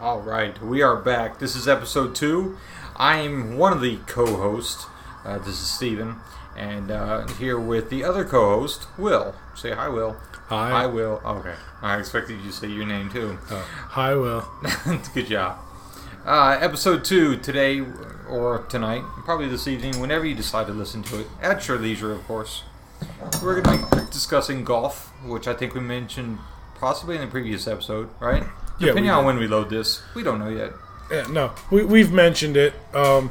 All 0.00 0.20
right, 0.20 0.60
we 0.62 0.82
are 0.82 0.96
back. 0.96 1.38
This 1.38 1.54
is 1.54 1.68
episode 1.68 2.14
two. 2.14 2.56
I'm 2.96 3.56
one 3.58 3.72
of 3.72 3.80
the 3.80 3.98
co-hosts. 4.06 4.86
Uh, 5.24 5.38
this 5.38 5.60
is 5.60 5.70
Steven. 5.70 6.16
and 6.56 6.90
uh, 6.90 7.26
here 7.34 7.58
with 7.60 7.90
the 7.90 8.02
other 8.04 8.24
co-host, 8.24 8.86
Will. 8.98 9.34
Say 9.54 9.72
hi, 9.72 9.88
Will. 9.88 10.16
Hi. 10.48 10.70
Hi, 10.70 10.86
Will. 10.86 11.20
Okay, 11.24 11.54
I 11.82 11.98
expected 11.98 12.40
you 12.40 12.46
to 12.50 12.52
say 12.52 12.68
your 12.68 12.86
name 12.86 13.10
too. 13.10 13.38
Uh, 13.50 13.62
hi, 13.62 14.14
Will. 14.14 14.48
Good 15.14 15.26
job. 15.26 15.58
Uh, 16.24 16.56
episode 16.60 17.04
two 17.04 17.36
today 17.36 17.80
or 18.28 18.64
tonight, 18.68 19.02
probably 19.24 19.48
this 19.48 19.66
evening, 19.68 20.00
whenever 20.00 20.24
you 20.24 20.34
decide 20.34 20.66
to 20.66 20.72
listen 20.72 21.02
to 21.04 21.20
it, 21.20 21.26
at 21.42 21.66
your 21.68 21.78
leisure, 21.78 22.12
of 22.12 22.24
course. 22.24 22.62
We're 23.42 23.60
going 23.60 23.84
to 23.86 23.96
be 23.96 24.02
discussing 24.10 24.64
golf, 24.64 25.12
which 25.24 25.46
I 25.48 25.54
think 25.54 25.74
we 25.74 25.80
mentioned 25.80 26.38
possibly 26.74 27.16
in 27.16 27.22
the 27.22 27.26
previous 27.26 27.66
episode, 27.66 28.10
right? 28.20 28.44
Yeah, 28.80 28.86
Depending 28.88 29.04
we 29.04 29.10
on 29.10 29.24
when 29.26 29.36
we 29.38 29.46
load 29.46 29.68
this, 29.70 30.02
we 30.14 30.22
don't 30.22 30.38
know 30.38 30.48
yet. 30.48 30.72
Yeah, 31.10 31.26
no, 31.30 31.52
we, 31.70 31.84
we've 31.84 32.10
mentioned 32.12 32.56
it. 32.56 32.72
Um, 32.94 33.30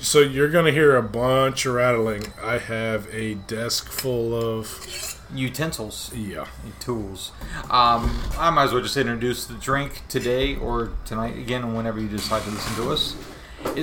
so 0.00 0.20
you're 0.20 0.48
going 0.50 0.64
to 0.64 0.72
hear 0.72 0.96
a 0.96 1.02
bunch 1.02 1.66
of 1.66 1.74
rattling. 1.74 2.22
I 2.42 2.58
have 2.58 3.06
a 3.12 3.34
desk 3.34 3.88
full 3.90 4.34
of. 4.34 5.10
Utensils, 5.34 6.12
Yeah. 6.14 6.46
tools. 6.80 7.32
Um, 7.70 8.20
I 8.38 8.50
might 8.50 8.64
as 8.64 8.72
well 8.72 8.82
just 8.82 8.96
introduce 8.96 9.46
the 9.46 9.54
drink 9.54 10.02
today 10.08 10.54
or 10.56 10.92
tonight 11.04 11.36
again, 11.36 11.74
whenever 11.74 11.98
you 12.00 12.08
decide 12.08 12.42
to 12.44 12.50
listen 12.50 12.74
to 12.84 12.90
us. 12.92 13.16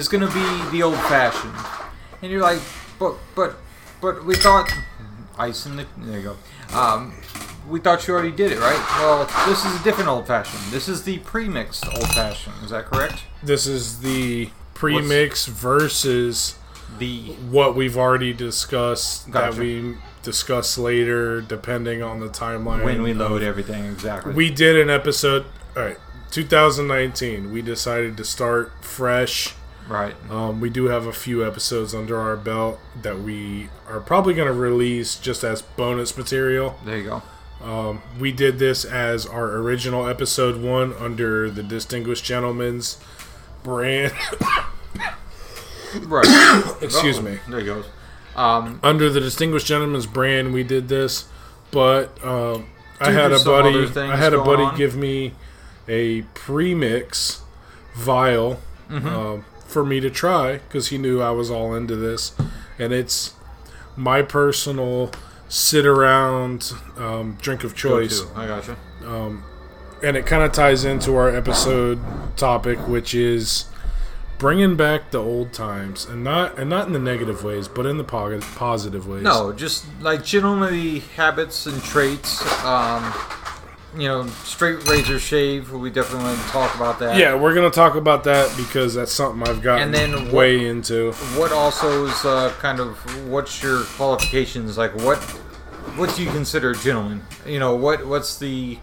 Going 0.09 0.22
to 0.25 0.34
be 0.34 0.70
the 0.77 0.84
old 0.84 0.95
fashioned, 0.95 1.53
and 2.22 2.31
you're 2.31 2.41
like, 2.41 2.59
but 3.00 3.16
but 3.36 3.55
but 4.02 4.23
we 4.25 4.36
thought 4.36 4.72
ice 5.38 5.66
in 5.66 5.75
the 5.75 5.86
there 5.98 6.20
you 6.20 6.36
go. 6.72 6.77
Um, 6.77 7.13
we 7.70 7.80
thought 7.80 8.08
you 8.08 8.14
already 8.14 8.32
did 8.32 8.52
it, 8.52 8.60
right? 8.60 8.78
Well, 9.00 9.26
this 9.48 9.64
is 9.66 9.80
a 9.80 9.84
different 9.84 10.10
old 10.10 10.28
fashioned. 10.28 10.64
This 10.72 10.88
is 10.88 11.04
the 11.04 11.20
pre-mixed 11.20 11.86
old 11.88 12.08
fashioned. 12.10 12.56
Is 12.64 12.72
that 12.72 12.86
correct? 12.86 13.24
This 13.44 13.68
is 13.68 14.00
the 14.02 14.50
premix 14.74 15.45
versus 15.45 16.56
The 17.00 17.34
what 17.50 17.76
we've 17.76 17.98
already 17.98 18.34
discussed 18.34 19.30
Gotcha. 19.31 19.56
that 19.56 19.59
we 19.62 19.98
discuss 20.23 20.78
later, 20.78 21.40
depending 21.42 22.02
on 22.03 22.20
the 22.20 22.28
timeline. 22.30 22.84
when 22.84 23.02
we 23.02 23.14
load 23.14 23.42
everything 23.44 23.86
exactly. 23.86 24.34
We 24.34 24.50
did 24.52 24.75
an 24.78 24.90
episode. 24.90 25.46
All 25.75 25.84
right, 25.84 25.98
2019. 26.31 27.52
We 27.52 27.62
decided 27.62 28.18
to 28.18 28.23
start 28.25 28.72
fresh. 28.84 29.53
right. 29.88 30.16
Um, 30.30 30.59
we 30.62 30.70
do 30.70 30.86
have 30.86 31.06
a 31.06 31.14
few 31.14 31.46
episodes 31.46 31.94
under 31.96 32.18
our 32.20 32.36
belt 32.38 32.80
that 33.02 33.20
we 33.20 33.70
are 33.88 34.00
probably 34.00 34.34
going 34.34 34.48
to 34.48 34.53
release 34.53 35.16
just 35.18 35.44
as 35.44 35.62
bonus 35.62 36.18
material. 36.18 36.78
There 36.86 36.98
you 36.98 37.03
go. 37.06 37.23
Um, 37.64 38.02
we 38.20 38.31
did 38.31 38.59
this 38.59 38.84
as 38.86 39.26
our 39.26 39.56
original 39.58 40.08
episode 40.08 40.62
one 40.62 40.94
under 40.94 41.50
the 41.50 41.62
Distinguished 41.64 42.23
Gentleman's 42.26 42.98
brand. 43.64 44.14
Right. 46.03 46.26
Excuse 46.81 47.18
Uh-oh. 47.20 47.23
me. 47.23 47.40
There 47.50 47.59
he 47.59 47.66
goes. 47.66 47.86
Um, 48.36 48.80
Under 48.81 49.09
the 49.09 49.20
Distinguished 49.20 49.68
Gentleman's 49.68 50.06
brand, 50.06 50.53
we 50.53 50.64
did 50.64 50.88
this, 50.88 51.26
but 51.70 52.23
um, 52.23 52.68
I 53.00 53.12
had 53.12 53.34
a 53.34 53.44
buddy. 53.44 53.86
I 54.00 54.16
had 54.16 54.34
a 54.34 54.42
buddy 54.42 54.64
on. 54.64 54.78
give 54.78 54.96
me 54.96 55.34
a 55.88 56.22
premix 56.34 57.42
vial 57.96 58.59
Mm-hmm. 58.90 59.08
um, 59.08 59.46
for 59.68 59.86
me 59.86 60.02
to 60.02 60.09
try 60.09 60.58
because 60.58 60.90
he 60.90 60.98
knew 60.98 61.22
I 61.22 61.31
was 61.31 61.50
all 61.50 61.73
into 61.73 61.96
this, 61.96 62.34
and 62.78 62.92
it's 62.92 63.34
my 63.96 64.22
personal 64.22 65.12
sit 65.52 65.85
around 65.85 66.71
um, 66.95 67.38
drink 67.41 67.66
of 67.66 67.75
choice. 67.75 68.23
I 68.35 68.47
gotcha. 68.47 68.77
and 70.02 70.16
it 70.16 70.25
kind 70.25 70.44
of 70.44 70.53
ties 70.53 70.85
into 70.85 71.13
our 71.16 71.30
episode 71.30 71.99
topic, 72.38 72.80
which 72.88 73.13
is 73.13 73.66
bringing 74.38 74.77
back 74.77 75.11
the 75.11 75.19
old 75.19 75.52
times, 75.52 76.05
and 76.05 76.23
not 76.23 76.57
and 76.57 76.69
not 76.69 76.88
in 76.88 76.94
the 76.94 76.99
negative 76.99 77.44
ways, 77.44 77.67
but 77.67 77.85
in 77.85 77.97
the 77.97 78.03
positive 78.55 79.07
ways. 79.07 79.23
No, 79.23 79.51
just 79.51 79.85
like 80.00 80.23
gentlemanly 80.23 81.00
habits 81.00 81.66
and 81.66 81.84
traits. 81.84 82.41
Um, 82.63 83.13
you 83.97 84.07
know, 84.07 84.25
straight 84.46 84.88
razor 84.88 85.19
shave. 85.19 85.72
We 85.72 85.90
definitely 85.90 86.25
want 86.25 86.40
to 86.41 86.47
talk 86.47 86.75
about 86.75 87.00
that. 87.00 87.18
Yeah, 87.18 87.35
we're 87.35 87.53
gonna 87.53 87.69
talk 87.69 87.96
about 87.96 88.24
that 88.25 88.56
because 88.56 88.94
that's 88.94 89.12
something 89.12 89.47
I've 89.47 89.62
gotten 89.62 89.84
And 89.84 89.94
then 89.94 90.25
what- 90.25 90.34
way 90.34 90.66
into. 90.68 91.12
What 91.35 91.52
also 91.52 92.06
is 92.06 92.25
uh, 92.25 92.53
kind 92.59 92.79
of 92.79 92.97
what's 93.29 93.62
your 93.62 93.84
qualifications? 93.97 94.78
Like 94.78 94.96
what 94.96 95.18
what 95.97 96.16
do 96.16 96.24
you 96.24 96.29
consider 96.31 96.72
a 96.72 96.75
gentleman? 96.78 97.24
You 97.46 97.59
know, 97.59 97.75
what 97.75 98.06
what's 98.06 98.38
the 98.38 98.78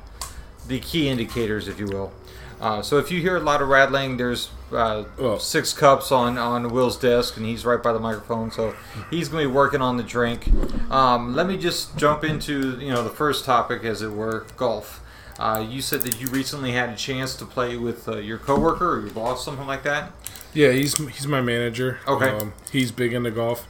the 0.66 0.78
key 0.80 1.08
indicators, 1.08 1.68
if 1.68 1.78
you 1.78 1.86
will. 1.86 2.12
Uh, 2.60 2.82
so 2.82 2.98
if 2.98 3.10
you 3.10 3.20
hear 3.20 3.36
a 3.36 3.40
lot 3.40 3.62
of 3.62 3.68
rattling, 3.68 4.16
there's 4.18 4.50
uh, 4.72 5.04
Oh. 5.18 5.38
six 5.38 5.72
cups 5.72 6.12
on, 6.12 6.36
on 6.38 6.70
Will's 6.70 6.98
desk, 6.98 7.36
and 7.36 7.46
he's 7.46 7.64
right 7.64 7.82
by 7.82 7.92
the 7.92 7.98
microphone, 7.98 8.50
so 8.50 8.74
he's 9.10 9.28
going 9.28 9.42
to 9.44 9.48
be 9.48 9.54
working 9.54 9.80
on 9.80 9.96
the 9.96 10.02
drink. 10.02 10.48
Um, 10.90 11.34
let 11.34 11.46
me 11.46 11.56
just 11.56 11.96
jump 11.96 12.24
into 12.24 12.78
you 12.78 12.90
know 12.92 13.02
the 13.02 13.10
first 13.10 13.44
topic, 13.44 13.84
as 13.84 14.02
it 14.02 14.12
were, 14.12 14.46
golf. 14.56 15.00
Uh, 15.38 15.64
you 15.68 15.80
said 15.80 16.02
that 16.02 16.20
you 16.20 16.26
recently 16.28 16.72
had 16.72 16.90
a 16.90 16.96
chance 16.96 17.36
to 17.36 17.44
play 17.46 17.76
with 17.76 18.08
uh, 18.08 18.16
your 18.18 18.38
coworker 18.38 18.96
or 18.96 19.00
your 19.00 19.10
boss, 19.10 19.44
something 19.44 19.66
like 19.66 19.84
that. 19.84 20.10
Yeah, 20.52 20.72
he's 20.72 20.96
he's 21.08 21.26
my 21.26 21.40
manager. 21.40 21.98
Okay. 22.08 22.30
Um, 22.30 22.52
he's 22.72 22.90
big 22.90 23.12
into 23.12 23.30
golf. 23.30 23.66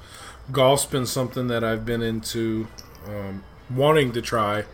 Golf's 0.51 0.87
been 0.87 1.05
something 1.07 1.49
that 1.49 1.63
I've 1.63 1.85
been 1.85 2.01
into, 2.01 2.69
um, 3.07 3.45
wanting 3.69 4.13
to 4.13 4.23
try 4.23 4.65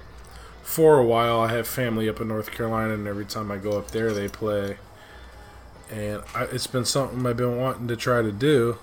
for 0.62 0.98
a 1.00 1.04
while. 1.04 1.40
I 1.40 1.48
have 1.52 1.66
family 1.66 2.08
up 2.08 2.20
in 2.20 2.28
North 2.28 2.52
Carolina, 2.52 2.94
and 2.94 3.08
every 3.08 3.24
time 3.24 3.50
I 3.50 3.56
go 3.56 3.76
up 3.76 3.90
there, 3.90 4.12
they 4.12 4.28
play. 4.28 4.76
And 5.92 6.22
I, 6.34 6.44
it's 6.44 6.66
been 6.66 6.84
something 6.84 7.24
I've 7.26 7.36
been 7.36 7.56
wanting 7.58 7.88
to 7.88 7.96
try 7.96 8.22
to 8.22 8.32
do. 8.32 8.78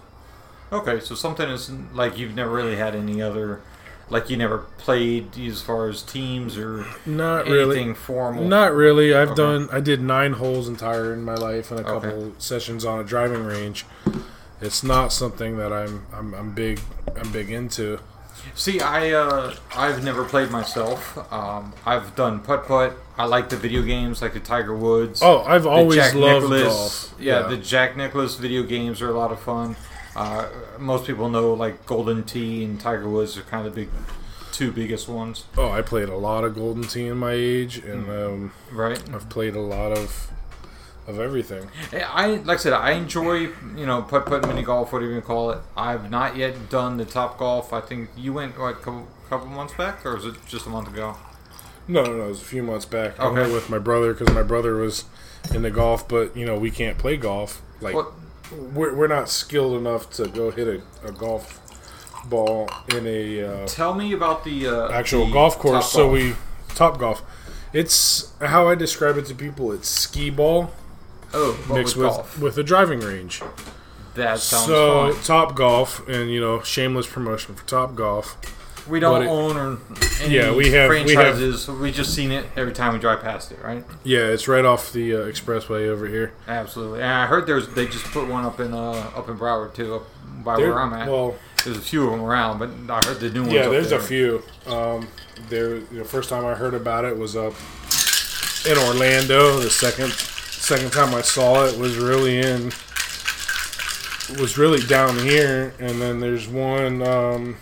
Okay, 0.72 1.00
so 1.00 1.16
something 1.16 1.50
is 1.50 1.70
like 1.94 2.18
you've 2.18 2.36
never 2.36 2.52
really 2.52 2.78
had 2.78 2.96
any 2.96 3.22
other, 3.22 3.62
like 4.10 4.30
you 4.30 4.38
never 4.38 4.60
played 4.78 5.38
as 5.38 5.62
far 5.62 5.90
as 5.90 6.02
teams 6.02 6.58
or 6.58 6.86
Not 7.06 7.48
anything 7.48 7.54
really. 7.88 7.94
formal. 7.94 8.46
Not 8.46 8.74
really. 8.74 9.14
I've 9.14 9.30
Okay. 9.32 9.36
done. 9.36 9.70
I 9.72 9.80
did 9.82 10.02
nine 10.02 10.34
holes 10.34 10.68
entire 10.70 11.12
in 11.14 11.24
my 11.24 11.36
life 11.36 11.72
and 11.72 11.80
a 11.82 11.84
Okay. 11.90 12.08
couple 12.08 12.34
sessions 12.38 12.86
on 12.86 13.00
a 13.00 13.04
driving 13.04 13.44
range. 13.46 13.86
It's 14.62 14.84
not 14.84 15.12
something 15.12 15.58
that 15.58 15.74
I'm. 15.74 16.06
I'm, 16.14 16.34
I'm 16.36 16.52
big. 16.52 16.80
I'm 17.20 17.32
big 17.32 17.50
into. 17.50 18.00
See, 18.56 18.80
I 18.80 19.12
uh, 19.12 19.56
I've 19.76 20.04
never 20.04 20.24
played 20.24 20.52
myself. 20.52 21.18
Um, 21.34 21.74
I've 21.86 22.16
done 22.16 22.40
putt 22.40 22.66
putt. 22.68 22.94
I 23.22 23.26
like 23.26 23.50
the 23.50 23.56
video 23.56 23.84
games, 23.84 24.20
like 24.20 24.34
the 24.34 24.40
Tiger 24.40 24.76
Woods. 24.76 25.22
Oh, 25.22 25.44
I've 25.44 25.68
always 25.68 25.98
Jack 25.98 26.16
loved 26.16 26.50
Nicklaus. 26.50 27.10
golf. 27.10 27.22
Yeah, 27.22 27.44
the 27.44 27.58
Jack 27.58 27.96
Nicklaus 27.96 28.36
video 28.36 28.64
games 28.64 29.00
are 29.00 29.10
a 29.10 29.14
lot 29.14 29.32
of 29.32 29.40
fun. 29.40 29.76
Uh, 30.16 30.50
most 30.80 31.06
people 31.06 31.30
know 31.30 31.54
like 31.54 31.86
Golden 31.86 32.24
Tee 32.24 32.64
and 32.64 32.82
Tiger 32.82 33.08
Woods 33.08 33.38
are 33.38 33.44
kind 33.44 33.68
of 33.68 33.76
the 33.76 33.82
big 33.82 33.90
two 34.52 34.72
biggest 34.72 35.08
ones, 35.08 35.46
Oh, 35.56 35.70
I 35.70 35.84
played 35.84 36.10
a 36.10 36.16
lot 36.18 36.44
of 36.44 36.56
Golden 36.56 36.84
Tee 36.84 37.06
in 37.06 37.18
my 37.18 37.34
age, 37.34 37.78
and 37.78 38.10
um, 38.10 38.54
right? 38.72 39.02
I've 39.14 39.30
played 39.30 39.56
a 39.56 39.62
lot 39.62 39.92
of 39.92 40.32
of 41.08 41.20
everything. 41.20 41.70
I 41.94 42.42
like 42.44 42.58
I 42.58 42.62
said, 42.62 42.74
I 42.74 42.94
enjoy 42.94 43.50
you 43.76 43.86
know 43.86 44.02
putt 44.02 44.26
putt 44.26 44.48
mini 44.48 44.64
golf, 44.64 44.92
whatever 44.92 45.12
you 45.12 45.22
call 45.22 45.52
it. 45.52 45.60
I've 45.78 46.10
not 46.10 46.36
yet 46.38 46.72
done 46.72 46.98
the 46.98 47.06
top 47.06 47.38
golf. 47.38 47.72
I 47.72 47.82
think 47.82 48.10
you 48.18 48.34
went 48.34 48.58
what 48.58 48.82
couple 48.82 49.08
couple 49.30 49.46
months 49.46 49.76
back, 49.76 50.04
or 50.08 50.16
was 50.16 50.26
it 50.26 50.36
just 50.48 50.66
a 50.66 50.70
month 50.70 50.88
ago? 50.88 51.18
No, 51.92 52.04
no, 52.04 52.14
no. 52.18 52.24
It 52.26 52.30
was 52.30 52.42
a 52.42 52.46
few 52.46 52.64
months 52.64 52.86
back. 52.86 53.20
I 53.20 53.28
went 53.30 53.52
with 53.52 53.70
my 53.70 53.80
brother 53.80 54.14
because 54.14 54.34
my 54.34 54.44
brother 54.44 54.76
was 54.78 55.04
into 55.54 55.70
golf, 55.70 56.08
but 56.08 56.36
you 56.38 56.46
know 56.46 56.58
we 56.58 56.72
can't 56.72 56.98
play 56.98 57.18
golf. 57.18 57.62
Like 57.82 57.96
What? 57.96 58.14
we're, 58.74 58.94
we're 58.96 59.08
not 59.08 59.30
skilled 59.30 59.78
enough 59.78 60.10
to 60.12 60.28
go 60.28 60.52
hit 60.52 60.68
a, 60.68 61.08
a 61.08 61.12
golf 61.12 61.60
ball 62.30 62.70
in 62.96 63.06
a 63.08 63.44
uh, 63.44 63.68
Tell 63.68 63.94
me 63.94 64.14
about 64.14 64.44
the 64.44 64.68
uh, 64.68 64.92
actual 64.92 65.26
the 65.26 65.34
golf 65.34 65.58
course. 65.60 65.92
So 65.92 66.04
Golf. 66.04 66.14
we 66.14 66.36
top 66.76 66.98
golf. 67.00 67.24
It's 67.74 68.32
how 68.40 68.68
I 68.68 68.76
describe 68.76 69.18
it 69.18 69.26
to 69.28 69.36
people. 69.36 69.72
It's 69.72 69.90
skee 69.90 70.30
ball 70.30 70.72
oh 71.34 71.58
mixed 71.74 71.96
with 71.96 72.06
with 72.08 72.16
golf. 72.16 72.40
with 72.40 72.58
a 72.58 72.64
driving 72.64 73.00
range. 73.02 73.42
That 74.16 74.40
sounds 74.40 74.66
so 74.66 75.14
fun. 75.14 75.24
top 75.24 75.56
golf, 75.56 76.08
and 76.08 76.30
you 76.30 76.40
know, 76.42 76.62
shameless 76.62 77.08
promotion 77.08 77.56
for 77.56 77.66
top 77.66 77.96
golf. 77.96 78.38
We 78.88 79.00
don't 79.00 79.24
it- 79.24 79.28
own 79.28 79.58
or 79.58 79.78
any 80.22 80.36
Yeah, 80.36 80.54
we 80.54 80.72
have- 80.72 80.90
we 80.90 81.14
have- 81.14 81.36
franchises. 81.36 81.68
We, 81.68 81.92
just 81.92 82.14
seen 82.14 82.32
it 82.32 82.46
every 82.56 82.74
time 82.74 82.94
we 82.94 83.00
drive 83.00 83.22
past 83.22 83.52
it, 83.52 83.60
right? 83.64 83.84
Yeah, 84.04 84.20
it's 84.28 84.48
right 84.48 84.66
off 84.66 84.92
the 84.94 85.16
uh, 85.16 85.20
expressway 85.20 85.88
over 85.88 86.08
here. 86.08 86.34
Absolutely. 86.48 87.02
And 87.02 87.12
I 87.12 87.26
heard 87.28 87.46
there's 87.48 87.68
they 87.70 87.86
just 87.88 88.06
put 88.06 88.28
one 88.28 88.44
up 88.46 88.60
in 88.60 88.74
uh 88.74 88.92
up 89.16 89.30
in 89.30 89.38
Broward 89.38 89.74
too, 89.74 89.96
up 89.96 90.04
by 90.44 90.58
There- 90.58 90.70
where 90.70 90.80
I'm 90.80 90.94
at. 90.94 91.08
Well, 91.10 91.36
there's 91.64 91.78
a 91.78 91.82
few 91.82 92.06
of 92.06 92.12
them 92.12 92.24
around, 92.24 92.58
but 92.60 92.70
I 92.90 93.06
heard 93.08 93.20
the 93.20 93.30
new 93.30 93.42
ones. 93.42 93.54
yeah, 93.54 93.68
there's 93.70 93.92
there. 93.92 94.00
a 94.00 94.04
few. 94.04 94.42
Um, 94.66 95.08
there, 95.50 95.80
the 95.80 96.04
first 96.04 96.30
time 96.30 96.46
I 96.46 96.54
heard 96.56 96.74
about 96.74 97.06
it 97.06 97.16
was 97.18 97.36
up 97.36 97.54
in 98.70 98.78
Orlando. 98.78 99.60
The 99.60 99.70
second 99.70 100.12
second 100.12 100.92
time 100.92 101.14
I 101.14 101.22
saw 101.22 101.66
it 101.66 101.78
was 101.78 101.98
really 101.98 102.40
in 102.40 102.72
was 104.40 104.58
really 104.58 104.82
down 104.88 105.18
here, 105.20 105.74
and 105.80 106.02
then 106.02 106.20
there's 106.20 106.48
one. 106.48 107.02
Um, 107.02 107.58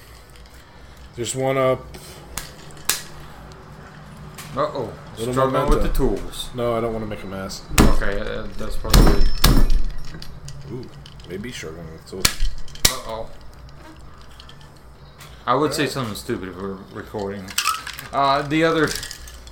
there's 1.20 1.36
one 1.36 1.58
up. 1.58 1.86
Uh 4.56 4.62
oh, 4.62 4.94
Little 5.18 5.34
Struggling 5.34 5.52
memento. 5.64 5.76
with 5.76 5.84
the 5.84 5.94
tools. 5.94 6.50
No, 6.56 6.78
I 6.78 6.80
don't 6.80 6.94
want 6.94 7.04
to 7.04 7.10
make 7.10 7.22
a 7.24 7.28
mess. 7.28 7.62
Okay, 7.78 8.22
uh, 8.22 8.48
that's 8.58 8.78
probably. 8.78 9.26
Ooh, 10.72 10.90
maybe 11.28 11.52
struggling 11.52 11.92
with 11.92 12.06
the 12.06 12.10
tools. 12.12 12.50
Uh 12.90 13.12
oh. 13.12 13.30
I 15.46 15.56
would 15.56 15.74
say 15.74 15.88
something 15.88 16.16
stupid 16.16 16.48
if 16.50 16.56
we're 16.56 16.78
recording. 16.94 17.44
Uh, 18.14 18.42
the 18.44 18.64
other, 18.64 18.88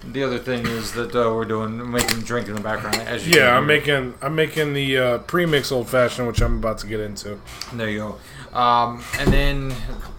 the 0.05 0.23
other 0.23 0.39
thing 0.39 0.65
is 0.65 0.93
that 0.93 1.13
uh, 1.13 1.33
we're 1.33 1.43
doing 1.43 1.91
making 1.91 2.21
drink 2.21 2.47
in 2.47 2.55
the 2.55 2.61
background 2.61 2.95
as 3.01 3.27
you. 3.27 3.33
Yeah, 3.35 3.47
can 3.47 3.57
I'm 3.57 3.67
hear. 3.67 3.77
making 3.77 4.13
I'm 4.21 4.35
making 4.35 4.73
the 4.73 4.97
uh, 4.97 5.17
premix 5.19 5.73
old 5.73 5.89
fashioned, 5.89 6.29
which 6.29 6.41
I'm 6.41 6.59
about 6.59 6.77
to 6.79 6.87
get 6.87 7.01
into. 7.01 7.41
There 7.73 7.89
you 7.89 7.97
go. 7.99 8.19
Um, 8.57 9.03
and 9.19 9.31
then 9.31 9.73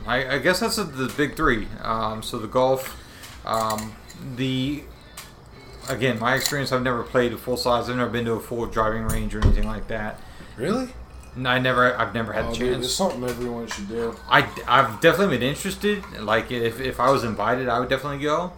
I, 0.06 0.36
I 0.36 0.38
guess 0.38 0.60
that's 0.60 0.76
the 0.76 1.12
big 1.16 1.34
three. 1.34 1.66
Um, 1.82 2.22
so 2.22 2.38
the 2.38 2.46
golf, 2.46 2.96
um, 3.44 3.94
the 4.36 4.84
again, 5.88 6.18
my 6.18 6.34
experience. 6.34 6.70
I've 6.72 6.82
never 6.82 7.02
played 7.02 7.32
a 7.32 7.36
full 7.38 7.56
size. 7.56 7.88
I've 7.90 7.96
never 7.96 8.10
been 8.10 8.24
to 8.26 8.34
a 8.34 8.40
full 8.40 8.66
driving 8.66 9.02
range 9.08 9.34
or 9.34 9.40
anything 9.40 9.66
like 9.66 9.88
that. 9.88 10.20
Really? 10.56 10.88
No, 11.36 11.50
I 11.50 11.58
never. 11.58 11.96
I've 11.98 12.14
never 12.14 12.32
had 12.32 12.46
Oh, 12.46 12.54
dude, 12.54 12.72
chance. 12.74 12.86
it's 12.86 12.94
something 12.94 13.22
everyone 13.24 13.66
should 13.66 13.88
do. 13.88 14.14
I, 14.28 14.48
I've 14.66 15.00
definitely 15.00 15.38
been 15.38 15.48
interested. 15.48 16.02
Like 16.20 16.50
if, 16.50 16.80
if 16.80 17.00
I 17.00 17.10
was 17.10 17.24
invited, 17.24 17.68
I 17.68 17.80
would 17.80 17.88
definitely 17.88 18.22
go. 18.22 18.52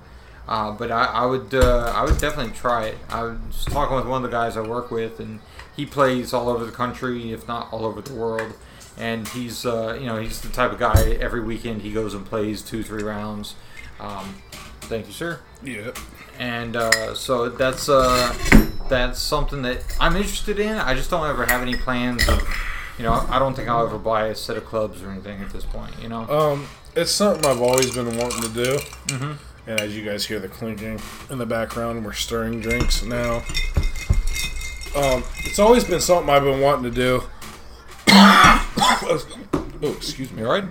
Uh, 0.48 0.72
but 0.72 0.90
I, 0.90 1.04
I 1.04 1.26
would 1.26 1.54
uh, 1.54 1.92
I 1.94 2.04
would 2.04 2.18
definitely 2.18 2.52
try 2.52 2.86
it. 2.86 2.98
I 3.08 3.22
was 3.22 3.64
talking 3.66 3.96
with 3.96 4.06
one 4.06 4.24
of 4.24 4.30
the 4.30 4.36
guys 4.36 4.56
I 4.56 4.60
work 4.62 4.90
with, 4.90 5.20
and 5.20 5.40
he 5.76 5.86
plays 5.86 6.32
all 6.34 6.48
over 6.48 6.64
the 6.66 6.72
country, 6.72 7.32
if 7.32 7.46
not 7.48 7.72
all 7.72 7.84
over 7.86 8.00
the 8.02 8.14
world. 8.14 8.54
And 9.00 9.26
he's 9.29 9.64
uh, 9.64 9.97
you 9.99 10.06
know 10.06 10.19
he's 10.19 10.41
the 10.43 10.50
type 10.50 10.73
of 10.73 10.79
guy. 10.79 11.12
Every 11.20 11.41
weekend 11.41 11.82
he 11.82 11.91
goes 11.91 12.12
and 12.14 12.25
plays 12.26 12.61
two 12.62 12.82
three 12.82 13.02
rounds. 13.02 13.55
Um, 13.99 14.35
thank 14.82 15.06
you, 15.06 15.12
sir 15.12 15.41
Yeah. 15.62 15.91
and 16.38 16.75
uh, 16.76 17.14
so 17.14 17.49
that's 17.49 17.88
uh, 17.88 18.32
that's 18.88 19.20
something 19.20 19.62
that 19.62 19.85
I'm 20.00 20.17
interested 20.17 20.58
in. 20.58 20.76
I 20.76 20.94
just 20.94 21.11
don't 21.11 21.26
ever 21.26 21.44
have 21.47 21.61
any 21.62 21.76
plans 21.76 22.26
of, 22.29 22.41
you 22.99 23.05
know, 23.05 23.26
I 23.29 23.38
don't 23.38 23.55
think 23.55 23.69
I'll 23.69 23.87
ever 23.87 23.99
buy 23.99 24.26
a 24.29 24.35
set 24.35 24.56
of 24.56 24.64
clubs 24.64 25.02
or 25.02 25.11
anything 25.11 25.41
at 25.43 25.50
this 25.50 25.64
point. 25.64 25.93
You 26.00 26.08
know. 26.08 26.29
Um, 26.29 26.67
it's 26.97 27.11
something 27.12 27.44
I've 27.47 27.61
always 27.62 27.94
been 27.94 28.17
wanting 28.19 28.43
to 28.43 28.49
do. 28.49 28.79
Mhm. 29.08 29.37
And 29.67 29.81
as 29.81 29.97
you 29.97 30.02
guys 30.05 30.25
hear 30.26 30.41
the 30.41 30.49
clinking 30.49 30.99
in 31.31 31.38
the 31.38 31.47
background, 31.47 32.05
we're 32.05 32.12
stirring 32.14 32.61
drinks 32.61 33.02
now. 33.02 33.43
Um, 34.97 35.23
it's 35.44 35.58
always 35.58 35.85
been 35.85 36.00
something 36.00 36.29
I've 36.29 36.43
been 36.43 36.61
wanting 36.61 36.91
to 36.91 36.97
do. 36.97 37.23
Oh, 39.82 39.92
excuse 39.96 40.30
me. 40.32 40.42
All 40.42 40.52
right? 40.52 40.64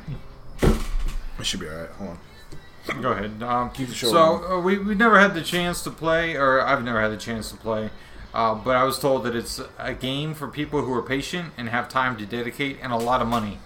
I 0.61 1.43
should 1.43 1.59
be 1.59 1.67
alright. 1.67 1.89
Hold 1.91 2.09
on. 2.11 3.01
Go 3.01 3.11
ahead. 3.11 3.43
Um, 3.43 3.69
Keep 3.71 3.89
the 3.89 3.93
show 3.93 4.09
so 4.09 4.45
uh, 4.45 4.59
we 4.61 4.77
we 4.79 4.95
never 4.95 5.19
had 5.19 5.33
the 5.33 5.41
chance 5.41 5.83
to 5.83 5.91
play, 5.91 6.35
or 6.35 6.61
I've 6.61 6.83
never 6.83 7.01
had 7.01 7.11
the 7.11 7.17
chance 7.17 7.51
to 7.51 7.57
play. 7.57 7.91
Uh, 8.33 8.55
but 8.55 8.75
I 8.75 8.83
was 8.83 8.99
told 8.99 9.23
that 9.23 9.35
it's 9.35 9.61
a 9.77 9.93
game 9.93 10.33
for 10.33 10.47
people 10.47 10.81
who 10.81 10.93
are 10.93 11.01
patient 11.01 11.53
and 11.57 11.69
have 11.69 11.89
time 11.89 12.17
to 12.17 12.25
dedicate 12.25 12.77
and 12.81 12.91
a 12.93 12.97
lot 12.97 13.21
of 13.21 13.27
money, 13.27 13.59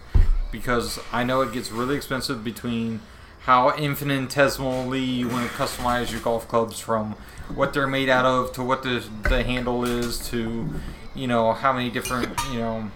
because 0.51 0.99
I 1.11 1.23
know 1.23 1.41
it 1.41 1.51
gets 1.53 1.71
really 1.71 1.95
expensive 1.95 2.43
between 2.43 3.01
how 3.41 3.75
infinitesimally 3.75 5.03
you 5.03 5.27
want 5.27 5.49
to 5.49 5.55
customize 5.55 6.11
your 6.11 6.21
golf 6.21 6.47
clubs 6.47 6.79
from 6.79 7.15
what 7.53 7.73
they're 7.73 7.87
made 7.87 8.09
out 8.09 8.25
of 8.25 8.53
to 8.53 8.63
what 8.63 8.83
the 8.83 9.03
the 9.23 9.43
handle 9.43 9.83
is 9.83 10.29
to 10.29 10.69
you 11.13 11.27
know 11.27 11.53
how 11.53 11.73
many 11.73 11.89
different 11.89 12.29
you 12.51 12.59
know 12.59 12.89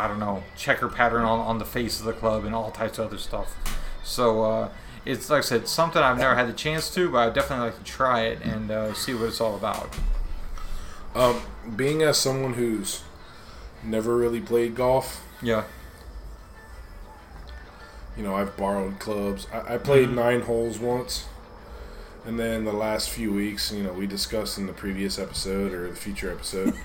I 0.00 0.08
don't 0.08 0.18
know 0.18 0.42
checker 0.56 0.88
pattern 0.88 1.22
on, 1.22 1.38
on 1.40 1.58
the 1.58 1.64
face 1.64 2.00
of 2.00 2.06
the 2.06 2.12
club 2.12 2.44
and 2.44 2.54
all 2.54 2.70
types 2.70 2.98
of 2.98 3.06
other 3.08 3.18
stuff. 3.18 3.54
So 4.02 4.42
uh, 4.44 4.68
it's 5.04 5.28
like 5.30 5.38
I 5.38 5.42
said, 5.42 5.68
something 5.68 6.02
I've 6.02 6.18
never 6.18 6.34
had 6.34 6.48
the 6.48 6.52
chance 6.52 6.92
to, 6.94 7.10
but 7.10 7.18
I 7.18 7.30
definitely 7.30 7.66
like 7.66 7.78
to 7.78 7.84
try 7.84 8.22
it 8.22 8.40
and 8.42 8.70
uh, 8.70 8.94
see 8.94 9.14
what 9.14 9.24
it's 9.28 9.40
all 9.40 9.56
about. 9.56 9.94
Um, 11.14 11.40
being 11.76 12.02
as 12.02 12.18
someone 12.18 12.54
who's 12.54 13.02
never 13.84 14.16
really 14.16 14.40
played 14.40 14.74
golf, 14.74 15.22
Yeah. 15.42 15.64
you 18.16 18.22
know, 18.22 18.34
I've 18.36 18.56
borrowed 18.56 18.98
clubs. 18.98 19.46
I, 19.52 19.74
I 19.74 19.78
played 19.78 20.10
Mhm. 20.10 20.14
nine 20.14 20.40
holes 20.42 20.78
once, 20.78 21.26
and 22.26 22.38
then 22.38 22.64
the 22.64 22.72
last 22.72 23.10
few 23.10 23.32
weeks, 23.32 23.72
you 23.72 23.82
know, 23.82 23.92
we 23.92 24.06
discussed 24.06 24.58
in 24.58 24.66
the 24.66 24.72
previous 24.72 25.18
episode 25.18 25.72
or 25.72 25.88
the 25.88 25.96
future 25.96 26.30
episode. 26.30 26.74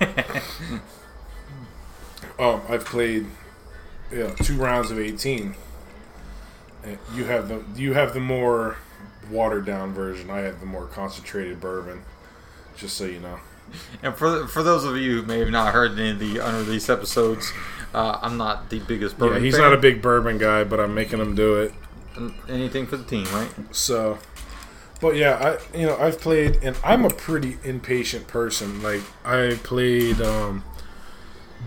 um, 2.38 2.62
I've 2.68 2.84
played, 2.84 3.26
you 4.10 4.18
know, 4.18 4.30
two 4.42 4.56
rounds 4.56 4.90
of 4.90 4.98
eighteen. 4.98 5.54
You 7.14 7.24
have 7.24 7.48
the 7.48 7.64
you 7.74 7.94
have 7.94 8.14
the 8.14 8.20
more 8.20 8.76
watered 9.30 9.66
down 9.66 9.92
version. 9.92 10.30
I 10.30 10.38
have 10.38 10.60
the 10.60 10.66
more 10.66 10.86
concentrated 10.86 11.60
bourbon. 11.60 12.02
Just 12.76 12.96
so 12.96 13.04
you 13.04 13.20
know. 13.20 13.40
And 14.02 14.14
for 14.14 14.46
for 14.46 14.62
those 14.62 14.84
of 14.84 14.96
you 14.96 15.20
who 15.20 15.26
may 15.26 15.40
have 15.40 15.50
not 15.50 15.72
heard 15.72 15.98
any 15.98 16.10
of 16.10 16.18
the 16.18 16.38
unreleased 16.38 16.88
episodes, 16.90 17.52
uh, 17.94 18.18
I'm 18.22 18.36
not 18.36 18.70
the 18.70 18.78
biggest 18.80 19.18
bourbon. 19.18 19.38
yeah, 19.38 19.44
he's 19.44 19.54
fan. 19.54 19.62
not 19.62 19.72
a 19.72 19.78
big 19.78 20.00
bourbon 20.00 20.38
guy, 20.38 20.64
but 20.64 20.78
I'm 20.78 20.94
making 20.94 21.18
him 21.20 21.34
do 21.34 21.56
it. 21.56 21.72
anything 22.48 22.86
for 22.86 22.96
the 22.96 23.04
team, 23.04 23.26
right? 23.32 23.48
So, 23.72 24.18
but 25.00 25.16
yeah, 25.16 25.58
I 25.72 25.76
you 25.76 25.86
know 25.86 25.96
I've 25.96 26.20
played, 26.20 26.58
and 26.62 26.76
I'm 26.84 27.04
a 27.04 27.10
pretty 27.10 27.58
impatient 27.64 28.28
person. 28.28 28.82
Like 28.82 29.02
I 29.24 29.58
played, 29.62 30.20
um, 30.20 30.62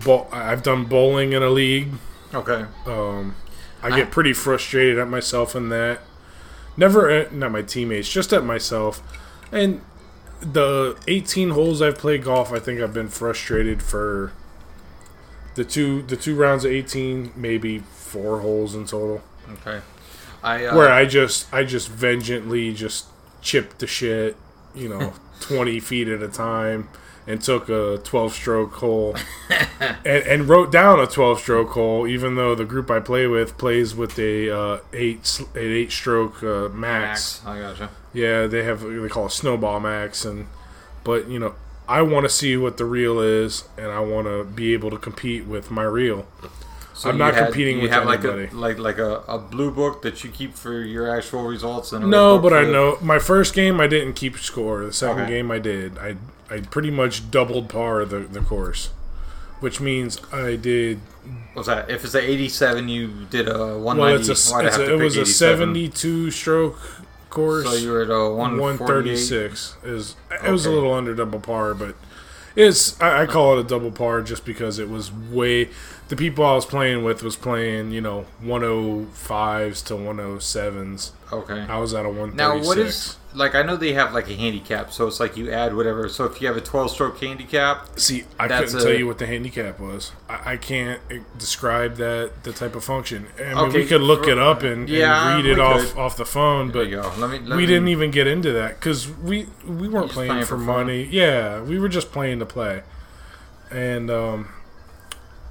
bo- 0.04 0.28
I've 0.32 0.62
done 0.62 0.84
bowling 0.84 1.32
in 1.32 1.42
a 1.42 1.50
league. 1.50 1.88
Okay. 2.34 2.64
Um, 2.86 3.34
I 3.82 3.88
I- 3.88 3.96
get 3.96 4.10
pretty 4.10 4.32
frustrated 4.32 4.98
at 4.98 5.08
myself 5.08 5.54
in 5.54 5.68
that. 5.70 6.00
Never 6.76 7.10
at 7.10 7.32
not 7.34 7.50
my 7.52 7.62
teammates, 7.62 8.08
just 8.10 8.32
at 8.32 8.44
myself. 8.44 9.02
And 9.52 9.80
the 10.40 10.96
18 11.08 11.50
holes 11.50 11.82
I've 11.82 11.98
played 11.98 12.24
golf, 12.24 12.52
I 12.52 12.58
think 12.58 12.80
I've 12.80 12.94
been 12.94 13.08
frustrated 13.08 13.82
for 13.82 14.32
the 15.56 15.64
two 15.64 16.02
the 16.02 16.16
two 16.16 16.36
rounds 16.36 16.64
of 16.64 16.70
18, 16.72 17.32
maybe 17.36 17.80
four 17.80 18.40
holes 18.40 18.74
in 18.74 18.86
total. 18.86 19.22
Okay. 19.52 19.80
I 20.42 20.64
uh, 20.66 20.76
where 20.76 20.90
I 20.90 21.04
just 21.04 21.52
I 21.52 21.64
just 21.64 21.90
vengeantly 21.90 22.74
just 22.74 23.06
chipped 23.42 23.80
the 23.80 23.86
shit, 23.86 24.36
you 24.74 24.88
know, 24.88 25.12
twenty 25.40 25.80
feet 25.80 26.08
at 26.08 26.22
a 26.22 26.28
time, 26.28 26.88
and 27.30 27.40
took 27.40 27.68
a 27.68 27.98
twelve 28.02 28.32
stroke 28.32 28.74
hole, 28.74 29.14
and, 29.80 30.24
and 30.26 30.48
wrote 30.48 30.72
down 30.72 30.98
a 30.98 31.06
twelve 31.06 31.40
stroke 31.40 31.70
hole, 31.70 32.06
even 32.06 32.34
though 32.34 32.54
the 32.54 32.64
group 32.64 32.90
I 32.90 33.00
play 33.00 33.26
with 33.26 33.56
plays 33.56 33.94
with 33.94 34.18
a 34.18 34.50
uh, 34.50 34.78
eight 34.92 35.40
an 35.54 35.62
eight 35.62 35.92
stroke 35.92 36.42
uh, 36.42 36.68
max. 36.68 37.42
Max. 37.44 37.46
I 37.46 37.58
gotcha. 37.60 37.90
Yeah, 38.12 38.46
they 38.46 38.64
have 38.64 38.80
they 38.80 39.08
call 39.08 39.26
it 39.26 39.32
snowball 39.32 39.80
max, 39.80 40.24
and 40.24 40.48
but 41.04 41.28
you 41.28 41.38
know. 41.38 41.54
I 41.88 42.02
want 42.02 42.24
to 42.24 42.28
see 42.28 42.56
what 42.56 42.76
the 42.76 42.84
reel 42.84 43.18
is, 43.18 43.64
and 43.76 43.88
I 43.90 43.98
want 43.98 44.28
to 44.28 44.44
be 44.44 44.72
able 44.74 44.90
to 44.90 44.96
compete 44.96 45.46
with 45.46 45.72
my 45.72 45.82
reel. 45.82 46.24
So 47.00 47.08
I'm 47.08 47.16
not 47.16 47.32
had- 47.34 47.46
competing 47.46 47.80
with 47.80 47.90
have 47.90 48.06
anybody. 48.06 48.42
like 48.42 48.52
a 48.52 48.56
like 48.56 48.78
like 48.78 48.98
a, 48.98 49.22
a 49.26 49.38
blue 49.38 49.70
book 49.70 50.02
that 50.02 50.22
you 50.22 50.28
keep 50.30 50.54
for 50.54 50.82
your 50.82 51.08
actual 51.16 51.44
results 51.44 51.92
and 51.92 52.10
No, 52.10 52.38
but 52.38 52.52
I 52.52 52.64
the- 52.66 52.72
know 52.72 52.98
my 53.00 53.18
first 53.18 53.54
game 53.54 53.80
I 53.80 53.86
didn't 53.86 54.12
keep 54.14 54.36
score. 54.38 54.84
The 54.84 54.92
second 54.92 55.22
Okay. 55.22 55.30
game 55.30 55.50
I 55.50 55.58
did. 55.58 55.96
I 55.98 56.16
I 56.50 56.60
pretty 56.60 56.90
much 56.90 57.30
doubled 57.30 57.70
par 57.70 58.04
the 58.04 58.18
the 58.18 58.40
course, 58.40 58.90
which 59.60 59.80
means 59.80 60.20
I 60.30 60.56
did. 60.56 61.00
What's 61.54 61.68
that? 61.68 61.90
If 61.90 62.04
it's 62.04 62.14
a 62.14 62.20
87, 62.20 62.88
you 62.90 63.08
did 63.30 63.48
a 63.48 63.78
190. 63.78 64.00
Well, 64.00 64.14
it's 64.16 64.28
a, 64.28 64.32
it's 64.66 64.76
a 64.78 64.92
it 64.94 65.02
was 65.02 65.16
a 65.16 65.24
72 65.24 66.30
stroke 66.30 66.78
course. 67.30 67.64
So 67.66 67.74
you 67.76 67.92
were 67.92 68.02
at 68.02 68.10
a 68.10 68.28
138. 68.28 68.80
136 68.80 69.76
is 69.84 70.16
it 70.44 70.50
was 70.50 70.66
a 70.66 70.70
little 70.70 70.92
under 70.92 71.14
double 71.14 71.40
par, 71.40 71.72
but 71.72 71.94
it's 72.56 73.00
I, 73.00 73.22
I 73.22 73.26
call 73.26 73.56
it 73.56 73.60
a 73.64 73.68
double 73.68 73.90
par 73.90 74.20
just 74.20 74.44
because 74.44 74.78
it 74.78 74.90
was 74.90 75.10
way. 75.10 75.70
The 76.10 76.16
people 76.16 76.44
I 76.44 76.54
was 76.56 76.66
playing 76.66 77.04
with 77.04 77.22
was 77.22 77.36
playing 77.36 77.92
you 77.92 78.00
know 78.00 78.26
105s 78.44 79.84
to 79.86 79.94
107s. 79.94 81.12
Okay. 81.32 81.60
I 81.60 81.78
was 81.78 81.94
at 81.94 82.04
a 82.04 82.08
136. 82.08 82.36
Now, 82.36 82.66
what 82.68 82.78
is 82.78 83.16
like? 83.32 83.54
I 83.54 83.62
know 83.62 83.76
they 83.76 83.92
have 83.92 84.12
like 84.12 84.28
a 84.28 84.34
handicap, 84.34 84.92
so 84.92 85.06
it's 85.06 85.20
like 85.20 85.36
you 85.36 85.52
add 85.52 85.76
whatever. 85.76 86.08
So 86.08 86.24
if 86.24 86.40
you 86.40 86.48
have 86.48 86.56
a 86.56 86.60
12 86.60 86.90
stroke 86.90 87.20
handicap, 87.20 87.96
See, 87.96 88.24
I 88.40 88.48
couldn't 88.48 88.74
a- 88.74 88.82
tell 88.82 88.92
you 88.92 89.06
what 89.06 89.18
the 89.18 89.26
handicap 89.26 89.78
was. 89.78 90.10
I, 90.28 90.54
I 90.54 90.56
can't 90.56 91.00
eh, 91.12 91.20
describe 91.38 91.94
that 91.98 92.42
the 92.42 92.52
type 92.52 92.74
of 92.74 92.82
function. 92.82 93.28
I 93.38 93.42
mean, 93.42 93.56
Okay, 93.58 93.78
we 93.82 93.86
could 93.86 94.00
look 94.02 94.26
it 94.26 94.36
up 94.38 94.64
and, 94.64 94.88
Yeah, 94.88 95.36
and 95.36 95.44
read 95.44 95.52
it 95.52 95.60
off 95.60 95.92
could. 95.92 95.98
off 96.00 96.16
the 96.16 96.26
phone, 96.26 96.72
but. 96.72 96.88
Let 96.90 97.30
me. 97.30 97.38
Let 97.38 97.50
we 97.50 97.56
me- 97.58 97.66
didn't 97.66 97.86
even 97.86 98.10
get 98.10 98.26
into 98.26 98.50
that 98.54 98.80
because 98.80 99.08
we 99.08 99.46
we 99.64 99.88
weren't 99.88 100.10
playing, 100.10 100.30
playing 100.30 100.42
for 100.46 100.56
for 100.56 100.58
money. 100.58 101.04
Yeah, 101.04 101.62
we 101.62 101.78
were 101.78 101.88
just 101.88 102.10
playing 102.10 102.40
to 102.40 102.46
play. 102.46 102.82
And 103.70 104.10
um, 104.10 104.48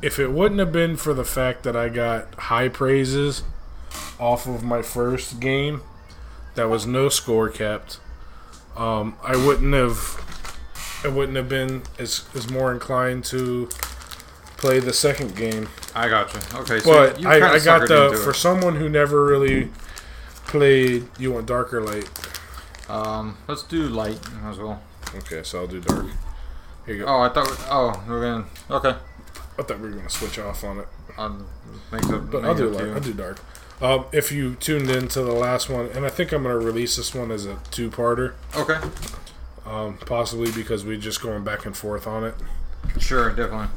if 0.01 0.19
it 0.19 0.31
wouldn't 0.31 0.59
have 0.59 0.71
been 0.71 0.95
for 0.97 1.13
the 1.13 1.25
fact 1.25 1.63
that 1.63 1.75
I 1.75 1.89
got 1.89 2.33
high 2.35 2.69
praises 2.69 3.43
off 4.19 4.47
of 4.47 4.63
my 4.63 4.81
first 4.81 5.39
game, 5.39 5.81
that 6.55 6.69
was 6.69 6.85
no 6.85 7.09
score 7.09 7.49
kept. 7.49 7.99
Um, 8.77 9.15
I 9.23 9.35
wouldn't 9.35 9.73
have. 9.73 10.25
I 11.03 11.07
wouldn't 11.07 11.37
have 11.37 11.47
been 11.47 11.83
as, 11.97 12.25
as 12.35 12.49
more 12.51 12.73
inclined 12.73 13.23
to 13.25 13.67
play 14.57 14.79
the 14.79 14.91
second 14.93 15.35
game. 15.35 15.69
I 15.95 16.09
got 16.09 16.33
you. 16.33 16.39
Okay, 16.59 16.79
so 16.79 16.91
But 16.93 17.19
you 17.21 17.27
I, 17.29 17.35
I 17.53 17.59
got 17.59 17.87
the 17.87 18.19
for 18.21 18.31
it. 18.31 18.35
someone 18.35 18.75
who 18.75 18.89
never 18.89 19.25
really 19.25 19.69
played. 20.47 21.07
You 21.17 21.31
want 21.33 21.45
darker 21.45 21.81
light? 21.81 22.09
Um, 22.89 23.37
let's 23.47 23.63
do 23.63 23.83
light 23.87 24.19
as 24.45 24.57
well. 24.59 24.81
Okay, 25.15 25.41
so 25.43 25.59
I'll 25.61 25.67
do 25.67 25.79
dark. 25.79 26.05
Here 26.85 26.95
you 26.95 27.05
go. 27.05 27.07
Oh, 27.07 27.21
I 27.21 27.29
thought. 27.29 27.49
we- 27.49 27.55
Oh, 27.69 28.03
we're 28.07 28.21
gonna. 28.21 28.45
Okay. 28.69 28.95
I 29.59 29.63
thought 29.63 29.79
we 29.79 29.89
were 29.89 29.95
gonna 29.95 30.09
switch 30.09 30.39
off 30.39 30.63
on 30.63 30.79
it, 30.79 30.87
On 31.17 31.45
but 31.91 32.05
make 32.07 32.45
I'll 32.45 32.55
do 32.55 32.69
light. 32.69 32.87
I'll 32.89 32.99
do 32.99 33.13
dark. 33.13 33.39
Um, 33.81 34.05
if 34.11 34.31
you 34.31 34.55
tuned 34.55 34.89
in 34.89 35.07
to 35.09 35.21
the 35.21 35.31
last 35.33 35.69
one, 35.69 35.87
and 35.87 36.05
I 36.05 36.09
think 36.09 36.31
I'm 36.31 36.43
gonna 36.43 36.57
release 36.57 36.95
this 36.97 37.13
one 37.13 37.31
as 37.31 37.45
a 37.45 37.59
two-parter, 37.71 38.33
Okay. 38.55 38.79
um, 39.65 39.97
possibly 40.05 40.51
because 40.51 40.83
we're 40.85 40.97
just 40.97 41.21
going 41.21 41.43
back 41.43 41.65
and 41.65 41.75
forth 41.75 42.07
on 42.07 42.23
it. 42.23 42.35
Sure, 42.99 43.29
definitely. 43.29 43.67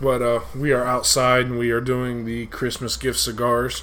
But 0.00 0.22
uh, 0.22 0.40
we 0.54 0.72
are 0.72 0.84
outside 0.84 1.46
and 1.46 1.58
we 1.58 1.70
are 1.70 1.80
doing 1.82 2.24
the 2.24 2.46
Christmas 2.46 2.96
gift 2.96 3.18
cigars. 3.18 3.82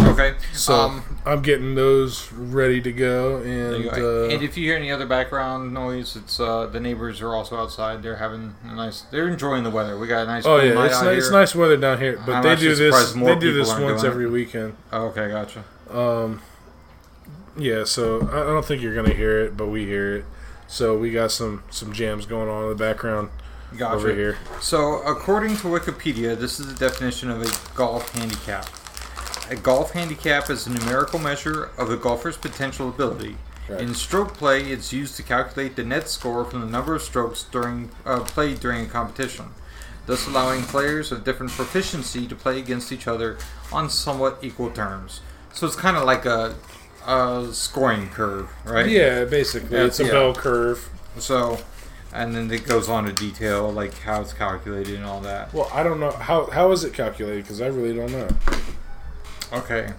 Okay. 0.00 0.34
So 0.52 0.74
um, 0.74 1.04
I'm 1.24 1.42
getting 1.42 1.74
those 1.74 2.32
ready 2.32 2.80
to 2.80 2.92
go, 2.92 3.38
and 3.38 3.84
go. 3.84 4.24
uh, 4.24 4.28
and 4.28 4.42
if 4.42 4.56
you 4.56 4.64
hear 4.64 4.76
any 4.76 4.90
other 4.90 5.06
background 5.06 5.72
noise, 5.72 6.16
it's 6.16 6.40
uh, 6.40 6.66
the 6.66 6.80
neighbors 6.80 7.20
are 7.20 7.34
also 7.34 7.56
outside. 7.56 8.02
They're 8.02 8.16
having 8.16 8.54
a 8.64 8.74
nice. 8.74 9.02
They're 9.02 9.28
enjoying 9.28 9.64
the 9.64 9.70
weather. 9.70 9.98
We 9.98 10.06
got 10.06 10.22
a 10.22 10.26
nice. 10.26 10.46
oh 10.46 10.56
yeah, 10.56 10.84
it's, 10.84 10.94
out 10.94 11.04
ni- 11.06 11.18
it's 11.18 11.30
nice 11.30 11.54
weather 11.54 11.76
down 11.76 11.98
here, 11.98 12.20
but 12.24 12.36
I'm 12.36 12.42
they 12.42 12.56
do 12.56 12.74
this. 12.74 13.14
more 13.14 13.34
They 13.34 13.40
do 13.40 13.52
this 13.52 13.68
once 13.68 14.04
every 14.04 14.28
weekend. 14.28 14.76
Oh, 14.92 15.06
okay, 15.06 15.28
gotcha. 15.28 15.64
Um, 15.90 16.42
yeah, 17.56 17.84
so 17.84 18.28
I 18.32 18.42
I 18.42 18.46
don't 18.46 18.64
think 18.64 18.82
you're 18.82 18.94
gonna 18.94 19.14
hear 19.14 19.38
it, 19.44 19.56
but 19.56 19.66
we 19.66 19.86
hear 19.86 20.16
it. 20.16 20.24
So 20.68 20.96
we 20.98 21.10
got 21.12 21.30
some 21.30 21.62
some 21.70 21.92
jams 21.92 22.26
going 22.26 22.48
on 22.48 22.64
in 22.64 22.68
the 22.68 22.74
background 22.74 23.30
Gotcha. 23.76 23.96
over 23.96 24.14
here. 24.14 24.38
So, 24.60 25.02
according 25.02 25.56
to 25.58 25.68
Wikipedia, 25.68 26.38
this 26.38 26.60
is 26.60 26.66
the 26.66 26.88
definition 26.88 27.30
of 27.30 27.42
a 27.42 27.76
golf 27.76 28.10
handicap. 28.14 28.66
A 29.48 29.56
golf 29.56 29.92
handicap 29.92 30.50
is 30.50 30.66
a 30.66 30.70
numerical 30.70 31.18
measure 31.18 31.70
of 31.78 31.90
a 31.90 31.96
golfer's 31.96 32.36
potential 32.36 32.88
ability. 32.88 33.36
Right. 33.68 33.80
In 33.80 33.94
stroke 33.94 34.34
play, 34.34 34.62
it's 34.72 34.92
used 34.92 35.16
to 35.16 35.22
calculate 35.22 35.76
the 35.76 35.84
net 35.84 36.08
score 36.08 36.44
from 36.44 36.60
the 36.60 36.66
number 36.66 36.94
of 36.94 37.02
strokes 37.02 37.44
during 37.44 37.90
uh, 38.04 38.20
played 38.20 38.60
during 38.60 38.84
a 38.84 38.88
competition, 38.88 39.46
thus 40.06 40.26
allowing 40.26 40.62
players 40.62 41.12
of 41.12 41.24
different 41.24 41.52
proficiency 41.52 42.26
to 42.26 42.34
play 42.34 42.58
against 42.58 42.90
each 42.92 43.06
other 43.06 43.38
on 43.72 43.88
somewhat 43.90 44.38
equal 44.42 44.70
terms. 44.70 45.20
So 45.52 45.66
it's 45.66 45.76
kind 45.76 45.96
of 45.96 46.04
like 46.04 46.26
a, 46.26 46.54
a 47.06 47.48
scoring 47.52 48.08
curve, 48.10 48.48
right? 48.64 48.88
Yeah, 48.88 49.24
basically, 49.24 49.76
Yeah, 49.76 49.84
it's 49.84 50.00
a 50.00 50.04
yeah. 50.04 50.10
bell 50.12 50.34
curve. 50.34 50.88
So, 51.18 51.58
and 52.12 52.34
then 52.34 52.50
it 52.50 52.66
goes 52.66 52.88
on 52.88 53.04
to 53.06 53.12
detail 53.12 53.72
like 53.72 53.96
how 54.00 54.20
it's 54.20 54.32
calculated 54.32 54.96
and 54.96 55.04
all 55.04 55.20
that. 55.20 55.52
Well, 55.54 55.70
I 55.72 55.82
don't 55.82 55.98
know 56.00 56.10
how 56.12 56.46
how 56.50 56.70
is 56.72 56.84
it 56.84 56.92
calculated 56.94 57.42
because 57.44 57.60
I 57.60 57.66
really 57.66 57.94
don't 57.96 58.12
know. 58.12 58.28
Okay. 59.52 59.92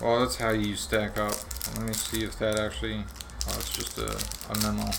Well, 0.00 0.20
that's 0.20 0.36
how 0.36 0.50
you 0.50 0.76
stack 0.76 1.18
up. 1.18 1.34
Let 1.76 1.86
me 1.86 1.92
see 1.92 2.24
if 2.24 2.38
that 2.38 2.58
actually. 2.58 3.04
Oh, 3.48 3.54
it's 3.58 3.70
just 3.70 3.98
a, 3.98 4.10
a 4.52 4.62
memo. 4.62 4.90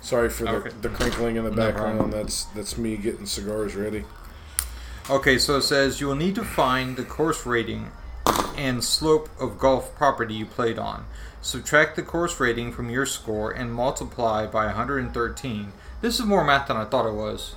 Sorry 0.00 0.28
for 0.28 0.44
the, 0.44 0.50
Okay. 0.50 0.70
the 0.80 0.88
crinkling 0.88 1.36
in 1.36 1.44
the 1.44 1.50
No 1.50 1.56
background. 1.56 1.98
problem. 1.98 2.10
That's 2.10 2.44
that's 2.46 2.76
me 2.76 2.96
getting 2.96 3.26
cigars 3.26 3.74
ready. 3.74 4.04
Okay, 5.10 5.38
so 5.38 5.56
it 5.56 5.62
says 5.62 6.00
you 6.00 6.06
will 6.08 6.14
need 6.14 6.34
to 6.36 6.44
find 6.44 6.96
the 6.96 7.04
course 7.04 7.44
rating 7.46 7.90
and 8.56 8.84
slope 8.84 9.28
of 9.40 9.58
golf 9.58 9.94
property 9.96 10.34
you 10.34 10.46
played 10.46 10.78
on. 10.78 11.04
Subtract 11.40 11.96
the 11.96 12.02
course 12.02 12.38
rating 12.38 12.70
from 12.72 12.88
your 12.88 13.06
score 13.06 13.50
and 13.50 13.74
multiply 13.74 14.46
by 14.46 14.66
113. 14.66 15.72
This 16.00 16.20
is 16.20 16.24
more 16.26 16.44
math 16.44 16.68
than 16.68 16.76
I 16.76 16.84
thought 16.84 17.06
it 17.06 17.14
was. 17.14 17.54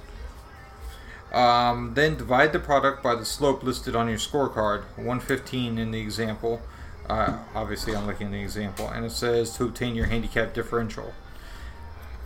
Um, 1.35 1.95
then 1.95 2.15
divide 2.15 2.53
the 2.53 2.59
product 2.59 3.03
by 3.03 3.15
the 3.15 3.25
slope 3.25 3.61
listed 3.61 3.93
on 3.93 4.07
your 4.07 4.17
scorecard, 4.17 4.83
115 4.95 5.77
in 5.77 5.91
the 5.91 5.99
example. 5.99 6.61
Uh, 7.09 7.39
obviously, 7.53 7.93
I'm 7.93 8.07
looking 8.07 8.27
at 8.27 8.31
the 8.31 8.41
example, 8.41 8.87
and 8.87 9.05
it 9.05 9.11
says 9.11 9.55
to 9.57 9.65
obtain 9.65 9.95
your 9.95 10.05
handicap 10.05 10.53
differential. 10.53 11.13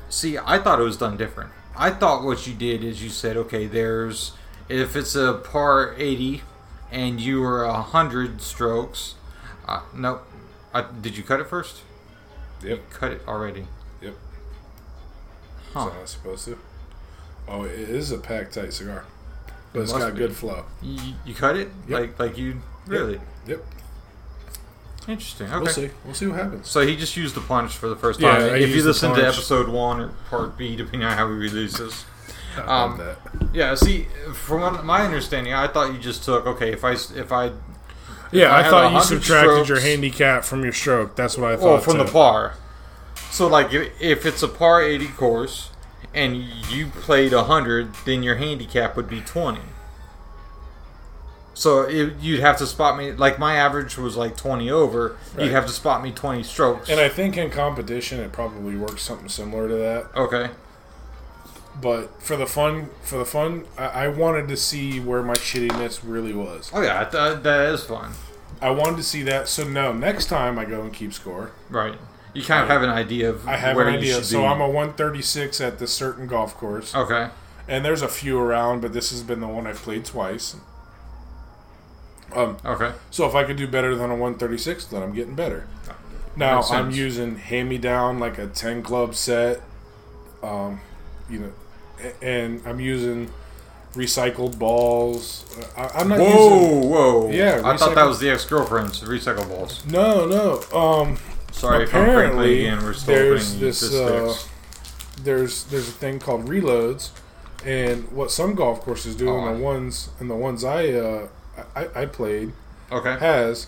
See, 0.10 0.38
I 0.38 0.60
thought 0.60 0.80
it 0.80 0.84
was 0.84 0.98
done 0.98 1.18
different. 1.18 1.52
I 1.76 1.90
thought 1.90 2.24
what 2.24 2.46
you 2.46 2.54
did 2.54 2.84
is 2.84 3.04
you 3.04 3.10
said, 3.10 3.36
okay, 3.36 3.66
there's 3.66 4.34
if 4.70 4.96
it's 4.96 5.16
a 5.16 5.34
par 5.34 5.96
80 5.98 6.44
and 6.92 7.20
you 7.20 7.42
were 7.42 7.64
a 7.64 7.82
hundred 7.82 8.42
strokes. 8.42 9.16
Uh, 9.68 9.82
no, 9.96 10.22
I, 10.74 10.86
did 11.02 11.18
you 11.18 11.24
cut 11.24 11.40
it 11.40 11.48
first? 11.48 11.82
Yep. 12.64 12.90
Cut 12.92 13.12
it 13.12 13.22
already. 13.28 13.66
Yep. 14.02 14.16
Huh. 15.74 15.88
Is 15.88 15.94
that 15.94 16.10
supposed 16.10 16.46
to? 16.46 16.60
Oh, 17.50 17.64
it 17.64 17.72
is 17.72 18.12
a 18.12 18.18
pack 18.18 18.52
tight 18.52 18.74
cigar, 18.74 19.06
but 19.74 19.80
it 19.80 19.82
has 19.84 19.94
got 19.94 20.14
be. 20.14 20.20
good 20.20 20.36
flow. 20.36 20.66
You, 20.82 21.14
you 21.26 21.34
cut 21.34 21.56
it 21.58 21.70
Yep. 21.88 22.00
like 22.00 22.20
like 22.20 22.38
you 22.38 22.62
really 22.86 23.20
Yep. 23.48 23.64
interesting. 25.08 25.48
Okay. 25.48 25.60
We'll 25.60 25.68
see. 25.74 25.90
We'll 26.06 26.14
see 26.14 26.28
what 26.28 26.40
happens. 26.40 26.70
So 26.70 26.86
he 26.86 26.96
just 26.96 27.18
used 27.18 27.36
the 27.36 27.42
punch 27.42 27.74
for 27.76 27.90
the 27.90 27.96
first 27.96 28.20
time. 28.20 28.42
I 28.42 28.58
if 28.58 28.76
you 28.76 28.84
listen 28.84 29.14
to 29.16 29.28
episode 29.28 29.68
one 29.70 30.00
or 30.00 30.08
part 30.30 30.58
B, 30.58 30.76
depending 30.76 31.04
on 31.08 31.18
how 31.18 31.28
we 31.28 31.34
release 31.34 31.78
this. 31.78 32.06
Um, 32.66 32.98
that. 32.98 33.18
Yeah. 33.54 33.76
See, 33.76 34.08
from 34.34 34.86
my 34.86 35.04
understanding, 35.06 35.54
I 35.54 35.68
thought 35.68 35.94
you 35.94 36.00
just 36.00 36.24
took 36.24 36.46
okay. 36.46 36.72
If 36.74 36.84
I 36.84 36.92
if 36.94 37.32
I 37.32 37.52
Yeah, 38.32 38.54
I 38.56 38.60
I, 38.60 38.70
thought 38.70 38.90
you 38.90 38.96
100 38.98 39.02
subtracted 39.24 39.70
your 39.70 39.80
handicap 39.80 40.44
from 40.44 40.64
your 40.64 40.74
stroke. 40.74 41.16
That's 41.16 41.38
what 41.38 41.52
I 41.52 41.56
thought. 41.56 41.64
Well, 41.66 41.80
from 41.80 41.98
the 42.00 42.06
par. 42.06 42.56
So, 43.32 43.48
like, 43.48 43.72
if, 43.74 43.90
if 44.02 44.26
it's 44.26 44.42
a 44.44 44.48
par 44.48 44.82
80 44.82 45.08
course 45.10 45.70
and 46.14 46.38
you 46.38 46.88
played 46.88 47.34
100, 47.34 47.94
then 48.06 48.24
your 48.24 48.36
handicap 48.36 48.96
would 48.96 49.10
be 49.10 49.22
20. 49.22 49.60
So, 51.54 51.82
it, 51.82 52.16
you'd 52.22 52.40
have 52.40 52.58
to 52.60 52.66
spot 52.66 52.98
me, 52.98 53.12
like, 53.12 53.38
my 53.38 53.56
average 53.56 53.98
was 53.98 54.16
like 54.16 54.38
20 54.38 54.70
over. 54.72 55.18
Right. 55.36 55.46
You'd 55.46 55.52
have 55.52 55.66
to 55.66 55.74
spot 55.74 56.02
me 56.02 56.12
20 56.12 56.42
strokes. 56.44 56.90
And 56.90 57.02
I 57.02 57.10
think 57.10 57.36
in 57.36 57.50
competition, 57.50 58.22
it 58.22 58.32
probably 58.32 58.78
works 58.78 59.02
something 59.02 59.28
similar 59.28 59.68
to 59.68 59.76
that. 59.76 60.08
okay. 60.16 60.52
But 61.82 62.22
for 62.22 62.36
the 62.36 62.46
fun, 62.48 62.90
for 63.04 63.18
the 63.18 63.26
fun, 63.26 63.64
I, 63.78 63.86
I 63.86 64.08
wanted 64.10 64.50
to 64.50 64.58
see 64.58 65.00
where 65.00 65.22
my 65.24 65.36
shittiness 65.36 66.02
really 66.04 66.34
was. 66.34 66.70
Oh, 66.74 66.82
yeah, 66.82 67.04
th- 67.06 67.14
uh, 67.16 67.34
that 67.36 67.74
is 67.74 67.84
fun. 67.84 68.12
I 68.62 68.72
wanted 68.72 68.98
to 68.98 69.04
see 69.04 69.24
that. 69.24 69.48
So 69.48 69.64
no, 69.66 69.94
next 69.94 70.26
time 70.26 70.60
I 70.60 70.66
go 70.66 70.82
and 70.82 70.94
keep 70.94 71.14
score, 71.14 71.52
Right. 71.70 71.98
You 72.34 72.44
kind 72.44 72.62
of 72.64 72.70
have 72.70 72.84
an 72.84 72.90
idea 72.90 73.30
of 73.30 73.48
I 73.48 73.56
have 73.58 73.76
where 73.76 73.88
an 73.88 73.96
idea. 73.96 74.24
So 74.24 74.42
be. 74.42 74.46
I'm 74.46 74.62
a 74.62 74.68
136 74.68 75.60
at 75.62 75.80
this 75.80 75.92
certain 75.92 76.28
golf 76.28 76.56
course, 76.56 76.94
Okay. 76.96 77.30
and 77.68 77.84
there's 77.84 78.02
a 78.02 78.08
few 78.08 78.40
around, 78.40 78.82
but 78.82 78.94
this 78.94 79.10
has 79.12 79.24
been 79.24 79.40
the 79.40 79.48
one 79.48 79.66
I've 79.68 79.78
played 79.82 80.06
twice. 80.06 80.56
Um, 82.36 82.58
Okay. 82.64 82.92
so 83.10 83.28
if 83.28 83.34
I 83.34 83.44
could 83.44 83.58
do 83.58 83.68
better 83.68 83.96
than 83.96 84.12
a 84.12 84.16
136, 84.16 84.86
then 84.86 85.02
I'm 85.02 85.14
getting 85.14 85.34
better. 85.36 85.66
Now 86.36 86.62
I'm 86.62 86.92
using 86.92 87.38
hand 87.38 87.68
me 87.70 87.78
down 87.80 88.20
like 88.20 88.38
a 88.38 88.48
10 88.48 88.84
club 88.84 89.16
set, 89.16 89.62
um, 90.44 90.80
you 91.30 91.40
know, 91.40 91.52
and 92.22 92.62
I'm 92.66 92.80
using 92.80 93.32
recycled 93.96 94.60
balls. 94.60 95.44
I, 95.76 95.88
I'm 95.96 96.08
not 96.08 96.20
Whoa, 96.20 96.60
using. 96.76 96.90
whoa. 96.92 97.32
Yeah, 97.32 97.62
I 97.66 97.76
thought 97.76 97.96
that 97.96 98.06
was 98.06 98.20
the 98.20 98.30
ex 98.30 98.46
girlfriend's 98.46 99.02
recycled 99.02 99.50
balls. 99.50 99.84
No, 99.88 100.26
no. 100.28 100.78
Um, 100.80 101.18
Sorry 101.60 101.84
if 101.84 101.94
I'm 101.94 102.04
Apparently, 102.04 102.38
crinkly 102.38 102.66
again. 102.68 102.84
We're 102.84 102.94
still 102.94 103.16
there's 103.16 103.60
this, 103.60 103.94
uh, 103.94 104.34
there's 105.24 105.66
there's 105.66 105.90
a 105.90 105.92
thing 105.92 106.20
called 106.20 106.46
reloads, 106.48 107.10
and 107.66 108.10
what 108.14 108.32
some 108.32 108.56
golf 108.56 108.80
courses 108.80 109.14
do, 109.14 109.30
Oh, 109.30 109.46
and 109.46 109.60
the 109.60 109.64
ones 109.64 110.10
and 110.22 110.30
the 110.30 110.36
ones 110.36 110.64
I 110.64 110.88
uh, 110.92 111.28
I, 111.76 111.90
I 112.04 112.06
played 112.06 112.54
Okay. 112.94 113.18
has 113.20 113.68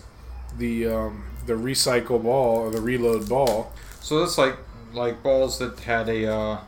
the 0.56 0.86
um, 0.86 1.24
the 1.44 1.52
recycle 1.52 2.22
ball 2.22 2.60
or 2.60 2.70
the 2.70 2.80
reload 2.80 3.28
ball. 3.28 3.74
So 4.00 4.20
that's 4.20 4.38
like 4.38 4.56
like 4.94 5.22
balls 5.22 5.58
that 5.58 5.78
had 5.80 6.08
a 6.08 6.32
uh, 6.32 6.58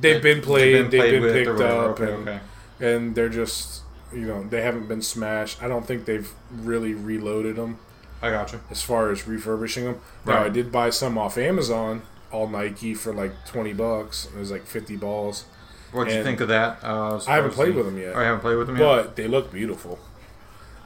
They've 0.00 0.22
been 0.22 0.40
played, 0.40 0.90
they've 0.90 1.12
been, 1.12 1.20
with 1.22 1.36
or 1.36 1.44
picked 1.52 1.60
up, 1.60 2.00
Okay, 2.00 2.12
and, 2.14 2.28
okay. 2.28 2.40
and 2.80 3.14
they're 3.14 3.28
just 3.28 3.82
you 4.10 4.26
know 4.26 4.42
they 4.42 4.62
haven't 4.62 4.88
been 4.88 5.02
smashed. 5.02 5.62
I 5.62 5.68
don't 5.68 5.86
think 5.86 6.06
they've 6.06 6.32
really 6.50 6.94
reloaded 6.94 7.56
them 7.56 7.78
I 8.22 8.30
got 8.30 8.52
you. 8.52 8.60
as 8.70 8.82
far 8.82 9.10
as 9.10 9.26
refurbishing 9.26 9.84
them. 9.84 10.00
Now 10.24 10.42
I 10.44 10.48
did 10.48 10.70
buy 10.70 10.90
some 10.90 11.18
off 11.18 11.36
Amazon, 11.36 12.02
all 12.30 12.48
Nike 12.48 12.94
for 12.94 13.12
like 13.12 13.32
twenty 13.44 13.72
bucks. 13.72 14.28
It 14.34 14.38
was 14.38 14.50
like 14.50 14.64
fifty 14.66 14.96
balls. 14.96 15.44
What'd 15.92 16.14
you 16.14 16.22
think 16.22 16.40
of 16.40 16.48
that? 16.48 16.78
Uh, 16.82 17.20
I 17.28 17.34
haven't 17.36 17.50
played 17.52 17.74
with 17.74 17.84
them 17.84 17.98
yet. 17.98 18.14
Oh, 18.14 18.18
I 18.18 18.24
haven't 18.24 18.40
played 18.40 18.56
with 18.56 18.66
them 18.66 18.78
yet. 18.78 18.84
but 18.84 19.16
they 19.16 19.28
look 19.28 19.52
beautiful. 19.52 19.98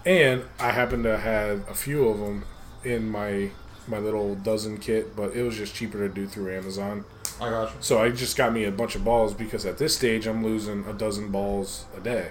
And 0.05 0.45
I 0.59 0.71
happen 0.71 1.03
to 1.05 1.19
have 1.19 1.69
a 1.69 1.75
few 1.75 2.09
of 2.09 2.19
them 2.19 2.45
in 2.85 3.09
my 3.11 3.51
my 3.89 3.99
little 3.99 4.35
dozen 4.35 4.79
kit, 4.79 5.15
but 5.15 5.35
it 5.37 5.43
was 5.43 5.57
just 5.57 5.75
cheaper 5.75 5.99
to 5.99 6.13
do 6.13 6.27
through 6.27 6.57
Amazon. 6.57 7.05
I 7.41 7.51
got 7.51 7.71
you. 7.71 7.77
So 7.81 8.03
I 8.03 8.11
just 8.11 8.37
got 8.37 8.53
me 8.53 8.65
a 8.65 8.73
bunch 8.73 8.97
of 8.97 9.05
balls 9.05 9.35
because 9.35 9.65
at 9.67 9.79
this 9.79 9.95
stage 9.95 10.27
I'm 10.27 10.43
losing 10.43 10.85
a 10.87 10.93
dozen 10.93 11.31
balls 11.31 11.85
a 11.97 12.01
day 12.01 12.31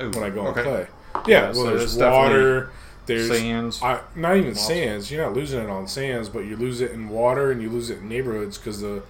Ooh, 0.00 0.10
when 0.10 0.22
I 0.22 0.30
go 0.30 0.46
okay. 0.48 0.60
and 0.60 0.68
play. 0.68 0.86
Yeah, 1.26 1.40
Yeah, 1.40 1.42
well, 1.46 1.54
so 1.54 1.64
there's 1.76 1.96
there's 1.96 2.12
water. 2.12 2.70
There's 3.06 3.28
Sands. 3.28 3.82
I, 3.82 4.00
not 4.16 4.36
even 4.36 4.54
sands. 4.54 5.10
You're 5.10 5.24
not 5.24 5.34
losing 5.34 5.62
it 5.62 5.68
on 5.68 5.86
sands, 5.86 6.28
but 6.30 6.40
you 6.40 6.56
lose 6.56 6.80
it 6.80 6.90
in 6.92 7.08
water 7.08 7.50
and 7.50 7.60
you 7.60 7.68
lose 7.68 7.90
it 7.90 7.98
in 7.98 8.08
neighborhoods 8.08 8.56
because 8.58 8.80
the 8.80 9.02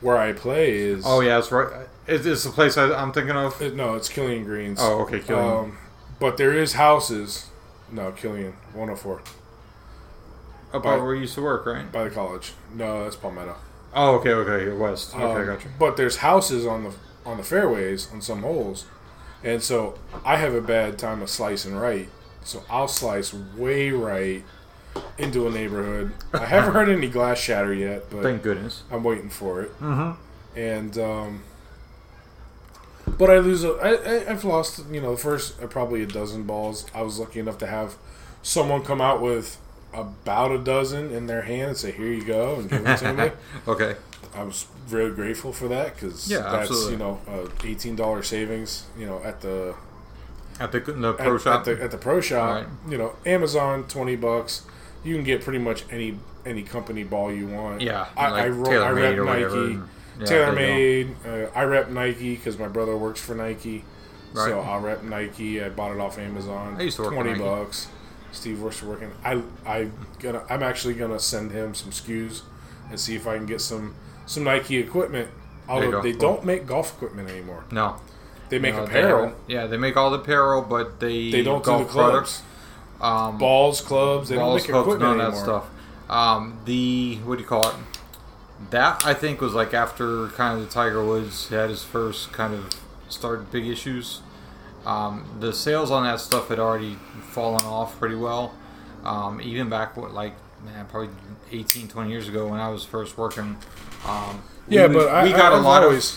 where 0.00 0.16
I 0.16 0.32
play 0.32 0.74
is. 0.76 1.04
oh 1.06 1.20
yeah, 1.20 1.38
it's 1.38 1.52
right. 1.52 1.86
Is 2.06 2.24
this 2.24 2.44
the 2.44 2.50
place 2.50 2.76
I, 2.76 2.92
I'm 2.94 3.12
thinking 3.12 3.36
of? 3.36 3.60
it- 3.60 3.74
no, 3.74 3.94
it's 3.94 4.08
Killian 4.08 4.44
Greens. 4.44 4.78
Oh, 4.80 5.02
okay, 5.02 5.20
Killian. 5.20 5.46
Um, 5.56 5.78
but 6.20 6.36
there 6.36 6.52
is 6.54 6.74
houses. 6.74 7.48
No, 7.92 8.12
Killian, 8.12 8.52
104. 8.72 9.22
About 10.72 10.82
by, 10.82 10.96
where 10.96 11.14
you 11.14 11.22
used 11.22 11.34
to 11.34 11.42
work, 11.42 11.66
right? 11.66 11.90
by 11.92 12.04
the 12.04 12.10
college. 12.10 12.52
No, 12.74 13.04
that's 13.04 13.16
Palmetto. 13.16 13.54
Oh, 13.94 14.16
okay, 14.16 14.32
okay, 14.32 14.72
west. 14.76 15.14
Okay, 15.14 15.22
Um, 15.24 15.46
gotcha. 15.46 15.68
But 15.78 15.96
there's 15.96 16.16
houses 16.16 16.66
on 16.66 16.84
the 16.84 16.92
on 17.24 17.36
the 17.36 17.42
fairways 17.44 18.10
on 18.12 18.20
some 18.20 18.42
holes, 18.42 18.86
and 19.44 19.62
so 19.62 19.96
I 20.24 20.36
have 20.36 20.54
a 20.54 20.60
bad 20.60 20.98
time 20.98 21.22
of 21.22 21.30
slicing 21.30 21.74
right. 21.76 22.08
So 22.44 22.62
I'll 22.70 22.88
slice 22.88 23.32
way 23.34 23.90
right 23.90 24.44
into 25.18 25.46
a 25.46 25.50
neighborhood. 25.50 26.12
I 26.32 26.46
haven't 26.46 26.74
heard 26.74 26.88
any 26.88 27.08
glass 27.08 27.38
shatter 27.38 27.72
yet, 27.74 28.10
but 28.10 28.22
Thank 28.22 28.42
goodness. 28.42 28.82
I'm 28.90 29.02
waiting 29.02 29.30
for 29.30 29.62
it. 29.62 29.80
Mm-hmm. 29.80 30.58
And 30.58 30.98
um, 30.98 31.42
but 33.18 33.30
I 33.30 33.38
lose. 33.38 33.64
A, 33.64 33.70
I, 33.72 33.90
I, 33.94 34.30
I've 34.30 34.44
lost. 34.44 34.84
You 34.90 35.00
know, 35.00 35.12
the 35.12 35.20
first 35.20 35.60
uh, 35.62 35.66
probably 35.66 36.02
a 36.02 36.06
dozen 36.06 36.44
balls. 36.44 36.86
I 36.94 37.02
was 37.02 37.18
lucky 37.18 37.40
enough 37.40 37.58
to 37.58 37.66
have 37.66 37.96
someone 38.42 38.82
come 38.82 39.00
out 39.00 39.20
with 39.20 39.58
about 39.92 40.50
a 40.52 40.58
dozen 40.58 41.12
in 41.12 41.26
their 41.26 41.42
hand 41.42 41.68
and 41.70 41.76
say, 41.76 41.92
"Here 41.92 42.12
you 42.12 42.24
go," 42.24 42.56
and 42.56 42.70
give 42.70 42.86
it 42.86 42.96
to 42.98 43.12
me. 43.12 43.30
Okay. 43.68 43.96
I 44.34 44.42
was 44.42 44.66
really 44.90 45.12
grateful 45.12 45.52
for 45.52 45.68
that 45.68 45.94
because 45.94 46.28
Yeah, 46.28 46.38
that's 46.40 46.68
absolutely. 46.70 46.92
you 46.92 46.98
know 46.98 47.20
a 47.28 47.66
eighteen 47.66 47.94
dollar 47.94 48.22
savings. 48.22 48.84
You 48.98 49.06
know 49.06 49.22
at 49.22 49.40
the 49.40 49.74
At 50.60 50.72
the 50.72 50.80
the 50.80 51.12
pro 51.14 51.34
at, 51.36 51.40
shop. 51.40 51.60
at 51.60 51.64
the 51.64 51.84
at 51.84 51.90
the 51.90 51.98
pro 51.98 52.20
shop. 52.20 52.66
Right. 52.66 52.90
You 52.90 52.98
know 52.98 53.16
Amazon 53.26 53.84
twenty 53.84 54.16
bucks. 54.16 54.62
You 55.02 55.14
can 55.14 55.24
get 55.24 55.42
pretty 55.42 55.58
much 55.58 55.84
any 55.90 56.18
any 56.46 56.62
company 56.62 57.04
ball 57.04 57.32
you 57.32 57.46
want. 57.46 57.80
yeah. 57.80 58.06
I, 58.16 58.30
like 58.30 58.44
I, 58.44 58.48
ro- 58.48 58.82
I 58.82 58.90
rep. 58.90 59.16
Nike. 59.16 59.80
Yeah, 60.20 60.26
TaylorMade. 60.26 61.14
Uh, 61.26 61.50
I 61.54 61.64
rep 61.64 61.90
Nike 61.90 62.36
because 62.36 62.58
my 62.58 62.68
brother 62.68 62.96
works 62.96 63.20
for 63.20 63.34
Nike. 63.34 63.84
Right. 64.32 64.48
So 64.48 64.60
I'll 64.60 64.80
rep 64.80 65.02
Nike. 65.02 65.62
I 65.62 65.68
bought 65.68 65.92
it 65.92 66.00
off 66.00 66.18
Amazon. 66.18 66.76
I 66.78 66.82
used 66.82 66.96
to 66.96 67.02
work 67.02 67.14
twenty 67.14 67.38
bucks. 67.38 67.88
Steve 68.32 68.60
works 68.60 68.78
for 68.78 68.86
working. 68.86 69.10
I 69.24 69.42
I 69.66 69.90
gonna 70.20 70.44
I'm 70.48 70.62
actually 70.62 70.94
gonna 70.94 71.20
send 71.20 71.52
him 71.52 71.74
some 71.74 71.90
SKUs 71.90 72.42
and 72.90 72.98
see 72.98 73.14
if 73.14 73.26
I 73.26 73.36
can 73.36 73.46
get 73.46 73.60
some 73.60 73.94
some 74.26 74.44
Nike 74.44 74.76
equipment. 74.78 75.30
Although 75.68 76.02
they 76.02 76.12
don't 76.12 76.44
make 76.44 76.66
golf 76.66 76.94
equipment 76.94 77.28
anymore. 77.30 77.64
No. 77.70 77.96
They 78.50 78.58
make 78.58 78.74
they 78.74 78.82
apparel. 78.82 79.18
haven't- 79.26 79.36
yeah, 79.48 79.66
they 79.66 79.76
make 79.76 79.96
all 79.96 80.10
the 80.10 80.18
apparel, 80.18 80.62
but 80.62 81.00
they 81.00 81.30
They 81.30 81.42
don't 81.42 81.64
do 81.64 81.70
the 81.78 81.84
clubs, 81.84 81.92
products. 81.94 82.42
Um, 83.00 83.38
balls, 83.38 83.80
clubs. 83.80 84.28
They 84.28 84.36
balls, 84.36 84.62
don't 84.66 84.74
make 84.76 84.84
clubs, 84.84 85.00
none 85.00 85.20
of 85.20 85.32
that 85.32 85.38
stuff. 85.40 85.64
Um, 86.08 86.58
the 86.64 87.16
what 87.24 87.36
do 87.36 87.42
you 87.42 87.48
call 87.48 87.68
it? 87.68 87.74
That 88.70 89.02
I 89.04 89.14
think 89.14 89.40
was 89.40 89.52
like 89.54 89.74
after 89.74 90.28
kind 90.28 90.58
of 90.58 90.66
the 90.66 90.72
Tiger 90.72 91.04
Woods 91.04 91.48
had 91.48 91.70
his 91.70 91.82
first 91.82 92.32
kind 92.32 92.54
of 92.54 92.74
started 93.08 93.50
big 93.50 93.66
issues. 93.66 94.20
Um, 94.86 95.24
the 95.40 95.52
sales 95.52 95.90
on 95.90 96.04
that 96.04 96.20
stuff 96.20 96.48
had 96.48 96.58
already 96.58 96.96
fallen 97.30 97.64
off 97.64 97.98
pretty 97.98 98.14
well. 98.14 98.52
Um, 99.04 99.40
even 99.42 99.68
back 99.68 99.96
what 99.96 100.12
like 100.14 100.34
man 100.64 100.86
probably 100.86 101.10
18, 101.52 101.88
20 101.88 102.10
years 102.10 102.28
ago 102.28 102.46
when 102.48 102.60
I 102.60 102.68
was 102.68 102.84
first 102.84 103.18
working. 103.18 103.56
Um, 104.06 104.42
Yeah, 104.68 104.82
would- 104.86 104.92
but 104.94 105.08
I, 105.08 105.24
we 105.24 105.30
got 105.32 105.52
I, 105.52 105.56
a 105.56 105.58
I've 105.58 105.64
lot 105.64 105.82
always, 105.82 106.16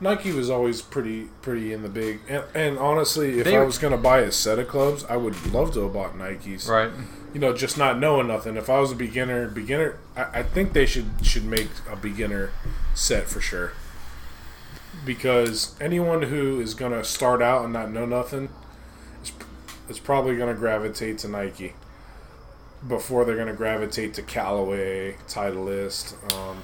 Nike 0.00 0.32
was 0.32 0.48
always 0.48 0.80
pretty 0.80 1.24
pretty 1.42 1.72
in 1.72 1.82
the 1.82 1.88
big. 1.88 2.20
And, 2.28 2.44
and 2.54 2.78
honestly, 2.78 3.38
if 3.40 3.44
They- 3.44 3.56
I 3.56 3.64
was 3.64 3.78
gonna 3.78 3.96
buy 3.96 4.20
a 4.20 4.30
set 4.32 4.58
of 4.58 4.68
clubs, 4.68 5.04
I 5.08 5.16
would 5.16 5.52
love 5.52 5.72
to 5.74 5.82
have 5.82 5.92
bought 5.92 6.16
Nikes. 6.16 6.68
right. 6.68 6.90
You 7.34 7.40
know, 7.40 7.52
just 7.52 7.76
not 7.76 7.98
knowing 7.98 8.26
nothing. 8.28 8.56
If 8.56 8.70
I 8.70 8.78
was 8.80 8.92
a 8.92 8.94
beginner, 8.94 9.48
beginner, 9.48 9.98
I, 10.16 10.40
I 10.40 10.42
think 10.42 10.72
they 10.72 10.86
should 10.86 11.06
should 11.22 11.44
make 11.44 11.68
a 11.90 11.96
beginner 11.96 12.50
set 12.94 13.28
for 13.28 13.40
sure. 13.40 13.72
Because 15.04 15.74
anyone 15.80 16.22
who 16.22 16.60
is 16.60 16.74
gonna 16.74 17.04
start 17.04 17.42
out 17.42 17.64
and 17.64 17.72
not 17.72 17.90
know 17.90 18.06
nothing, 18.06 18.48
is, 19.22 19.32
is 19.88 19.98
probably 19.98 20.36
gonna 20.36 20.54
gravitate 20.54 21.18
to 21.18 21.28
Nike. 21.28 21.74
Before 22.86 23.24
they're 23.24 23.36
gonna 23.36 23.52
gravitate 23.52 24.14
to 24.14 24.22
Callaway, 24.22 25.16
Titleist. 25.28 26.14
Um, 26.32 26.62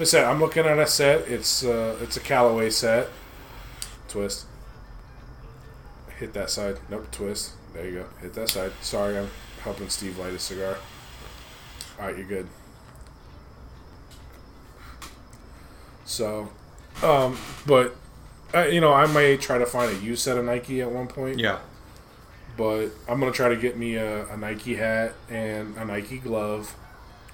I 0.00 0.04
said, 0.04 0.24
I'm 0.24 0.40
looking 0.40 0.64
at 0.64 0.78
a 0.78 0.86
set. 0.86 1.28
It's 1.28 1.64
uh, 1.64 1.96
it's 2.00 2.16
a 2.16 2.20
Callaway 2.20 2.70
set. 2.70 3.08
Twist. 4.08 4.46
Hit 6.18 6.32
that 6.34 6.50
side. 6.50 6.78
Nope. 6.88 7.10
Twist. 7.10 7.52
There 7.74 7.84
you 7.84 7.94
go. 8.00 8.04
Hit 8.20 8.34
that 8.34 8.48
side. 8.48 8.72
Sorry, 8.80 9.18
I'm 9.18 9.30
helping 9.62 9.88
Steve 9.88 10.18
light 10.18 10.32
a 10.32 10.38
cigar. 10.38 10.78
All 11.98 12.06
right, 12.06 12.16
you're 12.16 12.26
good. 12.26 12.46
So, 16.04 16.48
um, 17.02 17.36
but 17.66 17.94
uh, 18.54 18.62
you 18.62 18.80
know, 18.80 18.92
I 18.92 19.06
may 19.06 19.36
try 19.36 19.58
to 19.58 19.66
find 19.66 19.94
a 19.94 20.00
used 20.00 20.22
set 20.22 20.38
of 20.38 20.44
Nike 20.44 20.80
at 20.80 20.90
one 20.90 21.06
point. 21.06 21.38
Yeah. 21.38 21.58
But 22.56 22.88
I'm 23.08 23.20
gonna 23.20 23.30
try 23.30 23.48
to 23.48 23.56
get 23.56 23.76
me 23.76 23.96
a, 23.96 24.26
a 24.28 24.36
Nike 24.36 24.76
hat 24.76 25.14
and 25.28 25.76
a 25.76 25.84
Nike 25.84 26.18
glove, 26.18 26.74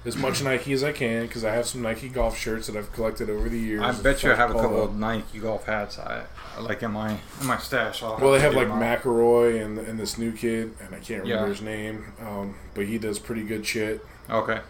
as 0.05 0.17
much 0.17 0.43
Nike 0.43 0.73
as 0.73 0.85
I 0.85 0.93
can, 0.93 1.23
because 1.27 1.45
I 1.45 1.53
have 1.55 1.67
some 1.67 1.83
Nike 1.83 2.09
golf 2.09 2.37
shirts 2.39 2.67
that 2.67 2.77
I've 2.77 2.93
collected 2.93 3.31
over 3.31 3.49
the 3.49 3.59
years. 3.59 3.83
I 3.83 3.93
bet 4.03 4.23
you 4.23 4.33
I 4.33 4.35
have 4.35 4.51
a 4.51 4.55
couple 4.55 4.83
of 4.83 4.95
Nike 4.97 5.39
golf 5.39 5.65
hats. 5.67 5.99
I 5.99 6.25
like 6.61 6.83
in 6.83 6.93
my 6.93 7.19
in 7.41 7.47
my 7.47 7.59
stash. 7.59 8.03
I'll 8.03 8.19
Well, 8.19 8.33
they 8.33 8.39
to 8.39 8.45
have 8.45 8.55
like. 8.55 8.69
McIlroy 8.69 9.65
and 9.65 9.79
and 9.79 9.99
this 9.99 10.19
new 10.19 10.33
kid, 10.33 10.75
and 10.81 10.95
I 10.95 10.99
can't 10.99 11.23
remember 11.23 11.45
Yeah. 11.45 11.49
his 11.49 11.63
name, 11.63 12.13
um, 12.21 12.55
but 12.75 12.87
he 12.87 12.99
does 12.99 13.19
pretty 13.19 13.43
good 13.45 13.67
shit. 13.67 14.05
Okay. 14.29 14.61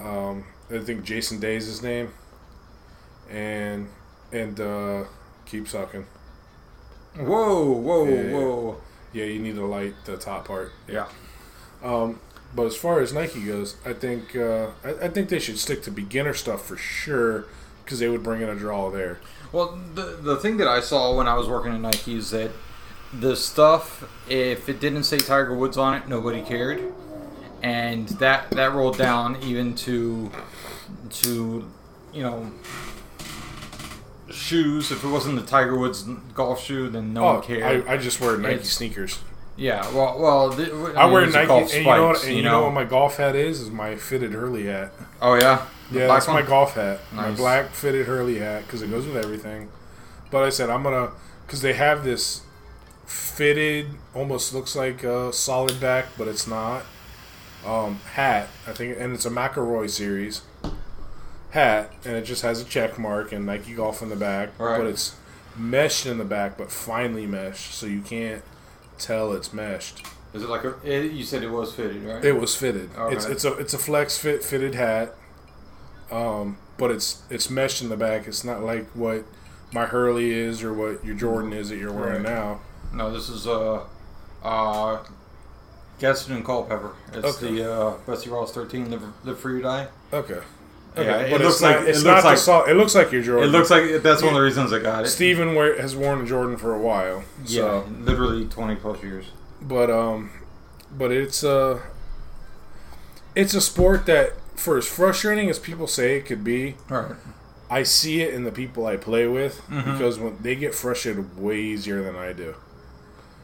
Um, 0.00 0.44
I 0.70 0.78
think 0.78 1.04
Jason 1.04 1.40
Day 1.40 1.56
is 1.56 1.66
his 1.66 1.82
name, 1.82 2.12
and 3.30 3.88
and 4.32 4.58
uh, 4.60 5.04
keep 5.46 5.68
sucking. 5.68 6.06
Whoa, 7.16 7.70
whoa, 7.70 8.04
yeah. 8.08 8.32
whoa. 8.32 8.76
Yeah, 9.12 9.24
you 9.26 9.38
need 9.38 9.54
to 9.54 9.64
light 9.66 9.94
the 10.04 10.16
top 10.16 10.46
part. 10.48 10.72
Yeah. 10.88 11.06
Um, 11.84 12.18
but 12.54 12.66
as 12.66 12.76
far 12.76 13.00
as 13.00 13.12
Nike 13.12 13.42
goes, 13.42 13.76
I 13.84 13.92
think 13.92 14.36
uh, 14.36 14.68
I, 14.84 14.90
I 15.04 15.08
think 15.08 15.28
they 15.28 15.38
should 15.38 15.58
stick 15.58 15.82
to 15.84 15.90
beginner 15.90 16.34
stuff 16.34 16.66
for 16.66 16.76
sure 16.76 17.46
because 17.84 17.98
they 17.98 18.08
would 18.08 18.22
bring 18.22 18.40
in 18.42 18.48
a 18.48 18.54
draw 18.54 18.90
there. 18.90 19.20
Well, 19.52 19.78
the 19.94 20.18
the 20.20 20.36
thing 20.36 20.56
that 20.58 20.68
I 20.68 20.80
saw 20.80 21.16
when 21.16 21.28
I 21.28 21.34
was 21.34 21.48
working 21.48 21.72
at 21.72 21.80
Nike 21.80 22.16
is 22.16 22.30
that 22.30 22.50
the 23.12 23.36
stuff, 23.36 24.04
if 24.28 24.68
it 24.68 24.80
didn't 24.80 25.04
say 25.04 25.18
Tiger 25.18 25.54
Woods 25.54 25.76
on 25.76 25.94
it, 25.94 26.08
nobody 26.08 26.42
cared, 26.42 26.82
and 27.62 28.08
that 28.20 28.50
that 28.50 28.72
rolled 28.72 28.98
down 28.98 29.42
even 29.42 29.74
to 29.76 30.30
to 31.10 31.70
you 32.12 32.22
know 32.22 32.50
shoes. 34.30 34.90
If 34.90 35.04
it 35.04 35.08
wasn't 35.08 35.36
the 35.36 35.46
Tiger 35.46 35.76
Woods 35.76 36.02
golf 36.34 36.62
shoe, 36.62 36.88
then 36.88 37.12
no 37.12 37.24
oh, 37.24 37.34
one 37.34 37.42
cared. 37.42 37.86
I, 37.88 37.94
I 37.94 37.96
just 37.96 38.20
wear 38.20 38.36
Nike 38.36 38.54
It's- 38.54 38.70
sneakers. 38.70 39.20
Yeah. 39.56 39.80
Well, 39.94 40.18
well, 40.18 40.50
the, 40.50 40.94
I, 40.96 41.04
mean, 41.04 41.12
wear 41.12 41.26
Nike, 41.26 41.50
and 41.52 41.70
you 41.72 41.84
know 41.84 42.06
what? 42.06 42.16
spikes, 42.16 42.26
And 42.28 42.36
you 42.36 42.42
know 42.42 42.62
what 42.62 42.72
my 42.72 42.84
golf 42.84 43.16
hat 43.18 43.36
is? 43.36 43.60
Is 43.60 43.70
my 43.70 43.96
fitted 43.96 44.32
Hurley 44.32 44.64
hat. 44.66 44.92
Oh 45.22 45.34
yeah. 45.34 45.66
The 45.92 46.00
Yeah, 46.00 46.06
that's 46.08 46.26
my 46.26 46.42
golf 46.42 46.74
hat. 46.74 47.00
My 47.12 47.30
black 47.30 47.70
fitted 47.70 48.06
Hurley 48.06 48.38
hat 48.38 48.64
because 48.66 48.82
it 48.82 48.90
goes 48.90 49.06
with 49.06 49.16
everything. 49.16 49.68
But 50.30 50.42
I 50.42 50.48
said 50.50 50.70
I'm 50.70 50.82
gonna 50.82 51.10
because 51.46 51.60
they 51.60 51.74
have 51.74 52.02
this 52.04 52.42
fitted, 53.06 53.86
almost 54.14 54.54
looks 54.54 54.74
like 54.74 55.04
a 55.04 55.32
solid 55.32 55.80
back, 55.80 56.06
but 56.18 56.26
it's 56.28 56.46
not. 56.46 56.84
Um, 57.66 57.96
hat 58.12 58.48
I 58.66 58.72
think, 58.72 58.96
and 58.98 59.14
it's 59.14 59.24
a 59.24 59.30
McIlroy 59.30 59.88
series 59.88 60.42
hat, 61.50 61.92
and 62.04 62.16
it 62.16 62.22
just 62.22 62.42
has 62.42 62.60
a 62.60 62.64
check 62.64 62.98
mark 62.98 63.32
and 63.32 63.46
Nike 63.46 63.74
Golf 63.74 64.02
in 64.02 64.08
the 64.10 64.16
back, 64.16 64.50
Right. 64.58 64.76
but 64.78 64.86
it's 64.86 65.14
meshed 65.56 66.04
in 66.04 66.18
the 66.18 66.24
back, 66.24 66.58
but 66.58 66.70
finely 66.70 67.26
meshed, 67.26 67.72
so 67.72 67.86
you 67.86 68.00
can't 68.00 68.42
tell 68.98 69.32
it's 69.32 69.52
meshed. 69.52 70.04
Is 70.32 70.42
it 70.42 70.48
like 70.48 70.64
a? 70.64 70.74
It, 70.84 71.12
you 71.12 71.22
said 71.24 71.42
it 71.42 71.50
was 71.50 71.72
fitted, 71.74 72.02
right? 72.02 72.24
It 72.24 72.32
was 72.40 72.56
fitted. 72.56 72.90
Okay. 72.96 73.14
It's 73.16 73.24
it's 73.26 73.44
a 73.44 73.52
it's 73.54 73.74
a 73.74 73.78
flex 73.78 74.18
fit 74.18 74.42
fitted 74.42 74.74
hat, 74.74 75.14
um, 76.10 76.56
but 76.76 76.90
it's 76.90 77.22
it's 77.30 77.48
meshed 77.50 77.82
in 77.82 77.88
the 77.88 77.96
back. 77.96 78.26
It's 78.26 78.42
not 78.44 78.62
like 78.62 78.86
what 78.90 79.24
my 79.72 79.86
Hurley 79.86 80.32
is 80.32 80.62
or 80.62 80.72
what 80.74 81.04
your 81.04 81.14
Jordan 81.14 81.52
is 81.52 81.68
that 81.68 81.76
you're 81.78 81.92
wearing 81.92 82.22
Right. 82.24 82.32
now. 82.34 82.60
No, 82.92 83.12
this 83.12 83.28
is 83.28 83.46
uh, 83.46 83.84
uh, 84.42 85.02
Gaston 85.98 86.34
and 86.36 86.44
Culpepper. 86.44 86.92
It's 87.12 87.24
Okay. 87.42 87.54
the 87.54 87.72
uh, 87.72 87.96
Bessie 88.06 88.30
Ross 88.30 88.52
13 88.52 88.90
Live, 88.90 89.02
Live 89.24 89.38
Free 89.38 89.58
or 89.60 89.62
Die. 89.62 89.88
Okay. 90.12 90.40
Yeah, 90.96 91.02
Okay, 91.02 91.34
it 91.34 91.40
looks 91.40 91.60
not, 91.60 91.80
like- 91.80 91.88
it's 91.88 92.02
it 92.02 92.04
looks 92.06 92.24
like- 92.24 92.38
sol- 92.38 92.64
it 92.66 92.74
looks 92.74 92.94
like 92.94 93.10
your 93.10 93.20
Jordan. 93.22 93.48
It 93.48 93.52
looks 93.52 93.68
like 93.70 94.02
that's 94.02 94.22
one 94.22 94.30
of 94.32 94.36
the 94.38 94.44
reasons 94.44 94.72
I 94.72 94.78
got 94.78 95.04
it. 95.04 95.08
Steven 95.08 95.54
wear, 95.56 95.80
has 95.80 95.96
worn 95.96 96.20
a 96.22 96.24
Jordan 96.26 96.56
for 96.56 96.72
a 96.72 96.78
while. 96.78 97.24
yeah, 97.46 97.60
So, 97.62 97.88
literally 98.00 98.44
20 98.46 98.76
plus 98.76 99.02
years. 99.02 99.24
but 99.60 99.90
um, 99.90 100.30
but 100.96 101.10
it's 101.10 101.42
uh, 101.42 101.80
it's 103.34 103.54
a 103.54 103.60
sport 103.60 104.06
that 104.06 104.34
for 104.56 104.78
as 104.78 104.86
frustrating 104.86 105.50
as 105.50 105.58
people 105.58 105.86
say 105.88 106.16
it 106.16 106.26
could 106.26 106.44
be, 106.44 106.76
All 106.90 106.98
right. 107.00 107.16
I 107.68 107.82
see 107.82 108.22
it 108.22 108.32
in 108.32 108.44
the 108.44 108.52
people 108.52 108.86
I 108.86 108.96
play 108.96 109.26
with 109.26 109.60
Mhm. 109.68 109.84
because 109.92 110.18
when 110.18 110.36
they 110.40 110.54
get 110.54 110.74
frustrated 110.76 111.36
way 111.36 111.58
easier 111.58 112.02
than 112.02 112.14
I 112.14 112.32
do. 112.32 112.54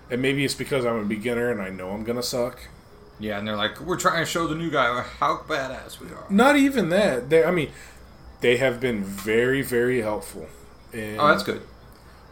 And 0.09 0.23
maybe 0.23 0.45
it's 0.45 0.55
because 0.55 0.85
I'm 0.85 0.97
a 0.97 1.05
beginner 1.05 1.51
and 1.51 1.61
I 1.61 1.71
know 1.71 1.91
I'm 1.91 2.05
gonna 2.05 2.23
suck. 2.23 2.61
Yeah, 3.21 3.39
and 3.39 3.47
they're 3.47 3.57
like, 3.57 3.81
we're 3.81 3.99
trying 3.99 4.25
to 4.25 4.27
show 4.31 4.47
the 4.47 4.55
new 4.55 4.71
guy 4.71 5.03
how 5.03 5.37
badass 5.47 6.01
we 6.01 6.09
are. 6.09 6.25
Not 6.31 6.57
even 6.57 6.89
that. 6.89 7.29
They, 7.31 7.45
I 7.45 7.51
mean, 7.51 7.71
they 8.41 8.57
have 8.57 8.81
been 8.81 9.05
very, 9.05 9.61
very 9.63 10.01
helpful. 10.01 10.49
And, 10.93 11.21
Oh, 11.21 11.29
that's 11.29 11.43
good. 11.43 11.63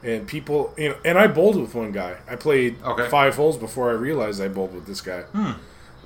And 0.03 0.27
people, 0.27 0.73
you 0.79 0.91
know, 0.91 0.97
and 1.05 1.19
I 1.19 1.27
bowled 1.27 1.57
with 1.61 1.75
one 1.75 1.93
guy. 1.93 2.17
I 2.29 2.37
played 2.37 2.83
Okay. 2.83 3.09
five 3.09 3.37
holes 3.37 3.57
before 3.59 3.91
I 3.91 3.95
realized 3.95 4.41
I 4.41 4.49
bowled 4.49 4.75
with 4.75 4.87
this 4.87 5.01
guy. 5.01 5.23
Hmm. 5.23 5.53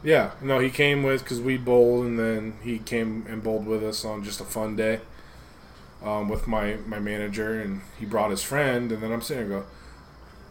Yeah, 0.02 0.32
no, 0.42 0.58
he 0.58 0.68
came 0.70 1.04
with 1.04 1.22
because 1.22 1.40
we 1.40 1.56
bowled, 1.58 2.06
and 2.06 2.18
then 2.18 2.54
he 2.62 2.78
came 2.80 3.24
and 3.28 3.40
bowled 3.42 3.66
with 3.66 3.84
us 3.84 4.04
on 4.04 4.24
just 4.24 4.40
a 4.40 4.44
fun 4.44 4.74
day 4.74 5.00
um, 6.02 6.28
with 6.28 6.48
my 6.48 6.74
my 6.86 6.98
manager, 6.98 7.60
and 7.60 7.82
he 8.00 8.04
brought 8.06 8.32
his 8.32 8.42
friend, 8.42 8.90
and 8.90 9.00
then 9.00 9.12
I'm 9.12 9.22
sitting 9.22 9.48
there 9.48 9.60
go, 9.60 9.66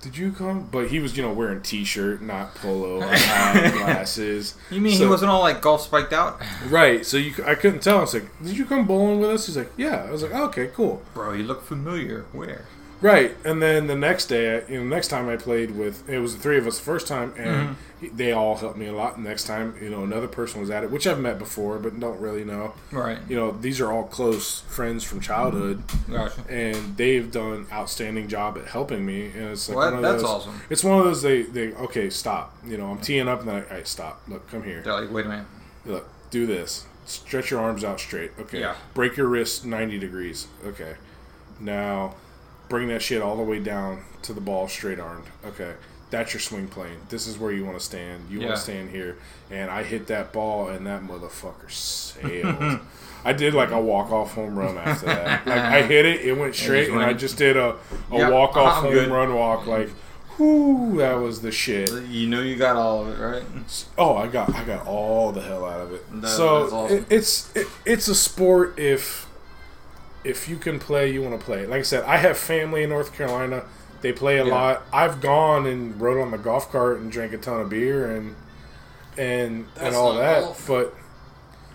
"Did 0.02 0.18
you 0.18 0.32
come?" 0.32 0.68
But 0.72 0.88
he 0.88 1.00
was, 1.00 1.16
you 1.16 1.24
know, 1.24 1.32
wearing 1.34 1.62
t-shirt, 1.62 2.22
not 2.22 2.56
polo, 2.56 3.00
hat, 3.02 3.74
glasses. 3.74 4.56
You 4.70 4.82
mean 4.82 4.98
he 4.98 5.06
wasn't 5.06 5.32
all 5.32 5.42
like 5.42 5.62
golf 5.62 5.82
spiked 5.82 6.14
out? 6.14 6.42
Right. 6.68 7.06
So 7.06 7.18
you, 7.18 7.34
I 7.46 7.56
couldn't 7.56 7.82
tell. 7.82 7.98
I 8.00 8.02
was 8.02 8.14
like, 8.14 8.26
"Did 8.44 8.58
you 8.58 8.66
come 8.66 8.86
bowling 8.86 9.20
with 9.20 9.30
us?" 9.30 9.46
He's 9.48 9.58
like, 9.58 9.72
"Yeah." 9.78 10.06
I 10.08 10.12
was 10.12 10.24
like, 10.24 10.34
oh, 10.34 10.46
"Okay, 10.46 10.68
cool." 10.74 11.02
Bro, 11.14 11.34
you 11.34 11.44
look 11.44 11.64
familiar. 11.64 12.26
Where? 12.32 12.66
Right, 13.02 13.36
and 13.44 13.62
then 13.62 13.88
the 13.88 13.96
next 13.96 14.28
day, 14.28 14.64
you 14.70 14.80
know, 14.80 14.84
next 14.84 15.08
time 15.08 15.28
I 15.28 15.36
played 15.36 15.72
with, 15.72 16.08
it 16.08 16.20
was 16.20 16.36
the 16.36 16.42
three 16.42 16.60
of 16.60 16.68
us 16.68 16.78
the 16.78 16.84
first 16.84 17.08
time, 17.08 17.34
and 17.36 17.70
mm-hmm. 17.70 17.74
he- 18.00 18.10
they 18.10 18.32
all 18.32 18.56
helped 18.56 18.78
me 18.78 18.86
a 18.86 18.94
lot. 18.94 19.20
Next 19.20 19.46
time, 19.46 19.76
you 19.82 19.90
know, 19.90 20.04
another 20.04 20.28
person 20.28 20.62
was 20.62 20.70
at 20.70 20.84
it, 20.84 20.92
which 20.92 21.08
I've 21.08 21.20
met 21.20 21.40
before, 21.40 21.80
but 21.80 22.00
don't 22.00 22.20
really 22.20 22.44
know. 22.44 22.74
Right. 22.92 23.18
You 23.28 23.36
know, 23.36 23.52
these 23.52 23.82
are 23.82 23.92
all 23.92 24.04
close 24.04 24.62
friends 24.62 25.04
from 25.04 25.20
childhood, 25.20 25.82
Gotcha. 26.10 26.42
and 26.48 26.96
they've 26.96 27.32
done 27.32 27.66
outstanding 27.72 28.28
job 28.28 28.58
at 28.60 28.68
helping 28.68 29.04
me. 29.04 29.32
And 29.36 29.50
it's 29.50 29.68
like 29.68 29.78
Well, 29.78 29.86
one 29.88 29.96
of 29.96 30.02
that's 30.04 30.22
those, 30.22 30.32
awesome. 30.32 30.62
It's 30.70 30.84
one 30.84 31.00
of 31.00 31.06
those 31.06 31.24
they, 31.24 31.42
they 31.42 31.74
okay, 31.74 32.12
stop. 32.12 32.56
You 32.64 32.78
know, 32.78 32.92
I'm 32.92 33.00
teeing 33.00 33.28
up, 33.28 33.40
and 33.40 33.50
then 33.50 33.66
I, 33.70 33.74
right, 33.74 33.88
stop. 33.88 34.22
Look, 34.28 34.48
come 34.52 34.62
here. 34.64 34.84
They're 34.84 35.02
like, 35.02 35.12
wait 35.12 35.26
a 35.26 35.30
minute. 35.30 35.48
Look, 35.86 36.08
do 36.30 36.46
this. 36.46 36.86
Stretch 37.06 37.50
your 37.50 37.62
arms 37.62 37.84
out 37.84 38.00
straight. 38.00 38.32
Okay. 38.40 38.60
Yeah. 38.60 38.76
Break 38.94 39.18
your 39.18 39.28
wrist 39.28 39.66
90 39.66 39.98
degrees. 39.98 40.48
Okay. 40.64 40.94
Now, 41.60 42.16
bring 42.72 42.88
that 42.88 43.02
shit 43.04 43.22
all 43.22 43.36
the 43.38 43.44
way 43.44 43.60
down 43.60 44.02
to 44.24 44.34
the 44.34 44.42
ball 44.42 44.68
straight 44.68 45.00
armed. 45.00 45.26
Okay. 45.46 45.74
That's 46.10 46.34
your 46.34 46.40
swing 46.42 46.68
plane. 46.68 46.98
This 47.10 47.28
is 47.28 47.38
where 47.38 47.52
you 47.52 47.64
want 47.66 47.78
to 47.78 47.84
stand. 47.84 48.30
You 48.30 48.40
Yeah. 48.40 48.48
want 48.48 48.58
to 48.58 48.62
stand 48.64 48.90
here. 48.90 49.18
And 49.50 49.70
I 49.70 49.84
hit 49.84 50.08
that 50.08 50.34
ball, 50.34 50.68
and 50.70 50.86
that 50.88 51.04
motherfucker 51.04 51.70
sailed. 51.70 52.80
I 53.24 53.34
did 53.34 53.54
like 53.54 53.70
a 53.72 53.80
walk 53.80 54.12
off 54.12 54.34
home 54.34 54.58
run 54.58 54.78
after 54.78 55.06
that. 55.06 55.46
Like 55.46 55.60
I 55.60 55.82
hit 55.84 56.06
it, 56.06 56.22
it 56.22 56.34
went 56.38 56.56
straight, 56.56 56.90
and 56.90 57.00
I 57.00 57.14
just 57.14 57.38
did 57.38 57.56
a, 57.56 57.76
a 58.12 58.18
Yeah, 58.18 58.30
walk 58.30 58.58
off 58.58 58.82
home 58.84 58.92
good. 58.94 59.10
run 59.10 59.34
walk. 59.36 59.68
Like, 59.68 59.90
whoo, 60.40 60.98
that 60.98 61.14
was 61.14 61.42
the 61.42 61.52
shit. 61.52 61.90
You 62.10 62.28
know 62.28 62.42
you 62.42 62.56
got 62.56 62.76
all 62.76 63.04
of 63.04 63.10
it, 63.10 63.22
right? 63.24 63.44
Oh, 63.98 64.16
I 64.18 64.28
got 64.28 64.54
I 64.56 64.64
got 64.66 64.86
all 64.88 65.32
the 65.32 65.42
hell 65.42 65.64
out 65.66 65.82
of 65.82 65.94
it. 65.94 66.04
That- 66.22 66.28
so 66.30 66.64
awesome. 66.74 66.98
it, 66.98 67.06
it's 67.10 67.56
it, 67.56 67.68
it's 67.86 68.08
a 68.08 68.16
sport 68.16 68.78
if 68.80 69.28
if 70.24 70.48
you 70.48 70.58
can 70.58 70.80
play, 70.80 71.12
you 71.12 71.22
want 71.22 71.40
to 71.40 71.44
play. 71.46 71.66
Like 71.66 71.80
I 71.80 71.84
said, 71.84 72.04
I 72.04 72.18
have 72.18 72.38
family 72.38 72.84
in 72.84 72.90
North 72.90 73.14
Carolina. 73.14 73.64
They 74.02 74.12
play 74.12 74.38
a 74.38 74.46
Yeah. 74.46 74.52
lot. 74.52 74.82
I've 74.94 75.22
gone 75.22 75.66
and 75.66 76.00
rode 76.00 76.22
on 76.22 76.32
the 76.32 76.38
golf 76.38 76.72
cart 76.72 77.00
and 77.00 77.12
drank 77.12 77.34
a 77.34 77.38
ton 77.38 77.60
of 77.62 77.70
beer 77.70 78.10
and 78.12 78.36
and 79.18 79.66
That's 79.76 79.88
and 79.88 79.96
all 79.96 80.16
that, 80.16 80.42
golf. 80.44 80.66
but 80.68 80.96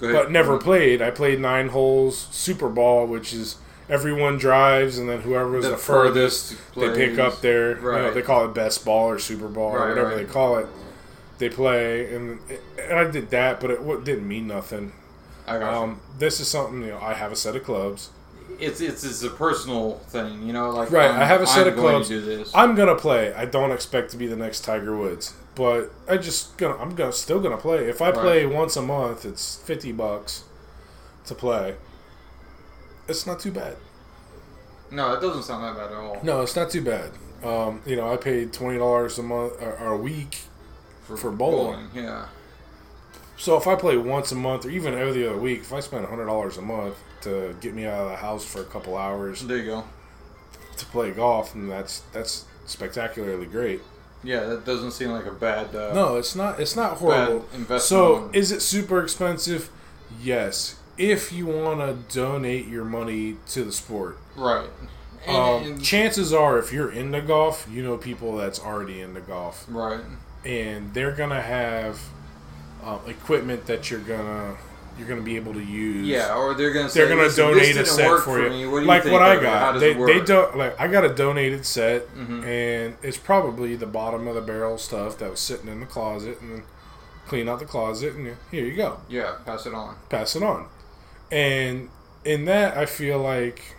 Go 0.01 0.09
ahead. 0.09 0.23
but 0.25 0.31
never 0.33 0.59
played. 0.59 1.03
I 1.03 1.11
played 1.11 1.39
nine 1.41 1.69
holes 1.69 2.29
Super 2.31 2.69
Ball, 2.69 3.07
which 3.07 3.33
is 3.35 3.57
everyone 3.89 4.39
drives 4.39 4.99
and 4.99 5.09
then 5.09 5.21
whoever's 5.21 5.65
the, 5.65 5.71
The 5.71 5.77
furthest, 5.77 6.55
furthest 6.55 6.75
they 6.97 7.07
pick 7.09 7.19
up 7.19 7.41
their 7.43 7.77
you 7.77 7.83
know, 7.83 8.11
they 8.13 8.23
call 8.23 8.45
it 8.45 8.55
best 8.55 8.85
ball 8.85 9.09
or 9.11 9.19
Super 9.19 9.49
Ball 9.49 9.73
or 9.77 9.89
whatever 9.89 10.09
right. 10.09 10.17
they 10.17 10.25
call 10.25 10.57
it. 10.57 10.67
They 11.39 11.49
play 11.51 12.15
and 12.15 12.41
and 12.81 12.99
I 12.99 13.05
did 13.11 13.31
that, 13.31 13.61
but 13.61 13.71
it 13.71 14.05
didn't 14.05 14.27
mean 14.27 14.47
nothing. 14.49 14.93
I 15.47 15.59
got. 15.59 15.75
Um, 15.75 16.01
this 16.19 16.41
is 16.41 16.49
something 16.49 16.81
you 16.81 16.89
know. 16.89 16.99
I 17.01 17.15
have 17.15 17.31
a 17.31 17.37
set 17.37 17.55
of 17.55 17.63
clubs. 17.63 18.11
It's, 18.59 18.81
it's 18.81 19.05
it's 19.05 19.23
a 19.23 19.31
personal 19.31 19.99
thing, 20.09 20.43
you 20.47 20.53
know. 20.53 20.71
Like 20.71 20.91
Right, 20.91 21.11
I'm- 21.11 21.21
I 21.21 21.25
have 21.25 21.43
a 21.43 21.47
set 21.47 21.67
I'm 21.67 21.75
of 21.75 21.77
going. 21.77 22.03
To 22.03 22.09
do 22.09 22.21
this. 22.21 22.51
I'm 22.55 22.75
gonna 22.75 22.95
play. 22.97 23.33
I 23.35 23.45
don't 23.45 23.71
expect 23.73 24.11
to 24.13 24.17
be 24.17 24.27
the 24.27 24.37
next 24.37 24.61
Tiger 24.65 24.97
Woods, 24.97 25.35
but 25.55 25.93
I 26.09 26.17
just 26.17 26.57
gonna 26.57 26.77
I'm 26.77 26.95
gonna 26.95 27.13
still 27.13 27.41
gonna 27.41 27.57
play. 27.57 27.89
If 27.89 28.01
I 28.01 28.07
Right. 28.11 28.15
play 28.19 28.47
once 28.47 28.77
a 28.77 28.83
month, 28.83 29.25
it's 29.25 29.57
fifty 29.57 29.93
bucks 29.93 30.45
to 31.27 31.35
play. 31.35 31.77
It's 33.09 33.27
not 33.27 33.41
too 33.41 33.53
bad. 33.53 33.77
no, 34.91 35.13
it 35.15 35.21
doesn't 35.21 35.43
sound 35.43 35.65
that 35.65 35.77
bad 35.77 35.93
at 35.93 35.99
all. 35.99 36.19
No, 36.23 36.41
it's 36.43 36.57
not 36.57 36.71
too 36.71 36.83
bad. 36.83 37.11
Um, 37.45 37.83
you 37.85 37.97
know, 37.97 38.13
I 38.13 38.17
paid 38.17 38.53
twenty 38.53 38.79
dollars 38.79 39.19
a 39.19 39.23
month 39.23 39.61
or, 39.61 39.77
or 39.79 39.93
a 39.93 39.97
week, 39.97 40.39
for 41.05 41.31
bowling. 41.31 41.89
yeah. 41.95 42.27
so 43.37 43.57
if 43.59 43.67
I 43.67 43.75
play 43.75 43.97
once 43.97 44.33
a 44.33 44.35
month 44.35 44.65
or 44.65 44.71
even 44.71 44.95
every 44.95 45.27
other 45.29 45.37
week, 45.37 45.61
if 45.61 45.73
I 45.73 45.81
spend 45.81 46.07
hundred 46.07 46.27
dollars 46.27 46.57
a 46.57 46.63
month 46.63 46.97
to 47.27 47.55
get 47.61 47.75
me 47.75 47.87
out 47.87 48.01
of 48.05 48.11
the 48.11 48.17
house 48.17 48.45
for 48.45 48.61
a 48.61 48.65
couple 48.65 48.97
hours 48.97 49.43
There 49.43 49.57
you 49.59 49.65
go. 49.67 49.85
to 50.79 50.87
play 50.87 51.11
golf, 51.11 51.55
and 51.55 51.71
that's 51.71 52.01
that's 52.13 52.45
spectacularly 52.67 53.47
great. 53.47 53.81
Yeah, 54.25 54.41
that 54.47 54.65
doesn't 54.65 54.91
seem 54.93 55.11
like 55.11 55.27
a 55.27 55.31
bad. 55.33 55.75
Uh, 55.75 55.93
No, 55.95 56.17
it's 56.17 56.35
not. 56.35 56.59
It's 56.59 56.75
not 56.75 56.97
horrible. 56.97 57.45
So, 57.79 58.31
is 58.33 58.51
it 58.51 58.61
super 58.63 59.03
expensive? 59.03 59.71
Yes. 60.21 60.77
If 60.99 61.33
you 61.33 61.47
want 61.47 61.81
to 61.81 62.15
donate 62.19 62.67
your 62.67 62.85
money 62.85 63.37
to 63.51 63.63
the 63.65 63.73
sport, 63.73 64.19
right. 64.35 64.69
And- 65.27 65.37
um, 65.37 65.63
and- 65.65 65.85
chances 65.85 66.33
are, 66.33 66.59
if 66.59 66.73
you're 66.73 66.91
into 66.91 67.21
golf, 67.21 67.67
you 67.71 67.83
know 67.83 67.97
people 67.99 68.37
that's 68.37 68.59
already 68.59 69.01
into 69.01 69.21
golf, 69.21 69.65
right. 69.69 70.01
and 70.45 70.95
they're 70.95 71.13
gonna 71.13 71.43
have 71.43 72.01
uh, 72.83 72.99
equipment 73.07 73.67
that 73.67 73.91
you're 73.91 74.01
gonna 74.01 74.57
you're 74.99 75.09
gonna 75.09 75.21
be 75.23 75.37
able 75.37 75.53
to 75.55 75.63
use. 75.63 76.07
Yeah, 76.07 76.35
or 76.35 76.55
they're 76.55 76.73
gonna 76.73 76.89
they're 76.89 77.09
gonna 77.09 77.23
"Listen, 77.23 77.47
donate 77.49 77.77
a 77.77 77.85
set 77.87 78.09
work 78.09 78.25
for 78.25 78.43
you, 78.43 78.51
me. 78.51 78.67
What 78.67 78.79
do 78.79 78.83
you 78.83 78.89
like 78.89 79.03
think 79.03 79.13
what 79.13 79.23
I 79.23 79.35
of 79.35 79.43
it? 79.43 79.47
How 79.49 79.73
got. 79.73 79.79
They 79.81 79.93
they 79.95 80.21
don't 80.21 80.57
like 80.57 80.81
I 80.81 80.89
got 80.89 81.05
a 81.05 81.11
donated 81.15 81.67
set, 81.67 82.09
Mhm. 82.17 82.45
and 82.47 82.97
it's 83.03 83.17
probably 83.19 83.77
the 83.77 83.87
bottom 83.87 84.27
of 84.27 84.35
the 84.35 84.41
barrel 84.41 84.79
stuff 84.79 85.19
that 85.19 85.31
was 85.31 85.41
sitting 85.41 85.69
in 85.69 85.81
the 85.81 85.87
closet, 85.87 86.41
and 86.41 86.63
clean 87.29 87.49
out 87.49 87.59
the 87.59 87.65
closet, 87.67 88.15
and 88.15 88.37
here 88.51 88.65
you 88.65 88.75
go, 88.77 88.99
Yeah, 89.09 89.33
pass 89.45 89.67
it 89.67 89.75
on. 89.75 89.97
pass 90.09 90.37
it 90.37 90.43
on. 90.43 90.67
And 91.31 91.89
in 92.25 92.45
that, 92.47 92.77
I 92.77 92.87
feel 92.87 93.19
like 93.19 93.75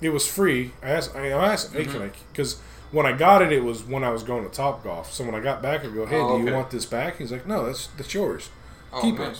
it 0.00 0.10
was 0.10 0.26
free. 0.26 0.72
I 0.82 0.90
asked, 0.90 1.14
I 1.14 1.28
asked, 1.28 1.72
hey, 1.72 1.82
Mm-hmm. 1.84 1.92
can 1.92 2.02
I? 2.02 2.10
Because 2.32 2.56
when 2.92 3.04
I 3.06 3.12
got 3.12 3.42
it, 3.42 3.52
it 3.52 3.62
was 3.64 3.82
when 3.84 4.02
I 4.04 4.10
was 4.10 4.22
going 4.22 4.44
to 4.44 4.50
Top 4.54 4.82
Golf. 4.84 5.12
So 5.12 5.24
when 5.24 5.34
I 5.34 5.40
got 5.40 5.62
back, 5.62 5.84
I 5.84 5.88
go, 5.88 6.06
hey, 6.06 6.16
Oh, 6.18 6.38
do 6.38 6.44
you 6.44 6.52
want 6.54 6.70
this 6.70 6.86
back? 6.86 7.18
He's 7.18 7.32
like, 7.32 7.46
no, 7.46 7.66
that's 7.66 7.88
that's 7.98 8.12
yours. 8.14 8.48
Oh, 8.92 9.00
Keep 9.02 9.20
it. 9.20 9.36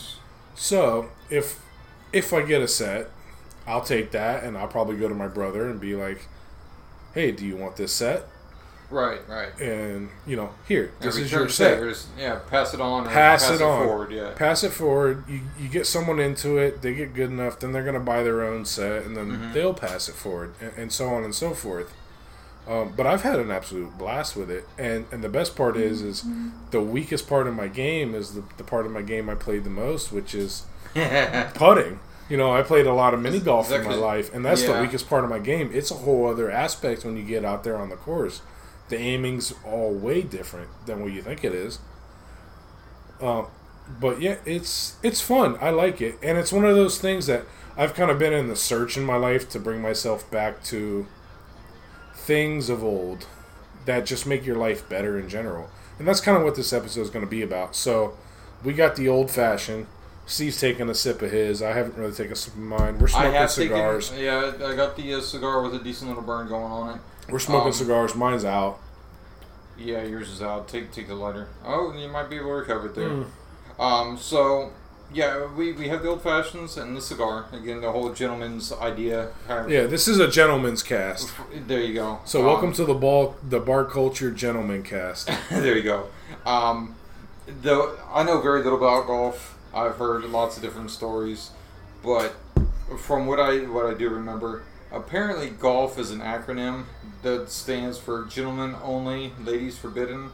So 0.55 1.09
if 1.29 1.59
if 2.13 2.31
I 2.33 2.41
get 2.43 2.61
a 2.61 2.67
set, 2.67 3.09
I'll 3.65 3.81
take 3.83 4.11
that, 4.11 4.43
and 4.43 4.57
I'll 4.57 4.67
probably 4.67 4.95
go 4.97 5.07
to 5.09 5.15
my 5.15 5.27
brother 5.27 5.69
and 5.69 5.79
be 5.79 5.95
like, 5.95 6.27
"Hey, 7.13 7.31
do 7.31 7.45
you 7.45 7.55
want 7.57 7.75
this 7.75 7.91
set?" 7.93 8.23
Right, 8.89 9.19
right. 9.27 9.49
And 9.59 10.09
you 10.25 10.37
know, 10.37 10.51
here, 10.65 10.91
this 11.01 11.15
Every 11.15 11.23
is 11.25 11.31
your 11.33 11.49
set. 11.49 11.73
savers, 11.75 12.07
Yeah, 12.17 12.39
pass 12.49 12.73
it 12.73 12.79
on. 12.79 13.05
Or 13.05 13.09
Pass 13.09 13.49
it 13.49 13.61
on. 13.61 13.85
forward. 13.85 14.11
Yeah. 14.11 14.31
Pass 14.33 14.63
it 14.63 14.71
forward. 14.71 15.25
You, 15.27 15.41
you 15.59 15.67
get 15.67 15.85
someone 15.85 16.19
into 16.19 16.57
it. 16.57 16.81
They 16.81 16.93
get 16.93 17.13
good 17.13 17.29
enough. 17.29 17.59
Then 17.59 17.73
they're 17.73 17.83
gonna 17.83 17.99
buy 17.99 18.23
their 18.23 18.43
own 18.43 18.63
set, 18.63 19.03
and 19.03 19.17
then 19.17 19.29
Mhm. 19.31 19.53
they'll 19.53 19.73
pass 19.73 20.07
it 20.07 20.15
forward, 20.15 20.53
and, 20.61 20.71
and 20.77 20.91
so 20.93 21.09
on 21.09 21.25
and 21.25 21.35
so 21.35 21.53
forth. 21.53 21.91
Um, 22.65 22.93
but 22.95 23.05
I've 23.05 23.21
had 23.23 23.39
an 23.39 23.51
absolute 23.51 23.97
blast 23.97 24.37
with 24.37 24.49
it, 24.49 24.65
and 24.77 25.05
and 25.11 25.21
the 25.21 25.29
best 25.29 25.55
part 25.57 25.75
is 25.75 26.01
is 26.01 26.23
the 26.71 26.81
weakest 26.81 27.27
part 27.27 27.45
of 27.47 27.55
my 27.55 27.67
game 27.67 28.15
is 28.15 28.35
the, 28.35 28.43
the 28.55 28.63
part 28.63 28.85
of 28.85 28.91
my 28.93 29.01
game 29.01 29.29
I 29.29 29.35
played 29.35 29.65
the 29.65 29.69
most, 29.69 30.13
which 30.13 30.33
is 30.33 30.63
putting. 31.53 31.99
You 32.29 32.35
know, 32.35 32.53
I 32.53 32.61
played 32.61 32.87
a 32.87 32.93
lot 32.93 33.13
of 33.13 33.21
mini 33.21 33.39
golf 33.39 33.71
in 33.71 33.85
my 33.85 33.95
life, 33.95 34.33
and 34.33 34.43
that's 34.43 34.63
the 34.63 34.81
weakest 34.81 35.07
part 35.07 35.23
of 35.23 35.29
my 35.29 35.39
game. 35.39 35.69
It's 35.73 35.91
a 35.91 35.95
whole 35.95 36.27
other 36.27 36.51
aspect 36.51 37.05
when 37.05 37.15
you 37.15 37.23
get 37.23 37.45
out 37.45 37.63
there 37.63 37.77
on 37.77 37.89
the 37.89 37.95
course. 37.95 38.41
The 38.89 38.97
aiming's 38.97 39.53
all 39.65 39.93
way 39.93 40.21
different 40.23 40.69
than 40.85 41.01
what 41.01 41.13
you 41.13 41.21
think 41.21 41.43
it 41.45 41.53
is. 41.53 41.79
Uh, 43.21 43.45
but 43.99 44.21
yeah, 44.21 44.37
it's 44.45 44.97
it's 45.03 45.21
fun. 45.21 45.57
I 45.61 45.69
like 45.69 46.01
it, 46.01 46.15
and 46.21 46.37
it's 46.37 46.51
one 46.51 46.65
of 46.65 46.75
those 46.75 46.99
things 46.99 47.27
that 47.27 47.43
I've 47.77 47.93
kind 47.93 48.11
of 48.11 48.19
been 48.19 48.33
in 48.33 48.47
the 48.47 48.55
search 48.55 48.97
in 48.97 49.05
my 49.05 49.15
life 49.15 49.49
to 49.51 49.59
bring 49.59 49.81
myself 49.81 50.29
back 50.29 50.63
to 50.65 51.07
things 52.13 52.69
of 52.69 52.83
old 52.83 53.27
that 53.85 54.05
just 54.05 54.25
make 54.25 54.45
your 54.45 54.57
life 54.57 54.87
better 54.89 55.17
in 55.17 55.29
general. 55.29 55.69
And 55.97 56.07
that's 56.07 56.19
kind 56.19 56.37
of 56.37 56.43
what 56.43 56.55
this 56.55 56.73
episode 56.73 57.01
is 57.01 57.09
going 57.09 57.23
to 57.23 57.29
be 57.29 57.41
about. 57.41 57.75
So, 57.75 58.17
we 58.63 58.73
got 58.73 58.95
the 58.95 59.07
old 59.07 59.31
fashioned. 59.31 59.87
Steve's 60.27 60.59
taking 60.59 60.89
a 60.89 60.93
sip 60.93 61.21
of 61.21 61.31
his. 61.31 61.61
I 61.61 61.71
haven't 61.71 61.97
really 61.97 62.11
taken 62.11 62.33
a 62.33 62.35
sip 62.35 62.53
of 62.53 62.59
mine. 62.59 62.99
We're 62.99 63.07
I 63.07 63.11
smoking 63.11 63.31
have 63.33 63.51
cigars. 63.51 64.09
taken. 64.09 64.25
Yeah, 64.25 64.51
I 64.67 64.75
got 64.75 64.95
the 64.97 65.15
uh, 65.15 65.21
cigar 65.21 65.61
with 65.63 65.73
a 65.73 65.79
decent 65.79 66.09
little 66.09 66.23
burn 66.23 66.47
going 66.49 66.71
on 66.71 66.95
it. 66.95 67.01
We're 67.31 67.39
smoking 67.39 67.67
um, 67.67 67.73
cigars. 67.73 68.13
Mine's 68.13 68.45
out. 68.45 68.79
Yeah, 69.77 70.03
yours 70.03 70.29
is 70.29 70.41
out. 70.41 70.67
Take 70.67 70.91
take 70.91 71.07
the 71.07 71.15
lighter. 71.15 71.47
Oh, 71.65 71.93
you 71.97 72.09
might 72.09 72.29
be 72.29 72.35
able 72.35 72.47
to 72.49 72.53
recover 72.55 72.87
it 72.87 72.95
there. 72.95 73.09
Mm. 73.09 73.25
Um, 73.79 74.17
so 74.17 74.73
yeah, 75.13 75.47
we, 75.53 75.71
we 75.71 75.87
have 75.87 76.03
the 76.03 76.09
old 76.09 76.21
fashions 76.23 76.75
and 76.75 76.97
the 76.97 77.01
cigar. 77.01 77.45
Again, 77.53 77.79
the 77.79 77.91
whole 77.91 78.11
gentleman's 78.13 78.73
idea. 78.73 79.29
Yeah, 79.47 79.85
this 79.85 80.07
is 80.09 80.19
a 80.19 80.29
gentleman's 80.29 80.83
cast. 80.83 81.31
There 81.67 81.79
you 81.79 81.93
go. 81.93 82.19
So, 82.25 82.41
Um, 82.41 82.45
welcome 82.47 82.73
to 82.73 82.83
the 82.83 82.93
ball, 82.93 83.37
the 83.47 83.59
bar 83.61 83.85
culture 83.85 84.31
gentleman 84.31 84.83
cast. 84.83 85.29
there 85.49 85.77
you 85.77 85.83
go. 85.83 86.07
Um, 86.45 86.95
though 87.61 87.97
I 88.11 88.23
know 88.23 88.41
very 88.41 88.61
little 88.63 88.77
about 88.77 89.07
golf. 89.07 89.56
I've 89.77 89.97
heard 89.97 90.23
lots 90.25 90.57
of 90.57 90.63
different 90.63 90.91
stories, 90.91 91.51
but 92.03 92.35
from 92.99 93.27
what 93.27 93.39
I 93.39 93.59
what 93.59 93.85
I 93.85 93.93
do 93.93 94.09
remember, 94.09 94.63
apparently 94.91 95.49
golf 95.49 95.99
is 95.99 96.11
an 96.11 96.19
acronym 96.19 96.85
that 97.21 97.49
stands 97.49 97.97
for 97.97 98.25
gentlemen 98.25 98.75
only, 98.83 99.33
ladies 99.43 99.77
forbidden, 99.77 100.31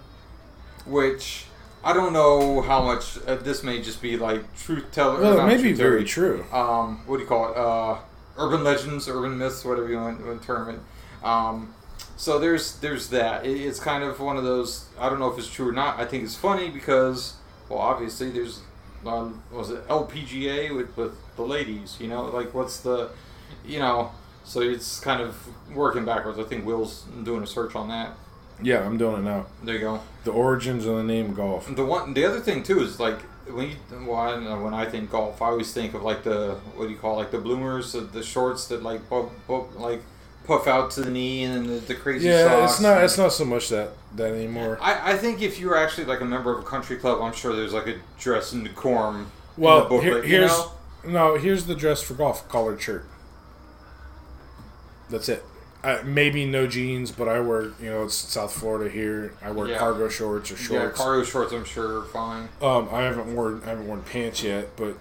which 0.85 1.45
I 1.83 1.91
don't 1.93 2.13
know 2.13 2.61
how 2.61 2.81
much 2.81 3.17
uh, 3.27 3.35
this 3.35 3.63
may 3.63 3.81
just 3.81 4.01
be 4.01 4.15
like 4.15 4.41
truth 4.57 4.85
telling. 4.91 5.21
Well, 5.21 5.39
it 5.39 5.45
may 5.45 5.61
be 5.61 5.73
very 5.73 6.05
true. 6.05 6.45
Um, 6.51 7.01
what 7.05 7.17
do 7.17 7.23
you 7.23 7.27
call 7.27 7.51
it? 7.51 7.57
Uh, 7.57 7.97
urban 8.37 8.63
legends, 8.63 9.09
urban 9.09 9.37
myths, 9.37 9.65
whatever 9.65 9.89
you 9.89 9.97
want 9.97 10.19
to 10.19 10.45
term 10.45 10.69
it. 10.69 10.79
Um, 11.25 11.73
so 12.15 12.39
there's 12.39 12.79
there's 12.79 13.09
that. 13.09 13.45
It, 13.45 13.59
it's 13.59 13.79
kind 13.79 14.03
of 14.03 14.19
one 14.19 14.37
of 14.37 14.45
those. 14.45 14.85
I 14.97 15.09
don't 15.09 15.19
know 15.19 15.31
if 15.31 15.37
it's 15.37 15.49
true 15.49 15.69
or 15.69 15.73
not. 15.73 15.99
I 15.99 16.05
think 16.05 16.23
it's 16.23 16.35
funny 16.35 16.69
because, 16.69 17.35
well, 17.67 17.79
obviously 17.79 18.29
there's, 18.29 18.61
um, 19.05 19.43
was 19.51 19.69
it 19.69 19.87
LPGA 19.87 20.75
with 20.75 20.95
with 20.97 21.15
the 21.35 21.43
ladies? 21.43 21.97
You 21.99 22.07
know, 22.07 22.23
like 22.25 22.53
what's 22.53 22.79
the, 22.79 23.09
you 23.65 23.79
know. 23.79 24.11
So 24.45 24.59
it's 24.59 24.99
kind 24.99 25.21
of 25.21 25.35
working 25.73 26.03
backwards. 26.03 26.37
I 26.37 26.43
think 26.43 26.65
Will's 26.65 27.05
doing 27.23 27.43
a 27.43 27.47
search 27.47 27.75
on 27.75 27.87
that. 27.87 28.11
Yeah, 28.61 28.85
I'm 28.85 28.97
doing 28.97 29.19
it 29.19 29.23
now. 29.23 29.45
There 29.63 29.75
you 29.75 29.81
go. 29.81 30.01
The 30.25 30.31
origins 30.31 30.85
of 30.85 30.97
the 30.97 31.03
name 31.03 31.33
golf. 31.33 31.73
The 31.73 31.85
one, 31.85 32.13
the 32.13 32.25
other 32.25 32.39
thing 32.39 32.63
too 32.63 32.81
is 32.81 32.99
like 32.99 33.21
when 33.49 33.69
you, 33.69 33.75
well, 34.05 34.15
I 34.15 34.39
know, 34.39 34.61
when 34.61 34.73
I 34.73 34.85
think 34.85 35.11
golf, 35.11 35.41
I 35.41 35.47
always 35.47 35.73
think 35.73 35.93
of 35.93 36.03
like 36.03 36.23
the 36.23 36.55
what 36.75 36.85
do 36.85 36.91
you 36.91 36.97
call 36.97 37.15
it, 37.15 37.23
like 37.23 37.31
the 37.31 37.39
bloomers, 37.39 37.93
the, 37.93 38.01
the 38.01 38.23
shorts 38.23 38.67
that 38.67 38.83
like 38.83 39.01
like 39.09 40.01
puff 40.45 40.67
out 40.67 40.91
to 40.91 41.01
the 41.01 41.09
knee 41.11 41.43
and 41.43 41.53
then 41.55 41.67
the, 41.73 41.79
the 41.79 41.95
crazy. 41.95 42.27
Yeah, 42.27 42.63
it's 42.65 42.79
not. 42.81 43.03
It's 43.03 43.17
not 43.17 43.31
so 43.33 43.45
much 43.45 43.69
that 43.69 43.91
that 44.15 44.33
anymore. 44.33 44.77
I, 44.81 45.13
I 45.13 45.17
think 45.17 45.41
if 45.41 45.59
you're 45.59 45.75
actually 45.77 46.05
like 46.05 46.21
a 46.21 46.25
member 46.25 46.53
of 46.57 46.59
a 46.63 46.67
country 46.67 46.97
club, 46.97 47.21
I'm 47.21 47.33
sure 47.33 47.55
there's 47.55 47.73
like 47.73 47.87
a 47.87 47.95
dress 48.19 48.51
and 48.53 48.63
decorum. 48.65 49.31
Well, 49.57 49.77
in 49.77 49.83
the 49.83 49.89
booklet, 49.89 50.03
here- 50.03 50.23
you 50.23 50.29
here's 50.39 50.51
know? 50.51 50.71
no. 51.05 51.37
Here's 51.37 51.65
the 51.65 51.75
dress 51.75 52.01
for 52.01 52.13
golf: 52.13 52.47
collared 52.49 52.81
shirt. 52.81 53.05
That's 55.09 55.29
it. 55.29 55.43
I, 55.83 56.01
maybe 56.03 56.45
no 56.45 56.65
jeans, 56.65 57.11
but 57.11 57.27
I 57.27 57.39
wear. 57.41 57.63
You 57.81 57.89
know, 57.91 58.03
it's 58.03 58.15
South 58.15 58.53
Florida 58.53 58.89
here. 58.89 59.33
I 59.41 59.51
wear 59.51 59.67
Yeah. 59.67 59.77
cargo 59.77 60.07
shorts 60.09 60.49
or 60.51 60.55
shorts. 60.57 60.71
yeah, 60.71 60.89
cargo 61.03 61.23
shorts. 61.25 61.51
I'm 61.51 61.65
sure 61.65 61.99
are 61.99 62.05
fine. 62.05 62.47
Um, 62.61 62.87
I 62.91 63.01
haven't 63.01 63.35
worn 63.35 63.61
I 63.65 63.69
haven't 63.69 63.87
worn 63.87 64.01
pants 64.01 64.41
yet, 64.43 64.75
but 64.77 64.97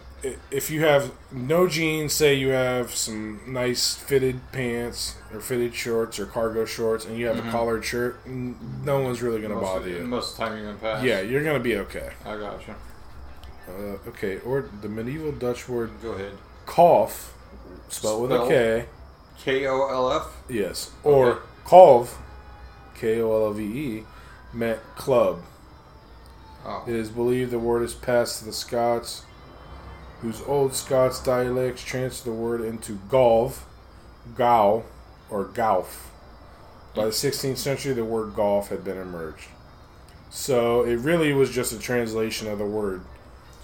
if 0.50 0.70
you 0.70 0.82
have 0.84 1.12
no 1.32 1.66
jeans, 1.68 2.12
say 2.12 2.34
you 2.34 2.48
have 2.50 2.94
some 2.94 3.40
nice 3.46 3.94
fitted 3.94 4.40
pants 4.52 5.16
or 5.32 5.40
fitted 5.40 5.74
shorts 5.74 6.18
or 6.20 6.26
cargo 6.26 6.64
shorts, 6.64 7.04
and 7.04 7.16
you 7.18 7.26
have 7.26 7.38
a 7.44 7.50
collared 7.50 7.84
shirt, 7.84 8.24
no 8.26 9.00
one's 9.00 9.20
really 9.22 9.40
gonna 9.40 9.54
Mm-hmm. 9.54 9.62
most, 9.64 9.74
bother 9.74 9.88
you. 9.88 10.04
most 10.04 10.32
of 10.32 10.36
the 10.38 10.44
time 10.44 10.56
you're 10.56 10.66
gonna 10.66 10.78
pass. 10.78 11.02
Yeah, 11.04 11.20
you're 11.20 11.42
gonna 11.44 11.58
be 11.60 11.76
okay. 11.78 12.10
I 12.24 12.36
gotcha. 12.36 12.74
Uh, 13.68 14.08
okay, 14.08 14.38
or 14.40 14.68
the 14.80 14.88
medieval 14.88 15.32
Dutch 15.32 15.68
word 15.68 15.90
Go 16.02 16.12
ahead. 16.12 16.32
"kolf," 16.66 17.30
spelled 17.88 18.22
with 18.22 18.32
a? 18.32 18.46
K. 18.48 18.86
K 19.38 19.66
O 19.66 19.88
L 19.88 20.12
F. 20.12 20.26
Yes, 20.48 20.90
or 21.04 21.30
Okay. 21.32 21.40
"kolve," 21.64 22.10
K 22.94 23.20
O 23.20 23.46
L 23.46 23.52
V 23.52 23.62
E, 23.64 24.04
meant 24.52 24.80
club. 24.96 25.42
Oh. 26.64 26.84
It 26.86 26.94
is 26.94 27.08
believed 27.08 27.50
the 27.50 27.58
word 27.58 27.82
is 27.82 27.94
passed 27.94 28.38
to 28.40 28.44
the 28.44 28.52
Scots, 28.52 29.22
whose 30.22 30.40
old 30.42 30.74
Scots 30.74 31.22
dialects 31.22 31.82
transfer 31.82 32.30
the 32.30 32.34
word 32.34 32.60
into 32.60 32.98
golf, 33.08 33.66
gow, 34.36 34.84
or 35.28 35.44
golf. 35.44 36.10
By 36.94 37.06
the 37.06 37.10
16th 37.10 37.58
century, 37.58 37.92
the 37.92 38.04
word 38.04 38.34
golf 38.34 38.68
had 38.68 38.84
been 38.84 38.98
emerged. 38.98 39.48
So 40.30 40.84
it 40.84 40.96
really 40.96 41.32
was 41.32 41.50
just 41.50 41.72
a 41.72 41.78
translation 41.78 42.48
of 42.48 42.58
the 42.58 42.64
word 42.64 43.02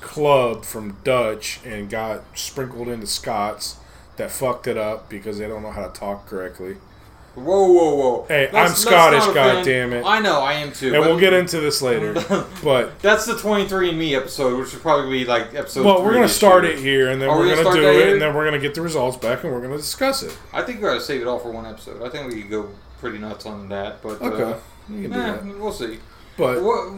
club 0.01 0.65
from 0.65 0.99
Dutch 1.05 1.61
and 1.65 1.89
got 1.89 2.23
sprinkled 2.37 2.89
into 2.89 3.07
Scots 3.07 3.77
that 4.17 4.33
fucked 4.33 4.67
it 4.67 4.77
up 4.77 5.09
because 5.09 5.39
they 5.39 5.47
don't 5.47 5.63
know 5.63 5.71
how 5.71 5.87
to 5.87 5.99
talk 5.99 6.27
correctly. 6.27 6.77
Whoa, 7.45 7.73
whoa, 7.73 7.95
whoa! 7.95 8.25
Hey, 8.29 8.49
Let's- 8.53 8.71
I'm 8.71 8.77
Scottish, 8.77 9.21
not 9.27 9.37
offend- 9.37 9.67
goddammit. 9.67 10.05
I 10.05 10.21
know, 10.21 10.41
I 10.41 10.55
am 10.55 10.73
too. 10.73 10.95
And 10.95 11.05
we'll 11.05 11.19
get 11.19 11.33
into 11.33 11.61
this 11.61 11.81
later. 11.83 12.15
But 12.63 13.01
That's 13.01 13.25
the 13.27 13.35
23andMe 13.35 14.15
episode, 14.17 14.59
which 14.59 14.73
would 14.73 14.83
probably 14.83 15.11
be 15.21 15.25
like 15.25 15.55
episode. 15.55 15.85
Well, 15.87 16.03
we're 16.05 16.15
gonna 16.15 16.29
start 16.29 16.65
year. 16.65 16.73
it 16.73 16.79
here, 16.81 17.11
and 17.11 17.21
then 17.23 17.29
Are 17.29 17.37
we're 17.39 17.45
we 17.45 17.51
gonna 17.51 17.63
gonna 17.65 17.81
do 17.81 17.89
it, 17.89 17.95
here? 17.95 18.13
and 18.15 18.21
then 18.23 18.35
we're 18.35 18.45
gonna 18.45 18.59
get 18.59 18.75
the 18.75 18.83
results 18.83 19.17
back, 19.17 19.45
and 19.45 19.53
we're 19.53 19.61
gonna 19.63 19.77
discuss 19.77 20.23
it. 20.23 20.37
I 20.53 20.63
think 20.63 20.79
we 20.81 20.87
gotta 20.89 21.01
save 21.01 21.21
it 21.23 21.27
all 21.27 21.39
for 21.39 21.51
one 21.51 21.67
episode. 21.67 22.03
I 22.03 22.09
think 22.11 22.33
we 22.33 22.43
could 22.43 22.51
go 22.51 22.69
pretty 23.01 23.19
nuts 23.19 23.47
on 23.47 23.69
that, 23.69 24.03
but 24.03 24.21
Okay, 24.21 24.43
uh, 24.43 24.55
do 24.91 25.05
eh, 25.05 25.09
that. 25.09 25.45
we'll 25.59 25.73
see. 25.73 25.99
But 26.37 26.63
What, 26.63 26.93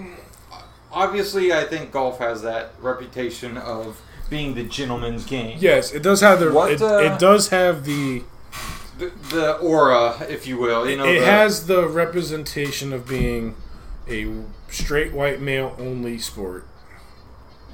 obviously, 0.92 1.52
I 1.52 1.64
think 1.64 1.92
golf 1.92 2.18
has 2.18 2.42
that 2.42 2.72
reputation 2.80 3.56
of 3.56 4.00
being 4.28 4.54
the 4.54 4.62
gentleman's 4.64 5.24
game. 5.24 5.58
yes, 5.60 5.92
it 5.92 6.02
does 6.02 6.20
have 6.20 6.40
the 6.40 6.50
What, 6.52 6.70
it, 6.72 6.80
uh, 6.82 6.98
it 6.98 7.18
does 7.18 7.48
have 7.48 7.84
the 7.84 8.22
The, 9.00 9.12
the 9.30 9.52
aura, 9.58 10.20
if 10.28 10.46
you 10.46 10.58
will. 10.58 10.88
You 10.88 10.96
know, 10.96 11.04
it 11.06 11.20
the, 11.20 11.24
has 11.26 11.66
the 11.66 11.88
representation 11.88 12.92
of 12.92 13.08
being 13.08 13.56
a 14.08 14.26
straight 14.68 15.12
white 15.12 15.40
male 15.40 15.74
only 15.78 16.18
sport. 16.18 16.66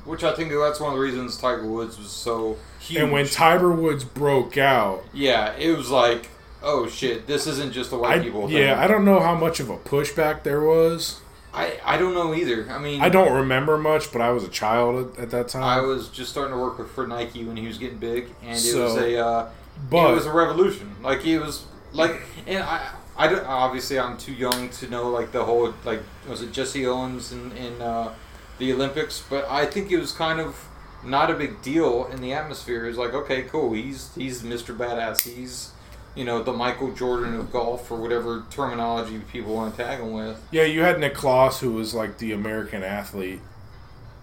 which 0.04 0.22
I 0.24 0.34
think 0.34 0.50
that's 0.50 0.80
one 0.80 0.92
of 0.92 0.96
the 0.98 1.02
reasons 1.02 1.36
Tiger 1.36 1.66
Woods 1.66 1.98
was 1.98 2.10
so 2.10 2.56
huge. 2.80 3.02
And 3.02 3.12
when 3.12 3.26
Tiger 3.26 3.72
Woods 3.72 4.04
broke 4.04 4.56
out, 4.56 5.04
yeah, 5.12 5.54
it 5.56 5.76
was 5.76 5.90
like, 5.90 6.28
oh 6.62 6.88
shit, 6.88 7.26
this 7.26 7.46
isn't 7.46 7.72
just 7.72 7.92
a 7.92 7.98
white 7.98 8.20
I, 8.20 8.22
people 8.22 8.46
thing. 8.48 8.56
yeah, 8.58 8.80
I 8.80 8.86
don't 8.86 9.04
know 9.04 9.20
how 9.20 9.34
much 9.34 9.60
of 9.60 9.68
a 9.70 9.76
pushback 9.76 10.42
there 10.44 10.60
was. 10.62 11.20
I, 11.52 11.80
I 11.84 11.96
don't 11.96 12.12
know 12.12 12.34
either. 12.34 12.68
I 12.70 12.78
mean, 12.78 13.00
I 13.00 13.08
don't 13.08 13.32
remember 13.32 13.78
much, 13.78 14.12
but 14.12 14.20
I 14.20 14.30
was 14.30 14.44
a 14.44 14.48
child 14.48 15.12
at, 15.16 15.22
at 15.24 15.30
that 15.30 15.48
time. 15.48 15.62
I 15.62 15.80
was 15.80 16.08
just 16.10 16.30
starting 16.30 16.52
to 16.54 16.60
work 16.60 16.78
with 16.78 16.90
for 16.90 17.06
Nike 17.06 17.44
when 17.44 17.56
he 17.56 17.66
was 17.66 17.78
getting 17.78 17.96
big, 17.98 18.28
and 18.42 18.56
it 18.56 18.60
So, 18.60 18.84
was 18.84 18.96
a 18.96 19.18
uh, 19.18 19.48
but 19.90 20.10
it 20.10 20.14
was 20.14 20.26
a 20.26 20.32
revolution. 20.32 20.96
Like 21.02 21.24
it 21.26 21.38
was 21.38 21.64
like, 21.92 22.20
and 22.46 22.62
I 22.62 22.90
I 23.16 23.28
don't, 23.28 23.46
obviously 23.46 23.98
I'm 23.98 24.16
too 24.18 24.32
young 24.32 24.68
to 24.70 24.88
know 24.88 25.08
like 25.10 25.32
the 25.32 25.44
whole 25.44 25.74
like 25.84 26.02
was 26.28 26.42
it 26.42 26.52
Jesse 26.52 26.86
Owens 26.86 27.32
in 27.32 27.52
in 27.52 27.80
uh, 27.82 28.14
the 28.58 28.72
Olympics, 28.72 29.22
but 29.28 29.48
I 29.50 29.66
think 29.66 29.90
it 29.90 29.98
was 29.98 30.12
kind 30.12 30.40
of 30.40 30.68
not 31.04 31.30
a 31.30 31.34
big 31.34 31.62
deal 31.62 32.06
in 32.06 32.20
the 32.20 32.32
atmosphere. 32.32 32.84
It 32.86 32.88
was 32.88 32.98
like 32.98 33.14
okay, 33.14 33.42
cool, 33.42 33.72
he's 33.74 34.14
he's 34.14 34.42
Mr. 34.42 34.76
Badass, 34.76 35.22
he's 35.34 35.72
you 36.14 36.24
know 36.24 36.42
the 36.42 36.52
Michael 36.52 36.92
Jordan 36.92 37.34
of 37.34 37.52
golf 37.52 37.90
or 37.90 38.00
whatever 38.00 38.44
terminology 38.50 39.18
people 39.20 39.54
want 39.54 39.76
to 39.76 39.82
tag 39.82 40.00
him 40.00 40.12
with. 40.12 40.42
yeah, 40.50 40.64
you 40.64 40.82
had 40.82 40.98
Nicklaus, 41.00 41.60
who 41.60 41.72
was 41.72 41.94
like 41.94 42.18
the 42.18 42.32
American 42.32 42.82
athlete. 42.82 43.40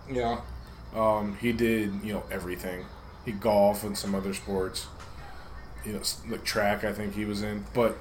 Yeah, 0.09 0.41
Um, 0.93 1.37
he 1.37 1.51
did, 1.53 2.01
you 2.03 2.13
know, 2.13 2.23
everything. 2.31 2.85
He 3.25 3.31
golf 3.31 3.83
and 3.83 3.97
some 3.97 4.13
other 4.15 4.33
sports. 4.33 4.87
You 5.85 5.93
know, 5.93 5.99
s- 5.99 6.21
like 6.29 6.43
track. 6.43 6.83
I 6.83 6.93
think 6.93 7.13
he 7.15 7.25
was 7.25 7.41
in, 7.43 7.65
but 7.73 7.97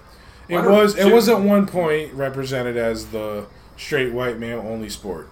it 0.48 0.54
Why 0.56 0.62
don't 0.62 0.72
was 0.72 0.96
it 0.96 1.12
was 1.12 1.28
at 1.28 1.40
one 1.40 1.66
point 1.66 2.12
represented 2.14 2.76
as 2.76 3.06
the 3.06 3.46
straight 3.76 4.12
white 4.12 4.38
male 4.38 4.60
only 4.60 4.88
sport. 4.88 5.28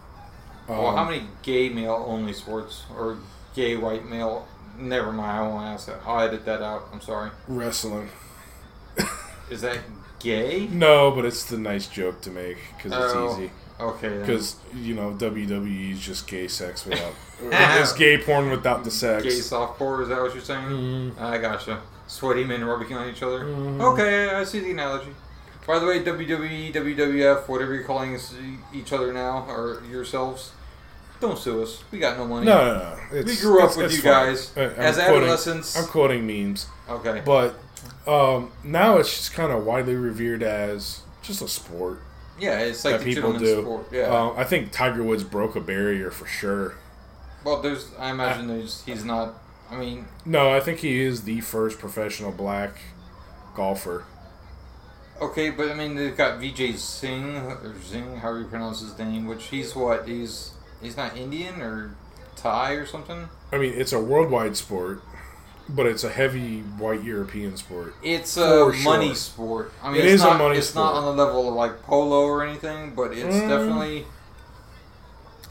Um, 0.69 0.79
well, 0.79 0.97
how 0.97 1.05
many 1.05 1.25
gay 1.43 1.69
male 1.69 2.05
only 2.07 2.33
sports 2.33 2.85
or 2.97 3.19
gay 3.55 3.77
white 3.77 4.09
male? 4.09 4.47
Never 4.79 5.13
mind, 5.13 5.31
I 5.31 5.43
won't 5.43 5.67
ask 5.67 5.87
that. 5.89 6.01
I'll 6.07 6.21
edit 6.21 6.45
that 6.47 6.63
out. 6.63 6.89
I'm 6.93 7.01
sorry. 7.01 7.31
wrestling? 7.49 8.09
Is 9.51 9.61
that 9.63 9.79
gay? 10.21 10.69
No, 10.69 11.11
but 11.11 11.25
it's 11.25 11.45
the 11.45 11.59
nice 11.59 11.87
joke 11.87 12.21
to 12.23 12.31
make 12.31 12.57
because 12.77 12.93
it's 12.93 13.15
Oh, 13.15 13.35
easy. 13.37 13.51
Okay. 13.81 14.19
Because 14.21 14.57
you 14.75 14.95
know 14.95 15.13
WWE 15.13 15.93
is 15.93 16.01
just 16.01 16.27
gay 16.29 16.47
sex 16.49 16.85
without 16.87 17.15
it's 17.43 17.93
gay 17.95 18.19
porn 18.19 18.51
without 18.51 18.85
the 18.85 18.91
sex. 18.91 19.25
gay 19.25 19.31
softcore, 19.31 20.03
is 20.03 20.09
that 20.09 20.21
what 20.21 20.35
you're 20.35 20.43
saying? 20.43 20.65
Mhm. 20.69 21.21
I 21.21 21.39
gotcha. 21.39 21.81
Sweaty 22.11 22.43
men 22.45 22.65
rubbing 22.65 22.93
on 22.95 23.09
each 23.09 23.23
other. 23.23 23.45
Mhm. 23.45 23.81
Okay, 23.81 24.31
I 24.35 24.43
see 24.45 24.59
the 24.61 24.73
analogy. 24.73 25.15
By 25.67 25.79
the 25.79 25.87
way, 25.87 26.01
WWE, 26.03 26.73
WWF, 26.73 27.49
whatever 27.49 27.73
you're 27.75 27.85
calling 27.85 28.17
us- 28.17 28.35
each 28.75 28.93
other 28.93 29.13
now, 29.13 29.47
or 29.49 29.81
yourselves, 29.89 30.51
don't 31.21 31.39
sue 31.39 31.63
us. 31.63 31.85
We 31.93 32.01
got 32.01 32.19
no 32.19 32.27
money. 32.27 32.47
No, 32.47 32.57
no, 32.59 32.75
no. 32.79 33.23
We 33.25 33.37
grew 33.37 33.59
up 33.61 33.71
it's- 33.71 33.77
with 33.77 33.87
it's 33.87 33.97
you 33.97 34.03
fine. 34.03 34.27
guys 34.27 34.51
I- 34.57 34.61
I'm 34.63 34.71
as 34.73 34.97
quoting- 34.97 35.17
adolescents. 35.23 35.77
I'm 35.79 35.85
quoting 35.87 36.27
memes. 36.27 36.67
okay. 36.89 37.23
But 37.25 37.55
um, 38.09 38.51
now 38.65 38.97
it's 38.97 39.15
just 39.17 39.33
kind 39.33 39.53
of 39.53 39.65
widely 39.65 39.95
revered 39.95 40.43
as 40.43 41.03
just 41.23 41.43
a 41.43 41.49
sport 41.49 42.01
Yeah, 42.41 42.59
it's 42.59 42.85
like 42.85 43.03
people 43.03 43.35
do. 43.35 43.63
sport. 43.63 43.87
Yeah. 43.93 44.07
Um, 44.09 44.33
I 44.37 44.43
think 44.45 44.73
Tiger 44.73 45.05
Woods 45.05 45.23
broke 45.23 45.55
a 45.55 45.61
barrier 45.61 46.11
for 46.11 46.27
sure. 46.27 46.75
well, 47.45 47.63
there's. 47.63 47.87
I 47.99 48.11
imagine 48.11 48.49
there's. 48.49 48.83
He's 48.85 49.05
not. 49.05 49.35
I 49.71 49.77
mean, 49.77 50.07
No, 50.25 50.53
I 50.53 50.61
think 50.61 50.81
he 50.81 51.01
is 51.01 51.23
the 51.23 51.41
first 51.41 51.79
professional 51.79 52.33
black 52.33 52.77
golfer. 53.55 54.05
Okay, 55.21 55.51
but 55.51 55.71
I 55.71 55.75
mean 55.75 55.97
they've 55.97 56.17
got 56.17 56.41
Vijay 56.41 56.77
Singh 56.77 57.37
or 57.37 57.75
Singh, 57.85 58.17
however 58.17 58.41
you 58.41 58.47
pronounce 58.47 58.81
his 58.81 58.99
name, 58.99 59.27
which 59.27 59.47
he's 59.47 59.77
what? 59.77 60.09
He's 60.09 60.53
he's 60.81 60.97
not 60.97 61.17
Indian 61.17 61.61
or 61.61 61.95
Thai 62.37 62.73
or 62.73 62.87
something. 62.87 63.29
I 63.53 63.59
mean, 63.59 63.75
it's 63.75 63.93
a 63.93 64.01
worldwide 64.01 64.57
sport, 64.57 65.03
but 65.69 65.85
it's 65.87 66.05
a 66.05 66.09
heavy 66.11 66.61
white 66.61 67.03
European 67.05 67.57
sport. 67.59 67.95
It's 68.03 68.37
a 68.39 68.71
For 68.71 68.73
money 68.73 69.15
sport. 69.15 69.73
I 69.83 69.91
mean, 69.91 70.01
It 70.01 70.05
it's 70.07 70.15
is 70.15 70.23
a 70.23 70.27
not, 70.29 70.39
money 70.39 70.57
It's 70.57 70.75
not 70.75 70.95
on 70.95 71.05
the 71.17 71.23
level 71.23 71.49
of 71.49 71.55
like 71.55 71.83
polo 71.83 72.23
or 72.23 72.43
anything, 72.43 72.95
but 72.95 73.13
it's 73.13 73.37
Mm. 73.37 73.49
definitely 73.49 74.07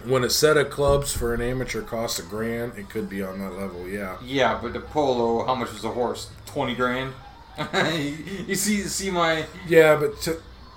When 0.05 0.23
a 0.23 0.29
set 0.29 0.55
of 0.57 0.69
clubs 0.69 1.11
for 1.15 1.33
an 1.33 1.41
amateur 1.41 1.81
costs 1.81 2.19
a 2.19 2.23
grand, 2.23 2.73
it 2.77 2.89
could 2.89 3.09
be 3.09 3.21
on 3.21 3.39
that 3.39 3.51
level. 3.53 3.87
Yeah. 3.87 4.17
yeah. 4.23 4.57
But 4.61 4.73
the 4.73 4.79
polo, 4.79 5.45
how 5.45 5.55
much 5.55 5.71
is 5.73 5.83
a 5.83 5.89
horse? 5.89 6.29
Twenty 6.45 6.73
grand. 6.75 7.13
you 8.47 8.55
see, 8.55 8.81
see 8.83 9.11
my 9.11 9.45
Yeah, 9.67 9.97
but 9.97 10.21
t- 10.21 10.31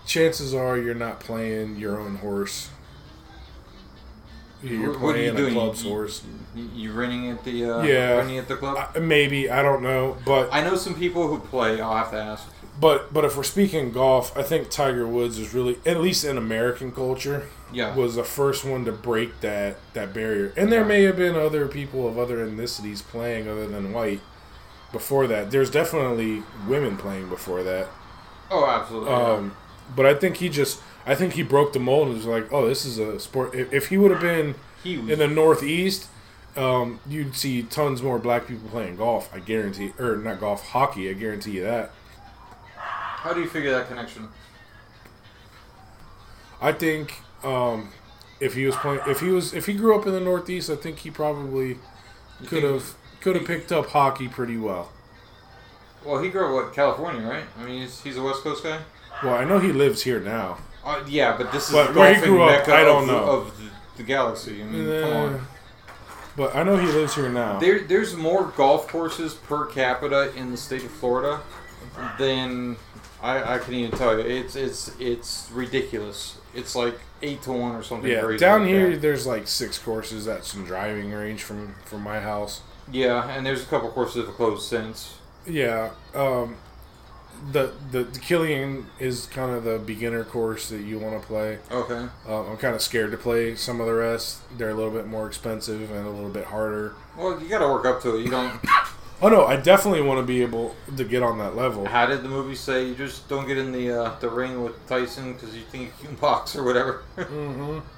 chances 0.05 0.53
are 0.53 0.77
you're 0.77 0.95
not 0.97 1.21
playing 1.21 1.77
your 1.77 2.01
own 2.01 2.17
horse. 2.17 2.71
You're 4.63 4.93
What- 4.99 5.17
are 5.17 5.19
you 5.23 5.31
playing 5.33 5.35
a 5.35 5.37
doing? 5.37 5.55
club 5.55 5.75
You- 5.77 5.81
source. 5.83 6.23
You, 6.55 6.69
you 6.75 6.93
renting 6.93 7.31
at 7.31 7.45
the 7.45 7.65
uh, 7.65 7.83
Yeah. 7.83 8.17
renting 8.17 8.39
at 8.39 8.49
the 8.49 8.57
club? 8.57 8.77
Uh, 8.97 9.01
maybe 9.01 9.49
I 9.51 9.63
don't 9.63 9.83
know, 9.83 10.17
but 10.27 10.49
I 10.53 10.63
know 10.63 10.77
some 10.77 10.95
people 10.95 11.29
who 11.29 11.39
play. 11.39 11.81
I'll 11.81 11.97
have 11.97 12.11
to 12.11 12.17
ask. 12.19 12.45
But 12.83 13.15
but 13.15 13.25
if 13.25 13.37
we're 13.37 13.43
speaking 13.57 13.93
golf, 13.93 14.37
I 14.37 14.43
think 14.43 14.69
Tiger 14.69 15.07
Woods 15.07 15.39
is 15.39 15.55
really 15.55 15.79
at 15.87 15.99
least 16.07 16.25
in 16.25 16.37
American 16.37 16.93
culture 16.93 17.47
Yeah. 17.73 17.95
was 17.95 18.17
the 18.17 18.25
first 18.25 18.65
one 18.65 18.85
to 18.85 18.93
break 18.93 19.41
that 19.41 19.77
that 19.95 20.13
barrier. 20.13 20.53
And 20.57 20.71
there 20.73 20.85
may 20.85 21.03
have 21.05 21.17
been 21.17 21.35
other 21.37 21.67
people 21.69 22.07
of 22.09 22.19
other 22.19 22.39
ethnicities 22.47 23.03
playing 23.03 23.49
other 23.49 23.67
than 23.67 23.93
white 23.95 24.21
before 24.93 25.27
that. 25.29 25.51
There's 25.51 25.71
definitely 25.71 26.43
women 26.69 26.97
playing 26.99 27.29
before 27.31 27.63
that. 27.63 27.87
oh, 28.51 28.67
absolutely. 28.67 29.11
yeah. 29.11 29.33
Um, 29.33 29.57
but 29.97 30.05
I 30.05 30.15
think 30.15 30.37
he 30.39 30.49
just 30.51 30.81
I 31.07 31.15
think 31.15 31.33
he 31.35 31.43
broke 31.43 31.73
the 31.73 31.81
mold 31.81 32.09
and 32.09 32.17
was 32.17 32.27
like, 32.27 32.53
oh, 32.53 32.67
this 32.69 32.85
is 32.85 32.99
a 32.99 33.19
sport. 33.19 33.55
If, 33.55 33.73
if 33.73 33.89
he 33.89 33.97
would 33.97 34.11
have 34.11 34.21
been 34.21 34.55
in 34.85 35.19
the 35.19 35.29
Northeast, 35.29 36.09
um, 36.57 37.01
you'd 37.09 37.35
see 37.37 37.63
tons 37.63 38.03
more 38.03 38.19
black 38.19 38.47
people 38.47 38.69
playing 38.69 38.97
golf. 38.97 39.29
I 39.35 39.39
guarantee, 39.41 39.93
or 39.99 40.17
not 40.17 40.39
golf, 40.41 40.61
hockey. 40.69 41.09
I 41.11 41.15
guarantee 41.15 41.53
you 41.53 41.63
that. 41.65 41.91
How 43.23 43.33
do 43.33 43.41
you 43.41 43.49
figure 43.49 43.71
that 43.71 43.87
connection? 43.89 44.29
I 46.61 46.73
think 46.73 47.21
um, 47.45 47.91
if 48.41 48.55
he 48.55 48.67
was 48.67 48.75
playing, 48.77 49.01
if 49.07 49.21
he 49.21 49.29
was, 49.29 49.55
if 49.55 49.67
he 49.67 49.75
grew 49.75 49.97
up 49.99 50.07
in 50.07 50.13
the 50.13 50.21
Northeast, 50.21 50.71
I 50.71 50.77
think 50.77 50.99
he 51.01 51.11
probably 51.11 51.79
could 52.47 52.65
have 52.65 52.95
could 53.21 53.37
have 53.37 53.45
picked 53.47 53.71
up 53.71 53.87
hockey 53.91 54.27
pretty 54.29 54.57
well. 54.57 54.91
Well, 56.05 56.21
he 56.21 56.31
grew 56.31 56.47
up 56.59 56.65
what 56.65 56.75
California, 56.75 57.25
right? 57.25 57.45
I 57.61 57.65
mean, 57.65 57.83
he's, 57.83 58.01
he's 58.03 58.17
a 58.17 58.23
West 58.23 58.43
Coast 58.43 58.65
guy. 58.65 58.81
Well, 59.23 59.35
I 59.35 59.45
know 59.45 59.61
he 59.61 59.73
lives 59.73 60.03
here 60.03 60.19
now. 60.19 60.59
Uh, 60.85 61.05
yeah, 61.07 61.37
but 61.37 61.53
this 61.53 61.69
is 61.69 61.73
But 61.73 61.95
where 61.95 62.13
he 62.13 62.21
grew 62.21 62.43
up, 62.43 62.67
I 62.67 62.83
don't 62.83 63.03
of, 63.03 63.07
know. 63.09 63.25
of 63.25 63.57
the, 63.57 63.71
the 63.99 64.03
galaxy. 64.03 64.61
I 64.63 64.65
mean, 64.65 64.85
come 65.01 65.13
Uh, 65.13 65.17
on. 65.37 65.47
But 66.37 66.57
I 66.57 66.65
know 66.65 66.77
he 66.77 66.89
lives 66.89 67.15
here 67.15 67.29
now. 67.29 67.61
There, 67.61 67.81
there's 67.85 68.17
more 68.17 68.47
golf 68.57 68.89
courses 68.89 69.35
per 69.35 69.67
capita 69.67 70.35
in 70.35 70.51
the 70.51 70.57
state 70.57 70.83
of 70.83 70.91
Florida 70.91 71.41
than 72.19 72.77
I, 73.23 73.55
I 73.55 73.59
can 73.59 73.75
even 73.75 73.97
tell 73.97 74.19
you. 74.19 74.25
It's 74.25 74.57
it's 74.57 74.91
it's 74.99 75.49
ridiculous. 75.53 76.39
It's 76.55 76.75
like 76.75 76.99
eight 77.23 77.43
to 77.43 77.53
one 77.53 77.75
or 77.75 77.83
something. 77.83 78.11
yeah, 78.11 78.21
crazy 78.23 78.41
down 78.41 78.63
like 78.63 78.69
here 78.69 78.91
that. 78.91 79.01
there's 79.01 79.27
like 79.27 79.47
six 79.47 79.79
courses 79.79 80.27
at 80.27 80.45
some 80.45 80.65
driving 80.65 81.11
range 81.13 81.43
from 81.43 81.75
from 81.85 82.03
my 82.03 82.21
house. 82.21 82.61
Yeah, 82.91 83.31
and 83.31 83.47
there's 83.47 83.63
a 83.63 83.67
couple 83.67 83.91
courses 83.91 84.17
that 84.17 84.27
have 84.27 84.35
closed 84.35 84.69
since. 84.69 85.15
Yeah, 85.47 85.91
um, 86.15 86.57
the, 87.53 87.73
the 87.91 88.05
the 88.05 88.19
Killian 88.19 88.87
is 88.99 89.27
kind 89.27 89.53
of 89.53 89.65
the 89.65 89.79
beginner 89.79 90.25
course 90.25 90.69
that 90.71 90.81
you 90.83 90.99
want 90.99 91.21
to 91.21 91.27
play. 91.27 91.59
Okay. 91.71 92.09
Uh, 92.29 92.51
I'm 92.51 92.57
kind 92.57 92.75
of 92.75 92.83
scared 92.83 93.13
to 93.13 93.17
play 93.17 93.55
some 93.55 93.81
of 93.81 93.87
the 93.87 93.95
rest. 93.95 94.41
They're 94.59 94.71
a 94.71 94.75
little 94.75 94.91
bit 94.93 95.07
more 95.07 95.27
expensive 95.27 95.91
and 95.91 96.07
a 96.07 96.11
little 96.11 96.31
bit 96.31 96.45
harder. 96.45 96.95
Well, 97.17 97.41
you 97.41 97.49
got 97.49 97.61
to 97.61 97.69
work 97.69 97.87
up 97.87 98.03
to 98.03 98.17
it. 98.17 98.25
You 98.25 98.31
don't. 98.31 98.61
Oh 99.23 99.29
no, 99.29 99.45
I 99.47 99.57
definitely 99.57 100.03
want 100.03 100.19
to 100.19 100.27
be 100.27 100.43
able 100.43 100.75
to 100.97 101.05
get 101.05 101.23
on 101.23 101.39
that 101.39 101.55
level. 101.55 101.87
How 101.87 102.07
did 102.07 102.25
the 102.25 102.29
movie 102.29 102.57
say? 102.57 102.89
You 102.89 102.97
just 102.97 103.29
don't 103.29 103.47
get 103.47 103.57
in 103.57 103.71
the 103.71 103.93
uh, 104.03 104.19
the 104.19 104.29
ring 104.29 104.63
with 104.65 104.85
Tyson 104.89 105.35
because 105.35 105.55
you 105.55 105.63
think 105.63 105.93
you 106.03 106.09
can 106.09 106.17
box 106.21 106.57
or 106.57 106.65
whatever. 106.65 107.03
hmm 107.17 107.79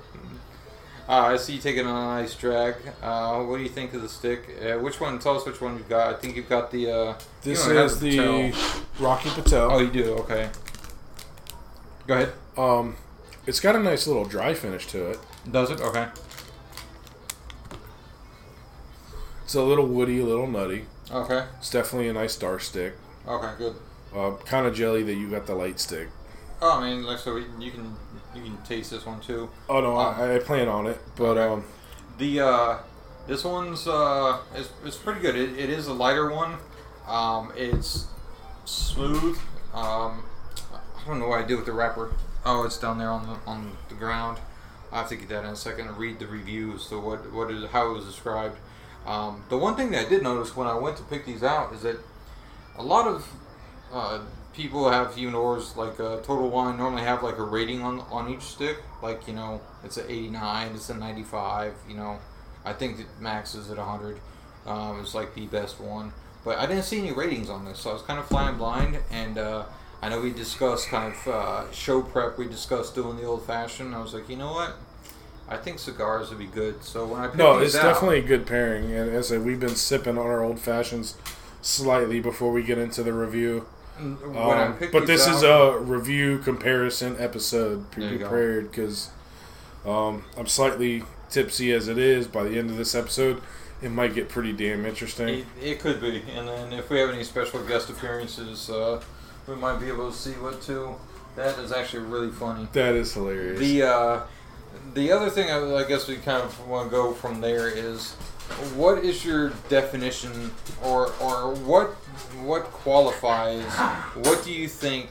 Uh, 1.06 1.32
I 1.32 1.36
see 1.36 1.56
you 1.56 1.60
taking 1.60 1.82
a 1.84 1.92
nice 1.92 2.34
drag. 2.34 2.76
Uh, 3.02 3.42
what 3.42 3.58
do 3.58 3.62
you 3.62 3.68
think 3.68 3.92
of 3.92 4.00
the 4.00 4.08
stick? 4.08 4.48
Uh, 4.58 4.78
which 4.78 5.02
one? 5.02 5.18
Tell 5.18 5.36
us 5.36 5.44
which 5.44 5.60
one 5.60 5.76
you've 5.76 5.86
got. 5.86 6.14
I 6.14 6.16
think 6.16 6.34
you've 6.34 6.48
got 6.48 6.70
the. 6.70 6.90
Uh, 6.90 7.14
This 7.42 7.66
you 7.66 7.78
is 7.78 8.00
the 8.00 8.16
tell. 8.16 8.52
Rocky 8.98 9.28
Patel. 9.28 9.70
Oh, 9.70 9.80
you 9.80 9.90
do. 9.90 10.14
Okay. 10.20 10.48
Go 12.06 12.14
ahead. 12.14 12.32
Um, 12.56 12.96
it's 13.46 13.60
got 13.60 13.76
a 13.76 13.80
nice 13.80 14.06
little 14.06 14.24
dry 14.24 14.54
finish 14.54 14.86
to 14.88 15.10
it. 15.10 15.18
Does 15.50 15.70
it? 15.70 15.82
Okay. 15.82 16.06
It's 19.44 19.54
a 19.54 19.62
little 19.62 19.86
woody, 19.86 20.20
a 20.20 20.24
little 20.24 20.46
nutty. 20.46 20.86
Okay. 21.14 21.44
It's 21.58 21.70
definitely 21.70 22.08
a 22.08 22.12
nice 22.12 22.36
dark 22.36 22.60
stick. 22.60 22.94
Okay. 23.26 23.52
Good. 23.58 23.76
Uh, 24.14 24.32
kind 24.44 24.66
of 24.66 24.74
jelly 24.74 25.02
that 25.04 25.14
you 25.14 25.30
got 25.30 25.46
the 25.46 25.54
light 25.54 25.80
stick. 25.80 26.08
Oh, 26.60 26.80
I 26.80 26.90
mean, 26.90 27.04
like 27.04 27.18
so 27.18 27.36
you 27.36 27.70
can 27.70 27.96
you 28.34 28.42
can 28.42 28.56
taste 28.62 28.90
this 28.90 29.06
one 29.06 29.20
too. 29.20 29.50
Oh 29.68 29.80
no, 29.80 29.96
Um, 29.98 30.14
I, 30.20 30.36
I 30.36 30.38
plan 30.38 30.68
on 30.68 30.86
it, 30.86 30.98
but 31.16 31.36
okay. 31.36 31.52
um, 31.52 31.64
The 32.18 32.40
uh, 32.40 32.78
this 33.26 33.44
one's 33.44 33.86
uh, 33.86 34.38
it's, 34.54 34.70
it's 34.84 34.96
pretty 34.96 35.20
good. 35.20 35.36
It, 35.36 35.58
it 35.58 35.70
is 35.70 35.86
a 35.86 35.92
lighter 35.92 36.30
one. 36.30 36.56
Um, 37.06 37.52
it's 37.56 38.06
smooth. 38.64 39.38
Um, 39.72 40.24
I 40.72 41.06
don't 41.06 41.18
know 41.18 41.28
what 41.28 41.44
I 41.44 41.46
do 41.46 41.56
with 41.56 41.66
the 41.66 41.72
wrapper. 41.72 42.12
Oh, 42.46 42.64
it's 42.64 42.78
down 42.78 42.98
there 42.98 43.10
on 43.10 43.26
the 43.26 43.36
on 43.46 43.76
the 43.88 43.94
ground. 43.94 44.38
I 44.92 44.98
have 44.98 45.08
to 45.08 45.16
get 45.16 45.28
that 45.30 45.44
in 45.44 45.50
a 45.50 45.56
second 45.56 45.88
and 45.88 45.96
read 45.96 46.18
the 46.18 46.26
reviews. 46.26 46.84
So 46.84 47.00
what 47.00 47.32
what 47.32 47.50
is 47.50 47.68
how 47.70 47.90
it 47.90 47.92
was 47.94 48.04
described. 48.04 48.56
Um, 49.06 49.44
the 49.48 49.58
one 49.58 49.76
thing 49.76 49.90
that 49.90 50.06
I 50.06 50.08
did 50.08 50.22
notice 50.22 50.56
when 50.56 50.66
I 50.66 50.74
went 50.74 50.96
to 50.96 51.02
pick 51.04 51.26
these 51.26 51.42
out 51.42 51.72
is 51.74 51.82
that 51.82 51.98
a 52.76 52.82
lot 52.82 53.06
of 53.06 53.26
uh, 53.92 54.20
people 54.54 54.90
have 54.90 55.08
humidors 55.08 55.76
like 55.76 56.00
uh, 56.00 56.16
Total 56.22 56.48
Wine 56.48 56.76
normally 56.76 57.02
have 57.02 57.22
like 57.22 57.38
a 57.38 57.42
rating 57.42 57.82
on 57.82 58.00
on 58.10 58.32
each 58.32 58.42
stick. 58.42 58.78
Like 59.02 59.26
you 59.28 59.34
know, 59.34 59.60
it's 59.82 59.96
an 59.96 60.06
89, 60.08 60.72
it's 60.74 60.88
a 60.88 60.94
95. 60.94 61.74
You 61.88 61.96
know, 61.96 62.18
I 62.64 62.72
think 62.72 62.96
that 62.98 63.20
Max 63.20 63.54
is 63.54 63.70
at 63.70 63.76
100. 63.76 64.20
Um, 64.66 65.00
it's 65.00 65.14
like 65.14 65.34
the 65.34 65.46
best 65.46 65.78
one, 65.78 66.12
but 66.44 66.58
I 66.58 66.66
didn't 66.66 66.84
see 66.84 66.98
any 66.98 67.12
ratings 67.12 67.50
on 67.50 67.66
this, 67.66 67.80
so 67.80 67.90
I 67.90 67.92
was 67.92 68.02
kind 68.02 68.18
of 68.18 68.26
flying 68.26 68.56
blind. 68.56 68.98
And 69.10 69.36
uh, 69.36 69.64
I 70.00 70.08
know 70.08 70.20
we 70.20 70.32
discussed 70.32 70.88
kind 70.88 71.12
of 71.12 71.28
uh, 71.28 71.72
show 71.72 72.00
prep. 72.00 72.38
We 72.38 72.46
discussed 72.46 72.94
doing 72.94 73.18
the 73.18 73.24
old 73.24 73.46
fashioned. 73.46 73.94
I 73.94 74.00
was 74.00 74.14
like, 74.14 74.28
you 74.30 74.36
know 74.36 74.52
what? 74.52 74.74
I 75.48 75.56
think 75.56 75.78
cigars 75.78 76.30
would 76.30 76.38
be 76.38 76.46
good. 76.46 76.82
So 76.82 77.06
when 77.06 77.20
I 77.20 77.26
picked 77.26 77.36
no, 77.36 77.58
it's 77.58 77.74
out- 77.74 77.82
definitely 77.82 78.18
a 78.20 78.22
good 78.22 78.46
pairing. 78.46 78.92
And 78.92 79.10
as 79.10 79.30
I 79.32 79.38
we've 79.38 79.60
been 79.60 79.76
sipping 79.76 80.16
on 80.18 80.26
our 80.26 80.42
old 80.42 80.58
fashions 80.58 81.16
slightly 81.62 82.20
before 82.20 82.52
we 82.52 82.62
get 82.62 82.78
into 82.78 83.02
the 83.02 83.12
review. 83.12 83.66
Um, 83.98 84.76
but 84.92 85.06
this 85.06 85.26
is 85.26 85.42
a 85.42 85.78
review 85.78 86.38
comparison 86.38 87.16
episode. 87.18 87.90
Be 87.94 88.00
There 88.02 88.12
you 88.12 88.18
go. 88.18 88.28
prepared 88.28 88.70
because 88.70 89.10
um, 89.86 90.24
I'm 90.36 90.46
slightly 90.46 91.04
tipsy 91.30 91.72
as 91.72 91.86
it 91.88 91.98
is. 91.98 92.26
By 92.26 92.42
the 92.44 92.58
end 92.58 92.70
of 92.70 92.76
this 92.76 92.94
episode, 92.94 93.40
it 93.82 93.90
might 93.90 94.14
get 94.14 94.28
pretty 94.28 94.52
damn 94.52 94.84
interesting. 94.84 95.28
It, 95.28 95.46
it 95.62 95.80
could 95.80 96.00
be, 96.00 96.22
and 96.34 96.48
then 96.48 96.72
if 96.72 96.90
we 96.90 96.98
have 96.98 97.10
any 97.10 97.22
special 97.22 97.62
guest 97.62 97.88
appearances, 97.88 98.68
uh, 98.68 99.00
we 99.46 99.54
might 99.54 99.78
be 99.78 99.86
able 99.88 100.10
to 100.10 100.16
see 100.16 100.32
what 100.32 100.60
too. 100.60 100.96
That 101.36 101.58
is 101.58 101.70
actually 101.72 102.04
really 102.04 102.30
funny. 102.30 102.66
That 102.72 102.94
is 102.94 103.12
hilarious. 103.14 103.60
The 103.60 103.82
uh, 103.84 104.20
the 104.92 105.10
other 105.10 105.30
thing 105.30 105.50
I, 105.50 105.76
I 105.76 105.84
guess 105.84 106.06
we 106.06 106.16
kind 106.16 106.42
of 106.42 106.68
want 106.68 106.90
to 106.90 106.90
go 106.90 107.12
from 107.12 107.40
there 107.40 107.68
is, 107.68 108.12
what 108.76 109.02
is 109.02 109.24
your 109.24 109.50
definition, 109.68 110.52
or 110.82 111.12
or 111.20 111.54
what 111.54 111.88
what 112.44 112.64
qualifies? 112.64 113.64
What 114.14 114.44
do 114.44 114.52
you 114.52 114.68
think 114.68 115.08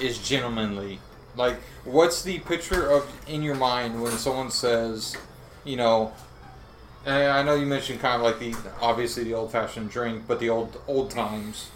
is 0.00 0.18
gentlemanly? 0.18 1.00
Like, 1.36 1.56
what's 1.84 2.22
the 2.22 2.38
picture 2.40 2.88
of 2.90 3.10
in 3.26 3.42
your 3.42 3.56
mind 3.56 4.00
when 4.00 4.12
someone 4.12 4.50
says, 4.52 5.16
you 5.64 5.76
know, 5.76 6.12
I 7.06 7.42
know 7.42 7.54
you 7.54 7.66
mentioned 7.66 8.00
kind 8.00 8.16
of 8.16 8.22
like 8.22 8.38
the 8.38 8.54
obviously 8.80 9.24
the 9.24 9.34
old 9.34 9.50
fashioned 9.50 9.90
drink, 9.90 10.24
but 10.28 10.38
the 10.38 10.48
old 10.48 10.80
old 10.86 11.10
times. 11.10 11.70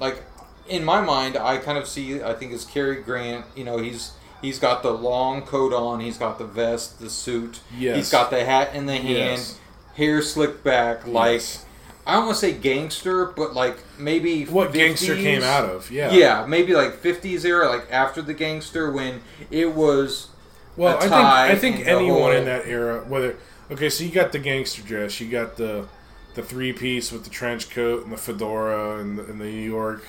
Like 0.00 0.24
in 0.66 0.84
my 0.84 1.00
mind, 1.02 1.36
I 1.36 1.58
kind 1.58 1.76
of 1.76 1.86
see. 1.86 2.22
I 2.22 2.32
think 2.32 2.52
it's 2.52 2.64
Cary 2.64 3.02
Grant. 3.02 3.44
You 3.54 3.64
know, 3.64 3.78
he's 3.78 4.12
he's 4.42 4.58
got 4.58 4.82
the 4.82 4.92
long 4.92 5.42
coat 5.42 5.72
on. 5.72 6.00
He's 6.00 6.18
got 6.18 6.38
the 6.38 6.44
vest, 6.46 7.00
the 7.00 7.10
suit. 7.10 7.60
Yes. 7.76 7.96
He's 7.96 8.10
got 8.10 8.30
the 8.30 8.44
hat 8.44 8.74
in 8.74 8.86
the 8.86 8.96
hand, 8.96 9.08
Yes. 9.08 9.58
hair 9.96 10.22
slicked 10.22 10.62
back. 10.64 11.06
Like 11.06 11.32
Yes. 11.34 11.64
I 12.06 12.14
don't 12.14 12.26
want 12.26 12.36
to 12.36 12.40
say 12.40 12.52
gangster, 12.52 13.26
but 13.26 13.54
like 13.54 13.76
maybe 13.98 14.44
what 14.44 14.72
gangster 14.72 15.14
came 15.14 15.42
out 15.42 15.64
of? 15.68 15.90
Yeah. 15.90 16.10
Yeah, 16.12 16.46
maybe 16.46 16.74
like 16.74 16.94
fifties 16.94 17.44
era, 17.44 17.68
like 17.68 17.86
after 17.90 18.22
the 18.22 18.34
gangster 18.34 18.90
when 18.90 19.20
it 19.50 19.74
was. 19.74 20.28
Well, 20.76 20.94
a 20.94 20.98
I 20.98 21.00
think 21.00 21.12
I 21.14 21.54
think 21.56 21.86
anyone 21.86 22.20
whole- 22.20 22.32
in 22.32 22.44
that 22.46 22.66
era, 22.66 23.04
whether 23.06 23.36
okay, 23.70 23.90
so 23.90 24.02
you 24.04 24.10
got 24.10 24.32
the 24.32 24.38
gangster 24.38 24.82
dress, 24.82 25.20
you 25.20 25.28
got 25.28 25.56
the 25.56 25.86
the 26.34 26.42
three 26.42 26.72
piece 26.72 27.12
with 27.12 27.24
the 27.24 27.30
trench 27.30 27.70
coat 27.70 28.04
and 28.04 28.12
the 28.12 28.16
fedora 28.16 28.98
and 29.00 29.18
the, 29.18 29.24
and 29.24 29.40
the 29.40 29.44
New 29.44 29.50
York 29.68 30.04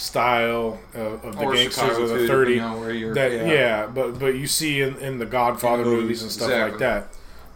style 0.00 0.80
of, 0.94 1.24
of 1.24 1.36
the 1.36 1.44
or 1.44 1.54
gangsters 1.54 1.74
Chicago 1.74 2.02
of 2.04 2.08
the 2.08 2.18
too, 2.18 2.26
thirty. 2.26 2.54
You 2.54 2.60
know, 2.60 3.14
that 3.14 3.32
yeah. 3.32 3.44
yeah. 3.44 3.86
but 3.86 4.18
but 4.18 4.34
you 4.34 4.46
see 4.46 4.80
in, 4.80 4.96
in 4.96 5.18
the 5.18 5.26
Godfather 5.26 5.82
In 5.82 5.88
the 5.88 5.94
movies 5.94 6.02
movies, 6.02 6.22
and 6.22 6.32
stuff 6.32 6.50
like 6.50 6.78
that. 6.78 7.08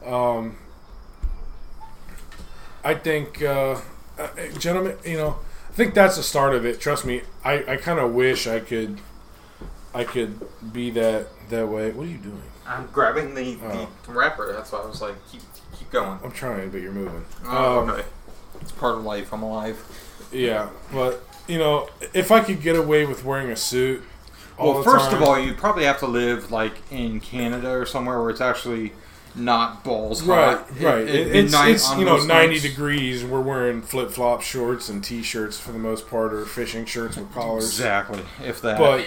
Um, 0.07 0.57
I 2.85 2.95
think, 2.95 3.43
uh, 3.43 3.81
uh, 4.19 4.29
gentlemen, 4.59 4.99
you 5.07 5.17
know, 5.17 5.39
I 5.71 5.73
think 5.73 5.95
that's 5.95 6.17
the 6.17 6.23
start 6.23 6.55
of 6.55 6.67
it. 6.67 6.81
Trust 6.81 7.07
me, 7.07 7.23
I, 7.43 7.65
I 7.67 7.77
kind 7.79 7.99
of 7.99 8.13
wish 8.13 8.47
I 8.47 8.61
could, 8.61 9.01
I 9.95 10.05
could 10.05 10.39
be 10.71 10.91
that 10.91 11.29
that 11.49 11.67
way. 11.69 11.91
What 11.93 12.07
are 12.07 12.11
you 12.11 12.19
doing? 12.19 12.43
I'm 12.67 12.87
grabbing 12.89 13.35
the, 13.35 13.59
Oh. 13.63 13.89
the 14.07 14.13
wrapper. 14.13 14.53
That's 14.53 14.71
why 14.71 14.81
I 14.81 14.87
was 14.87 15.01
like, 15.01 15.15
keep 15.31 15.41
keep 15.79 15.91
going. 15.91 16.19
I'm 16.23 16.33
trying, 16.33 16.69
but 16.71 16.83
you're 16.83 16.93
moving. 16.93 17.25
Oh, 17.47 17.81
Um, 17.81 17.91
okay. 17.91 18.05
It's 18.61 18.73
part 18.73 18.97
of 18.97 19.05
life. 19.05 19.33
I'm 19.33 19.43
alive. 19.43 19.83
Yeah, 20.31 20.69
but 20.93 21.23
you 21.47 21.59
know, 21.59 21.89
if 22.13 22.31
I 22.31 22.41
could 22.41 22.63
get 22.63 22.77
away 22.77 23.05
with 23.07 23.25
wearing 23.25 23.51
a 23.51 23.57
suit, 23.57 24.03
all 24.57 24.75
Well, 24.75 24.83
first 24.83 25.11
time, 25.11 25.23
of 25.23 25.29
all, 25.29 25.39
you 25.39 25.53
probably 25.55 25.85
have 25.85 25.99
to 26.01 26.07
live 26.07 26.51
like 26.51 26.75
in 26.91 27.21
Canada 27.21 27.71
or 27.71 27.87
somewhere 27.87 28.21
where 28.21 28.31
it's 28.31 28.41
actually 28.41 28.93
not 29.37 29.83
balls 29.83 30.23
Right, 30.23 30.57
hot. 30.59 30.81
right. 30.81 31.09
at 31.09 31.15
It- 31.15 31.35
it's 31.37 31.55
it's 31.55 31.97
you 31.97 32.05
know 32.05 32.19
ninety 32.19 32.55
nights. 32.55 32.63
degrees. 32.63 33.25
We're 33.25 33.41
wearing 33.41 33.83
flip 33.83 34.11
flop 34.13 34.43
shorts 34.43 34.89
and 34.89 35.03
t 35.03 35.23
shirts 35.25 35.59
for 35.59 35.73
the 35.73 35.79
most 35.79 36.09
part, 36.09 36.33
or 36.33 36.45
fishing 36.45 36.85
shirts 36.85 37.17
with 37.17 37.33
collars. 37.35 37.65
Exactly. 37.65 38.21
If 38.45 38.61
that. 38.63 38.79
But 38.79 39.05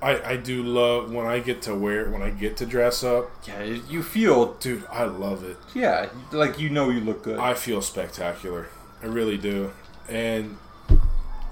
I 0.00 0.22
I 0.32 0.36
do 0.36 0.62
love 0.62 1.10
when 1.12 1.26
I 1.26 1.40
get 1.40 1.62
to 1.62 1.74
wear 1.74 2.08
when 2.10 2.22
I 2.22 2.30
get 2.30 2.56
to 2.58 2.66
dress 2.66 3.02
up, 3.02 3.28
yeah, 3.46 3.62
you 3.64 4.04
feel 4.04 4.54
dude. 4.60 4.84
I 4.90 5.02
love 5.04 5.42
it. 5.42 5.56
yeah, 5.74 6.06
like 6.30 6.60
you 6.60 6.70
know 6.70 6.88
you 6.90 7.00
look 7.00 7.24
good. 7.24 7.38
I 7.40 7.54
feel 7.54 7.82
spectacular. 7.82 8.68
I 9.02 9.06
really 9.06 9.36
do. 9.36 9.72
And 10.08 10.58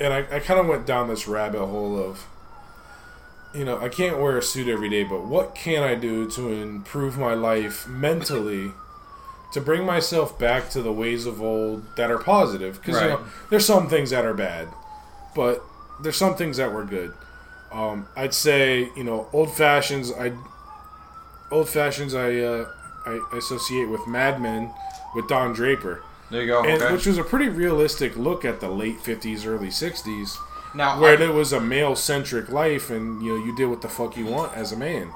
and 0.01 0.13
I, 0.13 0.19
I 0.31 0.41
kind 0.41 0.61
of 0.61 0.67
went 0.67 0.87
down 0.87 1.09
this 1.09 1.27
rabbit 1.27 1.65
hole 1.65 1.99
of 1.99 2.27
you 3.55 3.65
know, 3.65 3.79
I 3.79 3.89
can't 3.89 4.19
wear 4.19 4.37
a 4.37 4.43
suit 4.43 4.69
every 4.69 4.91
day, 4.91 5.05
but 5.05 5.25
what 5.25 5.55
can 5.55 5.83
I 5.83 5.95
do 5.95 6.31
to 6.33 6.53
improve 6.53 7.17
my 7.17 7.35
life 7.35 7.89
mentally 7.89 8.73
to 9.53 9.61
bring 9.61 9.85
myself 9.85 10.39
back 10.39 10.69
to 10.71 10.83
the 10.83 10.93
ways 10.93 11.25
of 11.25 11.41
old 11.41 11.97
that 11.97 12.11
are 12.11 12.19
positive? 12.19 12.81
Because 12.81 13.01
you 13.01 13.09
know, 13.09 13.25
there's 13.51 13.65
some 13.65 13.89
things 13.89 14.11
that 14.11 14.25
are 14.25 14.35
bad, 14.35 14.69
but 15.35 15.65
there's 16.03 16.17
some 16.17 16.37
things 16.37 16.59
that 16.59 16.73
were 16.73 16.85
good. 16.85 17.15
Um, 17.73 18.07
I'd 18.17 18.35
say 18.35 18.91
you 18.97 19.05
know 19.05 19.29
old 19.33 19.55
fashions. 19.55 20.13
I 20.13 20.33
old 21.51 21.69
fashions. 21.69 22.15
I 22.15 22.39
uh, 22.41 22.71
I 23.07 23.21
associate 23.33 23.89
with 23.89 24.07
Mad 24.07 24.41
Men 24.41 24.71
with 25.15 25.29
Don 25.29 25.53
Draper, 25.55 26.03
there 26.31 26.43
you 26.43 26.47
go. 26.49 26.63
and, 26.65 26.83
okay. 26.83 26.93
which 26.93 27.07
was 27.07 27.19
a 27.19 27.25
pretty 27.25 27.49
realistic 27.49 28.17
look 28.17 28.45
at 28.45 28.61
the 28.61 28.69
late 28.71 28.99
'50s, 29.03 29.47
early 29.47 29.69
'60s 29.69 30.37
now, 30.75 31.01
where 31.01 31.17
I- 31.19 31.23
it 31.25 31.33
was 31.35 31.53
a 31.53 31.61
male 31.61 31.97
centric 31.97 32.49
life 32.51 32.91
and 32.91 33.23
you 33.23 33.37
know 33.39 33.45
you 33.45 33.55
did 33.57 33.67
what 33.67 33.81
the 33.83 33.89
fuck 33.89 34.17
you 34.17 34.27
want 34.27 34.55
as 34.57 34.73
a 34.73 34.77
man. 34.77 35.11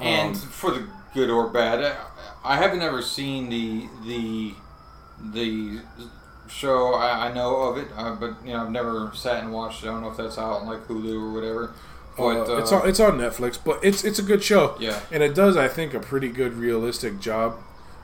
and 0.00 0.34
Um, 0.34 0.40
for 0.40 0.70
the 0.70 0.86
good 1.14 1.30
or 1.30 1.48
bad, 1.48 1.82
I- 1.84 1.96
I 2.54 2.56
haven't 2.56 2.82
ever 2.82 3.00
seen 3.02 3.48
the 3.50 3.88
the 4.06 4.54
the 5.32 5.80
show. 6.48 6.94
I, 6.94 7.28
I 7.28 7.32
know 7.32 7.56
of 7.62 7.78
it, 7.78 7.88
uh, 7.96 8.14
but 8.16 8.34
you 8.44 8.52
know 8.52 8.62
I've 8.62 8.70
never 8.70 9.10
sat 9.14 9.42
and 9.42 9.52
watched. 9.52 9.82
it. 9.84 9.88
I 9.88 9.92
don't 9.92 10.02
know 10.02 10.10
if 10.10 10.16
that's 10.16 10.38
out 10.38 10.60
on 10.60 10.66
like 10.66 10.86
Hulu 10.88 11.14
or 11.22 11.32
whatever. 11.32 11.72
But 12.16 12.48
uh, 12.48 12.54
uh, 12.54 12.58
it's 12.58 12.72
on 12.72 12.88
it's 12.88 13.00
on 13.00 13.18
Netflix, 13.18 13.58
but 13.62 13.80
it's 13.82 14.04
it's 14.04 14.18
a 14.18 14.22
good 14.22 14.42
show. 14.42 14.76
Yeah. 14.78 15.00
and 15.10 15.22
it 15.22 15.34
does 15.34 15.56
I 15.56 15.68
think 15.68 15.94
a 15.94 16.00
pretty 16.00 16.28
good 16.28 16.54
realistic 16.54 17.18
job 17.20 17.56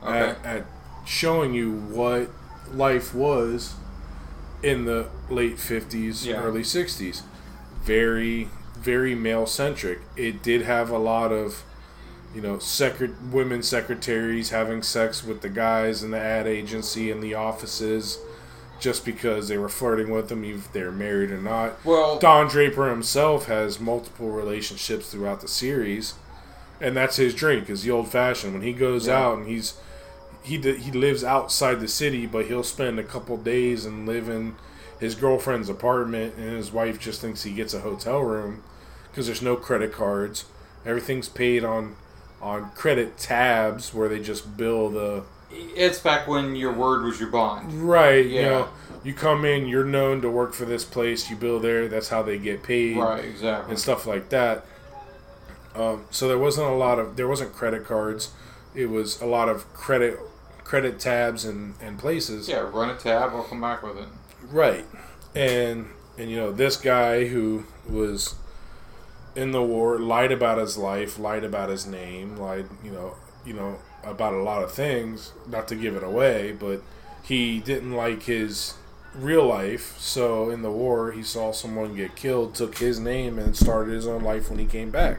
Okay. 0.03 0.19
at, 0.19 0.45
at 0.45 0.67
showing 1.11 1.53
you 1.53 1.73
what 1.73 2.31
life 2.73 3.13
was 3.15 3.75
in 4.63 4.85
the 4.85 5.09
late 5.29 5.59
fifties, 5.59 6.25
Yeah. 6.27 6.41
early 6.43 6.63
sixties. 6.65 7.23
Very 7.85 8.49
very 8.79 9.15
male 9.15 9.47
centric. 9.47 9.99
It 10.17 10.43
did 10.43 10.63
have 10.63 10.89
a 10.89 10.97
lot 10.99 11.33
of 11.33 11.65
you 12.35 12.41
know, 12.41 12.59
secret 12.61 13.11
women 13.33 13.61
secretaries 13.63 14.51
having 14.51 14.83
sex 14.85 15.25
with 15.25 15.41
the 15.43 15.49
guys 15.49 16.03
in 16.05 16.13
the 16.13 16.19
ad 16.19 16.47
agency 16.47 17.11
and 17.11 17.21
the 17.21 17.35
offices 17.35 18.19
just 18.79 19.05
because 19.05 19.49
they 19.49 19.59
were 19.59 19.69
flirting 19.69 20.11
with 20.11 20.29
them, 20.29 20.45
if 20.45 20.73
they're 20.73 20.93
married 20.93 21.31
or 21.33 21.41
not. 21.41 21.85
well, 21.85 22.19
Don 22.21 22.47
Draper 22.47 22.89
himself 22.89 23.47
has 23.47 23.81
multiple 23.81 24.31
relationships 24.31 25.11
throughout 25.11 25.41
the 25.41 25.49
series, 25.49 26.15
and 26.81 26.97
that's 26.97 27.17
his 27.17 27.35
drink. 27.35 27.69
Is 27.69 27.83
the 27.83 27.91
old 27.91 28.09
fashioned 28.09 28.53
when 28.55 28.63
he 28.63 28.73
goes 28.73 29.09
Yeah. 29.09 29.19
out 29.19 29.39
and 29.39 29.49
he's 29.49 29.75
he 30.43 30.59
he 30.59 30.91
lives 30.91 31.23
outside 31.25 31.81
the 31.81 31.89
city, 31.89 32.27
but 32.27 32.47
he'll 32.47 32.63
spend 32.63 32.99
a 32.99 33.05
couple 33.05 33.37
days 33.37 33.85
and 33.85 34.07
live 34.07 34.29
in 34.29 34.57
his 34.99 35.15
girlfriend's 35.15 35.69
apartment, 35.69 36.35
and 36.37 36.51
his 36.57 36.71
wife 36.73 36.99
just 37.01 37.21
thinks 37.21 37.43
he 37.43 37.53
gets 37.53 37.73
a 37.75 37.81
hotel 37.81 38.21
room 38.21 38.63
because 39.11 39.27
there's 39.27 39.43
no 39.43 39.57
credit 39.57 39.93
cards. 39.93 40.45
Everything's 40.87 41.29
paid 41.29 41.65
on 41.65 41.97
on 42.41 42.71
credit 42.71 43.19
tabs 43.19 43.93
where 43.93 44.09
they 44.09 44.19
just 44.21 44.57
bill 44.57 44.89
the 44.89 45.23
it's 45.53 45.99
back 45.99 46.27
when 46.29 46.55
your 46.57 46.73
word 46.73 47.05
was 47.05 47.19
your 47.21 47.29
bond. 47.29 47.73
right. 47.89 48.25
You 48.25 48.41
Yeah. 48.41 48.49
know, 48.49 48.69
you 49.03 49.13
come 49.15 49.45
in, 49.45 49.67
you're 49.67 49.85
known 49.85 50.21
to 50.23 50.31
work 50.31 50.55
for 50.55 50.65
this 50.65 50.85
place, 50.85 51.29
you 51.29 51.37
bill 51.37 51.59
there. 51.59 51.89
That's 51.89 52.09
how 52.09 52.23
they 52.23 52.39
get 52.39 52.63
paid. 52.63 52.97
Right, 52.97 53.25
exactly. 53.25 53.71
and 53.73 53.79
stuff 53.79 54.07
like 54.07 54.29
that. 54.31 54.65
Um, 55.75 56.05
so 56.11 56.29
there 56.29 56.39
wasn't 56.39 56.69
a 56.69 56.73
lot 56.75 56.99
of 56.99 57.17
there 57.17 57.29
wasn't 57.29 57.53
credit 57.53 57.85
cards. 57.85 58.31
It 58.75 58.87
was 58.87 59.21
a 59.21 59.27
lot 59.27 59.49
of 59.49 59.73
credit 59.73 60.19
credit 60.71 61.01
tabs 61.01 61.45
and, 61.45 61.75
and 61.83 61.99
places. 61.99 62.49
Yeah, 62.49 62.59
run 62.59 62.91
a 62.91 62.97
tab. 62.97 63.31
I'll 63.31 63.43
come 63.43 63.61
back 63.61 63.83
with 63.83 63.99
it. 63.99 64.07
Right. 64.51 64.87
And 65.35 65.89
and 66.17 66.31
you 66.31 66.37
know 66.37 66.53
this 66.53 66.77
guy 66.77 67.27
who 67.27 67.65
was 67.89 68.37
in 69.35 69.51
the 69.51 69.63
war 69.63 69.99
lied 69.99 70.31
about 70.31 70.59
his 70.59 70.77
life, 70.79 71.19
lied 71.19 71.43
about 71.43 71.71
his 71.71 71.87
name, 71.87 72.37
lied 72.37 72.67
you 72.85 72.93
know 72.93 73.17
you 73.45 73.53
know 73.53 73.79
about 74.05 74.33
a 74.33 74.43
lot 74.43 74.63
of 74.63 74.73
things. 74.73 75.33
Not 75.49 75.67
to 75.69 75.75
give 75.75 75.97
it 75.97 76.05
away, 76.05 76.53
but 76.53 76.83
he 77.25 77.59
didn't 77.59 77.95
like 77.95 78.23
his 78.23 78.75
real 79.13 79.45
life. 79.45 79.99
So 79.99 80.51
in 80.51 80.63
the 80.63 80.71
war, 80.71 81.11
he 81.11 81.25
saw 81.25 81.51
someone 81.51 81.97
get 81.97 82.15
killed, 82.15 82.55
took 82.55 82.79
his 82.79 83.01
name, 83.01 83.41
and 83.41 83.57
started 83.57 83.93
his 83.93 84.07
own 84.07 84.23
life 84.23 84.49
when 84.49 84.61
he 84.61 84.67
came 84.67 84.91
back. 84.91 85.19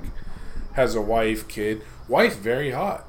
Has 0.76 0.96
a 0.96 1.02
wife, 1.02 1.50
kid, 1.50 1.82
wife 2.08 2.38
very 2.38 2.72
hot 2.72 3.06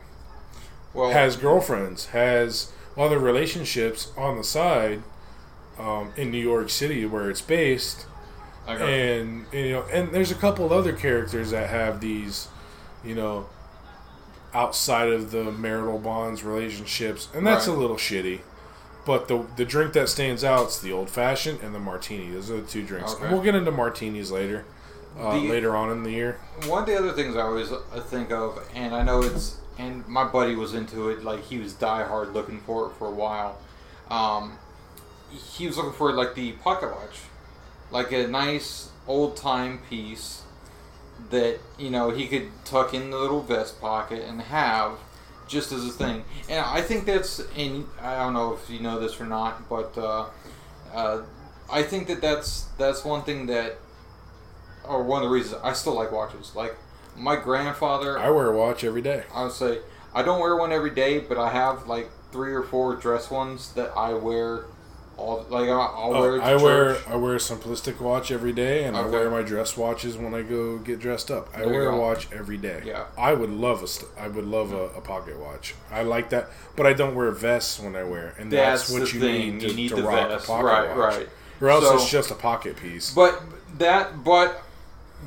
Well, 0.95 1.11
has 1.11 1.36
girlfriends, 1.36 2.07
has 2.07 2.70
other 2.97 3.18
relationships 3.18 4.12
on 4.16 4.36
the 4.36 4.45
side 4.45 5.03
um, 5.78 6.12
in 6.16 6.30
New 6.30 6.38
York 6.43 6.68
City 6.70 7.07
where 7.07 7.30
it's 7.30 7.40
based, 7.40 8.07
and 8.68 9.47
you 9.53 9.70
know, 9.72 9.84
and 9.93 10.11
there's 10.12 10.30
a 10.30 10.34
couple 10.36 10.64
of 10.66 10.72
other 10.72 10.93
characters 10.93 11.51
that 11.51 11.70
have 11.70 12.01
these, 12.01 12.49
you 13.05 13.14
know, 13.14 13.47
outside 14.55 15.09
of 15.09 15.30
the 15.30 15.45
marital 15.51 15.99
bonds 15.99 16.45
relationships, 16.45 17.28
and 17.34 17.47
that's 17.47 17.66
Right. 17.66 17.76
a 17.76 17.80
little 17.80 17.97
shitty. 17.97 18.40
But 19.05 19.26
the 19.28 19.45
the 19.57 19.64
drink 19.64 19.95
that 19.95 20.09
stands 20.09 20.45
out 20.45 20.68
is 20.68 20.80
the 20.80 20.93
old 20.93 21.11
fashioned 21.11 21.61
and 21.62 21.74
the 21.74 21.80
martini. 21.80 22.30
Those 22.30 22.51
are 22.51 22.61
the 22.61 22.66
two 22.68 22.82
drinks. 22.84 23.14
Okay. 23.14 23.24
And 23.24 23.32
we'll 23.32 23.43
get 23.43 23.55
into 23.57 23.70
martinis 23.72 24.30
later, 24.30 24.64
uh, 25.18 25.32
The- 25.40 25.49
later 25.49 25.74
on 25.74 25.90
in 25.90 26.03
the 26.05 26.11
year. 26.12 26.38
One 26.66 26.82
of 26.82 26.86
the 26.88 26.97
other 26.97 27.12
things 27.12 27.34
I 27.34 27.40
always 27.40 27.72
uh, 27.72 27.80
think 28.09 28.30
of, 28.30 28.62
and 28.74 28.95
I 28.95 29.03
know 29.03 29.22
it's, 29.22 29.57
and 29.78 30.06
my 30.06 30.24
buddy 30.24 30.54
was 30.54 30.74
into 30.74 31.08
it, 31.08 31.24
like 31.24 31.44
he 31.44 31.58
was 31.58 31.74
diehard 31.74 32.32
looking 32.32 32.60
for 32.60 32.86
it 32.88 32.92
for 32.98 33.08
a 33.08 33.12
while. 33.12 33.58
Um, 34.10 34.58
he 35.30 35.66
was 35.66 35.76
looking 35.76 35.92
for 35.92 36.12
like 36.12 36.34
the 36.34 36.52
pocket 36.52 36.90
watch, 36.90 37.20
like 37.90 38.12
a 38.12 38.26
nice 38.26 38.90
old 39.06 39.36
time 39.36 39.80
piece 39.88 40.42
that 41.30 41.58
you 41.78 41.90
know 41.90 42.10
he 42.10 42.26
could 42.26 42.48
tuck 42.64 42.94
in 42.94 43.10
the 43.10 43.16
little 43.16 43.42
vest 43.42 43.80
pocket 43.80 44.22
and 44.22 44.40
have 44.42 44.98
just 45.48 45.72
as 45.72 45.84
a 45.84 45.90
thing. 45.90 46.24
And 46.48 46.64
I 46.64 46.80
think 46.80 47.04
that's, 47.04 47.40
and 47.56 47.86
I 48.00 48.16
don't 48.16 48.32
know 48.32 48.54
if 48.54 48.70
you 48.70 48.80
know 48.80 48.98
this 48.98 49.20
or 49.20 49.26
not, 49.26 49.68
but 49.68 49.96
uh, 49.96 50.26
uh, 50.94 51.22
I 51.70 51.82
think 51.82 52.08
that 52.08 52.20
that's 52.20 52.64
that's 52.78 53.04
one 53.04 53.22
thing 53.22 53.46
that 53.46 53.78
or 54.84 55.02
one 55.02 55.22
of 55.22 55.28
the 55.28 55.34
reasons 55.34 55.60
I 55.62 55.72
still 55.74 55.94
like 55.94 56.10
watches. 56.10 56.54
Like 56.56 56.76
my 57.16 57.36
grandfather, 57.36 58.18
I 58.18 58.30
wear 58.30 58.48
a 58.52 58.56
watch 58.56 58.84
every 58.84 59.02
day. 59.02 59.24
I 59.34 59.44
would 59.44 59.52
say 59.52 59.78
I 60.14 60.22
don't 60.22 60.40
wear 60.40 60.56
one 60.56 60.72
every 60.72 60.90
day, 60.90 61.18
but 61.20 61.38
I 61.38 61.50
have 61.50 61.86
like 61.86 62.10
three 62.32 62.52
or 62.54 62.62
four 62.62 62.96
dress 62.96 63.30
ones 63.30 63.72
that 63.74 63.90
I 63.96 64.12
wear 64.14 64.64
all. 65.16 65.44
Like 65.50 65.68
I'll, 65.68 65.80
I'll 65.80 66.14
Oh, 66.16 66.20
wear. 66.20 66.36
It 66.36 66.38
to 66.40 66.44
I 66.44 66.56
wear. 66.56 66.96
I 67.08 67.16
wear 67.16 67.34
a 67.34 67.38
simplistic 67.38 68.00
watch 68.00 68.30
every 68.30 68.52
day, 68.52 68.84
and 68.84 68.96
I 68.96 69.04
wear 69.06 69.30
my 69.30 69.42
dress 69.42 69.76
watches 69.76 70.16
when 70.16 70.34
I 70.34 70.42
go 70.42 70.78
get 70.78 71.00
dressed 71.00 71.30
up. 71.30 71.48
I 71.54 71.60
There 71.60 71.68
wear 71.68 71.88
a 71.90 71.96
watch 72.00 72.28
every 72.32 72.56
day. 72.56 72.82
Yeah. 72.84 73.04
I 73.18 73.34
would 73.34 73.50
love 73.50 73.82
a 73.82 74.20
I 74.20 74.28
would 74.28 74.46
love 74.46 74.72
a, 74.72 74.84
a 74.96 75.00
pocket 75.02 75.38
watch. 75.38 75.74
I 75.90 76.02
like 76.02 76.30
that, 76.30 76.48
but 76.76 76.86
I 76.86 76.92
don't 76.94 77.14
wear 77.14 77.30
vests 77.30 77.78
when 77.78 77.94
I 77.94 78.04
wear, 78.04 78.34
and 78.38 78.50
that's, 78.50 78.88
That's 78.88 79.00
what 79.00 79.12
you 79.12 79.20
thing. 79.20 79.58
need 79.58 79.60
to, 79.60 79.68
You 79.68 79.74
need 79.74 79.88
to 79.90 79.96
the 79.96 80.02
rock 80.02 80.28
vest. 80.30 80.44
a 80.44 80.46
pocket 80.48 80.64
Right, 80.64 80.88
watch. 80.96 81.16
right. 81.16 81.28
Or 81.60 81.68
else 81.70 81.84
So- 81.84 81.94
it's 81.96 82.10
just 82.10 82.30
a 82.30 82.34
pocket 82.34 82.76
piece. 82.76 83.12
But 83.14 83.40
that, 83.78 84.24
but 84.24 84.62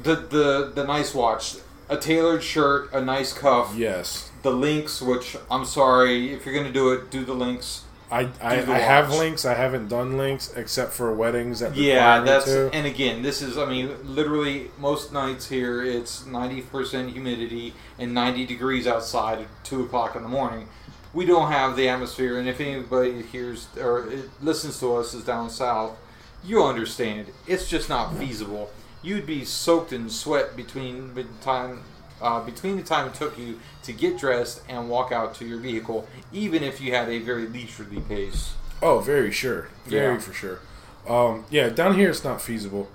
the 0.04 0.16
the 0.16 0.72
the 0.76 0.84
nice 0.84 1.14
watch, 1.14 1.56
a 1.90 1.98
tailored 1.98 2.44
shirt, 2.44 2.92
a 2.94 3.02
nice 3.02 3.34
cuff, 3.34 3.74
yes, 3.76 4.32
the 4.44 4.52
links. 4.52 5.02
Which 5.02 5.38
I'm 5.50 5.66
sorry 5.66 6.34
if 6.34 6.46
you're 6.46 6.56
gonna 6.56 6.72
do 6.74 6.92
it, 6.94 7.10
do 7.12 7.24
the 7.26 7.34
links. 7.34 7.84
I 8.12 8.30
I, 8.42 8.58
I 8.60 8.78
have 8.78 9.12
links. 9.12 9.46
I 9.46 9.56
haven't 9.56 9.88
done 9.90 10.16
links 10.18 10.54
except 10.56 10.94
for 10.94 11.14
weddings 11.14 11.60
that 11.62 11.76
Yeah, 11.76 12.20
that's 12.22 12.46
to. 12.46 12.70
and 12.72 12.86
again, 12.86 13.24
this 13.24 13.42
is 13.42 13.58
I 13.58 13.66
mean, 13.66 13.96
literally 14.04 14.70
most 14.78 15.12
nights 15.12 15.48
here 15.50 15.84
it's 15.84 16.26
ninety 16.26 16.62
percent 16.62 17.12
humidity 17.14 17.74
and 17.98 18.14
ninety 18.14 18.46
degrees 18.46 18.86
outside 18.86 19.40
at 19.40 19.48
two 19.64 19.84
o'clock 19.84 20.16
in 20.16 20.22
the 20.22 20.30
morning. 20.30 20.68
We 21.14 21.26
don't 21.26 21.50
have 21.52 21.78
the 21.78 21.88
atmosphere, 21.88 22.38
and 22.38 22.48
if 22.48 22.60
anybody 22.60 23.22
hears 23.24 23.68
or 23.80 24.08
listens 24.42 24.80
to 24.82 24.98
us 24.98 25.14
is 25.14 25.24
down 25.24 25.50
south, 25.50 25.98
you 26.44 26.62
understand. 26.64 27.28
It's 27.48 27.70
just 27.70 27.90
not 27.90 28.16
feasible. 28.18 28.70
You'd 29.06 29.28
be 29.28 29.46
soaked 29.46 29.94
in 29.94 30.10
sweat 30.10 30.56
between 30.56 31.14
the 31.14 31.26
time 31.42 31.84
uh, 32.22 32.40
between 32.44 32.78
the 32.78 32.82
time 32.84 33.08
it 33.08 33.14
took 33.14 33.38
you 33.38 33.60
to 33.84 33.94
get 33.94 34.18
dressed 34.18 34.62
and 34.68 34.90
walk 34.90 35.12
out 35.12 35.36
to 35.36 35.46
your 35.46 35.60
vehicle, 35.60 36.08
even 36.34 36.64
if 36.64 36.82
you 36.82 36.92
had 36.94 37.08
a 37.10 37.20
very 37.20 37.46
leisurely 37.46 38.00
pace. 38.02 38.54
Oh, 38.82 39.00
very 39.00 39.32
sure, 39.32 39.68
very 39.86 40.14
Yeah. 40.16 40.20
for 40.20 40.34
sure. 40.34 40.60
Um, 41.08 41.46
yeah, 41.52 41.70
down 41.70 41.96
here 41.96 42.10
it's 42.10 42.24
not 42.24 42.42
feasible. 42.42 42.90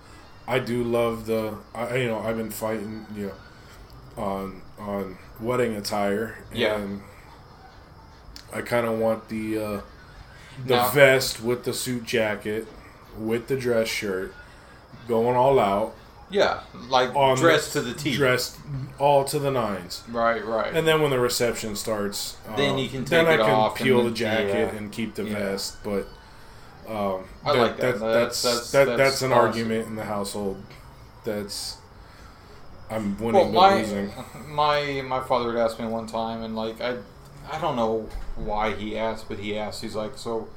I 0.49 0.59
do 0.59 0.83
love 0.83 1.27
the, 1.27 1.55
I, 1.75 1.97
you 1.99 2.09
know, 2.09 2.19
I've 2.19 2.37
been 2.39 2.51
fighting, 2.51 3.07
you 3.15 3.27
know, 4.17 4.23
on 4.23 4.63
on 4.81 5.17
wedding 5.39 5.77
attire, 5.77 6.39
and 6.51 6.59
Yeah. 6.59 6.81
I 8.53 8.63
kind 8.63 8.87
of 8.87 8.99
want 8.99 9.29
the 9.29 9.59
uh, 9.59 9.81
the 10.67 10.77
Now- 10.77 10.89
vest 10.91 11.41
with 11.41 11.63
the 11.65 11.73
suit 11.73 12.05
jacket, 12.05 12.67
with 13.17 13.47
the 13.47 13.57
dress 13.57 13.87
shirt, 13.89 14.35
going 15.07 15.37
all 15.37 15.61
out 15.61 15.95
Yeah, 16.31 16.61
like 16.89 17.15
on 17.17 17.37
dressed 17.37 17.73
to 17.73 17.81
the 17.81 17.93
T. 17.93 18.15
dressed 18.17 18.59
all 18.99 19.25
to 19.25 19.39
the 19.39 19.51
nines. 19.51 20.05
Right, 20.09 20.45
right. 20.45 20.73
And 20.73 20.87
then 20.87 21.01
when 21.03 21.11
the 21.11 21.19
reception 21.19 21.75
starts, 21.75 22.37
Then 22.57 22.73
um, 22.75 22.79
you 22.79 22.89
can 22.89 23.05
then 23.05 23.27
I 23.27 23.37
can 23.37 23.51
off 23.51 23.75
peel 23.77 24.05
the 24.05 24.11
jacket 24.13 24.73
yeah. 24.73 24.79
and 24.79 24.93
keep 24.93 25.15
the 25.17 25.25
Yeah. 25.25 25.35
vest. 25.35 25.83
But 25.83 26.07
um, 26.89 27.25
I 27.45 27.53
like 27.53 27.77
that. 27.79 27.99
That's 27.99 28.01
That's- 28.01 28.01
that's 28.01 28.43
that's- 28.43 28.71
that, 28.73 28.85
that's 28.85 28.99
that's 28.99 29.23
an 29.23 29.33
awesome. 29.33 29.47
argument 29.47 29.87
in 29.89 29.97
the 29.97 30.05
household. 30.05 30.63
That's 31.25 31.79
I'm 32.91 33.19
winning 33.19 33.53
well, 33.53 33.71
my 33.71 33.81
losing. 33.81 34.13
my 34.49 35.03
my 35.07 35.21
father 35.21 35.53
had 35.53 35.61
asked 35.61 35.79
me 35.81 35.87
one 35.87 36.07
time, 36.07 36.43
and 36.43 36.55
like 36.57 36.81
I, 36.81 36.97
I 37.51 37.61
don't 37.61 37.77
know 37.77 38.09
why 38.37 38.75
he 38.75 38.97
asked, 38.97 39.29
but 39.29 39.39
he 39.41 39.57
asked. 39.59 39.83
He's 39.83 39.95
like, 39.97 40.17
so, 40.17 40.49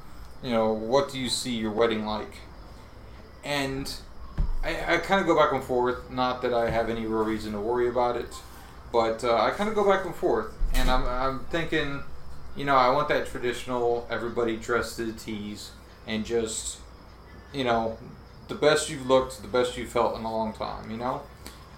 you 0.44 0.52
know, 0.52 0.72
what 0.72 1.12
do 1.12 1.20
you 1.20 1.30
see 1.30 1.52
your 1.56 1.72
wedding 1.72 2.06
like? 2.06 2.34
And 3.44 3.94
I, 4.64 4.96
I 4.96 4.98
kind 4.98 5.20
of 5.20 5.28
go 5.28 5.36
back 5.36 5.52
and 5.52 5.64
forth. 5.64 6.10
Not 6.10 6.42
that 6.42 6.54
I 6.54 6.70
have 6.70 6.90
any 6.90 7.06
real 7.06 7.24
reason 7.24 7.52
to 7.54 7.60
worry 7.60 7.88
about 7.90 8.16
it, 8.16 8.34
but 8.92 9.24
uh, 9.24 9.36
I 9.36 9.52
kind 9.52 9.70
of 9.70 9.76
go 9.76 9.90
back 9.90 10.06
and 10.06 10.16
forth, 10.16 10.54
and 10.74 10.90
I'm 10.90 11.06
I'm 11.06 11.46
thinking, 11.46 12.04
you 12.56 12.66
know, 12.66 12.76
I 12.76 12.90
want 12.90 13.10
that 13.10 13.28
traditional 13.28 14.08
everybody 14.10 14.58
dressed 14.58 14.98
to 14.98 15.06
the 15.06 15.14
tees 15.14 15.72
and 16.08 16.26
just, 16.26 16.80
you 17.54 17.64
know, 17.64 17.98
the 18.48 18.56
best 18.56 18.90
you've 18.90 19.08
looked, 19.08 19.42
the 19.42 19.48
best 19.48 19.78
you've 19.78 19.90
felt 19.90 20.18
in 20.18 20.24
a 20.24 20.32
long 20.32 20.54
time. 20.54 20.90
You 20.90 20.98
know. 20.98 21.22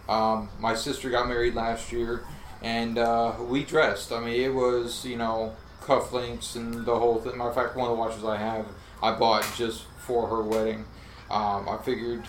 Um, 0.08 0.50
my 0.60 0.76
sister 0.76 1.10
got 1.10 1.28
married 1.28 1.56
last 1.56 1.92
year, 1.92 2.24
and 2.62 2.98
uh, 2.98 3.34
we 3.40 3.64
dressed. 3.64 4.12
I 4.12 4.20
mean, 4.20 4.40
it 4.40 4.54
was 4.54 5.06
you 5.06 5.18
know 5.18 5.56
cufflinks 5.82 6.56
and 6.56 6.86
the 6.86 6.98
whole 6.98 7.20
thing. 7.20 7.38
Matter 7.38 7.50
of 7.50 7.56
fact, 7.56 7.76
one 7.76 7.90
of 7.90 7.96
the 7.96 8.02
watches 8.02 8.24
I 8.24 8.38
have, 8.38 8.66
I 9.02 9.14
bought 9.14 9.48
just 9.56 9.84
for 9.98 10.28
her 10.28 10.42
wedding. 10.42 10.86
Um, 11.30 11.68
I 11.68 11.80
figured, 11.84 12.26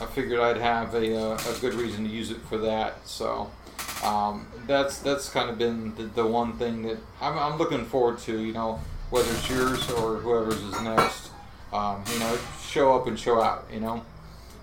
I 0.00 0.06
figured 0.06 0.40
I'd 0.40 0.56
have 0.58 0.94
a, 0.94 1.16
uh, 1.16 1.38
a 1.38 1.58
good 1.60 1.74
reason 1.74 2.04
to 2.04 2.10
use 2.10 2.30
it 2.30 2.40
for 2.48 2.58
that. 2.58 3.06
So 3.06 3.50
um, 4.02 4.46
that's 4.66 4.98
that's 4.98 5.28
kind 5.28 5.48
of 5.50 5.58
been 5.58 5.94
the, 5.94 6.04
the 6.04 6.26
one 6.26 6.54
thing 6.54 6.82
that 6.82 6.98
I'm, 7.20 7.38
I'm 7.38 7.58
looking 7.58 7.84
forward 7.84 8.18
to. 8.20 8.38
You 8.40 8.52
know, 8.52 8.80
whether 9.10 9.30
it's 9.30 9.48
yours 9.48 9.90
or 9.92 10.16
whoever's 10.16 10.60
is 10.62 10.80
next. 10.82 11.30
Um, 11.72 12.04
you 12.12 12.18
know, 12.20 12.38
show 12.62 12.94
up 12.94 13.06
and 13.06 13.18
show 13.18 13.40
out. 13.42 13.66
You 13.72 13.80
know, 13.80 14.04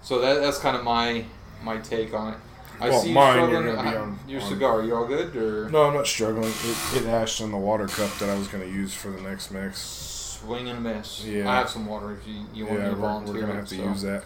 so 0.01 0.19
that 0.19 0.41
that's 0.41 0.57
kind 0.59 0.75
of 0.77 0.84
my 0.84 1.25
my 1.63 1.77
take 1.77 2.13
on 2.13 2.34
it. 2.34 2.39
I 2.79 2.89
Well, 2.89 2.99
see 3.01 3.09
you 3.09 3.15
mine, 3.15 3.38
you're 3.49 3.61
struggling. 3.61 3.77
on- 3.97 4.19
your 4.27 4.41
on- 4.41 4.47
cigar. 4.49 4.82
You 4.84 4.95
all 4.95 5.05
good 5.05 5.36
or 5.36 5.69
No, 5.69 5.84
I'm 5.84 5.93
not 5.93 6.07
struggling. 6.07 6.49
It, 6.49 6.95
it 6.95 7.05
ashed 7.05 7.39
in 7.39 7.51
the 7.51 7.57
water 7.57 7.86
cup 7.88 8.11
that 8.17 8.27
I 8.27 8.36
was 8.36 8.47
going 8.47 8.63
to 8.63 8.69
use 8.69 8.91
for 8.93 9.09
the 9.11 9.21
next 9.21 9.51
mix. 9.51 9.77
swing 10.41 10.67
and 10.67 10.79
a 10.79 10.82
miss? 10.95 11.23
Yeah. 11.23 11.47
I 11.47 11.57
have 11.57 11.69
some 11.69 11.86
water 11.86 12.11
if 12.13 12.27
you, 12.27 12.43
you 12.55 12.65
want 12.65 12.79
yeah, 12.79 12.86
me 12.86 12.89
to 12.91 12.95
volunteer. 12.95 13.34
we're 13.36 13.39
going 13.41 13.51
to 13.51 13.57
have 13.59 13.67
to 13.69 13.75
so. 13.75 13.84
use 13.84 14.01
that. 14.01 14.23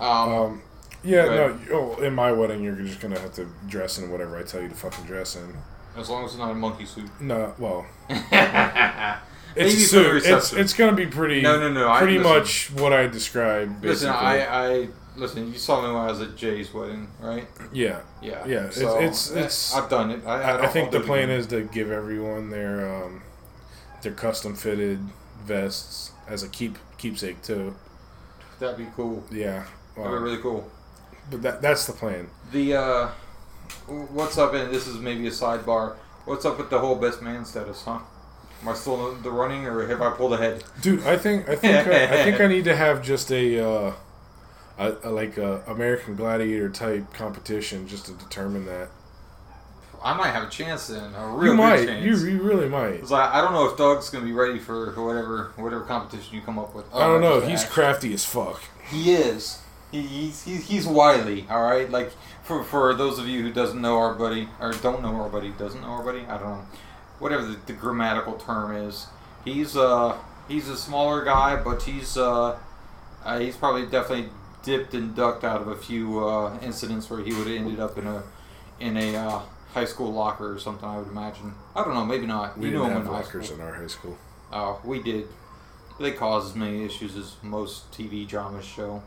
Um, 0.00 0.08
Um, 0.32 0.62
yeah, 1.04 1.24
no. 1.26 1.58
Oh, 1.72 2.02
in 2.02 2.14
my 2.14 2.32
wedding, 2.32 2.62
you're 2.62 2.74
just 2.76 3.00
going 3.00 3.14
to 3.14 3.20
have 3.20 3.32
to 3.34 3.46
dress 3.68 3.98
in 3.98 4.10
whatever 4.10 4.36
I 4.36 4.42
tell 4.42 4.60
you 4.62 4.68
to 4.68 4.74
fucking 4.74 5.04
dress 5.04 5.36
in. 5.36 5.54
as 5.96 6.10
long 6.10 6.24
as 6.24 6.32
it's 6.32 6.38
not 6.38 6.50
a 6.50 6.54
monkey 6.54 6.84
suit. 6.84 7.08
No, 7.20 7.54
well, 7.58 7.86
it's 8.10 9.74
a 9.74 9.78
suit. 9.80 10.22
It's, 10.26 10.52
it's 10.52 10.72
going 10.74 10.90
to 10.90 10.96
be 10.96 11.06
pretty. 11.06 11.42
No, 11.42 11.58
no, 11.58 11.70
no, 11.72 11.88
I- 11.88 11.98
Pretty 12.00 12.18
listen. 12.18 12.32
much 12.32 12.70
what 12.82 12.92
I 12.92 13.06
described. 13.06 13.80
Basically. 13.80 13.88
Listen, 13.90 14.10
I, 14.10 14.44
I 14.82 14.88
listen. 15.16 15.52
You 15.52 15.58
saw 15.58 15.80
me 15.80 15.88
when 15.94 16.02
I 16.02 16.06
was 16.06 16.20
at 16.20 16.36
Jay's 16.36 16.72
wedding, 16.74 17.08
right? 17.20 17.46
yeah. 17.72 18.00
Yeah. 18.20 18.44
Yeah, 18.46 18.56
it's- 18.66 18.76
So, 18.76 18.98
it's- 18.98 19.30
eh, 19.30 19.38
it's- 19.38 19.74
I've 19.74 19.88
done 19.88 20.10
it. 20.10 20.22
I, 20.26 20.42
I, 20.42 20.50
I, 20.56 20.64
I 20.64 20.66
think 20.68 20.90
the 20.90 21.00
plan 21.00 21.30
is 21.30 21.46
to 21.48 21.62
give 21.62 21.90
everyone 21.90 22.50
their 22.50 23.04
um, 23.04 23.22
their 24.02 24.12
custom 24.12 24.54
fitted 24.56 24.98
vests 25.44 26.10
as 26.28 26.42
a 26.42 26.48
keep 26.48 26.76
keepsake 26.98 27.40
too. 27.42 27.74
that'd 28.58 28.76
be 28.76 28.86
cool. 28.96 29.24
Yeah, 29.30 29.64
That'd 29.96 30.12
be 30.12 30.18
really 30.18 30.38
cool. 30.42 30.70
but 31.30 31.42
that 31.42 31.62
that's 31.62 31.86
the 31.86 31.92
plan. 31.92 32.28
The 32.52 32.74
uh, 32.74 33.08
what's 33.86 34.38
up? 34.38 34.54
And 34.54 34.72
this 34.72 34.86
is 34.86 34.96
maybe 34.98 35.26
a 35.26 35.30
sidebar. 35.30 35.96
What's 36.24 36.44
up 36.44 36.58
with 36.58 36.70
the 36.70 36.78
whole 36.78 36.96
best 36.96 37.22
man 37.22 37.44
status, 37.44 37.82
huh? 37.84 38.00
Am 38.62 38.68
I 38.68 38.74
still 38.74 39.12
in 39.12 39.22
the 39.22 39.30
running, 39.30 39.66
or 39.66 39.86
have 39.86 40.00
I 40.02 40.10
pulled 40.10 40.32
ahead? 40.32 40.64
Dude, 40.80 41.04
I 41.06 41.16
think 41.16 41.48
I 41.48 41.56
think 41.56 41.86
I, 41.86 42.04
I 42.04 42.24
think 42.24 42.40
I 42.40 42.46
need 42.54 42.64
to 42.64 42.74
have 42.74 43.02
just 43.02 43.30
a, 43.30 43.60
uh, 43.60 43.92
a, 44.78 44.96
a 45.04 45.10
like 45.10 45.36
a 45.36 45.62
American 45.66 46.16
Gladiator 46.16 46.68
type 46.70 47.12
competition 47.12 47.86
just 47.86 48.06
to 48.06 48.12
determine 48.12 48.64
that. 48.66 48.88
I 50.02 50.14
might 50.14 50.30
have 50.30 50.44
a 50.46 50.50
chance 50.50 50.88
then. 50.88 51.14
A 51.14 51.26
real 51.28 51.52
you 51.52 51.58
might, 51.58 51.86
chance. 51.86 52.04
you, 52.04 52.28
you 52.28 52.42
really 52.42 52.68
might. 52.68 53.00
'Cause 53.00 53.12
I, 53.12 53.38
I 53.38 53.40
don't 53.40 53.52
know 53.52 53.68
if 53.68 53.76
Doug's 53.76 54.08
gonna 54.10 54.24
be 54.24 54.32
ready 54.32 54.58
for 54.58 54.86
whatever 54.92 55.52
whatever 55.56 55.82
competition 55.84 56.34
you 56.36 56.42
come 56.42 56.58
up 56.58 56.74
with. 56.74 56.86
I 56.94 57.06
don't 57.06 57.20
know. 57.20 57.40
He's 57.40 57.64
crafty 57.64 58.12
as 58.14 58.24
fuck. 58.24 58.60
he 58.90 59.12
is. 59.14 59.58
He, 59.92 60.02
he's, 60.02 60.44
he's 60.44 60.68
he's 60.68 60.86
wily. 60.86 61.46
All 61.48 61.62
right. 61.62 61.90
Like 61.90 62.12
for 62.42 62.64
for 62.64 62.94
those 62.94 63.18
of 63.18 63.28
you 63.28 63.42
who 63.42 63.52
doesn't 63.52 63.80
know 63.80 63.98
our 63.98 64.14
buddy 64.14 64.48
or 64.60 64.72
don't 64.72 65.02
know 65.02 65.14
our 65.16 65.28
buddy, 65.28 65.50
doesn't 65.50 65.80
know 65.80 65.88
our 65.88 66.02
buddy. 66.02 66.26
I 66.26 66.38
don't 66.38 66.58
know. 66.58 66.66
Whatever 67.18 67.46
the, 67.46 67.58
the 67.66 67.72
grammatical 67.72 68.34
term 68.34 68.74
is. 68.74 69.06
He's 69.44 69.76
uh 69.76 70.18
he's 70.48 70.68
a 70.68 70.76
smaller 70.76 71.24
guy, 71.24 71.56
but 71.62 71.82
he's 71.82 72.16
uh, 72.16 72.58
uh 73.24 73.38
he's 73.38 73.56
probably 73.56 73.86
definitely 73.86 74.28
dipped 74.62 74.94
and 74.94 75.14
ducked 75.14 75.44
out 75.44 75.60
of 75.62 75.68
a 75.68 75.76
few 75.76 76.26
uh, 76.26 76.58
incidents 76.60 77.08
where 77.08 77.20
he 77.20 77.32
would 77.32 77.46
have 77.46 77.56
ended 77.56 77.80
up 77.80 77.96
in 77.96 78.06
a 78.06 78.22
in 78.80 78.96
a 78.96 79.16
uh, 79.16 79.42
high 79.72 79.84
school 79.84 80.12
locker 80.12 80.52
or 80.52 80.58
something. 80.58 80.88
I 80.88 80.98
would 80.98 81.08
imagine. 81.08 81.54
I 81.74 81.84
don't 81.84 81.94
know. 81.94 82.04
Maybe 82.04 82.26
not. 82.26 82.58
We 82.58 82.66
you 82.66 82.72
knew 82.72 82.78
didn't 82.80 82.90
him 82.90 82.96
have 82.98 83.06
in 83.06 83.12
high 83.12 83.20
lockers 83.20 83.50
in 83.50 83.60
our 83.60 83.74
high 83.74 83.86
school. 83.86 84.18
Oh, 84.52 84.80
we 84.84 85.02
did. 85.02 85.28
They 85.98 86.12
cause 86.12 86.50
as 86.50 86.54
many 86.54 86.84
issues 86.84 87.16
as 87.16 87.36
most 87.42 87.90
TV 87.92 88.28
dramas 88.28 88.66
show. 88.66 89.02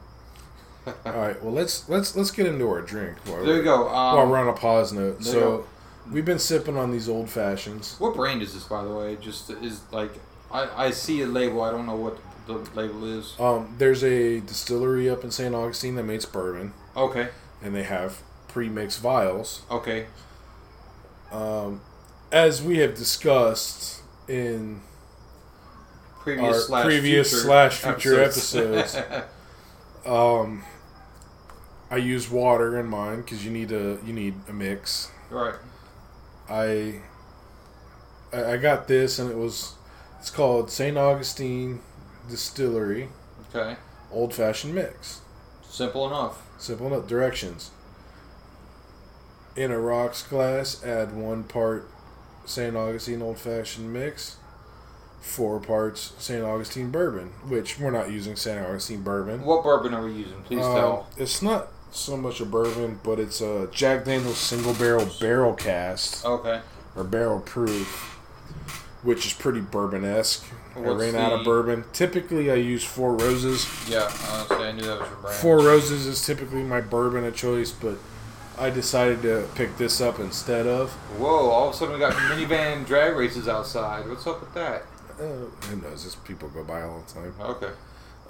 All 1.06 1.14
right, 1.14 1.42
well 1.44 1.54
let's 1.54 1.88
let's 1.90 2.16
let's 2.16 2.32
get 2.32 2.46
into 2.46 2.68
our 2.70 2.82
drink. 2.82 3.18
While 3.28 3.46
There 3.46 3.58
you 3.58 3.64
go. 3.64 3.86
While 3.86 4.20
Um, 4.20 4.30
we're 4.30 4.38
on 4.40 4.48
a 4.48 4.54
pause 4.54 4.92
note, 4.94 5.24
so 5.24 5.66
we've 6.12 6.26
been 6.26 6.40
sipping 6.40 6.78
on 6.78 6.92
these 6.92 7.08
old 7.10 7.30
fashions. 7.30 7.96
what 8.00 8.16
brand 8.16 8.42
is 8.42 8.54
this, 8.54 8.64
by 8.64 8.84
the 8.84 8.92
way? 8.94 9.18
Just 9.22 9.50
is 9.50 9.82
like 9.92 10.12
I, 10.52 10.88
I 10.88 10.92
see 10.92 11.22
a 11.22 11.28
label. 11.28 11.62
I 11.62 11.72
don't 11.72 11.86
know 11.86 11.96
what 11.96 12.18
the 12.48 12.54
label 12.80 13.06
is. 13.20 13.36
Um, 13.40 13.76
there's 13.78 14.04
a 14.04 14.40
distillery 14.40 15.10
up 15.10 15.24
in 15.24 15.30
St. 15.32 15.54
Augustine 15.54 15.96
that 15.96 16.04
makes 16.04 16.26
bourbon, 16.26 16.74
Okay. 16.98 17.30
and 17.62 17.76
they 17.76 17.84
have 17.84 18.22
pre-mixed 18.48 19.00
vials. 19.00 19.62
Okay. 19.70 20.08
Um, 21.32 21.82
as 22.32 22.64
we 22.64 22.80
have 22.80 22.96
discussed 22.96 24.02
in 24.28 24.82
Previous 26.22 26.56
Our 26.56 26.62
slash 26.62 26.86
previous 26.86 27.30
future 27.30 27.44
slash 27.46 27.78
future 27.82 28.22
episodes. 28.24 28.98
um, 30.06 30.64
I 31.92 31.98
use 31.98 32.30
water 32.30 32.80
in 32.80 32.86
mine 32.88 33.22
because 33.22 33.44
you 33.44 33.52
need 33.52 33.72
a 33.72 33.98
you 34.06 34.14
need 34.14 34.36
a 34.48 34.54
mix. 34.54 35.12
right. 35.30 35.56
I 36.50 37.02
I 38.32 38.58
got 38.58 38.88
this 38.88 39.18
and 39.20 39.30
it 39.32 39.38
was 39.38 39.74
it's 40.20 40.30
called 40.30 40.70
St. 40.72 40.98
Augustine 40.98 41.82
Distillery 42.30 43.10
Okay. 43.54 43.76
Old 44.12 44.34
Fashioned 44.34 44.76
Mix. 44.76 45.22
Simple 45.64 46.06
enough. 46.08 46.42
Simple 46.60 46.88
enough 46.88 47.08
directions. 47.08 47.72
In 49.56 49.72
a 49.72 49.80
rocks 49.80 50.22
glass, 50.24 50.84
add 50.84 51.16
one 51.16 51.44
part 51.44 51.90
St. 52.46 52.76
Augustine 52.76 53.22
Old 53.22 53.38
Fashioned 53.40 53.92
Mix, 53.92 54.38
four 55.22 55.60
parts 55.60 56.14
St. 56.20 56.44
Augustine 56.44 56.92
Bourbon, 56.92 57.30
which 57.48 57.80
we're 57.80 57.92
not 57.92 58.12
using 58.12 58.36
St. 58.36 58.60
Augustine 58.60 59.02
Bourbon. 59.04 59.44
What 59.44 59.64
bourbon 59.64 59.94
are 59.94 60.04
we 60.04 60.12
using? 60.14 60.42
Please 60.44 60.64
Um, 60.66 60.76
tell. 60.76 61.08
It's 61.18 61.42
not 61.42 61.68
so 61.92 62.16
much 62.18 62.40
a 62.42 62.46
bourbon, 62.46 63.00
but 63.04 63.20
it's 63.20 63.42
a 63.42 63.68
Jack 63.72 64.06
Daniel's 64.06 64.38
single 64.38 64.74
barrel 64.74 65.08
barrel 65.20 65.54
cast 65.54 66.26
Okay. 66.26 66.62
or 66.96 67.04
barrel 67.04 67.40
proof, 67.40 67.88
which 69.04 69.26
is 69.26 69.34
pretty 69.34 69.62
bourbon 69.62 70.04
esque. 70.06 70.46
I 70.76 70.80
ran 70.82 71.16
out 71.16 71.34
of 71.34 71.44
bourbon. 71.44 71.84
Typically, 71.94 72.50
I 72.52 72.56
use 72.56 72.84
Four 72.84 73.16
Roses. 73.16 73.68
Yeah. 73.90 74.04
Honestly, 74.30 74.58
I 74.68 74.72
knew 74.72 74.84
that 74.84 75.00
was 75.00 75.10
your 75.10 75.18
brand. 75.20 75.36
Four 75.38 75.58
Roses 75.60 76.06
is 76.06 76.26
typically 76.26 76.64
my 76.64 76.80
bourbon 76.80 77.26
of 77.26 77.36
choice, 77.36 77.72
but 77.72 77.98
I 78.58 78.70
decided 78.70 79.22
to 79.24 79.48
pick 79.56 79.78
this 79.78 80.00
up 80.00 80.20
instead 80.20 80.68
of. 80.68 80.92
Whoa! 81.18 81.50
All 81.50 81.70
of 81.70 81.76
a 81.76 81.78
sudden, 81.78 81.96
we 81.96 82.00
got 82.00 82.14
minivan 82.14 82.86
drag 82.86 83.16
races 83.16 83.48
outside. 83.48 84.08
What's 84.08 84.26
up 84.28 84.40
with 84.40 84.54
that? 84.54 84.84
Uh, 85.20 85.48
who 85.68 85.76
knows? 85.82 86.04
Just 86.04 86.24
people 86.24 86.48
go 86.50 86.64
by 86.64 86.82
all 86.84 87.04
the 87.06 87.14
time. 87.14 87.34
Okay. 87.42 87.72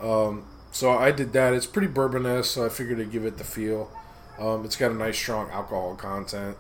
Um, 0.02 0.44
so 0.72 0.92
I 0.92 1.12
did 1.12 1.34
that. 1.34 1.54
It's 1.54 1.66
pretty 1.66 1.88
bourbon 1.88 2.26
esque, 2.26 2.52
so 2.52 2.66
I 2.66 2.70
figured 2.70 2.98
to 3.00 3.06
give 3.06 3.26
it 3.26 3.38
the 3.38 3.44
feel. 3.44 3.92
Um, 4.40 4.64
it's 4.66 4.76
got 4.76 4.92
a 4.92 4.96
nice 4.96 5.18
strong 5.18 5.50
alcohol 5.52 5.96
content. 5.96 6.58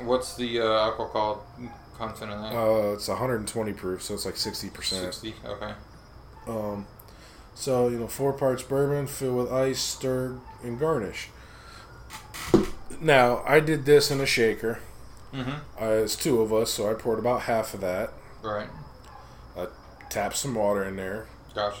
What's 0.00 0.36
the 0.36 0.60
uh, 0.60 0.64
alcohol 0.64 1.46
content 1.96 2.32
in 2.32 2.42
that? 2.42 2.54
Uh, 2.54 2.92
it's 2.94 3.08
120 3.08 3.72
proof, 3.72 4.02
so 4.02 4.14
it's 4.14 4.26
like 4.26 4.34
60%. 4.34 4.82
Sixty. 4.82 5.34
Okay. 5.44 5.72
Um, 6.46 6.86
so 7.54 7.88
you 7.88 7.98
know, 7.98 8.06
four 8.06 8.32
parts 8.32 8.62
bourbon, 8.62 9.06
filled 9.06 9.36
with 9.36 9.52
ice, 9.52 9.80
stirred, 9.80 10.40
and 10.62 10.78
garnish. 10.78 11.30
Now 13.00 13.42
I 13.46 13.60
did 13.60 13.84
this 13.84 14.10
in 14.10 14.20
a 14.20 14.26
shaker. 14.26 14.80
Mm-hmm. 15.32 15.82
Uh, 15.82 15.86
it's 15.86 16.16
two 16.16 16.40
of 16.40 16.52
us, 16.52 16.70
so 16.72 16.90
I 16.90 16.94
poured 16.94 17.18
about 17.18 17.42
half 17.42 17.74
of 17.74 17.80
that. 17.80 18.12
Right. 18.42 18.68
tap 20.08 20.34
some 20.34 20.54
water 20.54 20.84
in 20.84 20.96
there. 20.96 21.26
Gosh. 21.54 21.78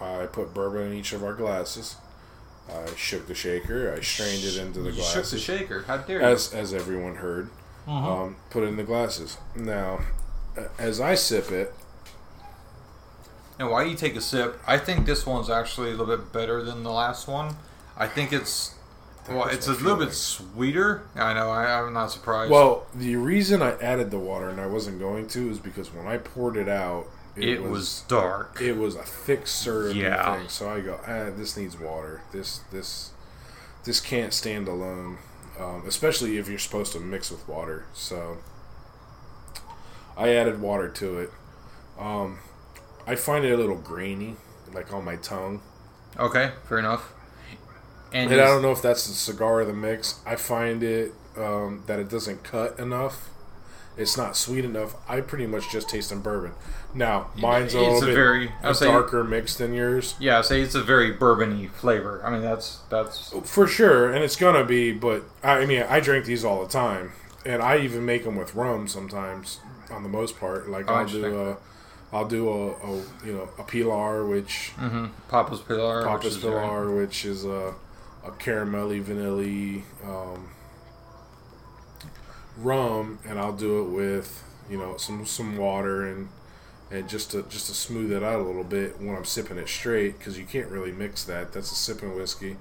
I 0.00 0.26
put 0.26 0.54
bourbon 0.54 0.88
in 0.92 0.94
each 0.94 1.12
of 1.12 1.22
our 1.22 1.34
glasses. 1.34 1.96
I 2.68 2.94
shook 2.96 3.26
the 3.26 3.34
shaker. 3.34 3.92
I 3.96 4.00
strained 4.00 4.44
it 4.44 4.56
into 4.56 4.80
the 4.80 4.92
glass. 4.92 5.14
You 5.16 5.22
shook 5.22 5.30
the 5.30 5.38
shaker. 5.38 5.82
How 5.86 5.96
dare 5.98 6.20
you? 6.20 6.26
as 6.26 6.52
as 6.54 6.72
everyone 6.72 7.16
heard. 7.16 7.50
Mhm. 7.86 8.04
Um, 8.04 8.36
put 8.50 8.62
it 8.62 8.66
in 8.66 8.76
the 8.76 8.82
glasses. 8.84 9.38
Now, 9.56 10.00
as 10.78 11.00
I 11.00 11.14
sip 11.14 11.50
it, 11.50 11.74
And 13.58 13.68
while 13.70 13.84
you 13.86 13.94
take 13.94 14.16
a 14.16 14.20
sip, 14.22 14.58
I 14.66 14.78
think 14.78 15.04
this 15.04 15.26
one's 15.26 15.50
actually 15.50 15.88
a 15.88 15.94
little 15.94 16.06
bit 16.16 16.32
better 16.32 16.62
than 16.62 16.82
the 16.82 16.90
last 16.92 17.28
one. 17.28 17.56
I 17.96 18.06
think 18.06 18.32
it's 18.32 18.74
well, 19.28 19.48
it's 19.48 19.66
a 19.66 19.72
what 19.72 19.82
little 19.82 19.96
feel 19.98 20.06
bit 20.06 20.14
sweeter. 20.14 21.02
I 21.14 21.34
know. 21.34 21.50
I, 21.50 21.80
I'm 21.82 21.92
not 21.92 22.10
surprised. 22.10 22.50
well, 22.50 22.86
the 22.94 23.16
reason 23.16 23.60
I 23.60 23.72
added 23.80 24.10
the 24.10 24.18
water 24.18 24.48
and 24.48 24.58
I 24.60 24.66
wasn't 24.66 24.98
going 24.98 25.28
to 25.28 25.50
is 25.50 25.58
because 25.58 25.92
when 25.92 26.06
I 26.06 26.16
poured 26.16 26.56
it 26.56 26.68
out, 26.70 27.06
it, 27.36 27.62
was, 27.62 28.02
dark. 28.08 28.58
it 28.60 28.76
was 28.76 28.94
a 28.96 29.02
thick 29.02 29.46
syrup 29.46 29.94
Yeah. 29.94 30.36
thing. 30.38 30.48
So 30.48 30.68
I 30.68 30.80
go, 30.80 31.00
ah, 31.06 31.30
this 31.36 31.56
needs 31.56 31.78
water. 31.78 32.22
This 32.32 32.60
this 32.72 33.10
this 33.84 34.00
can't 34.00 34.32
stand 34.34 34.68
alone, 34.68 35.18
um, 35.58 35.84
especially 35.86 36.36
if 36.38 36.48
you're 36.48 36.58
supposed 36.58 36.92
to 36.92 37.00
mix 37.00 37.30
with 37.30 37.46
water. 37.48 37.86
So 37.94 38.38
I 40.16 40.30
added 40.30 40.60
water 40.60 40.88
to 40.88 41.18
it. 41.20 41.30
Um, 41.98 42.38
I 43.06 43.14
find 43.14 43.44
it 43.44 43.52
a 43.52 43.56
little 43.56 43.76
grainy, 43.78 44.36
like 44.72 44.92
on 44.92 45.04
my 45.04 45.16
tongue. 45.16 45.62
okay, 46.18 46.52
fair 46.68 46.78
enough. 46.78 47.12
And, 48.12 48.30
And 48.32 48.40
I 48.40 48.46
don't 48.46 48.62
know 48.62 48.72
if 48.72 48.82
that's 48.82 49.06
the 49.06 49.14
cigar 49.14 49.60
or 49.60 49.64
the 49.64 49.72
mix. 49.72 50.18
I 50.26 50.34
find 50.36 50.82
it 50.82 51.12
um, 51.36 51.84
that 51.86 52.00
it 52.00 52.08
doesn't 52.10 52.42
cut 52.42 52.78
enough. 52.78 53.28
It's 53.96 54.16
not 54.16 54.36
sweet 54.36 54.64
enough. 54.64 54.96
I 55.08 55.20
pretty 55.20 55.46
much 55.46 55.70
just 55.70 55.88
taste 55.88 56.10
in 56.10 56.20
bourbon. 56.20 56.52
Now, 56.92 57.28
mine's 57.36 57.74
a 57.74 57.78
It's 57.78 57.86
little 57.86 58.02
a 58.02 58.06
bit 58.06 58.14
very- 58.14 58.52
a 58.62 58.74
darker 58.74 59.22
mix 59.22 59.54
than 59.54 59.72
yours. 59.74 60.14
yeah, 60.18 60.38
I 60.38 60.42
say 60.42 60.60
it's 60.60 60.74
a 60.74 60.82
very 60.82 61.14
bourbony 61.14 61.70
flavor. 61.70 62.20
I 62.24 62.30
mean, 62.30 62.42
that's 62.42 62.80
that's 62.88 63.32
For 63.44 63.66
sure, 63.66 64.10
and 64.10 64.24
it's 64.24 64.36
gonna 64.36 64.64
be. 64.64 64.92
But 64.92 65.22
I 65.44 65.66
mean, 65.66 65.84
I 65.88 66.00
drink 66.00 66.24
these 66.24 66.44
all 66.44 66.62
the 66.64 66.68
time, 66.68 67.12
and 67.46 67.62
I 67.62 67.78
even 67.78 68.04
make 68.04 68.24
them 68.24 68.36
with 68.36 68.54
rum 68.54 68.88
sometimes. 68.88 69.60
On 69.92 70.02
the 70.04 70.08
most 70.08 70.38
part, 70.38 70.68
like 70.68 70.88
Oh, 70.88 70.94
I'll 70.94 71.06
do 71.06 71.40
a, 71.40 71.56
I'll 72.12 72.28
do 72.28 72.48
a, 72.48 72.68
a 72.70 72.96
you 73.24 73.32
know 73.34 73.48
a 73.58 73.62
pilar, 73.64 74.24
which 74.26 74.72
mm-hmm. 74.76 75.06
Papa's 75.28 75.60
Pilar. 75.60 76.04
Papa's 76.04 76.36
which 76.36 76.44
is 76.44 76.50
pilar, 76.50 76.90
which 76.94 77.24
is 77.24 77.44
a 77.44 77.74
a 78.24 78.30
caramelly 78.32 79.00
vanilla 79.02 79.82
um, 80.04 80.50
rum, 82.58 83.18
and 83.26 83.38
I'll 83.38 83.52
do 83.56 83.80
it 83.82 83.90
with 83.90 84.42
you 84.68 84.78
know 84.78 84.96
some 84.96 85.26
some 85.26 85.56
water 85.56 86.04
and 86.06 86.28
and 86.90 87.08
just 87.08 87.30
to 87.32 87.42
just 87.44 87.66
to 87.68 87.74
smooth 87.74 88.12
it 88.12 88.22
out 88.22 88.40
a 88.40 88.42
little 88.42 88.64
bit 88.64 89.00
when 89.00 89.14
I'm 89.16 89.24
sipping 89.24 89.58
it 89.58 89.68
straight 89.68 90.18
because 90.18 90.38
you 90.38 90.44
can't 90.44 90.68
really 90.68 90.92
mix 90.92 91.24
that. 91.24 91.52
That's 91.52 91.70
a 91.70 91.74
sipping 91.74 92.14
whiskey. 92.16 92.56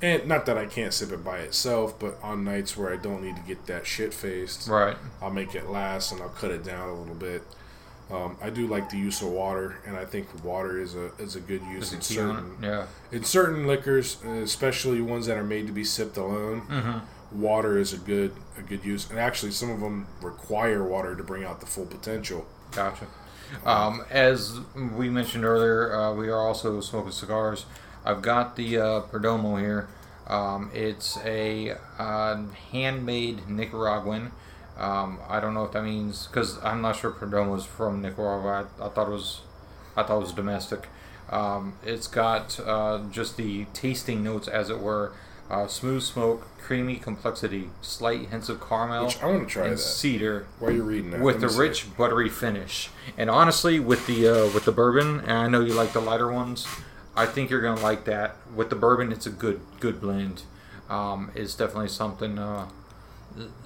And 0.00 0.26
not 0.26 0.46
that 0.46 0.56
I 0.56 0.66
can't 0.66 0.94
sip 0.94 1.10
it 1.10 1.24
by 1.24 1.38
itself, 1.38 1.98
but 1.98 2.18
on 2.22 2.44
nights 2.44 2.76
where 2.76 2.92
I 2.92 2.96
don't 2.96 3.20
need 3.22 3.34
to 3.34 3.42
get 3.42 3.66
that 3.66 3.84
shit 3.84 4.14
faced, 4.14 4.68
Right. 4.68 4.96
I'll 5.20 5.30
make 5.30 5.56
it 5.56 5.68
last 5.70 6.12
and 6.12 6.22
I'll 6.22 6.28
cut 6.28 6.52
it 6.52 6.62
down 6.64 6.88
a 6.88 6.94
little 6.94 7.16
bit. 7.16 7.42
Um, 8.10 8.36
I 8.40 8.48
do 8.48 8.66
like 8.68 8.88
the 8.88 8.96
use 8.96 9.20
of 9.20 9.28
water, 9.28 9.76
and 9.86 9.94
I 9.96 10.06
think 10.06 10.28
water 10.42 10.80
is 10.80 10.94
a 10.94 11.10
is 11.18 11.36
a 11.36 11.40
good 11.40 11.60
use 11.64 11.92
in 11.92 11.98
it 11.98 12.04
key 12.04 12.18
on 12.20 12.36
certain? 12.36 12.56
Yeah. 12.62 12.86
in 13.12 13.24
certain 13.24 13.66
liquors, 13.66 14.16
especially 14.24 15.02
ones 15.02 15.26
that 15.26 15.36
are 15.36 15.44
made 15.44 15.66
to 15.66 15.72
be 15.74 15.84
sipped 15.84 16.16
alone. 16.16 16.62
Mm-hmm. 16.62 17.40
Water 17.42 17.76
is 17.76 17.92
a 17.92 17.98
good 17.98 18.32
a 18.56 18.62
good 18.62 18.82
use, 18.84 19.10
and 19.10 19.18
actually 19.18 19.52
some 19.52 19.68
of 19.68 19.80
them 19.80 20.06
require 20.22 20.82
water 20.84 21.14
to 21.16 21.22
bring 21.22 21.44
out 21.44 21.60
the 21.60 21.66
full 21.66 21.84
potential. 21.84 22.46
Gotcha. 22.70 23.06
Um, 23.64 24.04
as 24.10 24.58
we 24.74 25.08
mentioned 25.10 25.44
earlier, 25.44 25.94
uh, 25.94 26.14
we 26.14 26.28
are 26.28 26.38
also 26.38 26.80
smoking 26.80 27.12
cigars. 27.12 27.66
I've 28.04 28.22
got 28.22 28.56
the 28.56 28.78
uh, 28.78 29.00
Perdomo 29.02 29.58
here. 29.60 29.88
Um, 30.26 30.70
it's 30.74 31.18
a 31.24 31.76
uh, 31.98 32.42
handmade 32.70 33.48
Nicaraguan. 33.48 34.32
Um, 34.78 35.18
I 35.28 35.40
don't 35.40 35.54
know 35.54 35.64
if 35.64 35.72
that 35.72 35.82
means 35.82 36.26
because 36.26 36.62
I'm 36.62 36.80
not 36.80 36.96
sure 36.96 37.10
Perdomo 37.10 37.56
is 37.56 37.64
from 37.64 38.00
Nicaragua. 38.02 38.68
I, 38.80 38.86
I 38.86 38.88
thought 38.90 39.08
it 39.08 39.12
was, 39.12 39.40
I 39.96 40.02
thought 40.02 40.18
it 40.18 40.22
was 40.22 40.32
domestic. 40.32 40.88
Um, 41.30 41.74
it's 41.84 42.06
got 42.06 42.58
uh, 42.60 43.00
just 43.10 43.36
the 43.36 43.66
tasting 43.74 44.22
notes, 44.22 44.48
as 44.48 44.70
it 44.70 44.78
were. 44.80 45.12
Uh, 45.50 45.66
smooth 45.66 46.02
smoke, 46.02 46.46
creamy 46.58 46.96
complexity, 46.96 47.70
slight 47.80 48.28
hints 48.28 48.50
of 48.50 48.60
caramel, 48.60 49.06
Which 49.06 49.22
I 49.22 49.26
want 49.26 49.48
to 49.48 49.52
try 49.52 49.64
and 49.64 49.72
that. 49.74 49.78
cedar 49.78 50.46
While 50.58 50.72
you're 50.72 50.84
reading 50.84 51.12
that, 51.12 51.20
with 51.22 51.40
the 51.40 51.48
rich 51.48 51.96
buttery 51.96 52.28
finish. 52.28 52.90
And 53.16 53.30
honestly, 53.30 53.80
with 53.80 54.06
the 54.06 54.28
uh, 54.28 54.52
with 54.52 54.66
the 54.66 54.72
bourbon, 54.72 55.20
and 55.20 55.32
I 55.32 55.48
know 55.48 55.60
you 55.60 55.72
like 55.72 55.94
the 55.94 56.00
lighter 56.00 56.30
ones, 56.30 56.66
I 57.16 57.24
think 57.24 57.48
you're 57.48 57.62
gonna 57.62 57.80
like 57.80 58.04
that. 58.04 58.36
With 58.54 58.68
the 58.68 58.76
bourbon, 58.76 59.10
it's 59.10 59.24
a 59.26 59.30
good 59.30 59.60
good 59.80 60.00
blend. 60.02 60.42
Um, 60.90 61.30
it's 61.34 61.54
definitely 61.54 61.88
something 61.88 62.38
uh, 62.38 62.68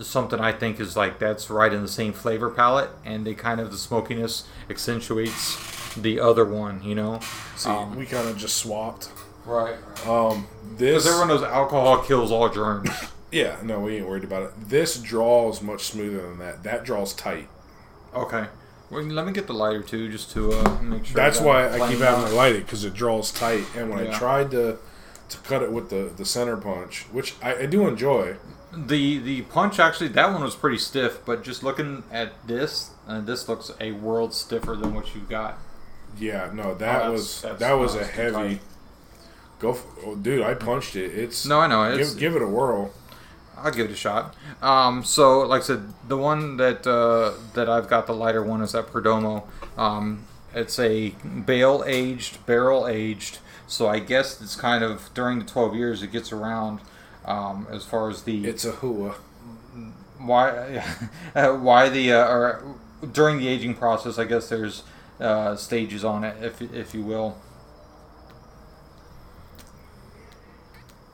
something 0.01 0.39
I 0.39 0.53
think 0.53 0.79
is 0.79 0.97
like 0.97 1.19
that's 1.19 1.51
right 1.51 1.73
in 1.73 1.83
the 1.83 1.89
same 1.89 2.13
flavor 2.13 2.49
palette, 2.51 2.91
and 3.05 3.27
they 3.27 3.35
kind 3.35 3.61
of 3.61 3.73
the 3.73 3.79
smokiness 3.79 4.47
accentuates 4.71 5.95
the 5.95 6.21
other 6.21 6.45
one. 6.45 6.83
You 6.85 6.95
know. 6.95 7.21
See, 7.57 7.71
um, 7.71 7.97
we 7.97 8.07
kind 8.07 8.29
of 8.29 8.39
just 8.39 8.57
swapped. 8.57 9.09
Right? 9.47 9.77
Um, 10.07 10.47
this, 10.77 11.05
Because 11.05 11.07
everyone 11.07 11.29
knows 11.29 11.43
alcohol 11.43 12.03
kills 12.03 12.31
all 12.33 12.49
germs. 12.49 12.91
yeah, 13.33 13.57
no, 13.63 13.81
we 13.81 13.97
ain't 13.97 14.07
worried 14.09 14.25
about 14.25 14.43
it. 14.45 14.69
This 14.69 14.99
draws 14.99 15.63
much 15.63 15.83
smoother 15.85 16.23
than 16.29 16.39
that. 16.39 16.63
That 16.63 16.85
draws 16.85 17.13
tight. 17.15 17.49
okay. 18.15 18.47
Well, 18.91 19.03
let 19.05 19.25
me 19.27 19.33
get 19.33 19.47
the 19.47 19.55
lighter 19.55 19.83
too, 19.83 20.11
just 20.11 20.33
to 20.33 20.53
uh, 20.53 20.83
make 20.83 21.07
sure. 21.07 21.15
That's 21.15 21.39
that 21.39 21.47
why 21.47 21.67
I'm 21.67 21.89
keep 21.91 22.01
having 22.01 22.25
out. 22.25 22.29
to 22.29 22.35
light 22.35 22.55
it 22.57 22.67
because 22.67 22.85
it 22.85 22.93
draws 22.93 23.33
tight. 23.33 23.65
And 23.75 23.89
when 23.89 24.01
I 24.01 24.03
Yeah. 24.11 24.19
tried 24.19 24.51
to 24.51 24.77
to 25.31 25.39
cut 25.39 25.63
it 25.63 25.73
with 25.73 25.89
the 25.89 26.13
the 26.15 26.27
center 26.27 26.59
punch, 26.59 27.07
which 27.11 27.35
I, 27.43 27.55
I 27.61 27.67
do 27.67 27.89
enjoy. 27.89 28.37
The 28.71 29.17
the 29.19 29.43
punch 29.43 29.79
actually 29.79 30.09
that 30.09 30.31
one 30.31 30.43
was 30.43 30.55
pretty 30.55 30.77
stiff, 30.77 31.25
but 31.25 31.43
just 31.43 31.63
looking 31.63 32.03
at 32.13 32.47
this, 32.47 32.91
uh, 33.09 33.23
this 33.23 33.49
looks 33.49 33.71
a 33.81 33.93
world 33.93 34.35
stiffer 34.35 34.77
than 34.77 34.95
what 34.95 35.15
you 35.15 35.23
got. 35.23 35.57
Yeah, 36.19 36.51
no, 36.53 36.63
Oh, 36.65 36.69
that 36.75 36.79
that's- 36.81 37.11
was 37.13 37.41
that's- 37.41 37.61
that 37.61 37.73
was 37.79 37.95
a 37.95 38.05
heavy. 38.05 38.33
tight. 38.35 38.61
Go, 39.63 39.71
f 39.71 39.85
oh, 40.05 40.17
dude! 40.17 40.43
I 40.43 40.55
punched 40.55 40.97
it. 40.97 41.17
It's 41.17 41.47
No, 41.47 41.61
I 41.61 41.69
know 41.69 41.85
it's. 41.85 42.15
give, 42.15 42.19
give 42.19 42.37
it 42.37 42.43
a 42.43 42.49
whirl. 42.49 42.93
I'll 43.57 43.71
give 43.71 43.87
it 43.89 43.93
a 43.93 43.97
shot. 43.97 44.35
Um, 44.61 45.05
so 45.05 45.43
like 45.43 45.63
I 45.63 45.65
said, 45.65 45.95
the 46.09 46.17
one 46.17 46.57
that 46.57 46.85
uh, 46.85 47.35
that 47.55 47.69
I've 47.69 47.89
got 47.89 48.09
the 48.09 48.13
lighter 48.13 48.43
one 48.43 48.61
is 48.61 48.73
that 48.73 48.89
Perdomo. 48.89 49.45
Um, 49.79 50.27
it's 50.53 50.81
a 50.81 51.11
bale 51.47 51.85
aged, 51.87 52.45
barrel 52.45 52.89
aged. 52.89 53.39
So 53.69 53.87
I 53.87 54.01
guess 54.01 54.43
it's 54.43 54.57
kind 54.57 54.83
of 54.83 55.09
during 55.15 55.39
the 55.39 55.45
twelve 55.45 55.77
years 55.77 56.03
it 56.03 56.11
gets 56.11 56.33
around. 56.33 56.81
Um, 57.25 57.69
as 57.71 57.85
far 57.85 58.11
as 58.11 58.25
the 58.25 58.45
It's 58.45 58.65
a 58.65 58.73
hua. 58.73 59.15
why 60.19 60.81
why 61.35 61.89
the 61.89 62.13
uh, 62.15 62.27
or 62.27 62.77
during 63.13 63.39
the 63.39 63.47
aging 63.47 63.75
process 63.75 64.19
i 64.19 64.25
guess 64.25 64.49
there's 64.49 64.83
uh, 65.21 65.55
stages 65.55 66.05
on 66.05 66.25
it 66.25 66.37
if, 66.43 66.61
if 66.75 66.95
you 66.95 67.03
will 67.03 67.37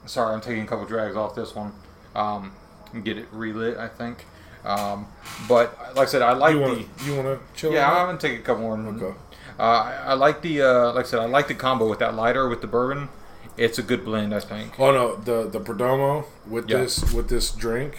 sorry 0.09 0.35
i'm 0.35 0.41
taking 0.41 0.63
a 0.63 0.67
couple 0.67 0.85
drags 0.87 1.17
off 1.17 1.35
this 1.35 1.55
one 1.55 1.73
um, 2.15 2.53
and 2.93 3.05
get 3.05 3.17
it 3.19 3.27
relit 3.33 3.77
i 3.77 3.87
think 3.89 4.25
um, 4.65 5.07
but 5.49 5.77
like 5.95 6.09
i 6.09 6.11
said 6.11 6.23
i 6.23 6.33
like 6.33 6.53
You 6.55 6.59
the 6.61 6.65
want 6.67 6.89
you 7.07 7.15
want 7.17 7.27
to 7.27 7.41
chill? 7.59 7.73
yeah 7.73 7.91
i'm 7.91 8.07
gonna 8.07 8.19
take 8.19 8.39
a 8.39 8.43
couple 8.43 8.63
more? 8.63 8.77
Okay. 8.79 9.17
uh, 9.59 9.63
I, 9.63 9.95
I 10.09 10.15
like 10.15 10.43
the 10.43 10.63
uh, 10.63 10.93
like 10.95 11.05
i 11.07 11.09
said 11.09 11.21
i 11.21 11.27
like 11.27 11.49
the 11.49 11.55
combo 11.55 11.89
with 11.89 11.99
that 12.01 12.15
lighter 12.15 12.49
with 12.49 12.61
the 12.61 12.67
bourbon 12.67 13.09
it's 13.57 13.79
a 13.79 13.83
good 13.83 14.05
blend 14.05 14.35
i 14.35 14.41
think 14.41 14.79
Oh 14.79 14.93
no, 14.93 15.17
the 15.17 15.49
the 15.49 15.61
Perdomo 15.61 16.25
with 16.47 16.69
Yeah. 16.71 16.79
this 16.79 17.13
with 17.13 17.29
this 17.29 17.51
drink 17.51 17.99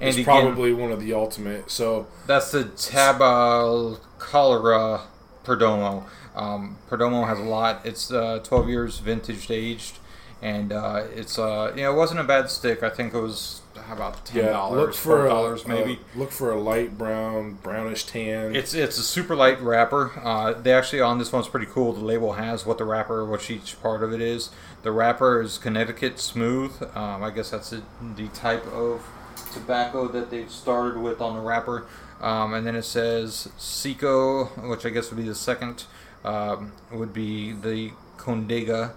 and 0.00 0.08
is 0.10 0.16
again, 0.16 0.24
probably 0.26 0.72
one 0.74 0.92
of 0.92 1.00
the 1.00 1.12
ultimate. 1.14 1.70
So 1.70 2.06
That's 2.26 2.50
the 2.52 2.64
Tabal 2.64 3.98
Cholera 4.18 5.02
Perdomo. 5.44 6.04
Um, 6.34 6.76
Perdomo 6.90 7.26
has 7.26 7.38
a 7.38 7.42
lot. 7.42 7.80
It's 7.86 8.12
uh, 8.12 8.40
12 8.44 8.68
years 8.68 8.98
vintage 8.98 9.50
aged, 9.50 9.98
and 10.42 10.72
uh, 10.72 11.04
it's 11.14 11.38
uh, 11.38 11.72
you 11.74 11.82
know 11.82 11.92
it 11.92 11.96
wasn't 11.96 12.20
a 12.20 12.24
bad 12.24 12.50
stick. 12.50 12.82
I 12.82 12.90
think 12.90 13.14
it 13.14 13.20
was 13.20 13.62
how 13.86 13.94
about 13.94 14.24
ten 14.24 14.44
yeah, 14.44 14.50
dollars, 14.50 14.78
look 14.78 14.94
for 14.94 15.16
four 15.16 15.26
a, 15.26 15.28
dollars 15.28 15.66
maybe. 15.66 16.00
a- 16.14 16.18
look 16.18 16.30
for 16.30 16.50
a 16.50 16.60
light 16.60 16.98
brown, 16.98 17.54
brownish 17.62 18.04
tan. 18.04 18.54
It's 18.54 18.74
it's 18.74 18.98
a 18.98 19.02
super 19.02 19.36
light 19.36 19.60
wrapper. 19.60 20.12
Uh, 20.22 20.52
they 20.52 20.72
actually 20.72 21.00
on 21.00 21.18
this 21.18 21.32
one's 21.32 21.48
pretty 21.48 21.66
cool. 21.66 21.92
The 21.92 22.04
label 22.04 22.34
has 22.34 22.66
what 22.66 22.78
the 22.78 22.84
wrapper, 22.84 23.24
what 23.24 23.48
each 23.50 23.80
part 23.82 24.02
of 24.02 24.12
it 24.12 24.20
is. 24.20 24.50
The 24.82 24.92
wrapper 24.92 25.40
is 25.40 25.58
Connecticut 25.58 26.18
Smooth. 26.18 26.82
Um, 26.94 27.22
I 27.22 27.30
guess 27.30 27.50
that's 27.50 27.70
the 27.70 27.82
the 28.16 28.28
type 28.28 28.66
of 28.68 29.06
tobacco 29.52 30.08
that 30.08 30.30
they've 30.30 30.50
started 30.50 30.98
with 31.00 31.20
on 31.20 31.36
the 31.36 31.40
wrapper. 31.40 31.86
Um, 32.20 32.54
and 32.54 32.66
then 32.66 32.76
it 32.76 32.84
says 32.84 33.48
Seco, 33.58 34.46
which 34.68 34.86
I 34.86 34.90
guess 34.90 35.10
would 35.10 35.18
be 35.18 35.28
the 35.28 35.34
second. 35.34 35.84
Um, 36.24 36.72
would 36.90 37.12
be 37.12 37.52
the 37.52 37.92
Condega 38.16 38.92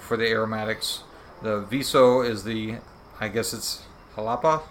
for 0.00 0.16
the 0.16 0.26
aromatics. 0.28 1.02
The 1.42 1.60
Viso 1.60 2.20
is 2.22 2.44
the, 2.44 2.76
I 3.20 3.28
guess 3.28 3.52
it's 3.54 3.82
Jalapa 4.16 4.62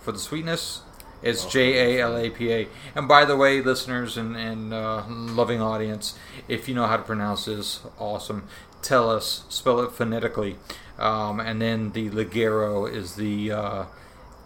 for 0.00 0.12
the 0.12 0.18
sweetness. 0.18 0.82
It's 1.22 1.46
J 1.46 1.96
A 1.98 2.02
L 2.02 2.16
A 2.18 2.28
P 2.28 2.52
A. 2.52 2.68
And 2.94 3.08
by 3.08 3.24
the 3.24 3.34
way, 3.36 3.62
listeners 3.62 4.18
and, 4.18 4.36
and 4.36 4.74
uh, 4.74 5.04
loving 5.08 5.62
audience, 5.62 6.18
if 6.48 6.68
you 6.68 6.74
know 6.74 6.86
how 6.86 6.98
to 6.98 7.02
pronounce 7.02 7.46
this, 7.46 7.80
awesome. 7.98 8.46
Tell 8.82 9.08
us, 9.08 9.44
spell 9.48 9.80
it 9.80 9.92
phonetically. 9.92 10.56
Um, 10.98 11.40
and 11.40 11.62
then 11.62 11.92
the 11.92 12.10
Ligero 12.10 12.92
is 12.92 13.14
the 13.16 13.50
uh, 13.52 13.84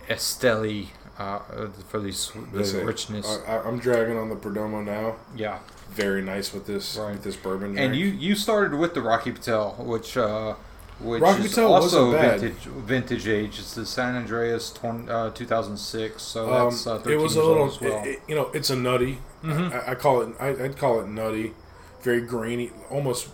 Esteli 0.08 0.88
uh, 1.18 1.40
for 1.88 1.98
the, 1.98 2.12
the 2.52 2.84
richness. 2.84 3.40
I, 3.48 3.58
I'm 3.58 3.80
dragging 3.80 4.16
on 4.16 4.28
the 4.28 4.36
Perdomo 4.36 4.84
now. 4.84 5.16
yeah. 5.36 5.58
Very 5.98 6.22
nice 6.22 6.52
with 6.54 6.66
this 6.66 6.96
Right. 6.96 7.12
with 7.12 7.24
this 7.24 7.34
bourbon. 7.36 7.76
And 7.76 7.94
you 7.96 8.06
you 8.06 8.34
started 8.36 8.78
with 8.78 8.94
the 8.94 9.02
Rocky 9.02 9.32
Patel, 9.32 9.72
which 9.80 10.16
uh, 10.16 10.54
which 11.00 11.20
Rocky 11.20 11.42
is 11.44 11.48
Patel 11.50 11.74
also 11.74 12.12
vintage 12.12 12.52
vintage 12.64 13.26
age. 13.26 13.58
It's 13.58 13.74
the 13.74 13.84
San 13.84 14.14
Andres 14.14 14.70
20, 14.70 15.10
uh, 15.10 15.30
2006, 15.30 16.22
so 16.22 16.52
Um, 16.52 16.70
that's 16.70 16.86
uh, 16.86 16.98
13 16.98 17.12
it 17.18 17.22
was 17.22 17.34
a 17.36 17.42
little, 17.42 17.66
well. 17.80 18.02
it- 18.04 18.08
it- 18.08 18.22
you 18.28 18.34
know, 18.36 18.48
it's 18.54 18.70
a 18.70 18.76
nutty. 18.76 19.18
Mhm. 19.44 19.72
I, 19.72 19.92
I 19.92 19.94
call 19.96 20.20
it. 20.22 20.28
I, 20.40 20.48
I'd 20.50 20.76
call 20.78 21.00
it 21.00 21.08
nutty, 21.08 21.54
very 22.02 22.20
grainy, 22.20 22.70
almost 22.90 23.28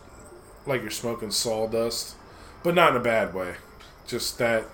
like 0.66 0.80
you're 0.80 0.90
smoking 0.90 1.30
sawdust, 1.30 2.14
but 2.62 2.74
not 2.74 2.90
in 2.92 2.96
a 2.96 3.00
bad 3.00 3.34
way. 3.34 3.56
Just 4.06 4.38
that 4.38 4.64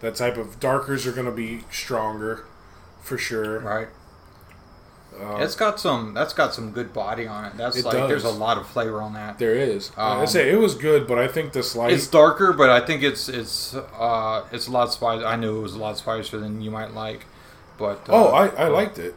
that 0.00 0.14
type 0.14 0.36
of 0.36 0.60
darkers 0.60 1.06
are 1.06 1.12
going 1.12 1.26
to 1.26 1.32
be 1.32 1.64
stronger, 1.70 2.44
for 3.02 3.16
sure. 3.18 3.60
right. 3.60 3.88
Um, 5.22 5.42
It's 5.42 5.54
got 5.54 5.78
some. 5.80 6.14
That's 6.14 6.32
got 6.32 6.54
some 6.54 6.70
good 6.72 6.92
body 6.92 7.26
on 7.26 7.44
it. 7.44 7.52
That's 7.56 7.76
It 7.76 7.84
like 7.84 8.08
there's 8.08 8.24
a 8.24 8.30
lot 8.30 8.56
of 8.58 8.66
flavor 8.66 9.02
on 9.02 9.12
that. 9.14 9.38
there 9.38 9.54
is. 9.54 9.90
I 9.96 10.20
Um, 10.20 10.26
say 10.26 10.50
it 10.50 10.58
was 10.58 10.74
good, 10.74 11.06
but 11.06 11.18
I 11.18 11.28
think 11.28 11.52
this 11.52 11.74
light. 11.76 11.92
It's 11.92 12.06
darker, 12.06 12.52
but 12.52 12.70
I 12.70 12.80
think 12.80 13.02
it's 13.02 13.28
it's 13.28 13.74
uh 13.74 14.44
it's 14.52 14.66
a 14.66 14.70
lot 14.70 14.92
spicy. 14.92 15.24
I 15.24 15.36
knew 15.36 15.58
it 15.58 15.62
was 15.62 15.74
a 15.74 15.78
lot 15.78 15.98
spicier 15.98 16.38
than 16.40 16.60
you 16.62 16.70
might 16.70 16.94
like, 16.94 17.26
but 17.78 17.98
uh, 18.08 18.12
oh, 18.12 18.26
I, 18.28 18.46
I 18.64 18.68
liked 18.68 18.98
it. 18.98 19.14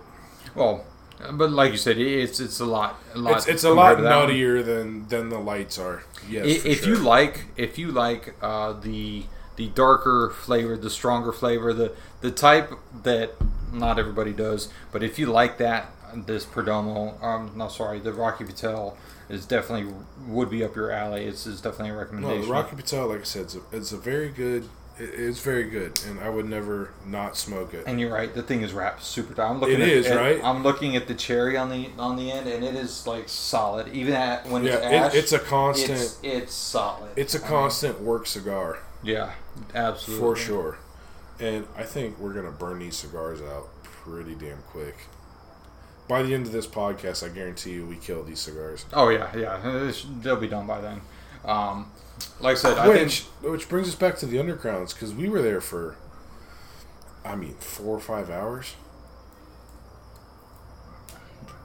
well, 0.55 0.85
but 1.31 1.51
like 1.51 1.71
you 1.71 1.77
said, 1.77 1.97
it's 1.97 2.39
it's 2.39 2.59
a 2.59 2.65
lot 2.65 2.99
a 3.15 3.19
lot. 3.19 3.37
It's, 3.37 3.47
it's 3.47 3.63
a 3.63 3.71
lot 3.73 3.95
one. 3.97 4.05
nuttier 4.05 4.63
than 4.65 5.07
than 5.07 5.29
the 5.29 5.39
lights 5.39 5.77
are. 5.79 6.03
Yes, 6.29 6.45
I- 6.45 6.59
for 6.59 6.67
if 6.67 6.79
sure. 6.83 6.89
you 6.89 6.95
like 7.01 7.45
if 7.55 7.77
you 7.77 7.91
like 7.91 8.33
uh, 8.41 8.73
the 8.73 9.25
the 9.55 9.67
darker 9.69 10.31
flavor 10.35 10.75
the 10.75 10.89
stronger 10.89 11.31
flavor 11.31 11.73
the 11.73 11.93
the 12.21 12.31
type 12.31 12.73
that 13.03 13.29
not 13.71 13.99
everybody 13.99 14.33
does 14.33 14.67
but 14.91 15.03
if 15.03 15.19
you 15.19 15.27
like 15.27 15.57
that 15.59 15.91
this 16.25 16.45
perdomo 16.45 17.21
um 17.23 17.51
no 17.55 17.67
sorry 17.67 17.99
the 17.99 18.13
rocky 18.13 18.43
patel 18.43 18.97
is 19.29 19.45
definitely 19.45 19.91
would 20.27 20.49
be 20.49 20.63
up 20.63 20.75
your 20.75 20.91
alley 20.91 21.25
it's, 21.25 21.47
it's 21.47 21.61
definitely 21.61 21.89
a 21.89 21.93
No, 21.93 21.99
recommendation 21.99 22.41
the 22.47 22.51
Rocky 22.53 22.75
Patel, 22.75 23.07
like 23.07 23.21
I 23.21 23.23
said, 23.23 23.43
it's 23.43 23.55
a, 23.55 23.59
it's 23.71 23.91
a 23.93 23.97
very 23.97 24.29
good. 24.29 24.67
It's 24.99 25.39
very 25.39 25.63
good, 25.63 25.99
and 26.07 26.19
I 26.19 26.29
would 26.29 26.45
never 26.45 26.91
not 27.03 27.35
smoke 27.35 27.73
it. 27.73 27.85
and 27.87 27.99
you're 27.99 28.13
right 28.13 28.31
the 28.31 28.43
thing 28.43 28.61
is 28.61 28.73
wrapped 28.73 29.01
super 29.03 29.33
tight 29.33 29.49
i'm 29.49 29.59
looking 29.59 29.77
It 29.79 29.81
at, 29.81 29.87
is, 29.89 30.05
at- 30.07 30.17
right? 30.17 30.43
i'm 30.43 30.61
looking 30.61 30.95
at 30.95 31.07
the 31.07 31.15
cherry 31.15 31.57
on 31.57 31.69
the 31.71 31.89
on 31.97 32.15
the 32.15 32.31
end 32.31 32.47
and 32.47 32.63
it 32.63 32.75
is 32.75 33.07
like 33.07 33.27
solid 33.27 33.87
even 33.87 34.13
at 34.13 34.45
when 34.47 34.63
Yeah, 34.63 34.73
it's 34.75 34.85
it- 34.85 34.93
ash 34.93 35.15
it's 35.15 35.31
a 35.31 35.39
constant- 35.39 35.99
it's, 35.99 36.19
it's 36.21 36.53
solid 36.53 37.09
It's 37.15 37.33
a 37.33 37.39
I 37.39 37.41
mean, 37.41 37.49
constant 37.49 38.01
work 38.01 38.27
cigar 38.27 38.79
yeah 39.01 39.31
absolutely 39.73 40.23
for 40.23 40.35
sure, 40.35 40.77
and 41.39 41.65
I 41.75 41.83
think 41.83 42.19
we're 42.19 42.33
gonna 42.33 42.51
burn 42.51 42.77
these 42.77 42.95
cigars 42.95 43.41
out 43.41 43.69
pretty 43.83 44.35
damn 44.35 44.61
quick. 44.69 44.95
By 46.13 46.21
the 46.21 46.35
end 46.35 46.45
of 46.45 46.51
this 46.51 46.67
podcast, 46.67 47.27
I 47.27 47.33
guarantee 47.33 47.71
you, 47.71 47.87
we 47.87 47.95
kill 47.95 48.23
these 48.23 48.39
cigars. 48.39 48.85
Oh 48.93 49.09
yeah, 49.09 49.35
yeah. 49.35 49.91
They'll 50.21 50.35
be 50.35 50.47
done 50.47 50.67
by 50.67 50.79
then. 50.79 51.01
Um, 51.43 51.91
like 52.39 52.51
I 52.51 52.59
said, 52.59 52.77
I 52.77 52.87
Which 52.87 53.21
think 53.21 53.51
which 53.51 53.67
brings 53.67 53.87
us 53.87 53.95
back 53.95 54.17
to 54.17 54.27
the 54.27 54.37
undergrounds 54.37 54.93
because 54.93 55.11
we 55.11 55.27
were 55.27 55.41
there 55.41 55.59
for, 55.59 55.95
I 57.25 57.35
mean, 57.35 57.55
four 57.55 57.97
or 57.97 57.99
five 57.99 58.29
hours. 58.29 58.75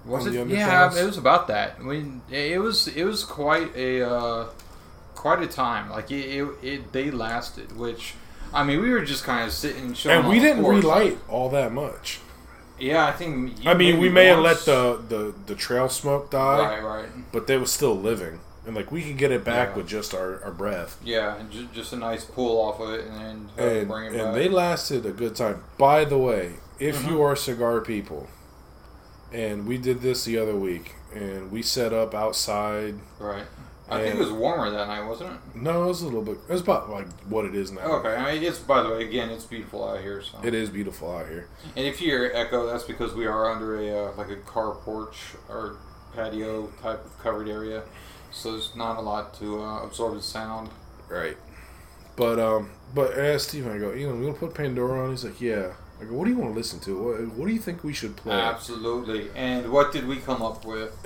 was 0.06 0.24
it? 0.24 0.30
the 0.30 0.46
Yeah, 0.46 0.98
it 0.98 1.04
was 1.04 1.18
about 1.18 1.48
that. 1.48 1.84
We 1.84 2.06
it 2.30 2.58
was 2.58 2.88
it 2.88 3.04
was 3.04 3.24
quite 3.24 3.76
a 3.76 4.00
uh, 4.00 4.46
quite 5.14 5.42
a 5.42 5.46
time. 5.46 5.90
Like 5.90 6.10
it, 6.10 6.24
it, 6.24 6.48
it 6.62 6.92
they 6.94 7.10
lasted. 7.10 7.76
Which 7.76 8.14
I 8.54 8.64
mean, 8.64 8.80
we 8.80 8.88
were 8.88 9.04
just 9.04 9.24
kind 9.24 9.44
of 9.44 9.52
sitting 9.52 9.92
showing. 9.92 10.20
And 10.20 10.28
we 10.30 10.38
didn't 10.40 10.64
relight 10.64 11.18
all 11.28 11.50
that 11.50 11.70
much. 11.70 12.20
Yeah, 12.78 13.06
I 13.06 13.12
think. 13.12 13.64
you 13.64 13.70
I 13.70 13.74
mean, 13.74 13.98
we 13.98 14.08
may 14.08 14.26
have 14.26 14.38
let 14.40 14.58
the, 14.64 15.00
the, 15.08 15.34
the 15.46 15.54
trail 15.54 15.88
smoke 15.88 16.30
die, 16.30 16.58
right, 16.80 16.82
right. 16.82 17.08
but 17.32 17.46
they 17.46 17.56
were 17.56 17.66
still 17.66 17.94
living, 17.96 18.40
and 18.66 18.74
like 18.76 18.92
we 18.92 19.02
could 19.02 19.18
get 19.18 19.32
it 19.32 19.44
back 19.44 19.70
Yeah. 19.70 19.76
with 19.76 19.88
just 19.88 20.14
our, 20.14 20.42
our 20.44 20.52
breath. 20.52 20.98
Yeah, 21.04 21.36
and 21.36 21.50
ju- 21.50 21.68
just 21.72 21.92
a 21.92 21.96
nice 21.96 22.24
pull 22.24 22.60
off 22.60 22.80
of 22.80 22.90
it, 22.94 23.06
and 23.06 23.50
then 23.56 23.76
and, 23.78 23.88
bring 23.88 24.04
it 24.06 24.08
and 24.14 24.18
back. 24.18 24.34
they 24.34 24.48
lasted 24.48 25.04
a 25.06 25.10
good 25.12 25.34
time. 25.36 25.64
By 25.76 26.04
the 26.04 26.18
way, 26.18 26.54
if 26.78 26.98
Mm-hmm. 26.98 27.08
you 27.10 27.22
are 27.22 27.34
cigar 27.36 27.80
people, 27.80 28.28
and 29.32 29.66
we 29.66 29.76
did 29.78 30.00
this 30.00 30.24
the 30.24 30.38
other 30.38 30.54
week, 30.56 30.94
and 31.14 31.50
we 31.50 31.62
set 31.62 31.92
up 31.92 32.14
outside. 32.14 32.94
right. 33.18 33.44
I 33.90 34.02
think 34.02 34.16
it 34.16 34.18
was 34.18 34.30
warmer 34.30 34.70
that 34.70 34.88
night, 34.88 35.06
wasn't 35.06 35.32
it? 35.32 35.38
No, 35.54 35.84
it 35.84 35.86
was 35.88 36.02
a 36.02 36.04
little 36.04 36.22
bit. 36.22 36.38
It 36.48 36.52
was 36.52 36.60
about 36.60 36.90
like 36.90 37.08
what 37.22 37.44
it 37.44 37.54
is 37.54 37.72
now. 37.72 37.80
Okay. 37.80 38.14
I 38.14 38.34
mean, 38.34 38.42
it's 38.42 38.58
by 38.58 38.82
the 38.82 38.90
way, 38.90 39.04
again, 39.04 39.30
it's 39.30 39.44
beautiful 39.44 39.88
out 39.88 40.00
here. 40.00 40.22
So. 40.22 40.38
It 40.42 40.54
is 40.54 40.68
beautiful 40.68 41.10
out 41.16 41.28
here. 41.28 41.48
And 41.74 41.86
if 41.86 42.00
you 42.00 42.08
hear 42.08 42.30
echo, 42.34 42.66
that's 42.66 42.84
because 42.84 43.14
we 43.14 43.26
are 43.26 43.50
under 43.50 43.78
a 43.78 44.08
uh, 44.08 44.12
like 44.16 44.30
a 44.30 44.36
car 44.36 44.74
porch 44.74 45.16
or 45.48 45.76
patio 46.14 46.66
type 46.82 47.04
of 47.04 47.18
covered 47.18 47.48
area, 47.48 47.82
so 48.30 48.52
there's 48.52 48.76
not 48.76 48.98
a 48.98 49.00
lot 49.00 49.34
to 49.34 49.62
uh, 49.62 49.82
absorb 49.84 50.14
the 50.14 50.22
sound. 50.22 50.70
Right. 51.08 51.36
But 52.16 52.38
um, 52.38 52.70
but 52.94 53.18
I 53.18 53.28
asked 53.28 53.48
Steven, 53.48 53.72
I 53.72 53.78
go, 53.78 53.92
you 53.92 54.08
know, 54.08 54.16
we 54.16 54.26
gonna 54.26 54.36
put 54.36 54.54
Pandora 54.54 55.04
on. 55.04 55.10
He's 55.10 55.24
like, 55.24 55.40
yeah. 55.40 55.72
I 56.00 56.04
go, 56.04 56.14
what 56.14 56.26
do 56.26 56.30
you 56.30 56.38
want 56.38 56.52
to 56.52 56.56
listen 56.56 56.78
to? 56.80 57.02
What, 57.02 57.28
what 57.36 57.46
do 57.48 57.52
you 57.52 57.58
think 57.58 57.82
we 57.82 57.92
should 57.92 58.16
play? 58.16 58.32
Absolutely. 58.32 59.30
And 59.34 59.72
what 59.72 59.92
did 59.92 60.06
we 60.06 60.16
come 60.16 60.42
up 60.42 60.64
with? 60.64 60.96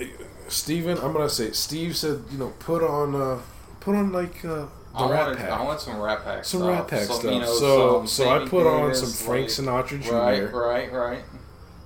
Steven, 0.49 0.99
I'm 0.99 1.13
gonna 1.13 1.29
say 1.29 1.53
Steve 1.53 1.97
said, 1.97 2.23
you 2.31 2.39
know, 2.39 2.53
put 2.59 2.83
on 2.83 3.15
uh 3.15 3.39
put 3.81 3.95
on 3.95 4.13
like 4.13 4.45
uh 4.45 4.67
the 4.95 4.99
I 4.99 5.11
Rat 5.11 5.21
wanted, 5.27 5.39
Pack. 5.39 5.51
I 5.51 5.63
want 5.65 5.81
some 5.81 5.99
Rat 6.01 6.25
Pack 6.25 6.45
some 6.45 6.61
stuff. 6.61 6.71
Rat 6.71 6.89
Pack 6.89 7.01
Some, 7.05 7.17
stuff. 7.17 7.33
you 7.33 7.41
know, 7.41 7.47
so 7.55 8.07
so 8.07 8.29
I 8.31 8.47
put 8.47 8.67
on 8.67 8.95
some 8.95 9.09
Frank 9.09 9.45
like- 9.45 9.51
Sinatra 9.87 10.03
Jr. 10.03 10.13
Right, 10.15 10.53
right, 10.53 10.93
right. 10.93 11.25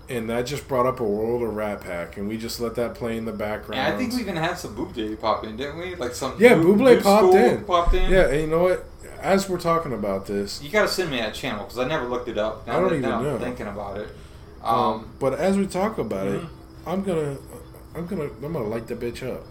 and 0.08 0.28
that 0.30 0.46
just 0.46 0.66
brought 0.66 0.86
up 0.86 0.98
a 1.00 1.04
world 1.04 1.42
of 1.42 1.54
Rat 1.54 1.82
Pack 1.82 2.16
and 2.16 2.28
we 2.28 2.36
just 2.36 2.60
let 2.60 2.74
that 2.74 2.94
play 2.96 3.16
in 3.16 3.24
the 3.24 3.32
background. 3.32 3.80
And 3.80 3.94
I 3.94 3.96
think 3.96 4.12
we 4.14 4.20
even 4.20 4.34
had 4.36 4.58
some 4.58 4.74
Buble 4.74 5.20
pop 5.20 5.44
in, 5.44 5.56
didn't 5.56 5.78
we? 5.78 5.94
Like 5.94 6.14
some 6.14 6.34
Yeah, 6.38 6.54
new- 6.56 6.74
Buble 6.74 6.96
new 6.96 7.00
popped 7.00 7.34
in. 7.34 7.64
Popped 7.64 7.94
in. 7.94 8.10
Yeah, 8.10 8.26
and 8.28 8.40
you 8.40 8.46
know 8.48 8.62
what? 8.64 8.84
As 9.20 9.48
we're 9.48 9.58
talking 9.60 9.92
about 9.92 10.26
this, 10.26 10.60
You 10.62 10.70
gotta 10.70 10.88
send 10.88 11.10
me 11.10 11.18
that 11.18 11.32
channel 11.34 11.62
because 11.64 11.78
I 11.78 11.86
never 11.86 12.06
looked 12.06 12.28
it 12.28 12.38
up. 12.38 12.66
Now 12.66 12.76
I 12.76 12.80
don't 12.80 12.88
that- 12.90 12.94
even 12.96 13.10
now 13.10 13.18
I'm 13.18 13.24
know. 13.24 13.38
thinking 13.38 13.66
about 13.68 13.98
it. 13.98 14.08
um, 14.64 14.74
Um, 14.78 15.08
but 15.20 15.34
as 15.34 15.56
we 15.56 15.66
talk 15.68 15.98
about 15.98 16.26
it, 16.26 16.40
Mhm. 16.42 16.48
I'm 16.88 17.02
gonna 17.04 17.36
I'm 17.96 18.06
gonna 18.06 18.24
I'm 18.24 18.52
gonna 18.52 18.62
light 18.64 18.86
the 18.86 18.94
bitch 18.94 19.22
up 19.26 19.42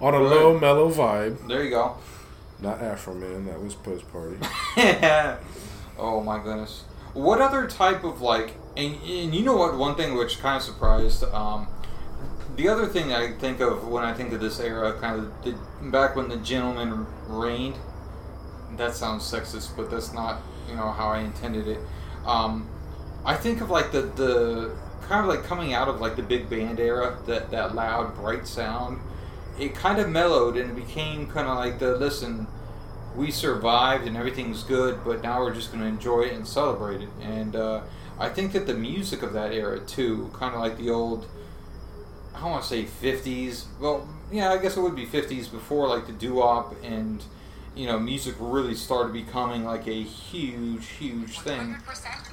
on 0.00 0.14
a 0.14 0.18
Right. 0.20 0.30
low 0.30 0.58
mellow 0.58 0.90
vibe. 0.90 1.46
there 1.48 1.62
you 1.62 1.70
go. 1.70 1.96
Not 2.60 2.80
Afroman, 2.80 3.46
that 3.46 3.62
was 3.62 3.74
post 3.74 4.04
party. 4.10 4.36
oh 5.98 6.22
my 6.22 6.42
goodness. 6.42 6.84
What 7.12 7.40
other 7.40 7.66
type 7.66 8.04
of 8.04 8.20
like, 8.20 8.54
and, 8.76 8.94
and 8.94 9.34
you 9.34 9.42
know 9.42 9.56
what? 9.56 9.76
One 9.76 9.94
thing 9.94 10.16
which 10.16 10.38
kind 10.40 10.56
of 10.56 10.62
surprised. 10.62 11.24
Um, 11.24 11.66
the 12.56 12.68
other 12.68 12.86
thing 12.86 13.12
I 13.12 13.32
think 13.32 13.60
of 13.60 13.86
when 13.88 14.04
I 14.04 14.14
think 14.14 14.32
of 14.32 14.40
this 14.40 14.58
era, 14.60 14.94
kind 15.00 15.20
of 15.20 15.32
the, 15.44 15.54
back 15.90 16.16
when 16.16 16.28
the 16.28 16.36
gentleman 16.38 17.06
reigned. 17.28 17.76
That 18.76 18.94
sounds 18.94 19.22
sexist, 19.30 19.76
but 19.76 19.90
that's 19.90 20.12
not 20.12 20.40
you 20.68 20.76
know 20.76 20.90
how 20.92 21.08
I 21.08 21.20
intended 21.20 21.68
it. 21.68 21.80
Um, 22.26 22.68
I 23.24 23.34
think 23.34 23.60
of 23.60 23.70
like 23.70 23.92
the 23.92 24.02
the 24.02 24.76
kind 25.08 25.20
of 25.20 25.26
like 25.26 25.44
coming 25.44 25.72
out 25.72 25.88
of 25.88 26.00
like 26.00 26.16
the 26.16 26.22
big 26.22 26.48
band 26.50 26.80
era, 26.80 27.18
that 27.26 27.50
that 27.50 27.74
loud, 27.74 28.14
bright 28.16 28.46
sound. 28.46 29.00
It 29.58 29.74
kind 29.74 29.98
of 29.98 30.08
mellowed 30.10 30.56
and 30.56 30.70
it 30.70 30.76
became 30.76 31.26
kind 31.28 31.48
of 31.48 31.56
like 31.56 31.78
the 31.78 31.96
listen 31.96 32.46
we 33.16 33.30
survived 33.30 34.06
and 34.06 34.16
everything's 34.16 34.62
good, 34.62 35.02
but 35.04 35.22
now 35.22 35.40
we're 35.40 35.54
just 35.54 35.72
going 35.72 35.82
to 35.82 35.88
enjoy 35.88 36.22
it 36.22 36.34
and 36.34 36.46
celebrate 36.46 37.00
it. 37.00 37.08
And 37.22 37.56
uh, 37.56 37.80
I 38.18 38.28
think 38.28 38.52
that 38.52 38.66
the 38.66 38.74
music 38.74 39.22
of 39.22 39.32
that 39.32 39.52
era 39.52 39.80
too, 39.80 40.30
kind 40.34 40.54
of 40.54 40.60
like 40.60 40.76
the 40.76 40.90
old, 40.90 41.26
I 42.34 42.40
don't 42.40 42.50
want 42.50 42.62
to 42.64 42.68
say 42.68 42.84
'50s. 42.84 43.64
Well, 43.80 44.06
yeah, 44.30 44.52
I 44.52 44.58
guess 44.58 44.76
it 44.76 44.80
would 44.80 44.96
be 44.96 45.06
'50s 45.06 45.50
before 45.50 45.88
like 45.88 46.06
the 46.06 46.12
doo-wop 46.12 46.74
and 46.82 47.22
you 47.76 47.86
know 47.86 47.98
music 47.98 48.34
really 48.40 48.74
started 48.74 49.12
becoming 49.12 49.64
like 49.64 49.86
a 49.86 50.02
huge, 50.02 50.86
huge 50.88 51.38
thing. 51.40 51.76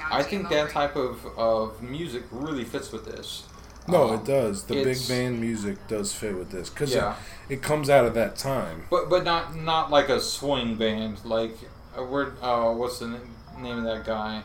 I 0.10 0.24
think 0.24 0.50
that 0.50 0.70
type 0.72 0.96
of, 0.96 1.26
of 1.38 1.82
music 1.84 2.24
really 2.32 2.64
fits 2.64 2.91
with 2.91 3.06
this. 3.06 3.44
No, 3.88 4.10
Um, 4.10 4.16
it 4.16 4.26
does. 4.26 4.64
The 4.64 4.82
big 4.82 4.98
band 5.10 5.41
music 5.41 5.88
does 5.89 6.14
fit 6.14 6.38
with 6.38 6.52
this 6.52 6.70
because 6.70 6.94
Yeah. 6.96 7.16
it, 7.50 7.56
it 7.56 7.62
comes 7.62 7.89
out 7.89 8.06
of 8.06 8.14
that 8.14 8.38
time. 8.38 8.86
But 8.89 9.10
but 9.10 9.26
not 9.26 9.56
not 9.56 9.91
like 9.91 10.08
a 10.10 10.22
swing 10.22 10.76
band. 10.76 11.24
Like 11.26 11.58
uh, 11.98 12.04
where 12.04 12.34
uh, 12.41 12.72
what's 12.74 13.00
the 13.00 13.20
name 13.60 13.80
of 13.80 13.84
that 13.84 14.06
guy? 14.06 14.44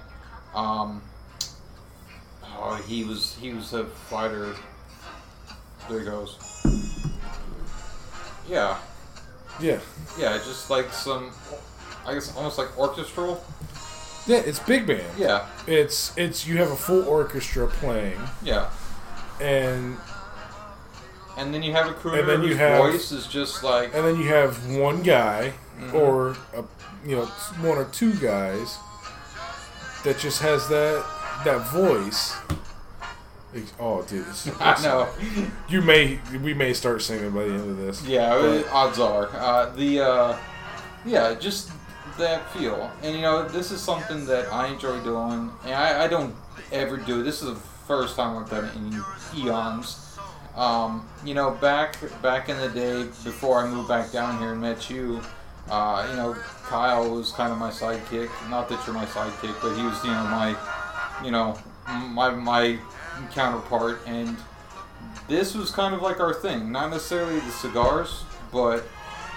Um, 0.54 1.02
oh, 2.44 2.74
he 2.88 3.04
was 3.04 3.36
he 3.40 3.52
was 3.54 3.72
a 3.72 3.84
fighter. 3.84 4.56
There 5.88 6.00
he 6.00 6.04
goes. 6.04 6.36
Yeah, 8.48 8.78
Yeah, 9.60 9.80
yeah, 10.18 10.38
just 10.38 10.70
like 10.70 10.92
some, 10.92 11.32
I 12.06 12.14
guess 12.14 12.34
almost 12.36 12.58
like 12.58 12.76
orchestral. 12.78 13.42
Yeah, 14.26 14.38
it's 14.38 14.58
big 14.58 14.86
band. 14.86 15.02
Yeah, 15.18 15.46
It's 15.66 16.16
it's 16.16 16.46
you 16.46 16.58
have 16.58 16.70
a 16.70 16.76
full 16.76 17.08
orchestra 17.08 17.66
playing, 17.66 18.20
yeah. 18.42 18.70
and 19.40 19.96
And 21.36 21.54
then 21.54 21.62
you 21.62 21.72
have 21.72 21.86
a 21.88 21.94
crooner 21.94 22.20
And 22.20 22.28
then 22.28 22.42
you 22.42 22.48
whose 22.48 22.56
have- 22.58 22.78
voice 22.92 23.12
is 23.12 23.26
just 23.26 23.62
like 23.64 23.94
and 23.94 24.04
then 24.04 24.16
you 24.16 24.28
have 24.28 24.66
one 24.66 25.02
guy 25.02 25.54
Mhm. 25.80 25.94
or 25.94 26.36
a, 26.54 26.64
you 27.06 27.16
know 27.16 27.26
one 27.62 27.78
or 27.78 27.84
two 27.86 28.12
guys 28.14 28.76
that 30.04 30.18
just 30.18 30.40
has 30.42 30.68
that 30.68 31.04
that 31.44 31.60
voice. 31.72 32.34
Oh, 33.80 34.02
dude, 34.02 34.26
I 34.60 34.80
know. 34.82 35.08
You 35.68 35.80
may 35.80 36.20
we 36.42 36.52
may 36.54 36.72
start 36.74 37.02
singing 37.02 37.30
by 37.30 37.44
the 37.44 37.54
end 37.54 37.70
of 37.70 37.76
this. 37.78 38.04
Yeah, 38.06 38.34
But- 38.34 38.68
odds 38.70 38.98
are. 38.98 39.28
Uh, 39.34 39.70
the 39.74 40.00
uh, 40.00 40.36
yeah, 41.06 41.34
just 41.34 41.70
that 42.18 42.50
feel, 42.52 42.90
and 43.02 43.14
you 43.16 43.22
know, 43.22 43.46
this 43.48 43.70
is 43.70 43.80
something 43.80 44.26
that 44.26 44.52
I 44.52 44.66
enjoy 44.68 45.00
doing, 45.02 45.50
and 45.64 45.74
I, 45.74 46.04
I 46.04 46.08
don't 46.08 46.34
ever 46.72 46.96
do. 46.96 47.20
it. 47.20 47.24
This 47.24 47.42
is 47.42 47.48
the 47.48 47.60
first 47.86 48.16
time 48.16 48.36
I've 48.42 48.50
done 48.50 48.64
it 48.66 48.74
in 48.76 49.02
eons. 49.46 50.04
Um, 50.56 51.08
you 51.24 51.34
know, 51.34 51.52
back 51.52 51.96
back 52.20 52.48
in 52.48 52.58
the 52.58 52.68
day 52.68 53.04
before 53.24 53.60
I 53.64 53.68
moved 53.70 53.88
back 53.88 54.10
down 54.12 54.38
here 54.40 54.52
and 54.52 54.60
met 54.60 54.90
you, 54.90 55.22
uh, 55.70 56.06
you 56.10 56.16
know, 56.16 56.34
Kyle 56.64 57.08
was 57.14 57.30
kind 57.32 57.52
of 57.52 57.58
my 57.58 57.70
sidekick. 57.70 58.28
Not 58.50 58.68
that 58.68 58.84
you're 58.84 58.94
my 58.94 59.06
sidekick, 59.06 59.54
but 59.62 59.74
he 59.76 59.82
was, 59.84 60.02
you 60.04 60.10
know, 60.10 60.24
my, 60.24 60.56
you 61.24 61.30
know, 61.30 61.56
my 62.10 62.30
my 62.30 62.78
counterpart, 63.28 64.00
and 64.06 64.36
this 65.28 65.54
was 65.54 65.70
kind 65.70 65.94
of 65.94 66.02
like 66.02 66.20
our 66.20 66.34
thing. 66.34 66.72
Not 66.72 66.90
necessarily 66.90 67.40
the 67.40 67.50
cigars, 67.50 68.24
but 68.52 68.84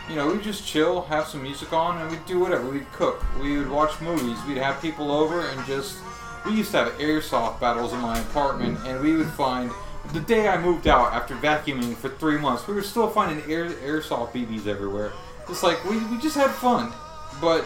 you 0.10 0.16
know, 0.16 0.32
we'd 0.32 0.44
just 0.44 0.66
chill, 0.66 1.04
have 1.04 1.28
some 1.28 1.44
music 1.44 1.72
on, 1.74 2.02
and 2.02 2.12
we'd 2.12 2.26
do 2.26 2.40
whatever. 2.40 2.70
We'd 2.70 2.92
cook, 2.92 3.24
we 3.40 3.58
would 3.58 3.70
watch 3.70 4.00
movies, 4.02 4.38
we'd 4.48 4.58
have 4.58 4.82
people 4.82 5.12
over, 5.12 5.48
and 5.48 5.66
just. 5.66 5.98
We 6.44 6.54
used 6.54 6.72
to 6.72 6.78
have 6.78 6.94
airsoft 6.94 7.60
battles 7.60 7.94
in 7.94 8.00
my 8.00 8.20
apartment, 8.20 8.80
and 8.88 9.00
we 9.00 9.16
would 9.16 9.30
find. 9.30 9.72
The 10.14 10.22
day 10.22 10.48
I 10.48 10.60
moved 10.60 10.88
out 10.88 11.14
after 11.14 11.36
vacuuming 11.36 11.96
for 11.96 12.10
three 12.10 12.40
months, 12.40 12.68
we 12.68 12.74
were 12.74 12.82
still 12.82 13.08
finding 13.08 13.50
air, 13.50 13.70
airsoft 13.70 14.32
BBs 14.32 14.66
everywhere. 14.66 15.12
It's 15.48 15.62
like, 15.62 15.84
we, 15.86 16.04
we 16.06 16.18
just 16.18 16.36
had 16.36 16.50
fun. 16.50 16.92
But, 17.40 17.64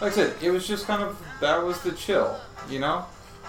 like 0.00 0.12
I 0.12 0.14
said, 0.14 0.36
it 0.42 0.50
was 0.50 0.66
just 0.66 0.86
kind 0.86 1.02
of. 1.02 1.22
That 1.40 1.62
was 1.62 1.82
the 1.82 1.92
chill, 1.92 2.40
you 2.70 2.78
know? 2.78 3.04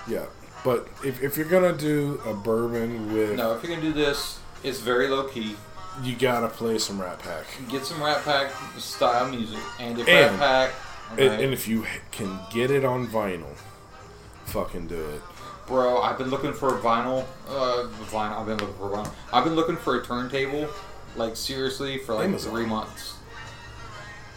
Yeah, 0.08 0.26
but 0.66 0.88
if, 1.06 1.22
if 1.24 1.38
you're 1.38 1.46
gonna 1.48 1.72
do 1.78 2.20
a 2.26 2.34
bourbon 2.34 3.14
with, 3.14 3.38
No, 3.38 3.54
if 3.56 3.64
you're 3.64 3.74
gonna 3.74 3.88
do 3.88 3.94
this, 3.94 4.40
it's 4.64 4.80
very 4.80 5.08
low 5.08 5.24
key. 5.24 5.56
you 6.04 6.16
gotta 6.16 6.50
play 6.50 6.78
some 6.80 7.00
Rat 7.00 7.20
Pack. 7.20 7.46
Get 7.70 7.86
some 7.86 8.04
Rat 8.04 8.26
Pack 8.26 8.52
style 8.78 9.30
music, 9.30 9.60
and 9.80 9.98
if 10.00 10.08
And- 10.10 10.38
Rat 10.38 10.40
Pack, 10.40 10.72
And, 11.12 11.20
right, 11.30 11.40
and 11.40 11.54
if 11.54 11.68
you 11.68 11.86
can 12.12 12.40
get 12.52 12.72
it 12.72 12.84
on 12.84 13.08
vinyl, 13.08 13.56
fucking 14.46 14.88
do 14.88 14.96
it. 15.12 15.22
bro, 15.68 16.02
I've 16.02 16.18
been 16.18 16.30
looking 16.32 16.52
for 16.54 16.76
a 16.76 16.80
vinyl. 16.82 17.26
Uh, 17.48 17.88
vinyl. 18.12 18.40
I've 18.40 18.46
been 18.48 18.58
looking 18.58 18.76
for 18.76 18.92
a 18.92 18.98
vinyl. 18.98 19.12
I've 19.32 19.44
been 19.44 19.56
looking 19.56 19.78
for 19.78 20.00
a 20.00 20.04
turntable, 20.04 20.68
like 21.16 21.36
seriously, 21.36 22.00
for 22.00 22.16
like 22.16 22.26
Amazon. 22.26 22.52
three 22.52 22.66
months. 22.66 23.15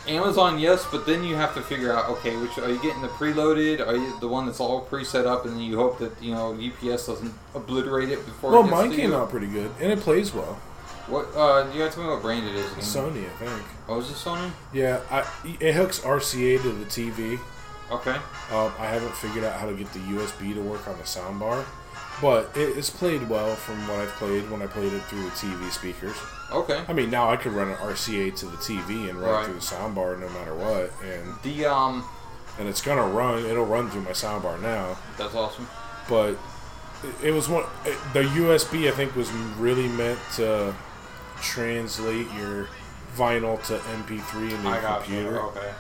Amazon, 0.09 0.59
yes, 0.59 0.87
but 0.91 1.07
then 1.07 1.23
you 1.23 1.37
have 1.37 1.55
to 1.55 1.61
figure 1.61 1.93
out, 1.93 2.09
okay, 2.11 2.37
which 2.37 2.59
are 2.59 2.71
you 2.71 2.81
getting 2.83 3.03
the 3.03 3.09
preloaded? 3.09 3.87
Are 3.87 3.97
you 3.97 4.19
the 4.21 4.29
one 4.29 4.47
that's 4.47 4.61
all 4.61 4.81
pre-set 4.81 5.27
up, 5.27 5.45
and 5.45 5.55
then 5.55 5.63
you 5.63 5.77
hope 5.77 5.99
that 5.99 6.21
you 6.23 6.33
know 6.33 6.53
UPS 6.55 7.07
doesn't 7.07 7.33
obliterate 7.55 8.09
it 8.11 8.25
before? 8.25 8.53
Well, 8.53 8.67
it 8.67 8.71
mine 8.71 8.91
to 8.91 8.97
came 8.97 9.11
you? 9.11 9.17
out 9.17 9.31
pretty 9.31 9.47
good, 9.47 9.71
and 9.81 9.93
it 9.93 10.01
plays 10.01 10.33
well. 10.35 10.59
What? 11.07 11.27
Uh, 11.35 11.71
you 11.73 11.79
gotta 11.79 11.91
tell 11.91 12.05
me 12.05 12.11
what 12.11 12.23
brand 12.23 12.47
it 12.47 12.55
is. 12.55 12.71
Again. 12.73 12.85
Sony, 12.85 13.25
I 13.25 13.47
think. 13.47 13.67
Oh, 13.89 13.99
is 13.99 14.11
it 14.11 14.15
Sony? 14.15 14.51
Yeah, 14.73 15.01
I, 15.11 15.27
it 15.61 15.75
hooks 15.75 16.01
RCA 16.01 16.61
to 16.63 16.73
the 16.73 16.85
TV. 16.85 17.39
Okay. 17.91 18.17
Um, 18.53 18.73
I 18.79 18.87
haven't 18.87 19.15
figured 19.15 19.45
out 19.45 19.59
how 19.59 19.67
to 19.67 19.75
get 19.75 19.91
the 19.95 20.01
USB 20.01 20.53
to 20.55 20.61
work 20.61 20.87
on 20.87 20.99
the 20.99 21.05
soundbar, 21.05 21.65
but 22.21 22.55
it, 22.55 22.77
it's 22.77 22.91
played 22.91 23.29
well 23.29 23.55
from 23.55 23.77
what 23.89 23.99
I've 24.01 24.13
played 24.13 24.51
when 24.51 24.61
I 24.61 24.67
played 24.67 24.93
it 24.93 25.01
through 25.05 25.23
the 25.23 25.31
TV 25.31 25.71
speakers. 25.71 26.17
Okay. 26.51 26.83
I 26.89 26.93
mean, 26.93 27.11
now 27.11 27.29
I 27.31 27.37
could 27.37 27.53
run 27.53 27.69
an 27.69 27.77
RCA 27.77 28.35
to 28.37 28.47
the 28.47 28.57
TV 28.57 29.09
and 29.11 29.21
run 29.21 29.31
Right. 29.31 29.45
through 29.45 29.55
the 29.55 29.61
soundbar 29.61 30.19
no 30.19 30.29
matter 30.31 30.55
what, 30.55 30.93
and 31.05 31.35
The 31.43 31.67
um, 31.67 32.05
and 32.59 32.69
it's 32.69 32.81
gonna 32.81 33.07
run. 33.07 33.45
It'll 33.45 33.67
run 33.67 33.91
through 33.91 34.03
my 34.03 34.13
soundbar 34.13 34.61
now, 34.61 34.97
that's 35.19 35.35
awesome. 35.35 35.69
but 36.09 36.37
it, 37.05 37.27
it 37.29 37.31
was 37.33 37.49
one. 37.49 37.65
It, 37.85 37.99
the 38.15 38.23
USB 38.23 38.89
I 38.89 38.93
think 38.93 39.15
was 39.15 39.31
really 39.59 39.89
meant 39.89 40.19
to 40.37 40.75
translate 41.41 42.27
your 42.37 42.69
vinyl 43.17 43.63
to 43.67 43.79
MP3 43.79 44.53
in 44.53 44.65
your 44.65 44.81
computer. 44.81 45.33
you. 45.33 45.39
Okay. 45.39 45.73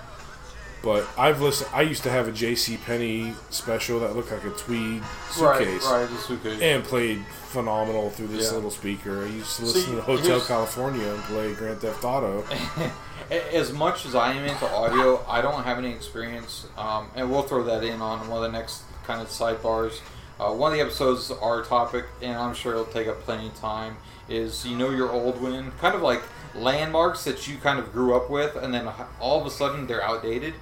But 0.83 1.09
I've 1.19 1.41
listened. 1.41 1.71
I 1.75 1.83
used 1.83 2.05
to 2.05 2.11
have 2.11 2.29
a 2.29 2.33
J.C. 2.33 2.77
Penney 2.77 3.35
special 3.51 3.99
that 4.01 4.15
looked 4.15 4.31
like 4.31 4.45
a 4.45 4.51
tweed 4.51 5.03
suitcase, 5.31 5.85
Right. 5.85 6.09
Right. 6.09 6.21
Suitcase. 6.21 6.61
and 6.61 6.85
played 6.85 7.25
phenomenal 7.49 8.11
through 8.11 8.29
this 8.29 8.47
Yeah. 8.49 8.55
little 8.55 8.71
speaker. 8.71 9.25
I 9.25 9.27
used 9.29 9.57
to 9.57 9.67
See, 9.67 9.79
listen 9.79 9.97
to 9.97 10.03
Hotel 10.03 10.41
California 10.41 11.09
and 11.09 11.23
play 11.25 11.53
Grand 11.55 11.81
Theft 11.81 12.05
Auto. 12.05 12.45
as 13.53 13.73
much 13.73 14.07
as 14.07 14.15
I 14.15 14.33
am 14.33 14.45
into 14.45 14.67
audio, 14.73 15.25
I 15.29 15.41
don't 15.43 15.65
have 15.65 15.79
any 15.79 15.91
experience, 15.93 16.67
um, 16.77 17.09
and 17.17 17.31
we'll 17.31 17.43
throw 17.43 17.65
that 17.65 17.83
in 17.85 18.01
on 18.01 18.29
one 18.29 18.45
of 18.45 18.53
the 18.53 18.57
next 18.57 18.83
kind 19.07 19.21
of 19.21 19.29
sidebars. 19.29 19.99
Uh, 20.41 20.53
one 20.53 20.71
of 20.71 20.79
the 20.79 20.85
episodes, 20.85 21.31
our 21.33 21.63
topic, 21.65 22.05
and 22.23 22.37
I'm 22.37 22.55
sure 22.55 22.73
it'll 22.75 22.85
take 22.85 23.09
up 23.09 23.23
plenty 23.25 23.49
of 23.49 23.59
time, 23.59 23.97
is 24.29 24.65
you 24.65 24.77
know 24.77 24.91
your 24.91 25.11
old 25.11 25.43
win, 25.43 25.73
kind 25.81 25.97
of 25.97 26.03
like 26.03 26.23
landmarks 26.55 27.25
that 27.25 27.49
you 27.49 27.57
kind 27.59 27.79
of 27.81 27.93
grew 27.93 28.15
up 28.15 28.31
with, 28.31 28.55
and 28.57 28.73
then 28.73 28.89
all 29.21 29.41
of 29.41 29.47
a 29.47 29.51
sudden 29.51 29.87
they're 29.89 30.03
outdated. 30.05 30.55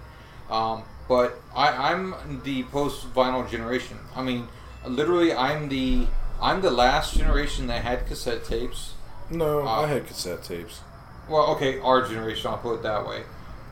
Um, 0.51 0.83
but 1.09 1.41
I, 1.55 1.93
I'm 1.93 2.41
the 2.45 2.65
post 2.65 3.13
vinyl 3.15 3.49
generation. 3.51 3.99
I 4.15 4.23
mean, 4.23 4.49
literally, 4.87 5.33
I'm 5.33 5.69
the 5.69 6.07
I'm 6.41 6.61
the 6.61 6.71
last 6.71 7.17
generation 7.17 7.67
that 7.69 7.83
had 7.83 8.07
cassette 8.07 8.45
tapes. 8.45 8.95
No, 9.31 9.67
Uh, 9.67 9.83
I 9.83 9.87
had 9.87 10.07
cassette 10.07 10.43
tapes. 10.45 10.81
Well, 11.29 11.47
okay, 11.57 11.81
our 11.81 12.07
generation. 12.07 12.51
I'll 12.51 12.59
put 12.59 12.75
it 12.77 12.83
that 12.83 13.07
way, 13.07 13.23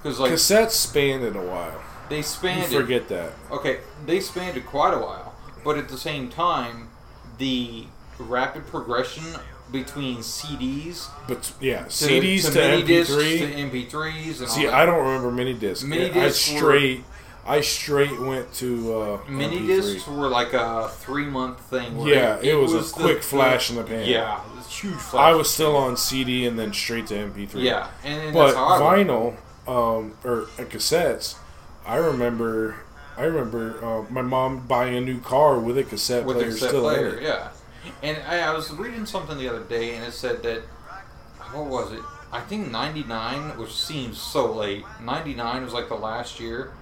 because 0.02 0.18
like 0.18 0.32
Cassettes 0.32 0.70
spanned 0.72 1.22
in 1.24 1.36
a 1.36 1.42
while. 1.44 1.80
they 2.08 2.22
spanned 2.22 2.72
it. 2.72 2.76
forget 2.76 3.08
that. 3.08 3.32
Okay, 3.50 3.78
they 4.06 4.18
spanned 4.20 4.56
it 4.56 4.66
quite 4.66 4.92
a 4.94 4.98
while, 4.98 5.34
but 5.64 5.78
at 5.78 5.88
the 5.88 5.98
same 5.98 6.28
time, 6.30 6.88
the 7.38 7.86
rapid 8.18 8.66
progression 8.66 9.24
between 9.72 10.18
CDs 10.18 11.08
But 11.26 11.52
yeah, 11.60 11.84
to, 11.84 11.88
CDs 11.88 12.44
to, 12.46 12.50
to, 12.52 12.58
mini 12.60 12.82
discs 12.82 13.12
MP3. 13.14 13.38
to 13.38 13.54
MP3s 13.86 14.40
and 14.40 14.48
See. 14.48 14.68
I 14.68 14.84
don't 14.86 14.98
remember 15.04 15.30
mini 15.30 15.54
discs. 15.54 15.84
Mini 15.84 16.06
I 16.06 16.08
discs 16.12 16.50
were- 16.52 16.58
straight, 16.58 17.04
I 17.46 17.60
straight 17.60 18.18
went 18.20 18.52
to 18.54 18.94
uh, 18.94 19.20
Mini 19.28 19.58
MP3. 19.60 19.66
discs 19.66 20.06
were 20.06 20.28
like 20.28 20.52
a 20.54 20.88
three 20.88 21.24
month 21.26 21.60
thing. 21.60 22.00
Yeah, 22.06 22.38
it 22.42 22.54
was 22.54 22.72
a 22.72 22.78
the- 22.78 22.84
quick 22.92 23.22
flash 23.22 23.70
in 23.70 23.76
the 23.76 23.82
pan. 23.84 24.06
Yeah, 24.08 24.40
it 24.52 24.56
was 24.56 24.66
huge 24.68 24.94
flash. 24.94 25.22
I 25.22 25.34
was 25.34 25.52
still 25.52 25.76
on 25.76 25.96
CD 25.96 26.46
and 26.46 26.58
then 26.58 26.72
straight 26.72 27.06
to 27.08 27.14
MP3. 27.14 27.62
Yeah, 27.62 27.88
and, 28.04 28.32
but 28.32 28.46
that's 28.46 28.56
how 28.56 28.64
I 28.66 28.96
went. 28.96 29.08
vinyl 29.08 29.36
um, 29.66 30.14
or 30.24 30.42
uh, 30.58 30.64
cassettes, 30.64 31.36
I 31.86 31.96
remember. 31.96 32.76
I 33.16 33.22
remember 33.24 33.84
uh, 33.84 34.10
my 34.10 34.22
mom 34.22 34.66
buying 34.66 34.96
a 34.96 35.00
new 35.00 35.20
car 35.20 35.58
with 35.58 35.78
a 35.78 35.84
cassette 35.84 36.24
with 36.24 36.36
the 36.36 36.42
player 36.42 36.52
cassette 36.52 36.68
still 36.70 36.88
in 36.88 36.94
player, 36.96 37.16
it. 37.16 37.22
yeah. 37.22 37.48
And 38.02 38.18
I, 38.26 38.40
I 38.40 38.52
was 38.52 38.70
reading 38.72 39.06
something 39.06 39.38
the 39.38 39.48
other 39.48 39.62
day, 39.64 39.94
and 39.96 40.04
it 40.04 40.12
said 40.12 40.42
that 40.42 40.62
what 41.52 41.66
was 41.66 41.92
it? 41.92 42.00
I 42.32 42.40
think 42.40 42.70
'99, 42.70 43.58
which 43.58 43.72
seems 43.72 44.18
so 44.20 44.52
late. 44.52 44.84
'99 45.02 45.64
was 45.64 45.72
like 45.72 45.88
the 45.88 45.94
last 45.94 46.40
year. 46.40 46.72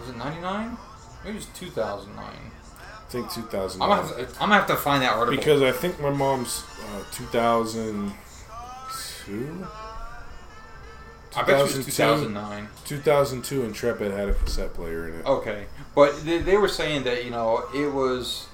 Was 0.00 0.10
it 0.10 0.16
'99? 0.16 0.76
Maybe 1.24 1.36
it 1.36 1.36
was 1.36 1.46
2009. 1.58 2.24
I 2.26 3.10
think 3.10 3.30
2000. 3.32 3.80
I'm 3.80 3.88
gonna, 3.88 4.02
have 4.02 4.16
to, 4.16 4.22
I'm 4.42 4.50
gonna 4.50 4.54
have 4.54 4.66
to 4.66 4.76
find 4.76 5.02
that 5.02 5.14
article. 5.14 5.36
because 5.36 5.62
I 5.62 5.72
think 5.72 5.98
my 6.00 6.10
mom's 6.10 6.62
uh, 6.82 7.02
2002. 7.12 9.66
I 11.36 11.42
bet 11.42 11.60
it 11.60 11.62
was 11.62 11.84
2009. 11.84 12.68
2002 12.84 13.62
Intrepid 13.64 14.12
had 14.12 14.28
a 14.28 14.34
cassette 14.34 14.74
player 14.74 15.08
in 15.08 15.20
it. 15.20 15.26
Okay, 15.26 15.66
but 15.94 16.24
they, 16.24 16.38
they 16.38 16.56
were 16.56 16.68
saying 16.68 17.04
that 17.04 17.24
you 17.24 17.30
know 17.30 17.64
it 17.74 17.92
was, 17.92 18.47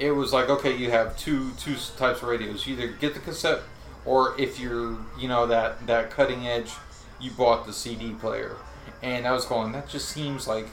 it 0.00 0.10
was 0.12 0.32
like 0.32 0.48
okay, 0.48 0.74
you 0.76 0.90
have 0.90 1.16
two 1.16 1.52
two 1.58 1.76
types 1.96 2.22
of 2.22 2.24
radios. 2.28 2.66
You 2.66 2.74
either 2.74 2.88
get 2.88 3.14
the 3.14 3.20
cassette, 3.20 3.60
or 4.04 4.34
if 4.40 4.58
you're 4.58 4.96
you 5.18 5.28
know 5.28 5.46
that 5.46 5.86
that 5.86 6.10
cutting 6.10 6.46
edge, 6.46 6.72
you 7.20 7.30
bought 7.30 7.66
the 7.66 7.72
CD 7.72 8.10
player. 8.12 8.56
And 9.02 9.26
I 9.26 9.32
was 9.32 9.44
going, 9.46 9.72
that 9.72 9.88
just 9.88 10.08
seems 10.10 10.46
like, 10.46 10.66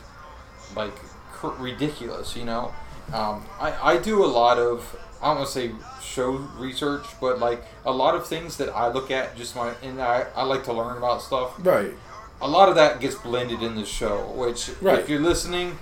like 0.76 0.96
cr- 1.32 1.62
ridiculous, 1.62 2.36
you 2.36 2.44
know. 2.46 2.74
Um, 3.14 3.46
I 3.60 3.94
I 3.94 3.98
do 3.98 4.24
a 4.24 4.28
lot 4.28 4.58
of 4.58 4.96
I 5.22 5.28
don't 5.28 5.38
want 5.38 5.48
to 5.48 5.54
say 5.54 5.72
show 6.02 6.32
research, 6.58 7.06
but 7.22 7.40
like 7.40 7.64
a 7.86 7.92
lot 7.92 8.16
of 8.16 8.28
things 8.28 8.58
that 8.58 8.70
I 8.70 8.88
look 8.90 9.12
at 9.12 9.36
just 9.38 9.56
my 9.56 9.74
and 9.84 10.02
I, 10.02 10.26
I 10.36 10.44
like 10.44 10.64
to 10.66 10.74
learn 10.74 10.98
about 10.98 11.22
stuff 11.22 11.54
Right. 11.60 11.94
a 12.42 12.48
lot 12.48 12.70
of 12.70 12.76
that 12.76 13.00
gets 13.00 13.16
blended 13.16 13.62
in 13.64 13.76
the 13.76 13.86
show. 13.86 14.18
Which, 14.36 14.70
Right. 14.82 15.00
if 15.00 15.10
you're 15.10 15.22
listening, 15.22 15.80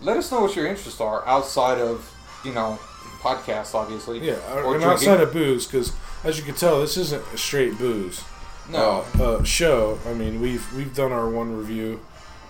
let 0.00 0.16
us 0.18 0.30
know 0.30 0.42
what 0.42 0.54
your 0.54 0.66
interests 0.66 1.00
are 1.00 1.26
outside 1.26 1.78
of 1.78 2.12
you 2.44 2.52
know 2.52 2.78
podcasts, 3.20 3.74
obviously. 3.74 4.20
Yeah, 4.20 4.34
Or 4.52 4.74
and 4.74 4.84
outside 4.84 5.20
of 5.20 5.32
booze, 5.32 5.66
because 5.66 5.92
as 6.24 6.38
you 6.38 6.44
can 6.44 6.54
tell, 6.54 6.80
this 6.80 6.96
isn't 6.96 7.22
a 7.34 7.38
straight 7.38 7.76
booze 7.78 8.22
No. 8.70 9.04
uh, 9.18 9.22
uh, 9.22 9.44
show. 9.44 9.98
I 10.06 10.12
mean, 10.14 10.40
we've 10.40 10.64
we've 10.74 10.94
done 10.94 11.12
our 11.12 11.28
one 11.28 11.56
review 11.56 12.00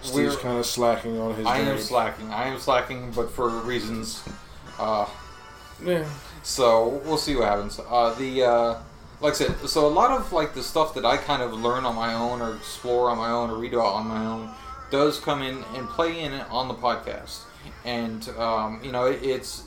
Steve's 0.02 0.36
kind 0.36 0.58
of 0.58 0.66
slacking 0.66 1.18
on 1.18 1.34
his. 1.34 1.46
I 1.46 1.58
am 1.58 1.78
slacking. 1.78 2.30
I 2.32 2.48
am 2.48 2.58
slacking, 2.60 3.10
but 3.12 3.30
for 3.30 3.48
reasons. 3.48 4.22
Uh, 4.78 5.06
Yeah. 5.84 6.04
so 6.42 7.00
we'll 7.04 7.16
see 7.18 7.34
what 7.36 7.48
happens. 7.48 7.78
Uh, 7.80 8.14
the 8.14 8.42
uh, 8.44 8.74
like 9.20 9.32
I 9.32 9.36
said, 9.36 9.68
so 9.68 9.86
a 9.86 9.88
lot 9.88 10.10
of 10.10 10.32
like 10.32 10.54
the 10.54 10.62
stuff 10.62 10.94
that 10.94 11.04
I 11.06 11.16
kind 11.16 11.42
of 11.42 11.52
learn 11.54 11.84
on 11.84 11.94
my 11.94 12.14
own, 12.14 12.40
or 12.42 12.54
explore 12.54 13.10
on 13.10 13.18
my 13.18 13.30
own, 13.30 13.50
or 13.50 13.56
read 13.56 13.72
about 13.74 13.94
on 13.94 14.06
my 14.06 14.24
own, 14.26 14.50
does 14.90 15.18
come 15.18 15.42
in 15.42 15.64
and 15.74 15.88
play 15.88 16.20
in 16.20 16.32
it 16.34 16.46
on 16.50 16.68
the 16.68 16.74
podcast. 16.74 17.40
And 17.84 18.28
um, 18.38 18.80
you 18.84 18.92
know, 18.92 19.06
it, 19.06 19.22
it's 19.22 19.64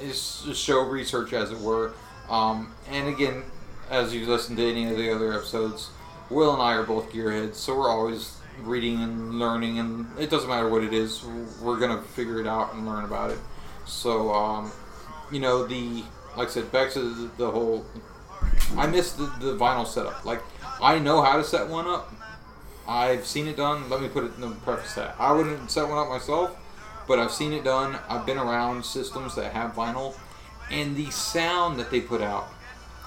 just 0.00 0.54
show 0.54 0.80
research, 0.80 1.32
as 1.32 1.50
it 1.50 1.58
were. 1.58 1.92
Um, 2.28 2.72
and 2.90 3.08
again, 3.08 3.42
as 3.90 4.14
you 4.14 4.26
listen 4.26 4.56
to 4.56 4.62
any 4.68 4.90
of 4.90 4.96
the 4.96 5.14
other 5.14 5.32
episodes, 5.32 5.90
Will 6.30 6.52
and 6.54 6.62
I 6.62 6.74
are 6.74 6.84
both 6.84 7.12
gearheads, 7.12 7.56
so 7.56 7.76
we're 7.78 7.90
always 7.90 8.38
reading 8.62 9.02
and 9.02 9.38
learning, 9.38 9.78
and 9.78 10.06
it 10.18 10.30
doesn't 10.30 10.48
matter 10.48 10.68
what 10.68 10.82
it 10.82 10.92
is, 10.92 11.24
we're 11.60 11.78
gonna 11.78 12.02
figure 12.02 12.40
it 12.40 12.46
out 12.46 12.74
and 12.74 12.86
learn 12.86 13.04
about 13.04 13.30
it. 13.30 13.38
So, 13.86 14.32
um, 14.32 14.72
you 15.30 15.40
know, 15.40 15.66
the 15.66 16.04
like 16.36 16.48
I 16.48 16.50
said, 16.50 16.72
back 16.72 16.90
to 16.92 17.00
the, 17.00 17.30
the 17.36 17.50
whole. 17.50 17.84
I 18.76 18.86
miss 18.86 19.12
the, 19.12 19.24
the 19.40 19.56
vinyl 19.56 19.86
setup. 19.86 20.24
Like, 20.24 20.40
I 20.80 20.98
know 20.98 21.22
how 21.22 21.36
to 21.36 21.44
set 21.44 21.68
one 21.68 21.86
up. 21.86 22.12
I've 22.88 23.26
seen 23.26 23.46
it 23.46 23.56
done. 23.56 23.88
Let 23.88 24.00
me 24.00 24.08
put 24.08 24.24
it 24.24 24.34
in 24.34 24.40
the 24.40 24.48
preface 24.48 24.94
that 24.94 25.14
I 25.18 25.32
wouldn't 25.32 25.70
set 25.70 25.88
one 25.88 25.98
up 25.98 26.08
myself, 26.08 26.56
but 27.12 27.18
I've 27.18 27.30
seen 27.30 27.52
it 27.52 27.62
done. 27.62 27.98
I've 28.08 28.24
been 28.24 28.38
around 28.38 28.82
systems 28.86 29.34
that 29.34 29.52
have 29.52 29.74
vinyl, 29.74 30.14
and 30.70 30.96
the 30.96 31.10
sound 31.10 31.78
that 31.78 31.90
they 31.90 32.00
put 32.00 32.22
out. 32.22 32.46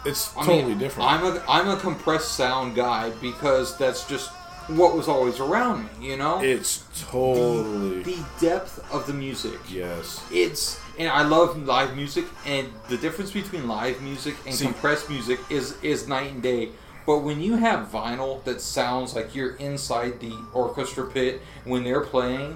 It's 0.05 0.31
I 0.37 0.41
totally 0.45 0.63
mean, 0.65 0.77
different. 0.77 1.09
I'm 1.09 1.25
a 1.25 1.43
I'm 1.49 1.67
a 1.69 1.75
compressed 1.75 2.33
sound 2.33 2.75
guy 2.75 3.09
because 3.19 3.75
that's 3.79 4.07
just 4.07 4.29
what 4.67 4.95
was 4.95 5.07
always 5.07 5.39
around 5.39 5.85
me. 5.85 6.09
You 6.09 6.17
know, 6.17 6.39
it's 6.39 6.83
totally 7.09 8.03
the 8.03 8.23
depth 8.39 8.77
of 8.93 9.07
the 9.07 9.13
music. 9.13 9.57
yes. 9.67 10.23
It's 10.31 10.79
and 10.99 11.09
I 11.09 11.23
love 11.23 11.57
live 11.65 11.95
music, 11.95 12.25
and 12.45 12.67
the 12.89 12.97
difference 12.97 13.31
between 13.31 13.67
live 13.67 13.99
music 14.03 14.35
and 14.45 14.53
See- 14.53 14.65
compressed 14.65 15.09
music 15.09 15.39
is 15.49 15.81
is 15.81 16.07
night 16.07 16.31
and 16.31 16.43
day. 16.43 16.69
But 17.07 17.19
when 17.23 17.41
you 17.41 17.55
have 17.55 17.89
vinyl 17.89 18.43
that 18.43 18.61
sounds 18.61 19.15
like 19.15 19.33
you're 19.33 19.55
inside 19.55 20.19
the 20.19 20.37
orchestra 20.53 21.07
pit 21.07 21.41
when 21.63 21.83
they're 21.83 22.01
playing, 22.01 22.55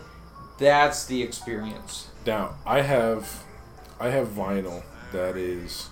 that's 0.59 1.05
the 1.05 1.21
experience. 1.23 2.09
Now 2.25 2.55
I 2.65 2.81
have, 2.81 3.43
I 3.99 4.09
have 4.09 4.27
vinyl 4.27 4.83
that 5.11 5.35
is, 5.37 5.89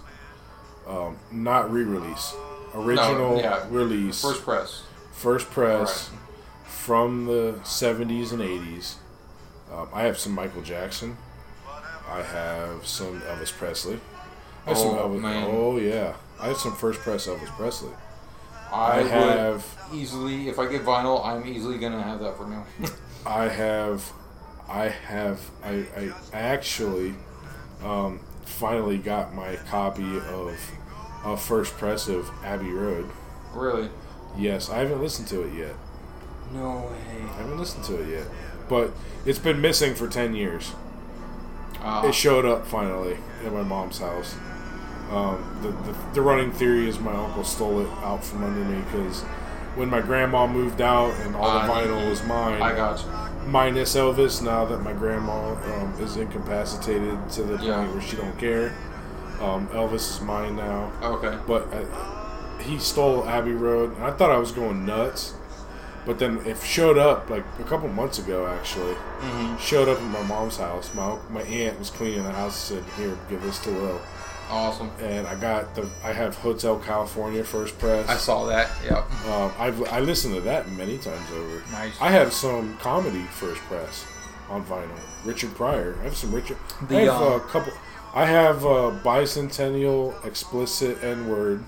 um, 0.87 1.17
not 1.31 1.71
re-release, 1.71 2.33
original 2.75 3.39
yeah. 3.39 3.65
release, 3.69 4.21
First 4.21 4.43
press. 4.43 4.83
first 5.11 5.49
press 5.49 6.09
from 6.65 7.25
the 7.25 7.59
70s 7.63 8.31
and 8.31 8.41
80s. 8.41 8.95
Um, 9.73 9.89
I 9.93 10.03
have 10.03 10.17
some 10.17 10.33
Michael 10.33 10.61
Jackson. 10.61 11.17
I 12.09 12.21
have 12.21 12.85
some 12.87 13.19
Elvis 13.21 13.51
Presley. 13.51 13.99
I 14.65 14.69
have 14.69 14.77
some 14.77 14.89
Oh, 14.95 15.09
Elvis, 15.09 15.21
man. 15.21 15.43
oh 15.49 15.77
yeah, 15.77 16.13
I 16.39 16.47
have 16.47 16.57
some 16.57 16.73
first 16.75 16.99
press 17.01 17.27
Elvis 17.27 17.47
Presley. 17.57 17.91
I, 18.71 18.99
I 18.99 19.01
would 19.01 19.11
have 19.37 19.65
easily, 19.93 20.47
if 20.49 20.59
I 20.59 20.67
get 20.69 20.83
vinyl, 20.83 21.25
I'm 21.25 21.45
easily 21.47 21.77
gonna 21.79 22.01
have 22.03 22.19
that 22.19 22.37
for 22.37 22.45
now. 22.47 22.65
I 23.25 23.47
have, 23.49 24.09
I 24.69 24.89
have, 24.89 25.39
I, 25.63 25.85
I 25.95 26.11
actually 26.33 27.13
um, 27.83 28.19
finally 28.45 28.97
got 28.97 29.33
my 29.33 29.55
copy 29.69 30.17
of 30.17 30.59
a 31.25 31.37
first 31.37 31.73
press 31.77 32.07
of 32.07 32.29
Abbey 32.43 32.71
Road. 32.71 33.09
really? 33.53 33.89
Yes, 34.37 34.69
I 34.69 34.79
haven't 34.79 35.01
listened 35.01 35.27
to 35.29 35.41
it 35.43 35.53
yet. 35.57 35.75
No 36.53 36.69
way. 36.91 37.23
I 37.23 37.37
haven't 37.41 37.57
listened 37.57 37.83
to 37.85 38.01
it 38.01 38.09
yet, 38.09 38.27
but 38.69 38.91
it's 39.25 39.39
been 39.39 39.59
missing 39.61 39.95
for 39.95 40.07
ten 40.07 40.35
years. 40.35 40.73
Uh, 41.81 42.03
It 42.05 42.13
showed 42.13 42.45
up 42.45 42.67
finally 42.67 43.17
at 43.45 43.51
my 43.51 43.63
mom's 43.63 43.97
house. 43.99 44.35
Um, 45.09 45.59
the, 45.63 45.69
the 45.91 45.97
the 46.15 46.21
running 46.21 46.51
theory 46.51 46.87
is 46.87 46.99
my 46.99 47.13
uncle 47.13 47.43
stole 47.43 47.79
it 47.81 47.89
out 48.03 48.23
from 48.23 48.43
under 48.43 48.63
me 48.63 48.81
because 48.83 49.23
when 49.77 49.89
my 49.89 50.01
grandma 50.01 50.47
moved 50.47 50.81
out 50.81 51.13
and 51.25 51.35
all 51.35 51.53
the 51.53 51.59
Uh, 51.59 51.69
vinyl 51.69 52.09
was 52.09 52.23
mine. 52.23 52.61
I 52.61 52.73
got 52.75 52.99
you. 52.99 53.05
minus 53.47 53.95
Elvis 53.95 54.41
now 54.41 54.65
that 54.65 54.79
my 54.83 54.91
grandma 54.91 55.51
um, 55.51 55.93
is 56.01 56.17
incapacitated 56.17 57.17
to 57.31 57.43
the 57.43 57.63
Yeah. 57.63 57.75
point 57.77 57.93
where 57.93 58.01
she 58.01 58.17
don't 58.17 58.37
care. 58.37 58.73
Um, 59.41 59.67
Elvis 59.73 60.09
is 60.15 60.21
mine 60.21 60.55
now, 60.57 60.91
Okay. 61.01 61.37
but 61.47 61.67
uh, 61.71 62.59
he 62.63 62.77
stole 62.79 63.25
Abbey 63.29 63.53
Road, 63.53 63.95
and 63.95 64.03
I 64.03 64.11
thought 64.11 64.31
I 64.31 64.37
was 64.37 64.51
going 64.51 64.85
nuts. 64.85 65.33
But 66.07 66.19
then 66.19 66.39
it 66.45 66.57
showed 66.63 66.97
up 66.97 67.29
like 67.29 67.43
a 67.59 67.63
couple 67.63 67.87
months 67.89 68.17
ago. 68.17 68.47
Actually, 68.47 68.95
hmm 69.21 69.55
showed 69.57 69.89
up 69.89 69.97
at 69.99 70.03
my 70.09 70.23
mom's 70.23 70.55
house. 70.57 70.89
My 70.95 71.15
my 71.29 71.41
aunt 71.41 71.77
was 71.79 71.89
cleaning 71.89 72.23
the 72.23 72.31
house. 72.31 72.71
and 72.71 72.83
Said, 72.85 72.93
"Here, 72.97 73.17
give 73.29 73.43
this 73.43 73.59
to 73.65 73.69
Will." 73.71 73.99
Awesome. 74.49 74.91
And 75.01 75.27
I 75.27 75.35
got 75.35 75.75
the 75.75 75.89
I 76.03 76.13
have 76.13 76.35
Hotel 76.35 76.79
California 76.79 77.43
first 77.43 77.77
press. 77.79 78.07
I 78.07 78.17
saw 78.17 78.45
that. 78.45 78.69
Yep. 78.83 79.25
Um, 79.27 79.51
I've 79.57 79.83
I 79.91 79.99
listened 79.99 80.35
to 80.35 80.41
that 80.41 80.71
many 80.71 80.97
times 80.97 81.29
over. 81.31 81.63
Nice. 81.71 81.99
I 82.01 82.11
have 82.11 82.33
some 82.33 82.77
comedy 82.77 83.23
first 83.23 83.61
press 83.63 84.05
on 84.49 84.65
vinyl. 84.65 84.97
Richard 85.25 85.53
Pryor. 85.55 85.97
I 85.99 86.03
have 86.05 86.15
some 86.15 86.33
Richard. 86.33 86.57
The, 86.87 86.97
I 86.97 87.01
have 87.01 87.21
um, 87.21 87.33
a 87.33 87.39
couple. 87.41 87.73
I 88.13 88.25
have 88.25 88.65
uh, 88.65 88.97
bicentennial 89.03 90.25
explicit 90.25 91.03
N 91.03 91.27
word 91.27 91.63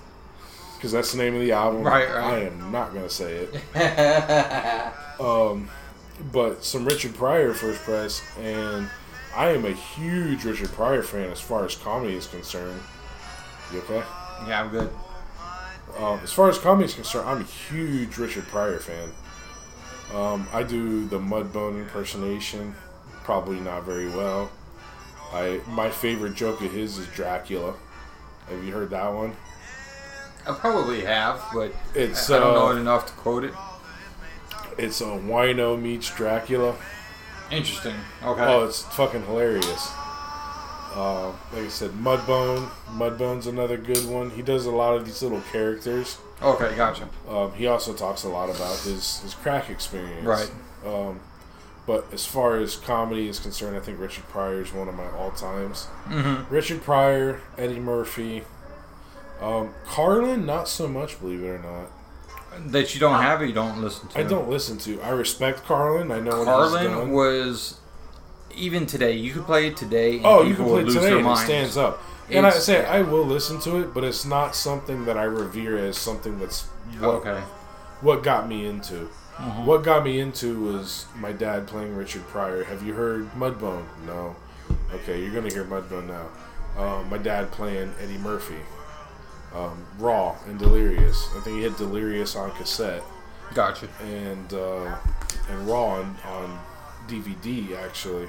because 0.76 0.92
that's 0.92 1.12
the 1.12 1.18
name 1.18 1.34
of 1.34 1.40
the 1.40 1.52
album. 1.52 1.82
Right, 1.82 2.08
right. 2.08 2.16
I 2.16 2.38
am 2.44 2.72
not 2.72 2.94
gonna 2.94 3.10
say 3.10 3.46
it. 3.46 4.92
Um, 5.20 5.68
but 6.32 6.64
some 6.64 6.86
Richard 6.86 7.14
Pryor 7.14 7.52
first 7.52 7.82
press, 7.82 8.22
and 8.38 8.88
I 9.34 9.50
am 9.50 9.64
a 9.64 9.72
huge 9.72 10.44
Richard 10.44 10.70
Pryor 10.72 11.02
fan 11.02 11.30
as 11.30 11.40
far 11.40 11.64
as 11.64 11.74
comedy 11.76 12.14
is 12.14 12.26
concerned. 12.26 12.80
You 13.72 13.78
okay? 13.80 14.02
yeah, 14.48 14.62
I'm 14.62 14.70
good. 14.70 14.90
Um, 15.98 16.20
as 16.22 16.32
far 16.32 16.48
as 16.48 16.58
comedy 16.58 16.86
is 16.86 16.94
concerned, 16.94 17.28
I'm 17.28 17.40
a 17.40 17.44
huge 17.44 18.16
Richard 18.18 18.46
Pryor 18.48 18.78
fan. 18.78 19.10
Um, 20.14 20.48
I 20.52 20.62
do 20.64 21.06
the 21.06 21.18
Mudbone 21.18 21.78
impersonation, 21.80 22.74
probably 23.22 23.60
not 23.60 23.84
very 23.84 24.08
well. 24.08 24.50
I 25.32 25.60
my 25.68 25.90
favorite 25.90 26.34
joke 26.34 26.60
of 26.62 26.72
his 26.72 26.98
is 26.98 27.06
Dracula. 27.08 27.74
Have 28.48 28.64
you 28.64 28.72
heard 28.72 28.90
that 28.90 29.08
one? 29.14 29.36
I 30.46 30.52
probably 30.54 31.02
have, 31.02 31.40
but 31.54 31.72
It's 31.94 32.28
I 32.30 32.38
don't 32.40 32.54
know 32.54 32.68
uh, 32.68 32.74
it 32.74 32.78
enough 32.80 33.06
to 33.06 33.12
quote 33.12 33.44
it. 33.44 33.54
it's 34.78 35.00
a 35.00 35.04
Wino 35.04 35.80
meets 35.80 36.12
Dracula. 36.14 36.74
Interesting. 37.50 37.94
Okay. 38.22 38.42
Oh, 38.42 38.64
it's 38.64 38.82
fucking 38.82 39.24
hilarious. 39.26 39.92
Uh, 40.94 41.28
like 41.52 41.64
I 41.64 41.68
said, 41.68 41.90
Mudbone. 41.92 42.68
Mudbone's 42.88 43.46
another 43.46 43.76
good 43.76 44.04
one. 44.06 44.30
He 44.30 44.42
does 44.42 44.66
a 44.66 44.70
lot 44.70 44.96
of 44.96 45.04
these 45.04 45.22
little 45.22 45.40
characters. 45.52 46.18
okay, 46.42 46.74
gotcha. 46.76 47.08
Um, 47.28 47.52
he 47.52 47.66
also 47.66 47.92
talks 47.94 48.24
a 48.24 48.28
lot 48.28 48.50
about 48.50 48.78
his, 48.80 49.20
his 49.20 49.34
crack 49.34 49.70
experience. 49.70 50.24
Right. 50.24 50.50
Um, 50.84 51.20
but 51.86 52.06
as 52.12 52.26
far 52.26 52.56
as 52.56 52.76
comedy 52.76 53.28
is 53.28 53.38
concerned, 53.38 53.76
I 53.76 53.80
think 53.80 53.98
Richard 53.98 54.24
Pryor 54.28 54.62
is 54.62 54.72
one 54.72 54.88
of 54.88 54.94
my 54.94 55.08
all 55.10 55.30
times. 55.30 55.86
Mm-hmm. 56.08 56.52
Richard 56.52 56.82
Pryor, 56.82 57.40
Eddie 57.56 57.80
Murphy, 57.80 58.42
um, 59.40 59.74
Carlin, 59.86 60.44
not 60.44 60.68
so 60.68 60.86
much, 60.86 61.18
believe 61.20 61.42
it 61.42 61.48
or 61.48 61.58
not. 61.58 61.90
That 62.66 62.94
you 62.94 63.00
don't 63.00 63.20
have 63.22 63.42
it, 63.42 63.46
you 63.46 63.52
don't 63.54 63.80
listen 63.80 64.08
to. 64.08 64.18
I 64.18 64.22
don't 64.24 64.48
listen 64.48 64.76
to. 64.78 65.00
I 65.02 65.10
respect 65.10 65.64
Carlin. 65.64 66.10
I 66.10 66.20
know 66.20 66.30
what 66.30 66.38
he's 66.38 66.46
Carlin 66.46 67.10
was 67.12 67.78
even 68.54 68.86
today. 68.86 69.12
You 69.12 69.32
could 69.32 69.44
play 69.46 69.68
it 69.68 69.76
today. 69.76 70.16
And 70.16 70.26
Oh, 70.26 70.42
you 70.42 70.54
can 70.54 70.64
play 70.66 70.84
today 70.84 71.18
and 71.18 71.26
it 71.26 71.36
stands 71.38 71.76
up. 71.76 72.02
And 72.28 72.44
I 72.46 72.50
It's- 72.50 72.64
say 72.64 72.84
I 72.84 73.02
will 73.02 73.24
listen 73.24 73.58
to 73.60 73.76
it, 73.80 73.94
but 73.94 74.04
it's 74.04 74.24
not 74.24 74.54
something 74.54 75.04
that 75.06 75.16
I 75.16 75.24
revere 75.24 75.78
as 75.78 75.96
something 75.96 76.38
that's 76.38 76.64
what, 76.98 77.08
Okay. 77.08 77.40
what 78.02 78.22
got 78.22 78.48
me 78.48 78.66
into. 78.66 79.08
Mhm. 79.38 79.64
What 79.64 79.82
got 79.82 80.04
me 80.04 80.20
into 80.20 80.60
was 80.60 81.06
my 81.18 81.32
dad 81.32 81.66
playing 81.66 81.96
Richard 81.96 82.26
Pryor. 82.28 82.64
Have 82.64 82.82
you 82.82 82.92
heard 82.94 83.32
Mudbone? 83.34 83.84
No. 84.06 84.36
Okay, 84.94 85.20
you're 85.22 85.32
gonna 85.32 85.52
hear 85.52 85.64
Mudbone 85.64 86.06
now. 86.08 86.26
Um, 86.82 87.08
my 87.10 87.18
dad 87.18 87.50
playing 87.50 87.92
Eddie 88.02 88.18
Murphy, 88.18 88.56
um, 89.54 89.84
Raw 89.98 90.36
and 90.46 90.58
Delirious. 90.58 91.28
I 91.36 91.40
think 91.40 91.56
he 91.58 91.62
had 91.62 91.76
Delirious 91.76 92.36
on 92.36 92.50
cassette 92.52 93.02
Gotcha. 93.54 93.88
and 94.02 94.52
uh, 94.52 94.96
and 95.50 95.66
Raw 95.68 95.86
on, 96.00 96.16
on 96.26 96.58
DVD 97.08 97.76
actually, 97.78 98.28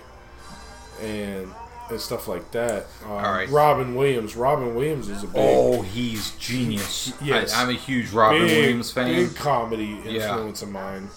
and 1.01 1.47
and 1.89 1.99
stuff 1.99 2.27
like 2.27 2.49
that. 2.51 2.85
Um, 3.03 3.11
All 3.11 3.21
right. 3.33 3.49
Robin 3.49 3.95
Williams. 3.95 4.35
Robin 4.37 4.73
Williams 4.75 5.09
is 5.09 5.23
a 5.23 5.27
big, 5.27 5.35
Oh, 5.37 5.81
he's 5.81 6.31
genius. 6.37 7.13
Yes. 7.21 7.53
I, 7.53 7.63
am 7.63 7.69
a 7.69 7.73
huge 7.73 8.11
Robin 8.11 8.43
big, 8.43 8.57
Williams 8.57 8.91
fan. 8.93 9.07
big 9.13 9.35
comedy 9.35 9.99
Yeah. 10.05 10.29
influence 10.29 10.61
of 10.61 10.69
mine. 10.69 11.09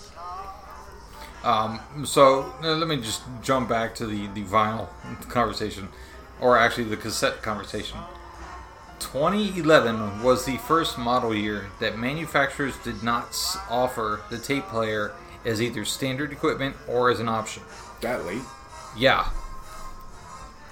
Um, 1.44 1.78
so 2.04 2.52
let 2.62 2.88
me 2.88 2.96
just 2.96 3.22
jump 3.42 3.68
back 3.68 3.94
to 3.96 4.06
the, 4.06 4.26
the 4.28 4.42
vinyl 4.42 4.88
conversation, 5.28 5.88
or 6.40 6.56
actually 6.56 6.84
the 6.84 6.96
cassette 6.96 7.42
conversation. 7.42 7.98
2011 9.04 10.22
was 10.22 10.46
the 10.46 10.56
first 10.56 10.96
model 10.96 11.34
year 11.34 11.66
that 11.78 11.98
manufacturers 11.98 12.76
did 12.78 13.02
not 13.02 13.36
offer 13.68 14.22
the 14.30 14.38
tape 14.38 14.66
player 14.68 15.12
as 15.44 15.60
either 15.60 15.84
standard 15.84 16.32
equipment 16.32 16.74
or 16.88 17.10
as 17.10 17.20
an 17.20 17.28
option. 17.28 17.62
That 18.00 18.24
late? 18.24 18.42
Yeah. 18.96 19.28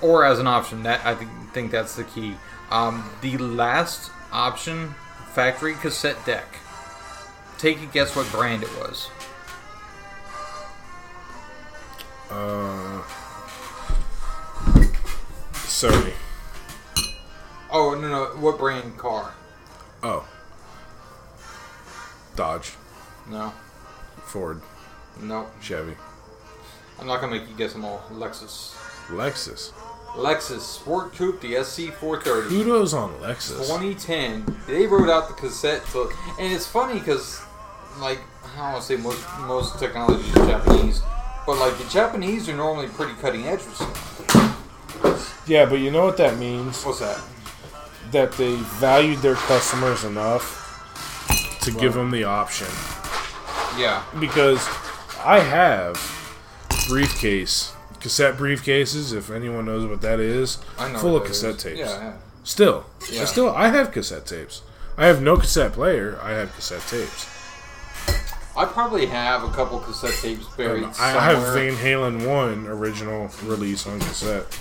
Or 0.00 0.24
as 0.24 0.38
an 0.38 0.46
option. 0.46 0.82
That 0.82 1.04
I 1.04 1.14
think, 1.14 1.30
think 1.52 1.70
that's 1.70 1.94
the 1.94 2.04
key. 2.04 2.34
Um, 2.70 3.08
the 3.20 3.36
last 3.36 4.10
option, 4.32 4.94
factory 5.34 5.74
cassette 5.74 6.24
deck. 6.24 6.56
Take 7.58 7.82
a 7.82 7.86
guess 7.86 8.16
what 8.16 8.30
brand 8.32 8.62
it 8.62 8.70
was. 8.78 9.10
Uh, 12.30 13.02
Sony. 15.52 16.14
Oh 17.74 17.94
no 17.94 18.08
no! 18.08 18.24
What 18.40 18.58
brand 18.58 18.98
car? 18.98 19.32
Oh. 20.02 20.28
Dodge, 22.34 22.72
No, 23.30 23.52
Ford, 24.24 24.62
no. 25.20 25.46
Chevy, 25.60 25.94
I'm 26.98 27.06
not 27.06 27.20
gonna 27.20 27.32
make 27.38 27.48
you 27.48 27.54
guess 27.56 27.74
them 27.74 27.84
all. 27.84 28.02
Lexus. 28.10 28.74
Lexus. 29.08 29.72
Lexus 30.14 30.60
Sport 30.60 31.14
Coupe, 31.14 31.40
the 31.40 31.54
SC430. 31.54 32.48
Kudos 32.48 32.92
on 32.94 33.12
Lexus. 33.20 33.66
2010. 33.66 34.56
They 34.66 34.86
wrote 34.86 35.08
out 35.10 35.28
the 35.28 35.34
cassette, 35.34 35.84
to, 35.92 36.10
and 36.38 36.52
it's 36.52 36.66
funny 36.66 36.98
because, 36.98 37.42
like, 37.98 38.18
I 38.54 38.56
don't 38.56 38.72
want 38.72 38.82
to 38.82 38.88
say 38.88 38.96
most 38.96 39.26
most 39.40 39.78
technology 39.78 40.26
is 40.28 40.34
Japanese, 40.34 41.02
but 41.46 41.58
like 41.58 41.76
the 41.78 41.88
Japanese 41.90 42.48
are 42.48 42.56
normally 42.56 42.88
pretty 42.88 43.14
cutting 43.20 43.46
edge 43.46 43.60
with 43.64 43.76
stuff. 43.76 45.44
Yeah, 45.46 45.66
but 45.66 45.76
you 45.76 45.90
know 45.90 46.04
what 46.04 46.16
that 46.18 46.38
means? 46.38 46.82
What's 46.84 47.00
that? 47.00 47.20
That 48.12 48.32
they 48.32 48.54
valued 48.56 49.18
their 49.18 49.34
customers 49.34 50.04
enough 50.04 51.58
to 51.62 51.70
give 51.72 51.94
them 51.94 52.10
the 52.10 52.24
option. 52.24 52.66
Yeah. 53.78 54.02
Because 54.20 54.58
I 55.24 55.38
have 55.40 55.94
briefcase, 56.88 57.72
cassette 58.00 58.36
briefcases, 58.36 59.14
if 59.14 59.30
anyone 59.30 59.64
knows 59.64 59.86
what 59.86 60.00
that 60.02 60.20
is, 60.20 60.58
I 60.78 60.92
know. 60.92 60.98
full 60.98 61.16
of 61.16 61.24
cassette 61.24 61.54
is. 61.56 61.62
tapes. 61.62 61.78
Yeah. 61.78 62.12
Still, 62.44 62.84
Yeah. 63.10 63.24
still, 63.24 63.50
I 63.54 63.68
have 63.68 63.92
cassette 63.92 64.26
tapes. 64.26 64.62
I 64.98 65.06
have 65.06 65.22
no 65.22 65.36
cassette 65.38 65.72
player. 65.72 66.18
I 66.22 66.32
have 66.32 66.54
cassette 66.54 66.82
tapes. 66.88 67.26
I 68.54 68.66
probably 68.66 69.06
have 69.06 69.42
a 69.44 69.48
couple 69.52 69.78
cassette 69.78 70.12
tapes 70.20 70.44
buried 70.56 70.84
Um, 70.84 70.92
I 71.00 71.16
I 71.16 71.32
have. 71.32 71.54
Van 71.54 71.74
Halen 71.76 72.28
one 72.28 72.66
original 72.66 73.30
release 73.44 73.86
on 73.86 74.00
cassette. 74.00 74.58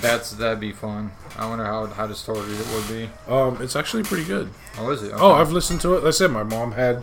That's 0.00 0.30
that'd 0.32 0.60
be 0.60 0.72
fun. 0.72 1.12
I 1.36 1.48
wonder 1.48 1.64
how 1.64 1.86
how 1.86 2.06
distorted 2.06 2.52
it 2.52 2.66
would 2.68 2.88
be. 2.88 3.10
Um, 3.32 3.60
it's 3.60 3.76
actually 3.76 4.04
pretty 4.04 4.24
good. 4.24 4.50
Oh, 4.78 4.90
is 4.90 5.02
it? 5.02 5.12
Oh, 5.14 5.32
I've 5.32 5.52
listened 5.52 5.80
to 5.82 5.94
it. 5.94 5.98
Like 5.98 6.08
I 6.08 6.10
said, 6.10 6.30
my 6.30 6.44
mom 6.44 6.72
had 6.72 7.02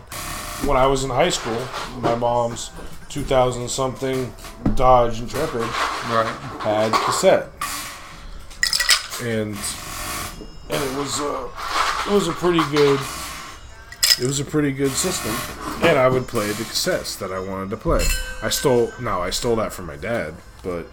when 0.65 0.77
I 0.77 0.88
was 0.88 1.03
in 1.03 1.09
high 1.09 1.29
school. 1.29 1.59
My 1.99 2.15
mom's 2.15 2.71
2000 3.09 3.67
something 3.69 4.34
Dodge 4.75 5.19
Intrepid 5.19 5.61
right. 5.61 6.36
had 6.61 6.91
cassette, 6.93 7.49
and 9.21 9.57
and 10.69 10.84
it 10.84 10.97
was 10.97 11.19
uh, 11.19 11.49
it 12.07 12.13
was 12.13 12.27
a 12.29 12.34
pretty 12.34 12.63
good 12.71 12.99
it 14.19 14.25
was 14.25 14.39
a 14.39 14.45
pretty 14.45 14.71
good 14.71 14.91
system. 14.91 15.36
And 15.84 15.97
I 15.97 16.07
would 16.07 16.27
play 16.27 16.47
the 16.47 16.63
cassettes 16.63 17.17
that 17.19 17.32
I 17.32 17.39
wanted 17.39 17.69
to 17.71 17.77
play. 17.77 18.05
I 18.43 18.49
stole 18.49 18.91
no, 19.01 19.21
I 19.21 19.29
stole 19.29 19.55
that 19.57 19.73
from 19.73 19.88
my 19.88 19.95
dad, 19.95 20.36
but 20.63 20.86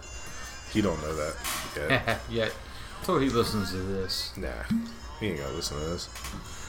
he 0.72 0.80
don't 0.80 1.01
know 1.03 1.14
that 1.14 1.36
yet. 1.91 2.20
Yet, 2.30 2.55
so 3.09 3.18
he 3.18 3.30
listens 3.30 3.70
to 3.70 3.78
this. 3.78 4.36
nah, 4.36 4.48
he 5.18 5.28
ain't 5.28 5.38
gonna 5.38 5.54
listen 5.54 5.78
to 5.78 5.82
this. 5.82 6.09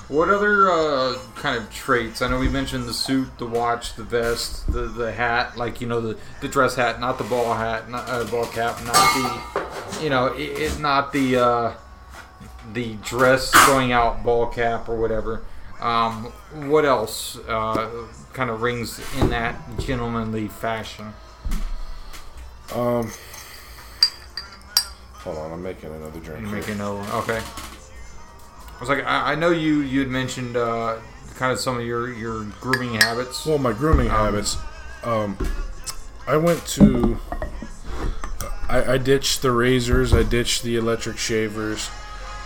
What 0.07 0.29
other 0.29 0.71
uh, 0.71 1.17
kind 1.35 1.61
of 1.61 1.69
traits? 1.69 2.21
I 2.21 2.29
know 2.29 2.39
we 2.39 2.47
mentioned 2.47 2.85
the 2.85 2.93
suit, 2.93 3.37
the 3.39 3.45
watch, 3.45 3.95
the 3.95 4.03
vest, 4.03 4.71
the, 4.71 4.83
the 4.83 5.11
hat, 5.11 5.57
like 5.57 5.81
you 5.81 5.87
know 5.87 5.99
the, 5.99 6.17
the 6.39 6.47
dress 6.47 6.75
hat, 6.75 7.01
not 7.01 7.17
the 7.17 7.25
ball 7.25 7.55
hat, 7.55 7.89
not 7.89 8.07
uh, 8.07 8.23
ball 8.23 8.45
cap, 8.45 8.81
not 8.85 8.93
the 8.93 10.01
you 10.01 10.09
know 10.09 10.27
it, 10.27 10.61
it 10.61 10.79
not 10.79 11.11
the 11.11 11.35
uh, 11.35 11.73
the 12.71 12.93
dress 13.03 13.51
going 13.67 13.91
out 13.91 14.23
ball 14.23 14.47
cap 14.47 14.87
or 14.87 14.95
whatever. 14.95 15.43
Um, 15.81 16.31
what 16.69 16.85
else 16.85 17.37
uh, 17.49 18.07
kind 18.31 18.49
of 18.49 18.61
rings 18.61 19.01
in 19.19 19.29
that 19.31 19.59
gentlemanly 19.77 20.47
fashion? 20.47 21.11
Um, 22.73 23.11
hold 25.33 25.45
on, 25.45 25.51
I'm 25.51 25.63
making 25.63 25.93
another 25.93 26.19
drink. 26.19 26.41
You 26.41 26.47
here. 26.47 26.55
make 26.57 26.67
a 26.69 26.75
note. 26.75 27.05
Okay. 27.13 27.39
I 27.41 28.79
was 28.79 28.89
like, 28.89 29.03
I, 29.05 29.33
I 29.33 29.35
know 29.35 29.51
you 29.51 29.81
you 29.81 29.99
had 29.99 30.09
mentioned 30.09 30.55
uh, 30.57 30.97
kind 31.35 31.51
of 31.51 31.59
some 31.59 31.77
of 31.79 31.85
your 31.85 32.11
your 32.13 32.45
grooming 32.61 32.95
habits. 32.95 33.45
Well, 33.45 33.57
my 33.57 33.73
grooming 33.73 34.07
Um, 34.09 34.15
habits. 34.15 34.57
Um, 35.03 35.37
I 36.27 36.37
went 36.37 36.65
to. 36.67 37.17
I, 38.69 38.93
I 38.93 38.97
ditched 38.97 39.41
the 39.41 39.51
razors. 39.51 40.13
I 40.13 40.23
ditched 40.23 40.63
the 40.63 40.75
electric 40.75 41.17
shavers, 41.17 41.89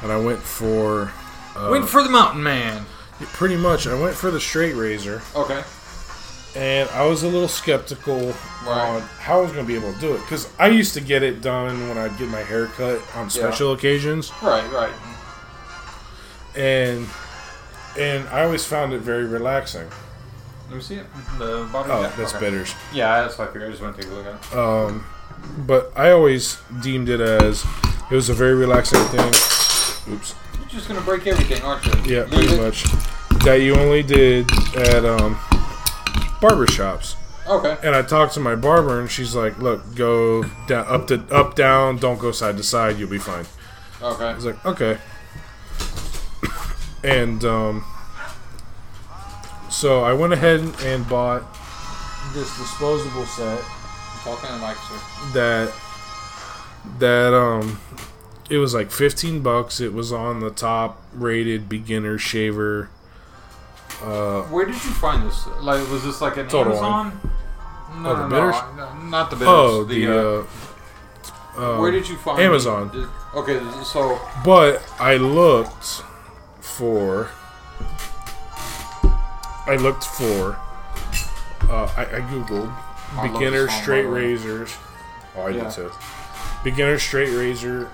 and 0.02 0.12
I 0.12 0.18
went 0.18 0.40
for. 0.42 1.12
Uh, 1.56 1.68
Went 1.70 1.88
for 1.88 2.02
the 2.02 2.10
mountain 2.10 2.42
man. 2.42 2.86
pretty 3.20 3.56
much. 3.58 3.86
I 3.86 4.00
went 4.00 4.16
for 4.16 4.32
the 4.32 4.40
straight 4.40 4.74
razor, 4.74 5.22
Okay. 5.36 5.62
And 6.56 6.90
I 6.92 7.06
was 7.06 7.24
a 7.24 7.28
little 7.28 7.48
skeptical 7.48 8.34
Right. 8.66 8.88
on 8.96 9.02
how 9.02 9.40
I 9.40 9.42
was 9.42 9.52
going 9.52 9.66
to 9.66 9.68
be 9.68 9.76
able 9.78 9.94
to 9.94 10.00
do 10.00 10.14
it 10.16 10.20
because 10.20 10.48
I 10.58 10.68
used 10.68 10.94
to 10.94 11.02
get 11.02 11.22
it 11.24 11.42
done 11.42 11.90
when 11.90 11.98
I'd 11.98 12.18
get 12.18 12.30
my 12.30 12.40
hair 12.42 12.68
cut 12.68 13.02
on 13.16 13.30
special 13.30 13.74
occasions, 13.74 14.32
Right, 14.42 14.64
right. 14.72 14.94
and 16.56 17.08
and 18.00 18.28
I 18.30 18.44
always 18.44 18.66
found 18.66 18.94
it 18.94 19.02
very 19.02 19.26
relaxing. 19.26 19.88
Let 20.70 20.78
me 20.78 20.82
see 20.82 20.96
it. 20.96 21.06
The 21.38 21.68
bottom. 21.72 21.92
Oh, 21.92 22.02
yeah, 22.02 22.12
that's 22.18 22.34
okay. 22.34 22.46
bitters. 22.46 22.74
Yeah, 22.94 23.22
that's 23.22 23.38
what 23.38 23.50
I 23.50 23.54
figured. 23.54 23.68
I 23.70 23.72
just 23.72 23.84
want 23.84 23.96
to 23.96 24.02
take 24.02 24.12
a 24.12 24.16
look 24.16 24.26
at 24.26 24.34
it. 24.34 24.58
Um, 24.58 25.06
but 25.68 25.92
I 25.96 26.10
always 26.12 26.58
deemed 26.82 27.10
it 27.10 27.20
as 27.22 27.64
it 28.10 28.16
was 28.16 28.30
a 28.30 28.34
very 28.34 28.56
relaxing 28.56 29.04
thing. 29.06 29.28
Oops. 30.14 30.36
You're 30.58 30.68
just 30.70 30.88
gonna 30.88 31.02
break 31.02 31.28
everything, 31.28 31.62
aren't 31.64 31.86
you? 31.86 32.16
Yeah, 32.16 32.22
Leave 32.24 32.32
pretty 32.32 32.54
it. 32.56 32.62
much. 32.62 32.84
That 33.44 33.56
you 33.62 33.76
only 33.76 34.02
did 34.04 34.50
at 34.78 35.06
um, 35.06 35.38
barber 36.44 36.68
shops. 36.68 37.16
Okay. 37.48 37.78
And 37.84 37.96
I 37.96 38.02
talked 38.02 38.34
to 38.36 38.40
my 38.40 38.56
barber, 38.56 39.00
and 39.00 39.10
she's 39.10 39.36
like, 39.36 39.58
"Look, 39.60 39.96
go 39.96 40.44
down, 40.68 40.86
up 40.88 41.08
to 41.08 41.24
up, 41.32 41.56
down. 41.56 41.98
Don't 41.98 42.20
go 42.20 42.32
side 42.32 42.58
to 42.58 42.64
side. 42.64 42.98
You'll 42.98 43.10
be 43.10 43.18
fine." 43.18 43.46
Okay. 44.02 44.26
I 44.26 44.36
was 44.36 44.46
like, 44.46 44.66
"Okay." 44.66 44.98
And 47.06 47.44
um, 47.44 47.84
so 49.70 50.04
I 50.04 50.14
went 50.14 50.32
ahead 50.32 50.62
and 50.84 51.10
bought 51.10 51.44
this 52.34 52.58
disposable 52.58 53.26
set 53.26 53.60
Talking 54.24 54.50
to 54.50 54.58
mic, 54.60 54.78
sir. 54.78 55.32
that 55.34 55.74
that 57.00 57.34
um 57.34 57.82
it 58.50 58.58
was 58.58 58.74
like 58.74 58.90
15 58.92 59.42
bucks 59.42 59.82
it 59.82 59.94
was 59.94 60.14
on 60.14 60.40
the 60.40 60.50
top 60.50 61.02
rated 61.14 61.68
beginner 61.68 62.18
shaver 62.18 62.90
uh 64.04 64.44
Where 64.44 64.66
did 64.66 64.76
you 64.76 64.92
find 64.92 65.24
this? 65.26 65.48
Like, 65.62 65.80
was 65.90 66.04
this 66.04 66.20
like 66.22 66.38
an 66.38 66.48
Total 66.48 66.74
Amazon? 66.74 67.20
No, 68.02 68.10
Oh, 68.10 68.16
the 68.16 68.28
no, 68.28 68.30
bitters? 68.30 68.56
no, 68.76 68.94
no, 68.94 69.02
not 69.10 69.30
the 69.30 69.36
bitters. 69.36 69.48
oh 69.50 69.84
the, 69.84 70.06
the 70.06 70.12
uh, 70.40 70.44
uh, 71.58 71.76
uh, 71.76 71.80
where 71.80 71.92
did 71.92 72.10
you 72.10 72.16
find 72.18 72.40
Amazon. 72.42 72.90
okay, 73.36 73.60
so 73.84 74.20
but 74.44 74.82
i 75.00 75.16
looked 75.18 76.02
for 76.60 77.30
i 79.68 79.76
looked 79.80 80.04
for 80.04 80.58
uh 81.70 81.88
i, 81.96 82.02
I 82.18 82.22
googled 82.32 82.72
I 83.16 83.28
beginner 83.28 83.68
straight 83.70 84.04
by 84.06 84.10
the 84.10 84.16
way. 84.16 84.22
razors 84.34 84.76
oh 85.36 85.42
i 85.44 85.50
Yeah. 85.50 85.64
did 85.66 85.72
too 85.72 85.92
beginner 86.64 86.98
straight 87.00 87.30
razor 87.30 87.90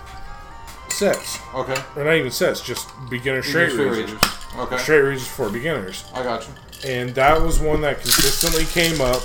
sets 0.88 1.40
okay. 1.54 1.76
or 1.96 2.04
not 2.06 2.16
even 2.16 2.32
sets 2.32 2.62
just 2.62 2.88
beginner 3.10 3.42
straight, 3.44 3.72
Straight 3.72 3.90
razors 3.90 4.12
razors. 4.14 4.39
Okay. 4.58 4.78
straight 4.78 5.02
razors 5.02 5.28
for 5.28 5.50
beginners 5.50 6.04
I 6.14 6.24
got 6.24 6.46
you. 6.48 6.54
and 6.90 7.12
that 7.16 7.42
was 7.42 7.60
one 7.60 7.82
that 7.82 8.02
consistently 8.02 8.66
came 8.66 9.00
up 9.02 9.22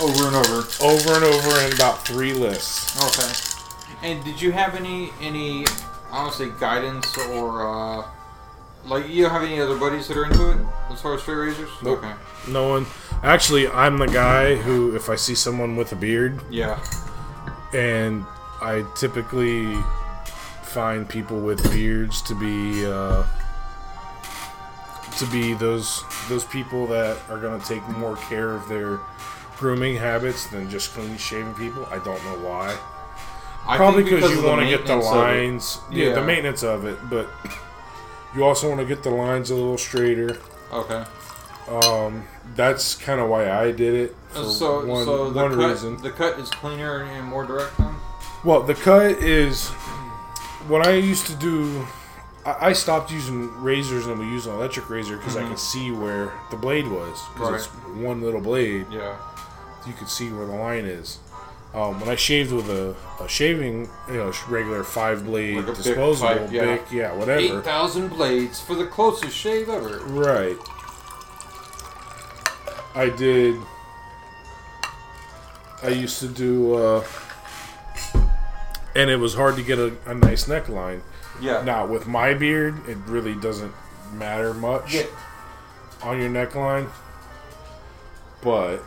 Over 0.00 0.28
and 0.28 0.36
over. 0.36 0.66
over 0.82 1.14
and 1.14 1.24
over 1.24 1.60
in 1.60 1.72
about 1.74 2.06
three 2.06 2.32
lists. 2.32 2.96
Okay. 3.18 4.08
And 4.08 4.24
did 4.24 4.40
you 4.40 4.50
have 4.52 4.74
any 4.74 5.10
any 5.20 5.66
I 6.10 6.22
don't 6.24 6.32
say 6.32 6.48
guidance 6.58 7.06
or 7.28 7.66
uh 7.68 8.06
like 8.86 9.08
you 9.10 9.26
have 9.28 9.42
any 9.42 9.60
other 9.60 9.76
buddies 9.76 10.08
that 10.08 10.16
are 10.16 10.24
into 10.24 10.52
it 10.52 10.58
as 10.90 11.02
far 11.02 11.14
as 11.14 11.20
straight 11.22 11.34
razors? 11.34 11.68
Nope. 11.82 11.98
Okay. 12.02 12.12
No 12.48 12.70
one. 12.70 12.86
Actually, 13.22 13.68
I'm 13.68 13.98
the 13.98 14.06
guy 14.06 14.54
who, 14.54 14.96
if 14.96 15.10
I 15.10 15.16
see 15.16 15.34
someone 15.34 15.76
with 15.76 15.92
a 15.92 15.96
beard, 15.96 16.40
Yeah. 16.48 16.82
and 17.74 18.24
I 18.62 18.86
typically 18.96 19.76
find 20.62 21.06
people 21.06 21.38
with 21.40 21.62
beards 21.70 22.22
to 22.22 22.34
be 22.34 22.86
uh, 22.86 23.24
to 25.18 25.26
be 25.26 25.54
those 25.54 26.04
those 26.28 26.44
people 26.44 26.86
that 26.88 27.18
are 27.28 27.38
going 27.38 27.60
to 27.60 27.66
take 27.66 27.86
more 27.88 28.16
care 28.16 28.50
of 28.50 28.68
their 28.68 29.00
grooming 29.58 29.96
habits 29.96 30.46
than 30.46 30.68
just 30.70 30.92
clean 30.92 31.16
shaven 31.16 31.54
people. 31.54 31.86
I 31.90 31.98
don't 32.04 32.22
know 32.24 32.38
why. 32.48 32.76
I 33.66 33.76
Probably 33.76 34.04
think 34.04 34.16
because 34.16 34.32
you 34.32 34.42
want 34.44 34.62
to 34.62 34.68
get 34.68 34.86
the 34.86 34.96
maintenance 34.96 35.06
of 35.06 35.12
it. 35.12 35.18
lines, 35.18 35.78
yeah, 35.90 36.14
the 36.14 36.24
maintenance 36.24 36.62
of 36.62 36.84
it, 36.86 36.98
but 37.10 37.28
you 38.34 38.42
also 38.44 38.68
want 38.68 38.80
to 38.80 38.86
get 38.86 39.02
the 39.02 39.10
lines 39.10 39.50
a 39.50 39.54
little 39.54 39.76
straighter. 39.78 40.38
Okay. 40.72 41.04
Um, 41.68 42.24
that's 42.56 42.94
kind 42.94 43.20
of 43.20 43.28
why 43.28 43.50
I 43.50 43.70
did 43.70 43.94
it. 43.94 44.16
For 44.30 44.44
so, 44.44 44.86
one, 44.86 45.04
so 45.04 45.30
the 45.30 45.36
one 45.42 45.54
cut, 45.54 45.68
reason. 45.68 45.96
the 46.02 46.10
cut 46.10 46.38
is 46.38 46.48
cleaner 46.50 47.04
and 47.04 47.26
more 47.26 47.44
direct 47.44 47.76
then? 47.78 47.94
Well, 48.44 48.62
the 48.62 48.74
cut 48.74 49.22
is 49.22 49.68
what 50.66 50.86
I 50.86 50.94
used 50.94 51.26
to 51.26 51.34
do. 51.36 51.86
I 52.44 52.68
I 52.68 52.72
stopped 52.72 53.10
using 53.10 53.50
razors 53.62 54.06
and 54.06 54.18
we 54.18 54.26
use 54.26 54.46
an 54.46 54.54
electric 54.54 54.88
razor 54.90 55.16
because 55.16 55.36
I 55.36 55.42
Mhm. 55.42 55.48
could 55.50 55.58
see 55.58 55.90
where 55.90 56.32
the 56.50 56.56
blade 56.56 56.86
was. 56.88 57.18
Because 57.34 57.50
Right. 57.50 57.56
it's 57.60 57.66
one 57.98 58.22
little 58.22 58.40
blade, 58.40 58.86
Yeah. 58.90 59.14
you 59.86 59.92
could 59.92 60.08
see 60.08 60.30
where 60.30 60.46
the 60.46 60.54
line 60.54 60.84
is. 60.86 61.18
Um, 61.72 62.00
when 62.00 62.08
I 62.08 62.16
shaved 62.16 62.50
with 62.52 62.68
a, 62.68 62.96
a 63.22 63.28
shaving, 63.28 63.88
you 64.08 64.14
know, 64.14 64.32
regular 64.48 64.82
five 64.82 65.24
blade 65.24 65.64
Like 65.64 65.76
disposable, 65.76 66.28
type, 66.34 66.48
yeah. 66.52 66.64
Bic, 66.64 66.82
yeah, 66.90 67.12
whatever. 67.12 67.38
8,000 67.60 68.08
blades 68.08 68.60
for 68.60 68.74
the 68.74 68.86
closest 68.86 69.36
shave 69.36 69.68
ever. 69.68 70.00
Right. 70.06 70.56
I 72.94 73.08
did. 73.08 73.54
I 75.82 75.88
used 75.90 76.18
to 76.20 76.26
do, 76.28 76.74
uh, 76.74 77.04
and 78.96 79.08
it 79.08 79.16
was 79.20 79.34
hard 79.34 79.54
to 79.56 79.62
get 79.62 79.78
a, 79.78 79.94
a 80.06 80.14
nice 80.14 80.44
neckline. 80.46 81.02
Yeah. 81.40 81.62
Now 81.62 81.86
with 81.86 82.06
my 82.06 82.34
beard, 82.34 82.88
it 82.88 82.98
really 83.06 83.34
doesn't 83.34 83.72
matter 84.12 84.52
much 84.54 84.94
Yeah. 84.94 85.04
on 86.02 86.20
your 86.20 86.30
neckline, 86.30 86.88
but 88.42 88.78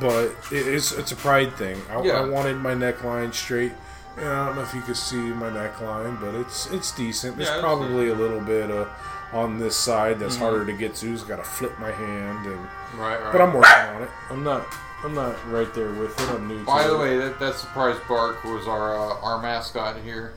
but 0.00 0.32
it's 0.50 0.92
it's 0.92 1.12
a 1.12 1.16
pride 1.16 1.54
thing. 1.56 1.80
I, 1.90 2.02
Yeah. 2.02 2.12
I 2.20 2.24
wanted 2.24 2.56
my 2.58 2.74
neckline 2.74 3.34
straight. 3.34 3.72
And 4.16 4.28
I 4.28 4.46
don't 4.46 4.56
know 4.56 4.62
if 4.62 4.74
you 4.74 4.82
can 4.82 4.94
see 4.94 5.16
my 5.16 5.48
neckline, 5.48 6.20
but 6.20 6.34
it's 6.34 6.66
it's 6.70 6.92
decent. 6.92 7.36
There's 7.36 7.48
Yeah, 7.48 7.54
it's 7.56 7.62
probably 7.62 8.10
a 8.10 8.14
little 8.14 8.40
bit 8.40 8.70
uh, 8.70 8.84
on 9.32 9.58
this 9.58 9.74
side 9.74 10.18
that's 10.20 10.36
Mhm. 10.36 10.40
harder 10.40 10.64
to 10.66 10.72
get 10.74 10.94
to. 10.96 11.12
It's 11.12 11.22
got 11.24 11.36
to 11.36 11.42
flip 11.44 11.78
my 11.78 11.90
hand, 11.90 12.44
and 12.46 12.68
Right, 12.98 13.18
right. 13.22 13.32
but 13.32 13.40
I'm 13.40 13.54
working 13.54 13.72
on 13.96 14.02
it. 14.02 14.10
I'm 14.30 14.44
not 14.44 14.66
I'm 15.04 15.14
not 15.14 15.36
right 15.50 15.72
there 15.74 15.92
with 15.92 16.18
it. 16.18 16.28
I'm 16.30 16.46
new. 16.46 16.64
By 16.64 16.86
the 16.86 16.96
way, 16.96 17.18
that, 17.18 17.40
that 17.40 17.56
surprise 17.56 17.96
bark 18.08 18.44
was 18.44 18.68
our 18.68 18.96
uh, 18.96 19.20
our 19.20 19.42
mascot 19.42 20.00
here. 20.02 20.34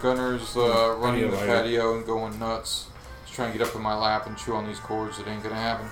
Gunner's 0.00 0.56
uh, 0.56 0.96
running 0.98 1.30
the 1.30 1.36
like- 1.36 1.46
patio 1.46 1.96
and 1.96 2.06
going 2.06 2.38
nuts. 2.38 2.86
He's 3.24 3.34
trying 3.34 3.52
to 3.52 3.58
get 3.58 3.66
up 3.66 3.74
in 3.74 3.82
my 3.82 3.96
lap 3.96 4.26
and 4.26 4.36
chew 4.36 4.54
on 4.54 4.66
these 4.66 4.78
cords. 4.78 5.18
It 5.18 5.26
ain't 5.26 5.42
gonna 5.42 5.56
happen. 5.56 5.88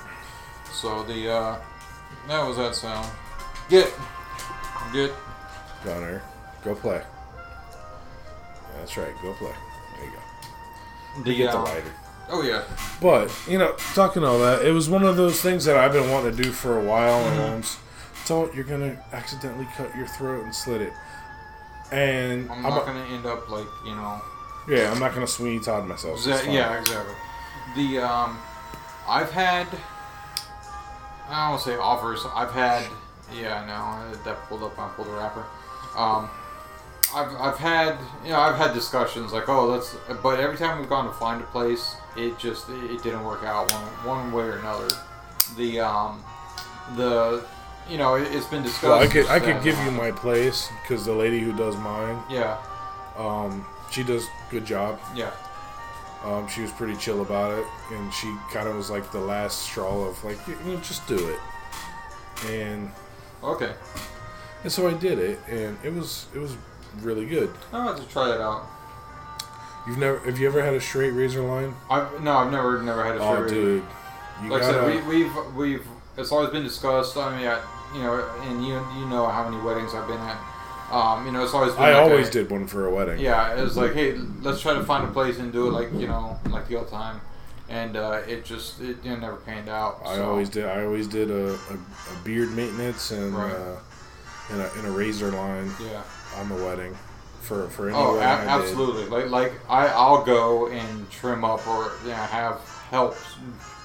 So 0.73 1.03
the 1.03 1.33
uh, 1.33 1.59
that 2.29 2.47
was 2.47 2.57
that 2.59 2.75
sound. 2.75 3.09
Get, 3.69 3.93
get. 4.93 5.13
Gunner, 5.85 6.23
go 6.63 6.75
play. 6.75 7.03
That's 8.77 8.97
right. 8.97 9.13
Go 9.23 9.33
play. 9.35 9.53
There 9.97 10.05
you 10.05 10.13
go. 10.13 11.23
The, 11.25 11.37
Get 11.37 11.53
the 11.53 11.59
uh, 11.59 11.65
lighter. 11.65 11.93
Oh 12.29 12.43
yeah. 12.43 12.63
But 13.01 13.33
you 13.49 13.59
know, 13.59 13.75
talking 13.95 14.23
all 14.25 14.39
that, 14.41 14.65
it 14.65 14.73
was 14.73 14.89
one 14.89 15.05
of 15.05 15.17
those 15.17 15.41
things 15.41 15.65
that 15.65 15.77
I've 15.77 15.93
been 15.93 16.11
wanting 16.11 16.37
to 16.37 16.43
do 16.43 16.51
for 16.53 16.79
a 16.79 16.85
while. 16.85 17.21
Mm-hmm. 17.23 17.41
And 17.41 17.53
mom's, 17.53 17.79
don't 18.27 18.55
you're 18.55 18.65
gonna 18.65 19.03
accidentally 19.13 19.67
cut 19.77 19.95
your 19.97 20.07
throat 20.07 20.45
and 20.45 20.55
slit 20.55 20.81
it. 20.83 20.93
And 21.93 22.51
I'm 22.51 22.65
I'm, 22.67 22.75
not 22.75 22.83
a- 22.83 22.87
gonna 22.87 23.05
end 23.07 23.27
up 23.27 23.49
like 23.49 23.67
you 23.85 23.95
know. 23.95 24.21
yeah, 24.69 24.91
I'm 24.93 24.99
not 24.99 25.15
gonna 25.15 25.27
Sweeney 25.27 25.61
Todd 25.61 25.87
myself. 25.87 26.21
so 26.21 26.31
yeah, 26.51 26.79
exactly. 26.79 27.15
The 27.77 27.99
um, 27.99 28.39
I've 29.09 29.31
had. 29.31 29.67
I 31.29 31.41
don't 31.43 31.51
want 31.51 31.63
to 31.63 31.69
say 31.71 31.77
offers. 31.77 32.25
I've 32.35 32.53
had. 32.53 32.87
Yeah, 33.35 33.61
I 33.63 33.67
know. 33.67 34.17
That 34.25 34.37
pulled 34.49 34.63
up. 34.63 34.79
I 34.79 34.89
pulled 34.91 35.09
a 35.09 35.13
wrapper. 35.13 35.45
Um, 35.97 36.31
I've 37.15 37.33
I've 37.41 37.59
had 37.59 37.97
you 38.25 38.31
know 38.31 38.39
I've 38.41 38.57
had 38.57 38.75
discussions 38.75 39.33
like 39.33 39.49
oh 39.49 39.67
let's 39.67 39.97
but 40.23 40.41
every 40.41 40.57
time 40.57 40.81
we've 40.81 40.89
gone 40.89 41.07
to 41.07 41.13
find 41.13 41.41
a 41.41 41.45
place 41.47 41.95
it 42.17 42.37
just 42.39 42.69
it 42.69 43.03
didn't 43.03 43.25
work 43.25 43.45
out 43.45 43.73
one 43.73 43.83
one 44.05 44.33
way 44.33 44.45
or 44.45 44.59
another. 44.59 44.89
The 45.57 45.81
um, 45.81 46.23
the 46.97 47.45
you 47.89 47.99
know 47.99 48.15
it, 48.17 48.29
it's 48.35 48.47
been 48.47 48.63
discussed. 48.63 48.83
Well, 48.85 48.99
I 48.99 49.07
could 49.07 49.27
I 49.27 49.39
could 49.41 49.63
give 49.63 49.79
you 49.85 49.91
my 49.91 50.11
place 50.11 50.69
because 50.83 51.05
the 51.05 51.13
lady 51.13 51.41
who 51.41 51.53
does 51.57 51.77
mine, 51.77 52.19
Yeah, 52.31 52.59
um, 53.17 53.67
she 53.91 54.03
does 54.03 54.25
good 54.51 54.65
job. 54.65 54.99
yeah. 55.15 55.31
Um, 56.25 56.49
she 56.49 56.63
was 56.63 56.73
pretty 56.73 56.97
chill 56.97 57.23
about 57.23 57.57
it, 57.57 57.65
and 57.93 58.13
she 58.13 58.35
kind 58.53 58.67
of 58.67 58.75
was 58.75 58.91
like 58.91 59.13
the 59.13 59.21
last 59.21 59.61
straw 59.63 60.07
of 60.09 60.25
like, 60.25 60.39
you, 60.49 60.57
know, 60.65 60.77
just 60.81 61.07
do 61.07 61.29
it. 61.29 61.39
And 62.51 62.91
Okay, 63.45 63.73
and 64.65 64.73
so 64.73 64.89
I 64.89 64.95
did 64.95 65.19
it, 65.19 65.39
and 65.49 65.79
it 65.85 65.93
was 65.95 66.27
it 66.35 66.39
was 66.39 66.57
really 67.03 67.27
good. 67.27 67.51
I'll 67.73 67.89
have 67.95 67.97
to 68.05 68.09
try 68.13 68.27
that 68.29 68.41
out. 68.41 68.67
You've 69.87 69.99
never 69.99 70.19
have 70.21 70.39
you 70.39 70.49
ever 70.49 70.63
had 70.65 70.75
a 70.75 70.81
straight 70.81 71.11
razor 71.13 71.43
line? 71.43 71.75
I've 71.89 72.21
no, 72.23 72.33
I've 72.39 72.51
never 72.51 72.83
never 72.83 73.05
had 73.05 73.17
a 73.17 73.19
straight 73.19 73.29
Oh, 73.29 73.43
razor. 73.43 73.55
dude, 73.55 73.85
you 74.43 74.49
like 74.51 74.63
gotta. 74.63 74.81
I 74.81 74.95
said, 74.95 75.07
we, 75.07 75.23
we've 75.25 75.55
we've 75.55 75.87
it's 76.17 76.33
always 76.33 76.51
been 76.51 76.65
discussed. 76.65 77.17
I 77.17 77.37
mean, 77.37 77.47
I, 77.47 77.61
you 77.95 78.01
know, 78.03 78.15
and 78.43 78.65
you 78.67 78.75
you 78.99 79.07
know 79.07 79.27
how 79.29 79.49
many 79.49 79.63
weddings 79.63 79.95
I've 79.95 80.07
been 80.09 80.19
at. 80.21 80.39
Um, 80.91 81.27
you 81.27 81.33
know, 81.33 81.43
it's 81.43 81.53
always 81.55 81.75
I 81.75 81.93
like 81.93 82.03
always 82.03 82.29
a- 82.29 82.33
did 82.33 82.51
one 82.51 82.67
for 82.67 82.87
a 82.87 82.91
wedding. 82.95 83.19
Yeah, 83.19 83.57
it 83.59 83.63
was 83.63 83.77
like, 83.77 83.93
hey, 83.95 84.13
let's 84.43 84.61
try 84.61 84.75
to 84.75 84.85
find 84.85 85.05
a 85.05 85.11
place 85.13 85.39
and 85.39 85.53
do 85.53 85.67
it 85.69 85.71
like 85.73 85.93
you 85.95 86.07
know, 86.07 86.39
like 86.51 86.69
the 86.69 86.77
old 86.77 86.89
time, 86.89 87.21
and 87.69 87.97
uh, 87.97 88.23
it 88.29 88.45
just 88.45 88.81
it, 88.81 88.99
it 89.05 89.17
never 89.21 89.37
panned 89.37 89.69
out. 89.69 90.01
I 90.05 90.21
always 90.21 90.49
did. 90.49 90.65
I 90.67 90.85
always 90.85 91.09
did 91.09 91.31
a, 91.31 91.55
a, 91.55 91.75
a 91.75 92.25
beard 92.25 92.53
maintenance 92.53 93.11
and 93.11 93.35
Right. 93.35 93.53
uh, 93.53 93.77
and, 94.53 94.61
a, 94.63 94.73
and 94.75 94.87
a 94.87 94.91
razor 94.93 95.33
line 95.33 95.71
yeah. 95.83 96.03
on 96.37 96.49
the 96.49 96.55
wedding 96.55 96.97
for 97.41 97.69
for 97.71 97.89
any 97.89 97.97
Oh, 97.99 98.15
a- 98.15 98.19
wedding 98.19 98.49
I 98.49 98.57
did. 98.59 98.65
absolutely. 98.69 99.05
Like 99.07 99.29
like 99.31 99.53
I 99.69 99.89
I'll 99.89 100.25
go 100.25 100.69
and 100.69 101.11
trim 101.11 101.45
up 101.45 101.67
or 101.67 101.91
you 102.05 102.11
know, 102.11 102.15
have 102.15 102.61
help 102.91 103.17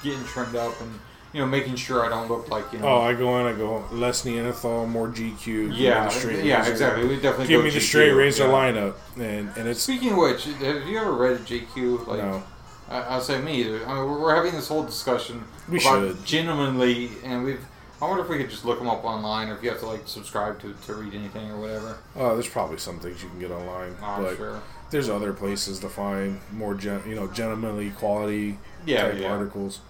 getting 0.04 0.24
trimmed 0.26 0.56
up 0.56 0.80
and 0.82 1.00
you 1.34 1.40
know 1.40 1.46
making 1.48 1.76
sure 1.76 2.06
I 2.06 2.10
don't 2.10 2.28
look 2.28 2.50
like 2.50 2.72
you 2.74 2.80
know. 2.80 2.88
Oh, 2.88 3.02
I 3.02 3.14
go 3.14 3.40
in. 3.40 3.46
I 3.46 3.58
go 3.58 3.86
less 3.92 4.26
Neanderthal, 4.26 4.86
more 4.88 5.08
GQ. 5.08 5.72
yeah, 5.76 6.10
yeah, 6.44 6.60
razor. 6.60 6.72
exactly. 6.72 7.08
We 7.08 7.16
definitely 7.16 7.48
Give 7.48 7.64
me 7.64 7.70
the 7.70 7.80
GQ, 7.80 7.82
straight 7.82 8.12
razor 8.12 8.48
yeah. 8.48 8.52
lineup, 8.54 8.96
and 9.18 9.50
and 9.58 9.68
it's 9.68 9.82
Speaking 9.82 10.12
of 10.12 10.18
which, 10.18 10.46
have 10.46 10.88
you 10.88 11.00
ever 11.00 11.12
read 11.14 11.40
GQ? 11.40 12.08
Like, 12.08 12.20
no. 12.20 12.44
I, 12.90 13.02
I'll 13.02 13.22
say 13.22 13.42
me 13.42 13.62
either. 13.62 13.86
I 13.88 13.94
mean, 13.96 14.06
we're, 14.06 14.20
we're 14.20 14.36
having 14.36 14.52
this 14.54 14.68
whole 14.68 14.84
discussion 14.84 15.44
We 15.70 15.80
about 15.80 16.08
should. 16.08 16.26
genuinely, 16.26 17.12
and 17.24 17.44
we've. 17.44 17.66
I 18.02 18.08
wonder 18.08 18.24
if 18.24 18.30
we 18.30 18.38
could 18.40 18.50
just 18.50 18.66
look 18.66 18.80
them 18.80 18.90
up 18.90 19.06
online, 19.06 19.50
or 19.50 19.56
if 19.56 19.64
you 19.64 19.70
have 19.70 19.80
to 19.82 19.86
like 19.86 20.02
subscribe 20.08 20.60
to, 20.62 20.74
to 20.88 20.94
read 20.96 21.14
anything 21.14 21.52
or 21.52 21.60
whatever. 21.62 22.00
Oh, 22.16 22.34
there's 22.34 22.50
probably 22.50 22.80
some 22.80 22.98
things 23.00 23.22
you 23.22 23.30
can 23.30 23.40
get 23.40 23.52
online, 23.52 23.96
Oh, 24.02 24.24
but 24.24 24.38
sure. 24.38 24.60
there's 24.90 25.08
other 25.08 25.34
places 25.34 25.78
to 25.82 25.88
find 25.90 26.40
more, 26.52 26.74
gen, 26.74 27.04
you 27.08 27.14
know, 27.14 27.28
gentlemanly 27.28 27.92
quality 27.92 28.58
Yeah, 28.88 29.04
type 29.12 29.20
yeah. 29.20 29.28
articles. 29.32 29.82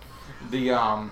The 0.50 0.72
um, 0.72 1.12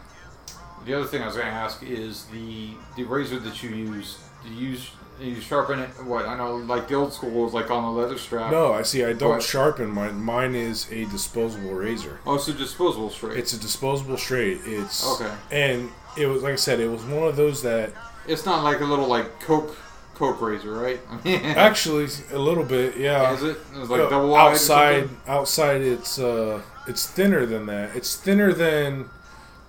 the 0.89 0.97
other 0.97 1.05
thing 1.05 1.21
I 1.21 1.27
was 1.27 1.35
going 1.35 1.47
to 1.47 1.53
ask 1.53 1.83
is 1.83 2.25
the 2.25 2.71
the 2.95 3.03
razor 3.03 3.39
that 3.39 3.61
you 3.61 3.69
use. 3.69 4.17
Do 4.43 4.49
you 4.53 4.69
use 4.71 4.91
you 5.21 5.39
sharpen 5.41 5.79
it? 5.79 5.89
What 6.03 6.25
I 6.25 6.35
know, 6.37 6.55
like 6.55 6.87
the 6.87 6.95
old 6.95 7.13
school 7.13 7.29
was 7.43 7.53
like 7.53 7.69
on 7.69 7.83
the 7.83 8.01
leather 8.01 8.17
strap. 8.17 8.51
No, 8.51 8.73
I 8.73 8.81
see. 8.83 9.03
I 9.03 9.13
don't 9.13 9.29
What? 9.31 9.43
sharpen 9.43 9.89
mine. 9.91 10.19
Mine 10.21 10.55
is 10.55 10.89
a 10.91 11.05
disposable 11.05 11.73
razor. 11.73 12.19
Oh, 12.25 12.37
so 12.37 12.53
disposable 12.53 13.09
straight. 13.09 13.37
It's 13.37 13.53
a 13.53 13.59
disposable 13.59 14.17
straight. 14.17 14.61
It's 14.65 15.05
Okay. 15.21 15.31
and 15.51 15.89
it 16.17 16.25
was 16.25 16.41
like 16.41 16.53
I 16.53 16.55
said, 16.55 16.79
it 16.79 16.87
was 16.89 17.03
one 17.03 17.27
of 17.27 17.35
those 17.35 17.61
that 17.63 17.91
It's 18.27 18.45
not 18.45 18.63
like 18.63 18.79
a 18.79 18.85
little 18.85 19.07
like 19.07 19.39
Coke 19.41 19.75
Coke 20.15 20.41
razor, 20.41 20.71
right? 20.73 20.99
actually 21.25 22.07
a 22.31 22.37
little 22.39 22.63
bit, 22.63 22.97
yeah. 22.97 23.33
is 23.33 23.43
it? 23.43 23.57
It's 23.75 23.89
like 23.89 24.01
Uh, 24.01 24.09
double 24.09 24.35
outside, 24.35 25.09
outside, 25.27 25.81
it's 25.81 26.17
uh, 26.17 26.61
it's 26.87 27.05
thinner 27.05 27.45
than 27.45 27.65
that. 27.67 27.95
It's 27.95 28.15
thinner 28.15 28.51
than 28.53 29.09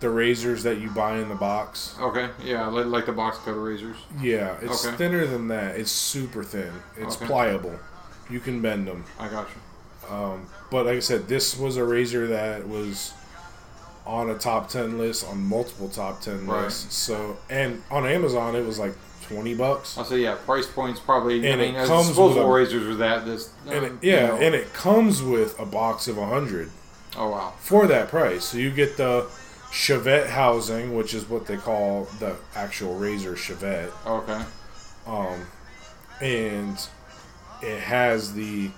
the 0.00 0.08
razors 0.10 0.62
that 0.62 0.80
you 0.80 0.88
buy 0.90 1.16
in 1.18 1.28
the 1.28 1.34
box. 1.34 1.94
Okay, 2.00 2.28
yeah, 2.42 2.66
like, 2.66 2.86
like 2.86 3.06
the 3.06 3.12
box 3.12 3.38
cutter 3.38 3.60
razors. 3.60 3.96
Yeah, 4.20 4.56
it's 4.62 4.86
Okay. 4.86 4.96
thinner 4.96 5.26
than 5.26 5.48
that. 5.48 5.76
It's 5.76 5.90
super 5.92 6.42
thin. 6.42 6.72
It's 6.96 7.16
Okay. 7.16 7.26
pliable. 7.26 7.78
You 8.30 8.40
can 8.40 8.60
bend 8.62 8.86
them. 8.86 9.04
I 9.18 9.28
got 9.28 9.48
you. 9.48 10.14
Um, 10.14 10.46
but 10.70 10.86
like 10.86 10.96
I 10.96 11.00
said, 11.00 11.28
this 11.28 11.56
was 11.56 11.76
a 11.76 11.84
razor 11.84 12.26
that 12.28 12.66
was 12.66 13.12
on 14.06 14.30
a 14.30 14.34
top 14.38 14.68
ten 14.70 14.98
list, 14.98 15.26
on 15.28 15.38
multiple 15.42 15.88
top 15.88 16.20
ten 16.22 16.46
Right. 16.46 16.64
lists. 16.64 16.96
So, 16.96 17.36
and 17.50 17.82
on 17.90 18.06
Amazon, 18.06 18.56
it 18.56 18.64
was 18.66 18.78
like 18.78 18.94
twenty 19.28 19.54
bucks. 19.54 19.98
I'll 19.98 20.04
say 20.04 20.18
yeah, 20.20 20.34
price 20.46 20.66
points 20.66 20.98
probably. 20.98 21.46
And 21.46 21.60
I 21.60 21.64
mean, 21.66 21.74
it 21.76 21.86
comes 21.86 22.08
disposable 22.08 22.28
with 22.50 22.70
a- 22.72 22.74
razors 22.74 22.88
are 22.88 22.94
that 22.96 23.26
this. 23.26 23.50
And 23.68 23.84
it, 23.84 23.92
yeah, 24.00 24.20
you 24.22 24.26
know. 24.28 24.36
and 24.36 24.54
it 24.54 24.72
comes 24.72 25.22
with 25.22 25.58
a 25.60 25.66
box 25.66 26.08
of 26.08 26.16
a 26.18 26.26
hundred 26.26 26.70
oh 27.16 27.28
wow. 27.30 27.52
for 27.60 27.86
that 27.86 28.08
price. 28.08 28.44
So 28.46 28.58
you 28.58 28.70
get 28.70 28.96
the 28.96 29.26
Shavette 29.70 30.28
housing, 30.28 30.94
which 30.96 31.14
is 31.14 31.28
what 31.28 31.46
they 31.46 31.56
call 31.56 32.04
the 32.18 32.36
actual 32.54 32.94
razor 32.96 33.34
Shavette. 33.34 33.90
Okay. 34.06 34.42
um, 35.06 35.46
and 36.20 36.76
it 37.62 37.78
has 37.80 38.34
the 38.34 38.70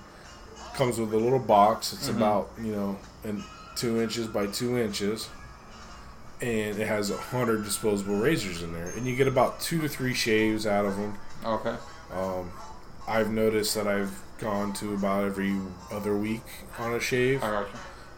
comes 0.74 0.98
with 0.98 1.12
a 1.12 1.16
little 1.18 1.38
box. 1.38 1.92
It's 1.92 2.08
Mhm. 2.08 2.16
about 2.16 2.50
you 2.60 2.72
know 2.74 2.98
and 3.24 3.42
two 3.76 4.00
inches 4.02 4.26
by 4.26 4.46
two 4.46 4.78
inches, 4.78 5.28
and 6.40 6.78
it 6.78 6.86
has 6.86 7.10
a 7.10 7.16
hundred 7.16 7.64
disposable 7.64 8.16
razors 8.16 8.62
in 8.62 8.72
there, 8.72 8.88
and 8.96 9.06
you 9.06 9.16
get 9.16 9.26
about 9.28 9.60
two 9.60 9.80
to 9.80 9.88
three 9.88 10.14
shaves 10.14 10.66
out 10.66 10.84
of 10.84 10.96
them. 10.96 11.18
Okay. 11.44 11.76
Um, 12.14 12.52
I've 13.08 13.30
noticed 13.30 13.74
that 13.74 13.86
I've 13.88 14.20
gone 14.38 14.72
to 14.74 14.94
about 14.94 15.24
every 15.24 15.56
other 15.90 16.16
week 16.16 16.44
on 16.78 16.94
a 16.94 17.00
shave. 17.00 17.42
I 17.42 17.50
got 17.50 17.66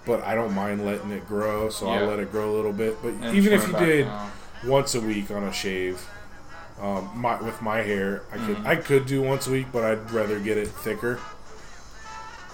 but 0.06 0.22
I 0.22 0.34
don't 0.34 0.54
mind 0.54 0.84
letting 0.84 1.10
it 1.10 1.26
grow, 1.26 1.70
so 1.70 1.86
Yeah. 1.86 2.00
I'll 2.00 2.06
let 2.06 2.18
it 2.20 2.30
grow 2.30 2.50
a 2.50 2.54
little 2.54 2.72
bit. 2.72 3.00
But 3.02 3.14
And 3.22 3.36
even 3.36 3.52
if 3.52 3.66
you 3.66 3.74
did 3.74 4.04
down. 4.06 4.30
once 4.64 4.94
a 4.94 5.00
week 5.00 5.30
on 5.30 5.44
a 5.44 5.52
shave, 5.52 6.06
um, 6.80 7.10
my, 7.14 7.40
with 7.40 7.62
my 7.62 7.78
hair, 7.82 8.22
I 8.32 8.36
could 8.38 8.56
Mhm. 8.58 8.66
I 8.66 8.76
could 8.76 9.06
do 9.06 9.22
once 9.22 9.46
a 9.46 9.50
week, 9.50 9.68
but 9.72 9.84
I'd 9.84 10.10
rather 10.10 10.38
get 10.38 10.58
it 10.58 10.68
thicker. 10.68 11.18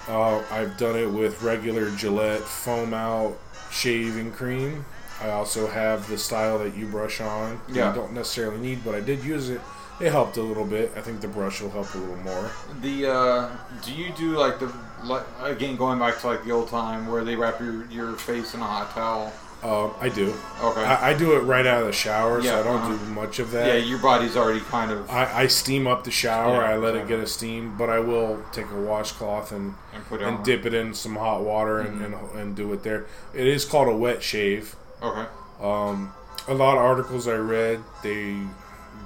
Uh, 0.08 0.42
I've 0.50 0.76
done 0.76 0.96
it 0.96 1.10
with 1.10 1.42
regular 1.42 1.90
Gillette 1.90 2.40
foam 2.40 2.94
out 2.94 3.36
shaving 3.70 4.32
cream. 4.32 4.84
I 5.22 5.30
also 5.30 5.66
have 5.66 6.08
the 6.08 6.16
style 6.18 6.58
that 6.60 6.74
you 6.76 6.86
brush 6.86 7.20
on. 7.20 7.60
Yeah. 7.68 7.90
You 7.90 7.94
don't 8.00 8.12
necessarily 8.12 8.58
need, 8.58 8.84
but 8.84 8.94
I 8.94 9.00
did 9.00 9.22
use 9.22 9.50
it. 9.50 9.60
It 10.00 10.10
helped 10.12 10.38
a 10.38 10.42
little 10.42 10.64
bit. 10.64 10.92
I 10.96 11.02
think 11.02 11.20
the 11.20 11.28
brush 11.28 11.60
will 11.60 11.70
help 11.70 11.94
a 11.94 11.98
little 11.98 12.16
more. 12.16 12.50
The 12.80 13.06
uh, 13.12 13.48
do 13.84 13.92
you 13.92 14.10
do 14.16 14.38
like 14.38 14.58
the 14.58 14.72
like 15.04 15.24
again 15.42 15.76
going 15.76 15.98
back 15.98 16.18
to 16.20 16.26
like 16.26 16.44
the 16.44 16.52
old 16.52 16.68
time 16.68 17.06
where 17.06 17.24
they 17.24 17.36
wrap 17.36 17.60
your, 17.60 17.84
your 17.86 18.12
face 18.14 18.54
in 18.54 18.60
a 18.60 18.64
hot 18.66 18.90
towel? 18.92 19.32
Um, 19.62 19.92
I 20.00 20.08
do. 20.08 20.32
Okay. 20.62 20.82
I, 20.82 21.10
I 21.10 21.14
do 21.14 21.36
it 21.36 21.40
right 21.40 21.66
out 21.66 21.82
of 21.82 21.86
the 21.86 21.92
shower, 21.92 22.40
Yeah, 22.40 22.52
so 22.52 22.60
I 22.60 22.62
don't 22.62 22.76
uh-huh. 22.80 22.96
do 23.04 23.10
much 23.10 23.38
of 23.40 23.50
that. 23.50 23.66
yeah, 23.66 23.74
your 23.74 23.98
body's 23.98 24.34
already 24.34 24.60
kind 24.60 24.90
of 24.90 25.10
I, 25.10 25.42
I 25.42 25.46
steam 25.48 25.86
up 25.86 26.04
the 26.04 26.10
shower. 26.10 26.62
Yeah, 26.62 26.70
I 26.70 26.76
let 26.78 26.94
it 26.94 27.06
get 27.06 27.20
a 27.20 27.26
steam, 27.26 27.76
but 27.76 27.90
I 27.90 27.98
will 27.98 28.42
take 28.52 28.70
a 28.70 28.80
washcloth 28.80 29.52
and, 29.52 29.74
and 29.92 30.02
put 30.06 30.22
it 30.22 30.28
and 30.28 30.42
dip 30.42 30.64
it 30.64 30.72
in 30.72 30.94
some 30.94 31.14
hot 31.16 31.42
water 31.42 31.78
and, 31.80 32.00
Mhm. 32.00 32.04
and, 32.32 32.40
and 32.40 32.56
do 32.56 32.72
it 32.72 32.82
there. 32.84 33.04
It 33.34 33.46
is 33.46 33.66
called 33.66 33.88
a 33.88 33.94
wet 33.94 34.22
shave. 34.22 34.76
Okay. 35.02 35.26
Um, 35.60 36.14
a 36.48 36.54
lot 36.54 36.78
of 36.78 36.82
articles 36.82 37.28
I 37.28 37.34
read, 37.34 37.80
they 38.02 38.38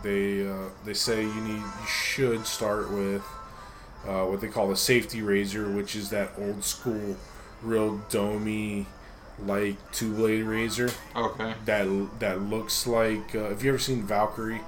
they 0.05 0.47
uh, 0.49 0.69
they 0.85 0.95
say 0.95 1.23
you 1.23 1.41
need 1.41 1.59
you 1.63 1.87
should 1.89 2.47
start 2.47 2.93
with 2.93 3.23
uh, 4.07 4.25
what 4.25 4.41
they 4.41 4.49
call 4.49 4.71
a 4.71 4.77
safety 4.77 5.23
razor, 5.23 5.71
which 5.71 5.95
is 5.97 6.11
that 6.11 6.31
old 6.39 6.65
school, 6.65 7.17
real 7.63 7.99
domey 8.11 8.87
like 9.41 9.75
two 9.91 10.15
blade 10.15 10.43
razor 10.45 10.89
Okay. 11.17 11.55
that 11.65 11.89
that 12.21 12.41
looks 12.43 12.87
like. 12.87 13.35
Uh, 13.35 13.49
have 13.49 13.63
you 13.65 13.71
ever 13.71 13.79
seen 13.79 14.03
Valkyrie 14.03 14.61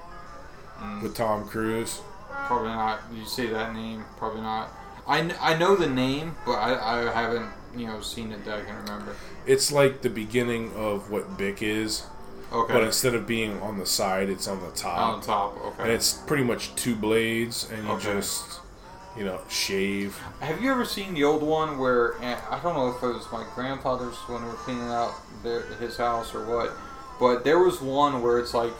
Mm, 0.80 1.02
with 1.02 1.14
Tom 1.16 1.46
Cruise? 1.48 2.00
probably 2.46 2.68
not. 2.68 3.00
You 3.14 3.24
say 3.24 3.46
that 3.46 3.74
name? 3.74 4.04
Probably 4.18 4.42
not. 4.42 4.68
I, 5.08 5.20
kn- 5.22 5.36
I 5.40 5.56
know 5.56 5.74
the 5.74 5.86
name, 5.88 6.34
but 6.44 6.52
I, 6.52 7.08
I 7.08 7.12
haven't 7.22 7.48
you 7.74 7.86
know 7.86 8.00
seen 8.00 8.30
it 8.32 8.44
that 8.44 8.58
I 8.58 8.62
can 8.62 8.76
remember. 8.76 9.14
It's 9.46 9.72
like 9.72 10.02
the 10.02 10.10
beginning 10.10 10.72
of 10.74 11.10
what 11.10 11.38
Bic 11.38 11.62
is, 11.62 12.04
Okay. 12.52 12.72
but 12.74 12.82
instead 12.82 13.14
of 13.14 13.26
being 13.26 13.58
on 13.60 13.78
the 13.78 13.86
side, 13.86 14.28
it's 14.28 14.46
on 14.48 14.60
the 14.60 14.70
top. 14.72 14.98
on 14.98 15.20
top. 15.22 15.56
Okay. 15.64 15.82
and 15.84 15.92
it's 15.92 16.12
pretty 16.12 16.44
much 16.44 16.74
two 16.74 16.94
blades, 16.94 17.70
and 17.72 17.84
you 17.86 17.92
Okay. 17.94 18.12
just 18.14 18.60
you 19.16 19.24
know 19.24 19.40
shave. 19.48 20.18
Have 20.40 20.60
you 20.62 20.70
ever 20.70 20.84
seen 20.84 21.14
the 21.14 21.24
old 21.24 21.42
one 21.42 21.78
where 21.78 22.14
I 22.22 22.60
don't 22.62 22.74
know 22.74 22.88
if 22.96 23.02
it 23.02 23.06
was 23.06 23.26
my 23.32 23.46
grandfather's 23.54 24.14
when 24.28 24.42
we 24.42 24.48
were 24.48 24.54
cleaning 24.54 24.88
out 24.88 25.14
their, 25.42 25.62
his 25.76 25.96
house 25.96 26.34
or 26.34 26.44
what, 26.44 26.72
but 27.18 27.44
there 27.44 27.58
was 27.58 27.80
one 27.80 28.22
where 28.22 28.38
it's 28.38 28.54
like 28.54 28.72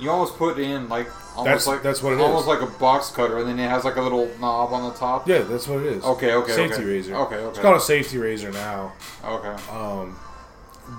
you 0.00 0.10
almost 0.10 0.36
put 0.36 0.58
in 0.58 0.88
like 0.88 1.06
almost 1.36 1.44
That's- 1.44 1.66
like 1.66 1.82
that's 1.82 2.02
what 2.02 2.12
it 2.14 2.20
almost 2.20 2.42
is. 2.42 2.48
like 2.48 2.62
a 2.62 2.78
box 2.78 3.10
cutter, 3.10 3.38
and 3.38 3.48
then 3.48 3.58
it 3.58 3.68
has 3.68 3.84
like 3.84 3.96
a 3.96 4.02
little 4.02 4.28
knob 4.40 4.72
on 4.72 4.90
the 4.90 4.96
top. 4.98 5.26
Yeah, 5.28 5.38
that's 5.40 5.66
what 5.68 5.80
it 5.80 5.86
is. 5.86 6.04
Okay. 6.04 6.32
Okay. 6.34 6.52
Safety 6.52 6.76
okay. 6.76 6.84
razor. 6.84 7.14
Okay. 7.16 7.36
Okay. 7.36 7.48
It's 7.50 7.58
called 7.58 7.76
a 7.76 7.80
safety 7.80 8.18
razor 8.18 8.52
now. 8.52 8.92
okay. 9.24 9.56
Um, 9.70 10.18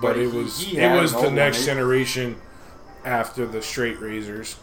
but 0.02 0.16
it 0.18 0.30
he- 0.30 0.36
was 0.38 0.58
he 0.60 0.78
it 0.78 1.00
was 1.00 1.12
the 1.12 1.30
next 1.30 1.58
one. 1.58 1.66
generation 1.66 2.36
after 3.04 3.46
the 3.46 3.62
straight 3.62 4.00
razors. 4.00 4.56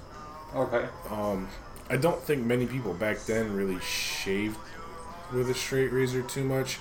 Okay. 0.56 0.86
Um, 1.10 1.48
I 1.90 1.98
don't 1.98 2.22
think 2.22 2.44
many 2.46 2.66
people 2.66 2.94
back 2.94 3.20
then 3.26 3.56
really 3.56 3.80
shaved 3.80 4.58
with 5.34 5.50
a 5.50 5.54
straight 5.54 5.92
razor 5.92 6.22
too 6.22 6.44
much. 6.44 6.80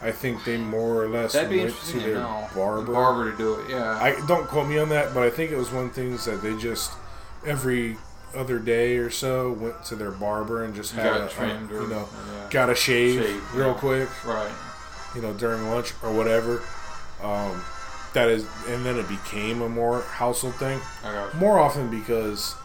I 0.00 0.10
think 0.10 0.44
they 0.44 0.56
more 0.56 1.02
or 1.04 1.08
less 1.08 1.32
That'd 1.32 1.50
went 1.56 1.76
to 1.76 2.00
their 2.00 2.14
know. 2.14 2.48
barber. 2.54 2.84
The 2.86 2.92
barber 2.92 3.30
to 3.30 3.36
do 3.36 3.54
it. 3.54 3.70
Yeah. 3.70 3.92
I 4.02 4.24
don't 4.26 4.48
quote 4.48 4.68
me 4.68 4.78
on 4.78 4.88
that, 4.88 5.14
but 5.14 5.22
I 5.22 5.30
think 5.30 5.52
it 5.52 5.56
was 5.56 5.70
one 5.70 5.84
of 5.84 5.94
the 5.94 6.00
things 6.00 6.24
that 6.24 6.42
they 6.42 6.56
just 6.56 6.92
every 7.46 7.96
other 8.34 8.58
day 8.58 8.96
or 8.96 9.10
so 9.10 9.52
went 9.52 9.84
to 9.84 9.94
their 9.94 10.10
barber 10.10 10.64
and 10.64 10.74
just 10.74 10.92
had 10.92 11.04
got 11.04 11.30
a, 11.30 11.34
trimmed 11.34 11.70
a- 11.70 11.76
or 11.78 11.82
you 11.82 11.88
know 11.88 12.08
yeah. 12.32 12.48
got 12.50 12.70
a 12.70 12.74
shave, 12.74 13.22
Shave, 13.22 13.54
real 13.54 13.68
yeah. 13.68 13.74
quick, 13.74 14.24
right. 14.26 14.50
you 15.14 15.20
know 15.22 15.32
during 15.34 15.68
lunch 15.68 15.92
or 16.02 16.12
whatever. 16.12 16.62
Um, 17.22 17.62
that 18.14 18.28
is, 18.28 18.44
and 18.68 18.84
then 18.84 18.98
it 18.98 19.08
became 19.08 19.62
a 19.62 19.68
more 19.68 20.02
household 20.02 20.54
thing. 20.56 20.80
I 21.04 21.12
got. 21.12 21.34
More 21.36 21.58
often 21.60 21.90
because 21.90 22.56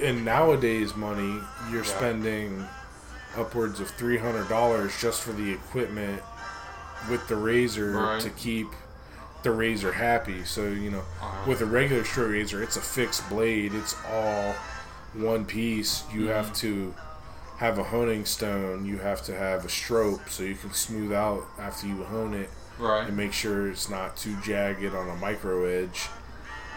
in 0.00 0.24
nowadays 0.24 0.94
money, 0.94 1.40
you're 1.70 1.84
Yeah. 1.84 1.96
spending 1.96 2.66
upwards 3.36 3.80
of 3.80 3.90
three 3.90 4.18
hundred 4.18 4.48
dollars 4.48 4.92
just 5.00 5.22
for 5.22 5.32
the 5.32 5.52
equipment 5.52 6.22
with 7.10 7.26
the 7.28 7.36
razor 7.36 7.92
Right. 7.92 8.20
to 8.20 8.30
keep 8.30 8.68
the 9.42 9.50
razor 9.50 9.92
happy. 9.92 10.44
So 10.44 10.62
you 10.64 10.90
know, 10.90 11.04
Uh-huh. 11.22 11.44
with 11.50 11.60
a 11.60 11.66
regular 11.66 12.04
straight 12.04 12.30
razor, 12.30 12.62
it's 12.62 12.76
a 12.76 12.80
fixed 12.80 13.28
blade. 13.28 13.72
It's 13.74 13.94
all 14.10 14.54
one 15.14 15.44
piece. 15.44 16.02
You 16.12 16.22
Mm-hmm. 16.22 16.28
have 16.30 16.52
to 16.54 16.94
have 17.58 17.78
a 17.78 17.84
honing 17.84 18.24
stone. 18.24 18.84
You 18.86 18.98
have 18.98 19.22
to 19.24 19.36
have 19.36 19.64
a 19.64 19.68
strop 19.68 20.28
so 20.30 20.42
you 20.44 20.54
can 20.54 20.72
smooth 20.72 21.12
out 21.12 21.44
after 21.58 21.86
you 21.88 22.04
hone 22.04 22.34
it 22.34 22.50
right. 22.78 23.06
and 23.08 23.16
make 23.16 23.32
sure 23.32 23.68
it's 23.68 23.88
not 23.88 24.16
too 24.16 24.36
jagged 24.44 24.94
on 24.94 25.08
a 25.08 25.16
micro 25.16 25.64
edge. 25.64 26.08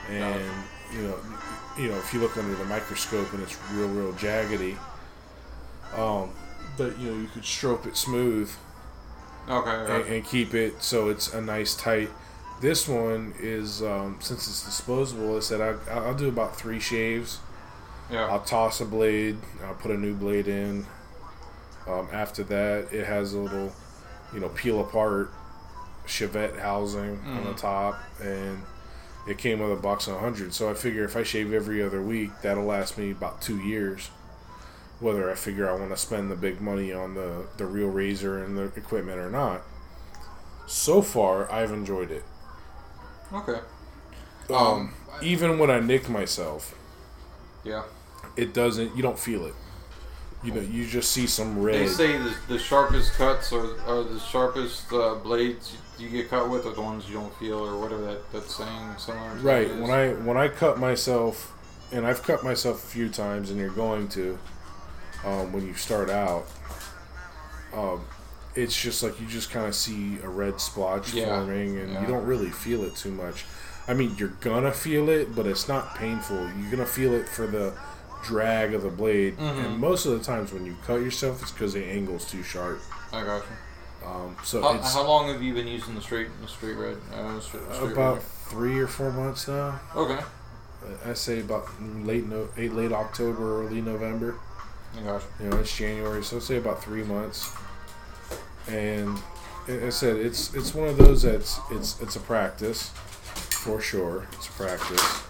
And 0.10 0.41
you 0.93 1.01
know, 1.03 1.15
you 1.77 1.88
know, 1.89 1.97
if 1.97 2.13
you 2.13 2.19
look 2.19 2.38
under 2.38 2.55
the 2.55 2.65
microscope 2.65 3.31
and 3.34 3.41
it's 3.43 3.57
real, 3.72 3.88
real 3.88 4.13
jaggedy, 4.13 4.76
um, 5.95 6.31
but 6.77 6.97
you 6.99 7.11
know, 7.11 7.18
you 7.22 7.27
could 7.27 7.45
stroke 7.45 7.85
it 7.85 7.97
smooth 7.97 8.51
Okay. 9.49 9.93
And, 9.93 10.05
and 10.13 10.23
keep 10.26 10.53
it 10.53 10.84
so 10.84 11.09
it's 11.09 11.34
a 11.34 11.41
nice 11.41 11.76
tight. 11.76 12.09
This 12.61 12.88
one 12.88 13.34
is 13.39 13.81
um, 13.81 14.18
since 14.22 14.47
it's 14.47 14.63
disposable. 14.63 15.35
I 15.35 15.39
said 15.39 15.61
I, 15.61 15.91
I'll 15.91 16.13
do 16.13 16.27
about 16.30 16.55
three 16.55 16.80
shaves. 16.80 17.39
Yeah. 18.11 18.26
I'll 18.26 18.41
toss 18.43 18.81
a 18.81 18.85
blade. 18.85 19.38
I'll 19.65 19.73
put 19.73 19.89
a 19.91 19.97
new 19.97 20.13
blade 20.13 20.47
in. 20.47 20.85
Um, 21.88 22.07
after 22.13 22.43
that, 22.43 22.89
it 22.93 23.07
has 23.07 23.34
a 23.34 23.39
little, 23.39 23.73
you 24.31 24.39
know, 24.39 24.49
peel 24.49 24.80
apart 24.80 25.31
Shavette 26.05 26.59
housing 26.59 27.19
on 27.26 27.43
the 27.45 27.51
Mhm. 27.51 27.57
top, 27.57 27.99
and 28.22 28.61
it 29.27 29.38
came 29.38 29.60
with 29.60 29.72
a 29.72 29.76
box 29.81 30.07
of 30.07 30.15
100. 30.15 30.53
So 30.53 30.69
I 30.69 30.73
figure 30.73 31.03
if 31.03 31.15
I 31.15 31.23
shave 31.23 31.53
every 31.53 31.81
other 31.81 32.02
week, 32.02 32.31
that'll 32.41 32.65
last 32.65 32.98
me 32.98 33.11
about 33.11 33.41
two 33.41 33.57
years. 33.60 34.10
Whether 34.99 35.31
I 35.31 35.35
figure 35.35 35.69
I 35.69 35.73
want 35.73 35.89
to 35.91 35.98
spend 35.98 36.30
the 36.30 36.35
big 36.35 36.61
money 36.61 36.93
on 36.93 37.15
the, 37.15 37.48
the 37.57 37.65
real 37.65 37.88
razor 37.88 38.43
and 38.43 38.56
the 38.57 38.65
equipment 38.76 39.18
or 39.18 39.30
not. 39.31 39.61
So 40.68 41.02
far, 41.02 41.52
I've 41.52 41.72
enjoyed 41.72 42.11
it. 42.11 42.23
Okay. 43.34 43.60
Um, 44.49 44.56
Um, 44.56 44.93
even 45.22 45.57
when 45.60 45.72
I 45.72 45.80
nick 45.80 46.07
myself, 46.10 46.76
Yeah. 47.64 47.84
it 48.35 48.53
doesn't. 48.53 48.95
You 48.95 49.02
don't 49.02 49.18
feel 49.19 49.45
it. 49.45 49.56
You 50.43 50.51
know, 50.51 50.61
you 50.61 50.88
just 50.88 51.11
see 51.11 51.27
some 51.27 51.61
red. 51.61 51.76
They 51.76 51.88
say 51.88 52.18
the, 52.18 52.35
the 52.47 52.57
sharpest 52.59 53.13
cuts 53.13 53.53
are, 53.53 53.80
are 53.81 54.03
the 54.03 54.19
sharpest 54.19 54.91
uh, 54.91 55.15
blades 55.15 55.77
you 55.99 56.09
get 56.09 56.30
cut 56.30 56.49
with 56.49 56.65
are 56.65 56.73
the 56.73 56.81
ones 56.81 57.07
you 57.07 57.13
don't 57.13 57.34
feel 57.35 57.59
or 57.59 57.80
whatever 57.80 58.01
that, 58.01 58.31
that 58.31 58.49
saying 58.49 58.89
similar 58.97 59.35
right 59.35 59.68
when 59.76 59.91
I 59.91 60.13
when 60.13 60.38
I 60.38 60.47
cut 60.47 60.80
myself, 60.80 61.55
and 61.91 62.07
I've 62.07 62.23
cut 62.23 62.43
myself 62.43 62.84
a 62.84 62.88
few 62.88 63.07
times, 63.07 63.51
and 63.51 63.59
you're 63.59 63.69
going 63.69 64.07
to, 64.09 64.39
um, 65.23 65.53
when 65.53 65.65
you 65.68 65.73
start 65.76 66.09
out. 66.09 66.45
Um, 67.73 68.03
it's 68.53 68.80
just 68.80 69.01
like 69.01 69.19
you 69.22 69.27
just 69.27 69.49
kind 69.49 69.65
of 69.65 69.73
see 69.76 70.18
a 70.23 70.27
red 70.27 70.59
splotch 70.59 71.13
Yeah, 71.13 71.26
forming, 71.27 71.77
and 71.77 71.93
yeah. 71.93 72.01
you 72.01 72.07
don't 72.07 72.26
really 72.26 72.49
feel 72.49 72.84
it 72.84 72.95
too 72.95 73.11
much. 73.11 73.45
I 73.88 73.93
mean, 73.93 74.15
you're 74.18 74.34
gonna 74.41 74.72
feel 74.73 75.07
it, 75.09 75.35
but 75.35 75.45
it's 75.45 75.68
not 75.68 75.95
painful. 75.95 76.49
You're 76.59 76.72
gonna 76.72 76.85
feel 76.85 77.13
it 77.13 77.27
for 77.30 77.47
the 77.47 77.73
drag 78.23 78.73
of 78.73 78.84
the 78.84 78.89
blade, 78.89 79.38
Mhm. 79.38 79.65
and 79.65 79.80
most 79.80 80.06
of 80.06 80.11
the 80.18 80.23
times 80.23 80.52
when 80.53 80.65
you 80.65 80.76
cut 80.85 81.02
yourself, 81.02 81.41
it's 81.41 81.52
because 81.52 81.73
the 81.73 81.84
angle's 81.85 82.26
too 82.26 82.43
sharp. 82.43 82.80
I 83.14 83.23
got 83.23 83.43
you. 83.43 84.07
Um, 84.07 84.35
so 84.43 84.61
How, 84.61 84.73
it's 84.76 84.93
how 84.93 85.03
long 85.03 85.27
have 85.31 85.43
you 85.43 85.53
been 85.53 85.68
using 85.68 85.93
the 85.95 86.02
straight 86.02 86.27
the 86.41 86.48
straight 86.48 86.76
red? 86.77 86.98
Uh, 87.14 87.39
straight, 87.39 87.64
straight 87.72 87.91
about 87.91 88.15
red? 88.15 88.23
three 88.49 88.80
or 88.80 88.88
four 88.88 89.11
months 89.11 89.48
now. 89.48 89.80
Okay. 89.95 90.19
I 91.06 91.14
say 91.14 91.39
about 91.41 91.68
late 91.81 92.27
no, 92.27 92.49
late, 92.57 92.73
late 92.73 92.91
October, 92.91 93.64
early 93.64 93.81
November. 93.81 94.35
I 94.98 95.02
got 95.03 95.22
you. 95.39 95.45
You 95.45 95.52
know, 95.52 95.57
it's 95.57 95.76
January, 95.77 96.23
so 96.23 96.38
I'd 96.38 96.43
say 96.43 96.57
about 96.57 96.84
three 96.84 97.03
months. 97.03 97.52
And 98.68 99.19
I 99.68 99.85
I 99.85 99.89
said 99.89 100.15
it's 100.18 100.53
it's 100.56 100.73
one 100.73 100.88
of 100.89 100.98
those 100.98 101.22
that's 101.22 101.60
it's 101.69 102.02
it's 102.02 102.15
a 102.15 102.19
practice, 102.19 102.89
for 103.52 103.80
sure. 103.80 104.26
It's 104.34 104.48
a 104.48 104.52
practice. 104.53 105.22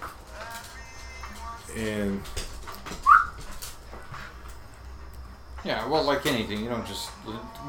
And 1.76 2.22
Yeah, 5.64 5.88
well, 5.88 6.04
like 6.04 6.26
anything, 6.26 6.64
you 6.64 6.70
don't 6.70 6.86
just 6.88 7.10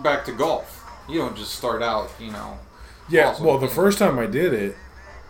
back 0.03 0.25
to 0.27 0.33
golf. 0.33 0.79
You 1.09 1.19
don't 1.19 1.37
just 1.37 1.55
start 1.57 1.83
out, 1.83 2.11
you 2.19 2.31
know. 2.31 2.59
yeah, 3.09 3.35
well, 3.41 3.59
the 3.59 3.69
first 3.69 3.99
time 3.99 4.19
I 4.19 4.27
did 4.27 4.53
it, 4.55 4.77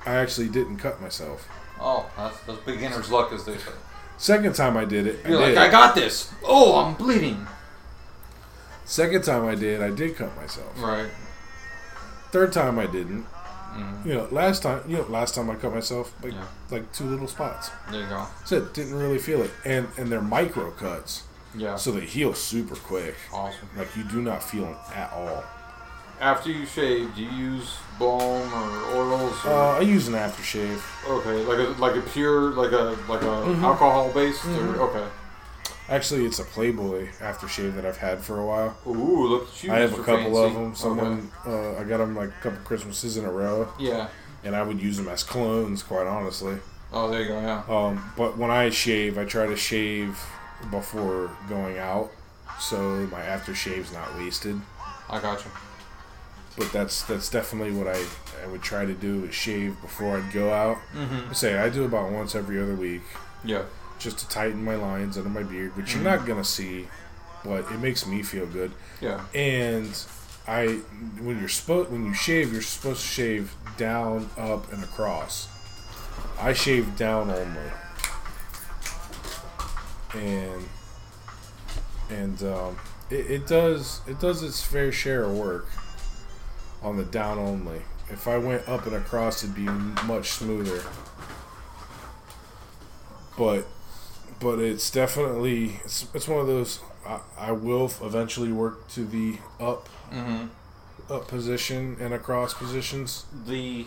I 0.07 0.15
actually 0.15 0.49
didn't 0.49 0.77
cut 0.79 1.01
myself. 1.01 1.49
Oh, 1.81 2.09
that's, 2.17 2.39
that's 2.43 2.59
beginner's 2.61 3.11
luck, 3.11 3.33
as 3.33 3.45
they 3.45 3.57
say. 3.57 3.73
Second 4.19 4.55
time 4.55 4.77
I 4.77 4.85
did 4.85 5.07
it, 5.07 5.21
I 5.25 5.29
You're 5.29 5.39
did. 5.47 5.57
like, 5.57 5.69
I 5.69 5.71
got 5.71 5.95
this. 5.97 6.33
Oh, 6.45 6.77
I'm 6.85 6.95
bleeding. 6.95 7.47
Second 8.85 9.25
time 9.25 9.47
I 9.47 9.55
did, 9.55 9.83
I 9.83 9.91
did 9.91 10.17
cut 10.17 10.35
myself. 10.37 10.71
Right. 10.81 11.11
Third 12.31 12.53
time 12.53 12.79
I 12.79 12.87
didn't. 12.87 13.27
Mhm. 13.75 14.05
You 14.07 14.15
know, 14.15 14.29
last 14.31 14.63
time, 14.63 14.83
you 14.87 14.99
know, 14.99 15.05
last 15.09 15.35
time 15.35 15.49
I 15.51 15.55
cut 15.55 15.73
myself 15.75 16.13
like 16.23 16.35
Yeah. 16.35 16.45
like 16.71 16.93
two 16.93 17.05
little 17.05 17.27
spots. 17.27 17.71
There 17.91 18.01
you 18.03 18.07
go. 18.07 18.27
So 18.45 18.57
it 18.59 18.75
didn't 18.75 18.95
really 18.99 19.19
feel 19.19 19.41
it, 19.43 19.51
and 19.65 19.89
and 19.97 20.13
they're 20.13 20.21
micro 20.21 20.71
cuts, 20.73 21.23
Yeah. 21.55 21.77
so 21.77 21.93
they 21.93 22.07
heal 22.07 22.35
super 22.35 22.77
quick. 22.77 23.15
awesome. 23.33 23.69
Like 23.77 23.95
you 23.97 24.05
do 24.05 24.23
not 24.23 24.43
feel 24.43 24.65
them 24.65 24.77
at 24.95 25.13
all. 25.13 25.45
After 26.21 26.51
you 26.51 26.65
shave, 26.67 27.15
do 27.17 27.23
you 27.23 27.31
use 27.31 27.75
balm 27.99 28.53
or 28.55 28.97
oils? 28.97 29.45
Or, 29.45 29.51
Uh, 29.53 29.79
I 29.79 29.81
use 29.81 30.07
an 30.09 30.15
aftershave. 30.15 30.81
okay, 31.09 31.45
like 31.45 31.59
a 31.59 31.81
like 31.81 31.97
a 31.97 32.01
pure 32.01 32.53
like 32.53 32.73
a 32.73 32.97
like 33.09 33.23
a 33.23 33.27
Mhm. 33.27 33.63
alcohol 33.63 34.11
based 34.15 34.43
Mhm. 34.43 34.77
or 34.79 34.83
okay. 34.83 35.05
Actually, 35.89 36.25
it's 36.25 36.39
a 36.39 36.45
Playboy 36.45 37.09
aftershave 37.21 37.75
that 37.75 37.85
I've 37.85 37.97
had 37.99 38.23
for 38.23 38.39
a 38.39 38.47
while. 38.47 38.77
Ooh, 38.87 39.27
look 39.27 39.49
at 39.49 39.65
you. 39.65 39.73
I 39.73 39.81
have 39.81 39.99
a 39.99 40.03
couple 40.03 40.39
of 40.39 40.55
them. 40.55 40.75
Someone, 40.77 41.31
uh, 41.47 41.77
I 41.77 41.83
got 41.85 41.99
them 41.99 42.15
like 42.17 42.29
a 42.31 42.43
couple 42.43 42.61
Christmases 42.65 43.17
in 43.17 43.25
a 43.25 43.31
row, 43.33 43.69
Yeah. 43.79 44.07
and 44.45 44.55
I 44.55 44.63
would 44.63 44.81
use 44.81 44.97
them 44.97 45.09
as 45.09 45.23
clones, 45.25 45.83
quite 45.83 46.07
honestly. 46.07 46.59
Oh, 46.93 47.11
there 47.11 47.23
you 47.23 47.29
go. 47.29 47.41
Yeah. 47.41 47.63
Um, 47.69 48.13
but 48.17 48.39
when 48.39 48.51
I 48.51 48.71
shave, 48.71 49.19
I 49.19 49.25
try 49.25 49.47
to 49.47 49.57
shave 49.57 50.19
before 50.71 51.31
going 51.49 51.79
out, 51.79 52.11
so 52.61 53.07
my 53.11 53.21
aftershave's 53.21 53.93
not 53.93 54.15
wasted. 54.17 54.61
I 55.11 55.21
got 55.21 55.45
you. 55.45 55.51
But 56.57 56.71
that's 56.73 57.03
that's 57.05 57.31
definitely 57.31 57.73
what 57.73 57.89
I, 57.89 58.03
I 58.43 58.47
would 58.47 58.63
try 58.63 58.85
to 58.85 58.93
do 58.93 59.25
is 59.25 59.35
shave 59.35 59.81
before 59.81 60.19
I'd 60.19 60.33
go 60.33 60.53
out. 60.53 60.77
Mm-hmm. 60.95 61.33
Say 61.33 61.57
I 61.57 61.69
do 61.71 61.85
about 61.85 62.11
once 62.13 62.35
every 62.35 62.61
other 62.63 62.75
week, 62.75 63.03
Yeah. 63.43 63.63
just 63.99 64.19
to 64.19 64.29
tighten 64.29 64.63
my 64.63 64.75
lines 64.75 65.17
under 65.17 65.31
my 65.31 65.43
beard, 65.43 65.75
which 65.77 65.87
Mhm. 65.87 65.95
you're 65.95 66.05
not 66.17 66.27
gonna 66.27 66.45
see, 66.45 66.89
but 67.45 67.61
it 67.73 67.79
makes 67.81 68.07
me 68.07 68.23
feel 68.23 68.45
good. 68.47 68.73
Yeah. 69.01 69.21
And 69.35 69.97
I, 70.47 70.67
when 71.21 71.39
you're 71.41 71.49
supposed 71.49 71.91
when 71.91 72.05
you 72.05 72.13
shave, 72.15 72.53
you're 72.53 72.61
supposed 72.63 73.01
to 73.01 73.07
shave 73.09 73.55
down, 73.79 74.29
up, 74.37 74.71
and 74.73 74.85
across. 74.85 75.49
I 76.39 76.53
shave 76.53 76.97
down 76.97 77.31
only, 77.31 77.71
and 80.15 80.69
and 82.11 82.43
um, 82.43 82.77
it, 83.11 83.31
it 83.31 83.47
does 83.47 84.01
it 84.07 84.21
does 84.21 84.43
its 84.43 84.63
fair 84.63 84.93
share 84.93 85.25
of 85.25 85.37
work 85.37 85.67
on 86.83 86.97
the 86.97 87.05
down 87.05 87.39
only. 87.39 87.83
If 88.11 88.29
I 88.29 88.37
went 88.37 88.69
up 88.69 88.87
and 88.87 88.95
across, 88.97 89.43
it'd 89.43 89.55
be 89.57 89.63
much 90.07 90.31
smoother. 90.31 90.83
But 93.39 93.67
but 94.41 94.59
it's 94.59 94.91
definitely 94.91 95.81
it's, 95.85 96.07
it's 96.15 96.29
one 96.29 96.41
of 96.41 96.47
those 96.47 96.81
I, 97.07 97.21
I 97.39 97.53
will 97.53 97.91
eventually 98.03 98.53
work 98.53 98.89
to 98.91 99.05
the 99.05 99.39
up 99.61 99.89
Mm-hmm. 100.13 100.49
up 101.11 101.27
position 101.27 101.97
and 101.99 102.13
across 102.13 102.53
positions. 102.53 103.25
the 103.47 103.87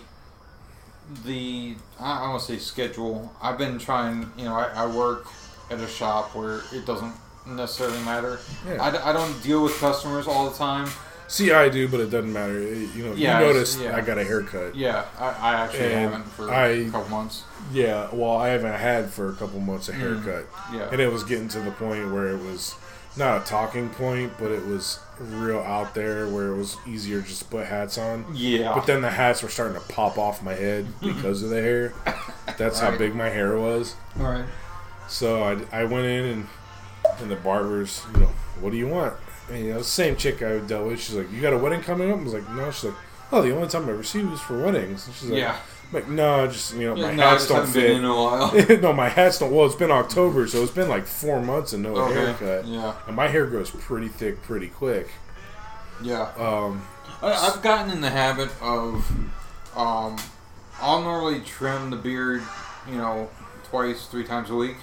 the 1.23 1.75
I 1.99 2.27
want 2.29 2.41
to 2.41 2.45
say 2.47 2.57
schedule. 2.57 3.31
I've 3.39 3.59
been 3.59 3.77
trying. 3.77 4.31
You 4.35 4.45
know, 4.45 4.55
I, 4.55 4.69
I 4.75 4.85
work 4.87 5.27
at 5.69 5.79
a 5.79 5.87
shop 5.87 6.35
where 6.35 6.61
it 6.73 6.85
doesn't 6.85 7.13
necessarily 7.47 7.99
matter. 8.03 8.39
Yeah. 8.67 8.81
I, 8.83 9.09
I 9.09 9.13
don't 9.13 9.41
deal 9.43 9.63
with 9.63 9.77
customers 9.79 10.27
all 10.27 10.49
the 10.49 10.57
time. 10.57 10.87
See, 11.27 11.51
I 11.51 11.69
do, 11.69 11.87
but 11.87 11.99
it 11.99 12.11
doesn't 12.11 12.31
matter. 12.31 12.59
It- 12.59 12.93
you 12.95 13.03
know, 13.03 13.13
Yeah, 13.15 13.39
you 13.39 13.47
noticed 13.47 13.79
yeah. 13.79 13.95
I 13.95 14.01
got 14.01 14.17
a 14.19 14.23
haircut. 14.23 14.75
Yeah, 14.75 15.05
I, 15.17 15.25
I 15.29 15.53
actually 15.55 15.85
And 15.93 16.11
haven't 16.11 16.25
for 16.31 16.51
I- 16.53 16.67
a 16.67 16.89
couple 16.91 17.09
months. 17.09 17.43
Yeah, 17.73 18.09
well, 18.13 18.37
I 18.37 18.49
haven't 18.49 18.73
had 18.73 19.09
for 19.11 19.29
a 19.29 19.33
couple 19.33 19.59
months 19.59 19.89
a 19.89 19.93
Mm. 19.93 19.99
haircut, 20.23 20.45
Yeah. 20.71 20.89
and 20.91 21.01
it 21.01 21.11
was 21.11 21.23
getting 21.23 21.47
to 21.49 21.59
the 21.61 21.71
point 21.71 22.11
where 22.11 22.27
it 22.27 22.37
was 22.43 22.75
not 23.17 23.41
a 23.41 23.45
talking 23.45 23.89
point, 23.89 24.33
but 24.37 24.51
it 24.51 24.65
was 24.67 24.99
real 25.19 25.59
out 25.61 25.95
there 25.95 26.27
where 26.27 26.49
it 26.49 26.57
was 26.57 26.77
easier 26.85 27.21
just 27.21 27.39
to 27.39 27.45
put 27.45 27.65
hats 27.65 27.97
on. 27.97 28.25
yeah. 28.33 28.73
But 28.75 28.85
then 28.85 29.01
the 29.01 29.09
hats 29.09 29.41
were 29.41 29.49
starting 29.49 29.81
to 29.81 29.87
pop 29.87 30.17
off 30.19 30.43
my 30.43 30.53
head 30.53 30.85
because 31.01 31.41
of 31.41 31.49
the 31.49 31.61
hair. 31.61 31.93
That's 32.57 32.79
how 32.79 32.95
big 32.97 33.15
my 33.15 33.29
hair 33.29 33.57
was. 33.57 33.95
all 34.19 34.25
right. 34.27 34.45
So 35.07 35.43
I, 35.43 35.81
I 35.81 35.83
went 35.85 36.05
in 36.05 36.25
and 36.25 36.47
and 37.19 37.31
the 37.31 37.35
barbers, 37.35 38.03
you 38.13 38.21
know, 38.21 38.31
what 38.59 38.71
do 38.71 38.77
you 38.77 38.87
want? 38.87 39.13
And 39.49 39.65
you 39.65 39.73
know, 39.73 39.81
same 39.81 40.15
chick 40.15 40.41
I 40.41 40.57
dealt 40.59 40.87
with, 40.87 41.01
she's 41.01 41.15
like, 41.15 41.31
you 41.31 41.41
got 41.41 41.53
a 41.53 41.57
wedding 41.57 41.81
coming 41.81 42.11
up? 42.11 42.19
I 42.19 42.23
was 42.23 42.33
like, 42.33 42.49
no. 42.51 42.71
She's 42.71 42.85
like, 42.85 42.95
oh, 43.31 43.41
the 43.41 43.55
only 43.55 43.67
time 43.67 43.87
I 43.87 43.91
ever 43.91 44.03
see 44.03 44.19
you 44.19 44.29
was 44.29 44.41
for 44.41 44.61
weddings. 44.61 45.05
And 45.05 45.15
she's 45.15 45.29
like, 45.29 45.39
Yeah. 45.39 45.57
I'm 45.87 45.93
like 45.93 46.09
no, 46.09 46.47
just 46.47 46.73
you 46.73 46.87
know, 46.87 46.95
yeah 46.95 47.07
my 47.07 47.15
no, 47.15 47.23
hats 47.29 47.47
don't 47.47 47.57
haven't 47.57 47.73
been 47.73 47.91
in 47.97 48.01
fit. 48.01 48.05
a 48.05 48.13
while. 48.13 48.81
no, 48.81 48.93
my 48.93 49.07
hats 49.07 49.37
don't. 49.39 49.51
Well, 49.51 49.65
it's 49.67 49.75
been 49.75 49.91
October, 49.91 50.47
so 50.47 50.63
it's 50.63 50.71
been 50.71 50.89
like 50.89 51.05
four 51.05 51.39
months 51.41 51.73
and 51.73 51.83
no 51.83 51.95
okay. 51.95 52.13
haircut. 52.13 52.65
Yeah. 52.65 52.95
And 53.07 53.15
my 53.15 53.27
hair 53.27 53.45
grows 53.45 53.69
pretty 53.69 54.07
thick, 54.07 54.41
pretty 54.41 54.67
quick. 54.67 55.09
Yeah. 56.01 56.31
Um, 56.37 56.85
I, 57.21 57.33
I've 57.33 57.61
gotten 57.61 57.91
in 57.91 58.01
the 58.01 58.09
habit 58.09 58.49
of, 58.61 59.09
um, 59.75 60.17
I'll 60.81 61.01
normally 61.01 61.41
trim 61.41 61.91
the 61.91 61.97
beard, 61.97 62.41
you 62.89 62.97
know, 62.97 63.29
twice, 63.65 64.07
three 64.07 64.23
times 64.23 64.49
a 64.49 64.55
week, 64.55 64.77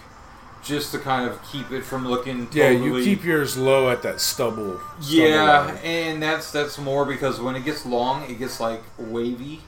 just 0.62 0.92
to 0.92 0.98
kind 0.98 1.28
of 1.28 1.42
keep 1.50 1.70
it 1.72 1.82
from 1.82 2.06
looking. 2.06 2.46
Totally, 2.46 2.60
yeah, 2.62 2.70
you 2.70 3.04
keep 3.04 3.24
yours 3.24 3.56
low 3.56 3.90
at 3.90 4.02
that 4.02 4.20
stubble. 4.20 4.80
Yeah, 5.00 5.76
and 5.82 6.22
that's 6.22 6.50
that's 6.52 6.78
more 6.78 7.04
because 7.04 7.40
when 7.40 7.56
it 7.56 7.64
gets 7.64 7.84
long, 7.84 8.28
it 8.30 8.38
gets 8.38 8.60
like 8.60 8.82
wavy, 8.98 9.60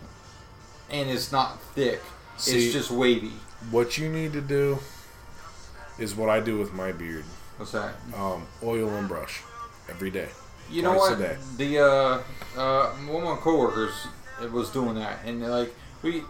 and 0.91 1.11
it's 1.11 1.33
not 1.33 1.61
thick. 1.61 2.01
See- 2.37 2.65
it's 2.67 2.73
just 2.73 2.91
wavy. 2.91 3.33
What 3.71 3.97
you 3.99 4.09
need 4.11 4.33
to 4.35 4.41
do 4.41 4.79
is 5.99 6.15
what 6.15 6.29
I 6.29 6.41
do 6.41 6.59
with 6.59 6.73
my 6.73 6.93
beard. 6.93 7.25
What's 7.57 7.73
that? 7.73 7.95
Um, 8.17 8.47
oil 8.63 8.89
and 8.91 9.09
brush 9.09 9.43
every 9.89 10.11
day. 10.11 10.29
You 10.71 10.83
know 10.83 10.95
what? 10.95 11.19
The 11.59 11.79
uh, 11.79 12.23
uh, 12.61 12.87
one 13.07 13.23
of 13.23 13.29
my 13.29 13.37
coworkers 13.37 13.93
was 14.53 14.71
doing 14.71 14.97
that, 14.97 15.21
and 15.25 15.43
like 15.43 15.75
we, 16.03 16.23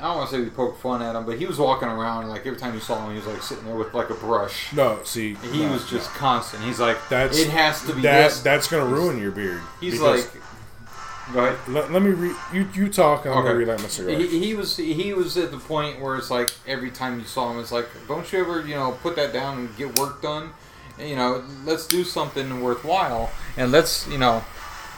I 0.00 0.04
don't 0.08 0.16
want 0.16 0.30
to 0.30 0.36
say 0.36 0.42
we 0.42 0.48
poked 0.50 0.80
fun 0.80 1.02
at 1.02 1.14
him, 1.14 1.26
but 1.26 1.38
he 1.38 1.44
was 1.46 1.58
walking 1.58 1.88
around, 1.88 2.22
and 2.22 2.30
like 2.30 2.46
every 2.46 2.58
time 2.58 2.72
you 2.74 2.80
saw 2.80 3.04
him, 3.04 3.10
he 3.10 3.16
was 3.16 3.26
like 3.26 3.42
sitting 3.42 3.64
there 3.66 3.74
with 3.76 3.92
like 3.92 4.08
a 4.10 4.14
brush. 4.14 4.72
No, 4.72 4.98
see, 5.04 5.34
He 5.52 5.64
no, 5.66 5.72
was 5.72 5.88
just 5.90 6.08
constant. 6.10 6.62
He's 6.64 6.80
like, 6.80 6.96
That's- 7.08 7.38
it 7.38 7.50
has 7.50 7.82
to 7.86 7.94
be 7.94 8.02
that. 8.02 8.28
this. 8.30 8.40
That's 8.40 8.66
gonna 8.68 8.86
ruin 8.86 9.18
your 9.20 9.30
beard. 9.30 9.60
He's 9.80 10.00
like, 10.00 10.26
go 11.32 11.44
ahead. 11.44 11.58
let, 11.68 11.92
let 11.92 12.02
me 12.02 12.10
re 12.10 12.34
you 12.52 12.66
you 12.74 12.88
talk. 12.88 13.24
I'm 13.26 13.32
Okay. 13.32 13.42
gonna 13.42 13.54
relight 13.54 13.80
my 13.82 13.88
cigar. 13.88 14.16
He, 14.18 14.38
he 14.40 14.54
was 14.54 14.76
he 14.76 15.12
was 15.12 15.36
at 15.36 15.50
the 15.50 15.58
point 15.58 16.00
where 16.00 16.16
it's 16.16 16.30
like 16.30 16.50
every 16.66 16.90
time 16.90 17.18
you 17.20 17.26
saw 17.26 17.52
him, 17.52 17.60
it's 17.60 17.70
like, 17.72 17.86
don't 18.08 18.30
you 18.32 18.40
ever 18.40 18.60
you 18.66 18.74
know 18.74 18.92
put 19.02 19.16
that 19.16 19.32
down 19.32 19.58
and 19.58 19.76
get 19.76 19.98
work 19.98 20.22
done, 20.22 20.50
you 20.98 21.14
know, 21.16 21.44
let's 21.64 21.86
do 21.86 22.04
something 22.04 22.62
worthwhile, 22.62 23.30
and 23.56 23.70
let's 23.70 24.08
you 24.08 24.18
know, 24.18 24.42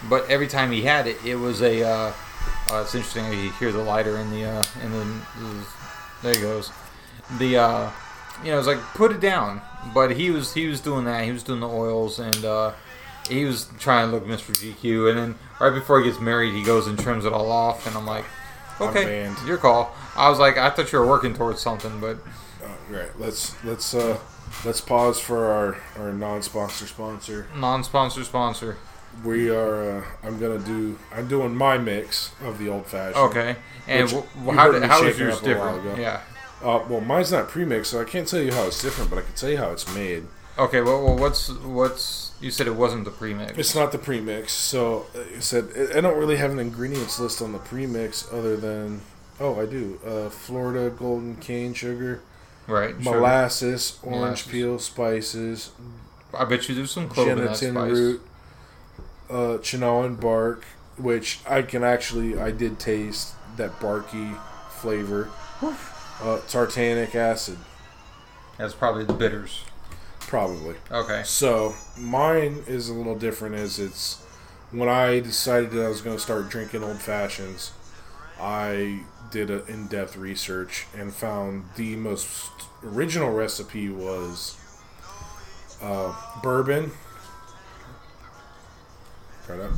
but 0.09 0.29
every 0.31 0.47
time 0.49 0.71
he 0.73 0.83
had 0.83 1.07
it, 1.07 1.17
it 1.25 1.37
was 1.37 1.61
a. 1.61 1.83
Uh, 1.83 2.13
uh, 2.71 2.83
it's 2.83 2.95
interesting. 2.95 3.25
You 3.33 3.51
hear 3.53 3.73
the 3.73 3.83
lighter 3.83 4.17
in 4.19 4.31
the 4.31 4.45
uh, 4.45 4.63
in 4.83 4.93
the 4.93 5.67
there 6.23 6.35
he 6.35 6.41
goes. 6.41 6.71
The 7.39 7.57
uh, 7.59 7.91
you 8.45 8.51
know, 8.51 8.59
it's 8.59 8.67
like 8.67 8.81
put 8.95 9.13
it 9.13 9.21
down, 9.21 9.63
but 9.95 10.13
he 10.17 10.31
was 10.31 10.55
he 10.55 10.67
was 10.67 10.81
doing 10.81 11.05
that. 11.05 11.25
He 11.25 11.33
was 11.33 11.43
doing 11.43 11.61
the 11.61 11.69
oils 11.69 12.19
and. 12.19 12.45
Uh, 12.45 12.73
he 13.29 13.45
was 13.45 13.69
trying 13.79 14.11
to 14.11 14.13
look 14.17 14.27
Mr. 14.27 14.51
GQ, 14.53 15.09
and 15.11 15.17
then 15.17 15.39
right 15.61 15.73
before 15.73 16.01
he 16.01 16.07
gets 16.11 16.19
married, 16.21 16.55
he 16.55 16.65
goes 16.65 16.89
and 16.89 16.99
trims 16.99 17.25
it 17.25 17.33
all 17.33 17.53
off, 17.53 17.87
and 17.87 17.97
I'm 17.97 18.05
like, 18.05 18.25
I'm 18.81 18.89
okay, 18.89 19.31
your 19.47 19.59
call. 19.59 19.95
I 20.17 20.29
was 20.29 20.41
like, 20.41 20.59
I 20.59 20.71
thought 20.71 20.91
you 20.91 20.99
were 20.99 21.07
working 21.07 21.33
towards 21.33 21.61
something, 21.61 22.01
but 22.01 22.19
Oh, 22.65 22.77
right. 22.91 23.11
Let's 23.19 23.63
let's 23.65 23.95
uh 23.95 24.19
let's 24.65 24.81
pause 24.81 25.21
for 25.21 25.47
our 25.47 25.77
our 25.99 26.13
non-sponsor 26.13 26.87
sponsor. 26.87 27.47
non-sponsor 27.57 28.25
sponsor. 28.25 28.77
We 29.25 29.51
are. 29.51 29.99
Uh, 29.99 30.05
I'm 30.23 30.39
gonna 30.41 30.59
do. 30.59 30.99
I'm 31.13 31.29
doing 31.29 31.55
my 31.55 31.79
mix 31.79 32.33
of 32.43 32.59
the 32.59 32.69
old 32.69 32.87
fashioned. 32.87 33.17
Okay, 33.31 33.57
and 33.87 34.11
Which 34.11 34.57
how, 34.57 34.73
did, 34.73 34.83
how 34.85 35.03
is 35.05 35.19
yours 35.19 35.37
up 35.37 35.45
a 35.47 35.55
while 35.59 35.77
different? 35.77 35.99
Yeah. 36.01 36.21
Uh, 36.63 36.85
well, 36.89 37.01
mine's 37.01 37.33
not 37.33 37.49
pre-mixed, 37.49 37.91
so 37.91 38.01
I 38.01 38.05
can't 38.05 38.27
tell 38.29 38.41
you 38.41 38.53
how 38.53 38.65
it's 38.69 38.81
different, 38.81 39.11
but 39.11 39.19
I 39.19 39.23
can 39.23 39.35
tell 39.35 39.51
you 39.51 39.57
how 39.57 39.71
it's 39.73 39.93
made. 39.95 40.25
Okay. 40.59 40.81
Well, 40.81 41.05
well, 41.05 41.17
what's 41.17 41.49
what's 41.51 42.33
you 42.41 42.51
said 42.51 42.67
it 42.67 42.75
wasn't 42.75 43.05
the 43.05 43.11
premix. 43.11 43.57
It's 43.59 43.75
not 43.75 43.91
the 43.93 43.99
premix, 43.99 44.53
so 44.53 45.07
uh, 45.15 45.21
you 45.35 45.41
said 45.41 45.69
I- 45.77 45.99
I 45.99 46.01
don't 46.01 46.17
really 46.19 46.37
have 46.37 46.51
an 46.51 46.59
ingredients 46.59 47.19
list 47.21 47.41
on 47.43 47.53
the 47.53 47.59
premix 47.59 48.29
other 48.33 48.57
than 48.57 49.01
oh 49.41 49.61
I 49.61 49.67
do 49.67 49.99
uh, 50.07 50.29
Florida 50.31 50.91
golden 50.91 51.37
cane 51.37 51.75
sugar, 51.75 52.23
right. 52.67 52.99
Molasses, 52.99 53.99
orange 54.03 54.21
Molasses. 54.47 54.47
peel, 54.53 54.79
spices, 54.79 55.71
I 56.35 56.45
bet 56.45 56.69
you 56.69 56.75
do 56.75 56.87
some 56.87 57.09
clove 57.09 57.29
in 57.29 57.39
that 57.39 57.57
gentian 57.59 57.75
spice. 57.75 57.91
root, 57.93 58.23
uh, 59.33 59.59
cinchona 59.63 60.15
bark, 60.15 60.65
which 60.97 61.41
I 61.49 61.63
can 61.63 61.83
actually 61.83 62.39
I 62.39 62.51
did 62.51 62.79
taste 62.79 63.35
that 63.57 63.81
barky 63.81 64.31
flavor, 64.71 65.29
uh, 65.63 66.39
tartaric 66.49 67.15
acid 67.15 67.59
That's 68.59 68.75
probably 68.75 69.05
the 69.05 69.13
bitters. 69.15 69.65
probably. 70.21 70.77
Okay. 70.91 71.23
So 71.25 71.75
mine 71.99 72.63
is 72.67 72.89
a 72.89 72.95
little 72.95 73.19
different. 73.19 73.55
As 73.55 73.79
it's 73.79 74.23
when 74.71 74.89
I 74.89 75.21
decided 75.21 75.71
that 75.73 75.85
I 75.85 75.89
was 75.89 76.01
going 76.01 76.17
to 76.17 76.23
start 76.23 76.49
drinking 76.49 76.83
old 76.83 77.01
fashions, 77.01 77.73
I 78.41 79.01
did 79.31 79.51
an 79.51 79.63
in-depth 79.69 80.17
research 80.17 80.87
and 80.97 81.13
found 81.13 81.65
the 81.77 81.97
most 81.97 82.51
original 82.85 83.31
recipe 83.31 83.89
was 83.89 84.57
uh, 85.83 86.15
bourbon. 86.43 86.93
Try 89.47 89.57
that. 89.57 89.71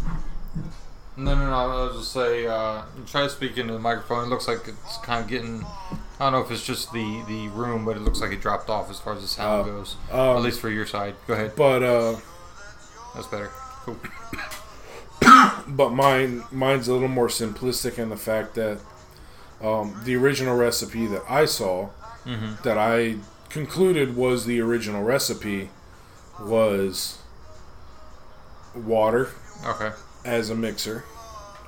No, 1.16 1.34
no, 1.34 1.46
no. 1.46 1.52
I 1.54 1.66
was 1.86 1.96
just 2.00 2.12
say, 2.12 2.46
uh, 2.46 2.82
try 3.06 3.28
speaking 3.28 3.58
into 3.62 3.72
the 3.74 3.78
microphone. 3.78 4.24
It 4.24 4.28
looks 4.28 4.48
like 4.48 4.66
it's 4.66 4.98
kind 4.98 5.22
of 5.22 5.30
getting. 5.30 5.64
I 6.18 6.30
don't 6.30 6.32
know 6.32 6.40
if 6.40 6.50
it's 6.50 6.64
just 6.64 6.92
the 6.92 7.22
the 7.28 7.48
room, 7.48 7.84
but 7.84 7.96
it 7.96 8.00
looks 8.00 8.20
like 8.20 8.32
it 8.32 8.40
dropped 8.40 8.68
off 8.68 8.90
as 8.90 8.98
far 9.00 9.14
as 9.14 9.22
the 9.22 9.28
sound 9.28 9.62
Uh, 9.62 9.72
goes. 9.72 9.96
um, 10.10 10.18
At 10.36 10.42
least 10.42 10.60
for 10.60 10.70
your 10.70 10.86
side. 10.86 11.14
Go 11.26 11.34
ahead. 11.34 11.52
But 11.56 11.82
uh, 11.82 12.16
That's 13.14 13.26
better. 13.28 13.50
Cool. 13.84 13.96
but 15.68 15.90
mine 15.90 16.42
mine's 16.50 16.88
a 16.88 16.92
little 16.92 17.08
more 17.08 17.28
simplistic 17.28 17.98
in 17.98 18.08
the 18.10 18.16
fact 18.16 18.54
that 18.56 18.80
um, 19.62 20.00
the 20.04 20.16
original 20.16 20.56
recipe 20.56 21.06
that 21.06 21.22
I 21.28 21.44
saw 21.46 21.90
Mm-hmm. 22.26 22.62
that 22.64 22.78
I 22.78 23.16
concluded 23.50 24.16
was 24.16 24.46
the 24.46 24.58
original 24.60 25.02
recipe 25.02 25.68
was 26.40 27.18
water 28.74 29.28
Okay. 29.64 29.90
as 30.24 30.50
a 30.50 30.54
mixer, 30.54 31.04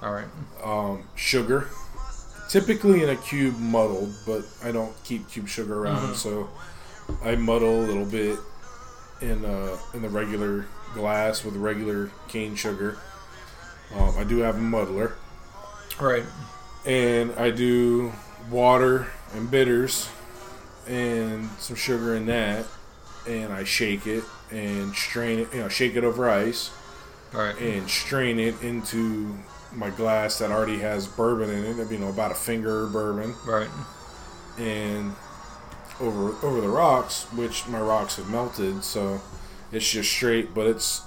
All 0.02 0.12
right. 0.12 0.27
um, 0.62 1.05
sugar, 1.14 1.68
typically 2.48 3.02
in 3.02 3.09
a 3.10 3.16
cube 3.16 3.59
muddled, 3.59 4.14
but 4.27 4.44
I 4.62 4.73
don't 4.73 4.93
keep 5.05 5.28
cube 5.31 5.48
sugar 5.48 5.82
around, 5.82 6.10
Mhm. 6.12 6.14
so 6.16 6.48
I 7.24 7.36
muddle 7.36 7.81
a 7.85 7.86
little 7.86 8.05
bit 8.05 8.39
in 9.20 9.44
uh, 9.44 9.77
in 9.94 10.02
the 10.02 10.09
regular 10.09 10.66
glass 10.94 11.44
with 11.44 11.56
regular 11.56 12.10
cane 12.28 12.55
sugar. 12.55 12.98
Um, 13.94 14.14
I 14.18 14.24
do 14.24 14.39
have 14.39 14.56
a 14.56 14.60
muddler, 14.60 15.14
All 16.01 16.06
right. 16.06 16.24
and 16.85 17.32
I 17.39 17.51
do 17.51 18.12
water 18.51 19.06
and 19.35 19.51
bitters 19.51 20.09
and 20.86 21.48
some 21.59 21.77
sugar 21.77 22.14
in 22.14 22.27
that, 22.27 22.64
and 23.27 23.52
I 23.52 23.64
shake 23.64 24.06
it 24.06 24.24
and 24.51 24.94
strain 24.94 25.39
it. 25.40 25.48
You 25.55 25.60
know, 25.62 25.68
shake 25.68 25.97
it 25.97 26.05
over 26.05 26.28
ice 26.28 26.70
right. 27.32 27.59
and 27.61 27.89
strain 27.89 28.39
it 28.39 28.61
into 28.62 29.36
my 29.74 29.90
glass 29.90 30.39
that 30.39 30.51
already 30.51 30.78
has 30.78 31.07
bourbon 31.07 31.51
in 31.51 31.78
it. 31.81 31.90
You 31.90 31.98
know, 31.98 32.09
about 32.09 32.31
a 32.31 32.35
finger 32.35 32.86
bourbon, 32.86 33.35
Right. 33.47 33.69
and 34.59 35.15
over 36.01 36.35
over 36.47 36.61
the 36.61 36.69
rocks, 36.69 37.24
which 37.32 37.66
my 37.69 37.81
rocks 37.81 38.16
have 38.16 38.28
melted, 38.28 38.85
so 38.85 39.20
it's 39.73 39.90
just 39.90 40.11
straight, 40.11 40.55
but 40.55 40.66
it's 40.66 41.03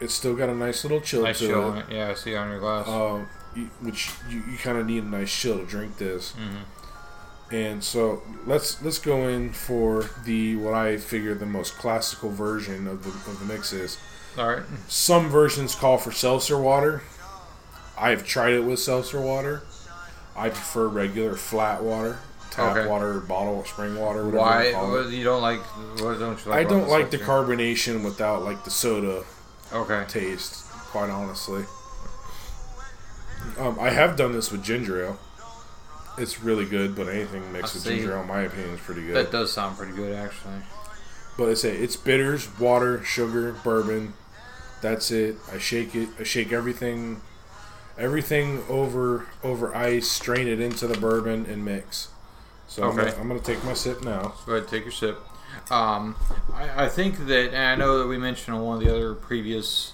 it's 0.00 0.14
still 0.14 0.34
got 0.34 0.48
a 0.48 0.54
nice 0.54 0.82
little 0.84 1.00
chill 1.00 1.22
Nice 1.22 1.38
to 1.38 1.46
chill 1.46 1.74
it. 1.76 1.78
it. 1.88 1.94
Yeah, 1.94 2.10
I 2.10 2.14
see 2.14 2.34
on 2.34 2.50
your 2.50 2.58
glass. 2.58 2.88
Um, 2.88 3.28
you, 3.54 3.66
which 3.80 4.10
you, 4.28 4.42
you 4.50 4.58
kind 4.58 4.78
of 4.78 4.86
need 4.86 5.04
a 5.04 5.06
nice 5.06 5.32
chill 5.32 5.58
to 5.58 5.64
drink 5.66 5.98
this. 5.98 6.32
mm-hmm. 6.32 7.54
And 7.54 7.84
so 7.84 8.22
let's 8.46 8.82
let's 8.82 8.98
go 8.98 9.28
in 9.28 9.52
for 9.52 10.08
the 10.24 10.56
what 10.56 10.72
I 10.74 10.96
figure 10.96 11.34
the 11.34 11.44
most 11.46 11.76
classical 11.76 12.30
version 12.30 12.86
of 12.88 13.04
the 13.04 13.10
of 13.30 13.38
the 13.40 13.44
mix 13.44 13.72
is. 13.72 13.98
All 14.38 14.48
right. 14.48 14.62
Some 14.88 15.28
versions 15.28 15.74
call 15.74 15.98
for 15.98 16.12
seltzer 16.12 16.58
water. 16.58 17.02
I've 17.98 18.26
tried 18.26 18.54
it 18.54 18.64
with 18.64 18.78
seltzer 18.78 19.20
water. 19.20 19.62
I 20.34 20.48
prefer 20.48 20.88
regular 20.88 21.36
flat 21.36 21.82
water, 21.82 22.18
tap 22.50 22.76
Okay. 22.76 22.88
water, 22.88 23.20
bottle, 23.20 23.62
spring 23.64 23.94
water, 24.00 24.24
whatever 24.24 24.38
Why 24.38 24.68
you 24.70 25.08
you 25.18 25.24
don't 25.24 25.42
like? 25.42 25.60
What 26.00 26.18
don't 26.18 26.42
you 26.42 26.50
like? 26.50 26.66
I 26.66 26.68
don't 26.68 26.88
like 26.88 27.10
the 27.10 27.18
carbonation 27.18 28.02
without 28.02 28.42
like 28.42 28.64
the 28.64 28.70
soda 28.70 29.24
Okay. 29.72 30.04
taste. 30.08 30.64
Quite 30.90 31.10
honestly, 31.10 31.64
um, 33.58 33.78
I 33.80 33.90
have 33.90 34.16
done 34.16 34.32
this 34.32 34.50
with 34.50 34.62
ginger 34.62 35.04
ale. 35.04 35.18
It's 36.18 36.42
really 36.42 36.66
good, 36.66 36.94
but 36.94 37.08
anything 37.08 37.50
mixed 37.52 37.74
I 37.74 37.76
with 37.76 37.84
see. 37.84 37.96
ginger 37.96 38.14
ale, 38.14 38.22
in 38.22 38.28
my 38.28 38.40
opinion, 38.42 38.70
is 38.74 38.80
pretty 38.80 39.02
good. 39.06 39.16
That 39.16 39.30
does 39.30 39.52
sound 39.52 39.76
pretty 39.78 39.92
good, 39.92 40.14
actually. 40.14 40.62
But 41.38 41.48
I 41.48 41.54
say 41.54 41.74
it's 41.76 41.96
bitters, 41.96 42.58
water, 42.58 43.02
sugar, 43.04 43.52
bourbon. 43.64 44.12
That's 44.82 45.10
it. 45.10 45.36
I 45.52 45.58
shake 45.58 45.94
it. 45.94 46.10
I 46.20 46.24
shake 46.24 46.52
everything, 46.52 47.22
everything 47.96 48.62
over 48.68 49.26
over 49.42 49.74
ice. 49.74 50.08
Strain 50.10 50.48
it 50.48 50.60
into 50.60 50.86
the 50.86 50.98
bourbon 50.98 51.46
and 51.46 51.64
mix. 51.64 52.08
So 52.68 52.82
I'm, 52.84 52.90
Okay. 52.98 53.10
gonna, 53.10 53.20
I'm 53.22 53.28
gonna 53.28 53.40
take 53.40 53.62
my 53.64 53.74
sip 53.74 54.02
now. 54.02 54.34
Go 54.46 54.54
ahead, 54.54 54.68
take 54.68 54.82
your 54.84 54.92
sip. 54.92 55.18
Um, 55.70 56.16
I, 56.54 56.84
I 56.86 56.88
think 56.88 57.26
that, 57.26 57.48
and 57.54 57.56
I 57.56 57.74
know 57.76 57.98
that 57.98 58.06
we 58.08 58.16
mentioned 58.18 58.56
on 58.56 58.62
one 58.64 58.78
of 58.78 58.84
the 58.84 58.90
other 58.90 59.14
previous 59.14 59.92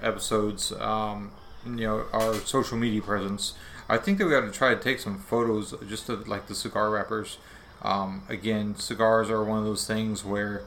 episodes, 0.00 0.72
um, 0.72 1.32
you 1.66 1.72
know, 1.86 2.04
our 2.12 2.34
social 2.34 2.78
media 2.78 3.02
presence. 3.02 3.54
I 3.88 3.98
think 3.98 4.18
that 4.18 4.24
we 4.26 4.30
got 4.30 4.42
to 4.42 4.50
try 4.52 4.74
to 4.74 4.80
take 4.80 5.00
some 5.00 5.18
photos 5.18 5.74
just 5.88 6.08
of 6.08 6.28
like 6.28 6.46
the 6.46 6.54
cigar 6.54 6.90
wrappers. 6.90 7.38
Um, 7.82 8.22
again, 8.28 8.76
cigars 8.76 9.28
are 9.28 9.42
one 9.44 9.58
of 9.58 9.64
those 9.64 9.86
things 9.86 10.24
where 10.24 10.62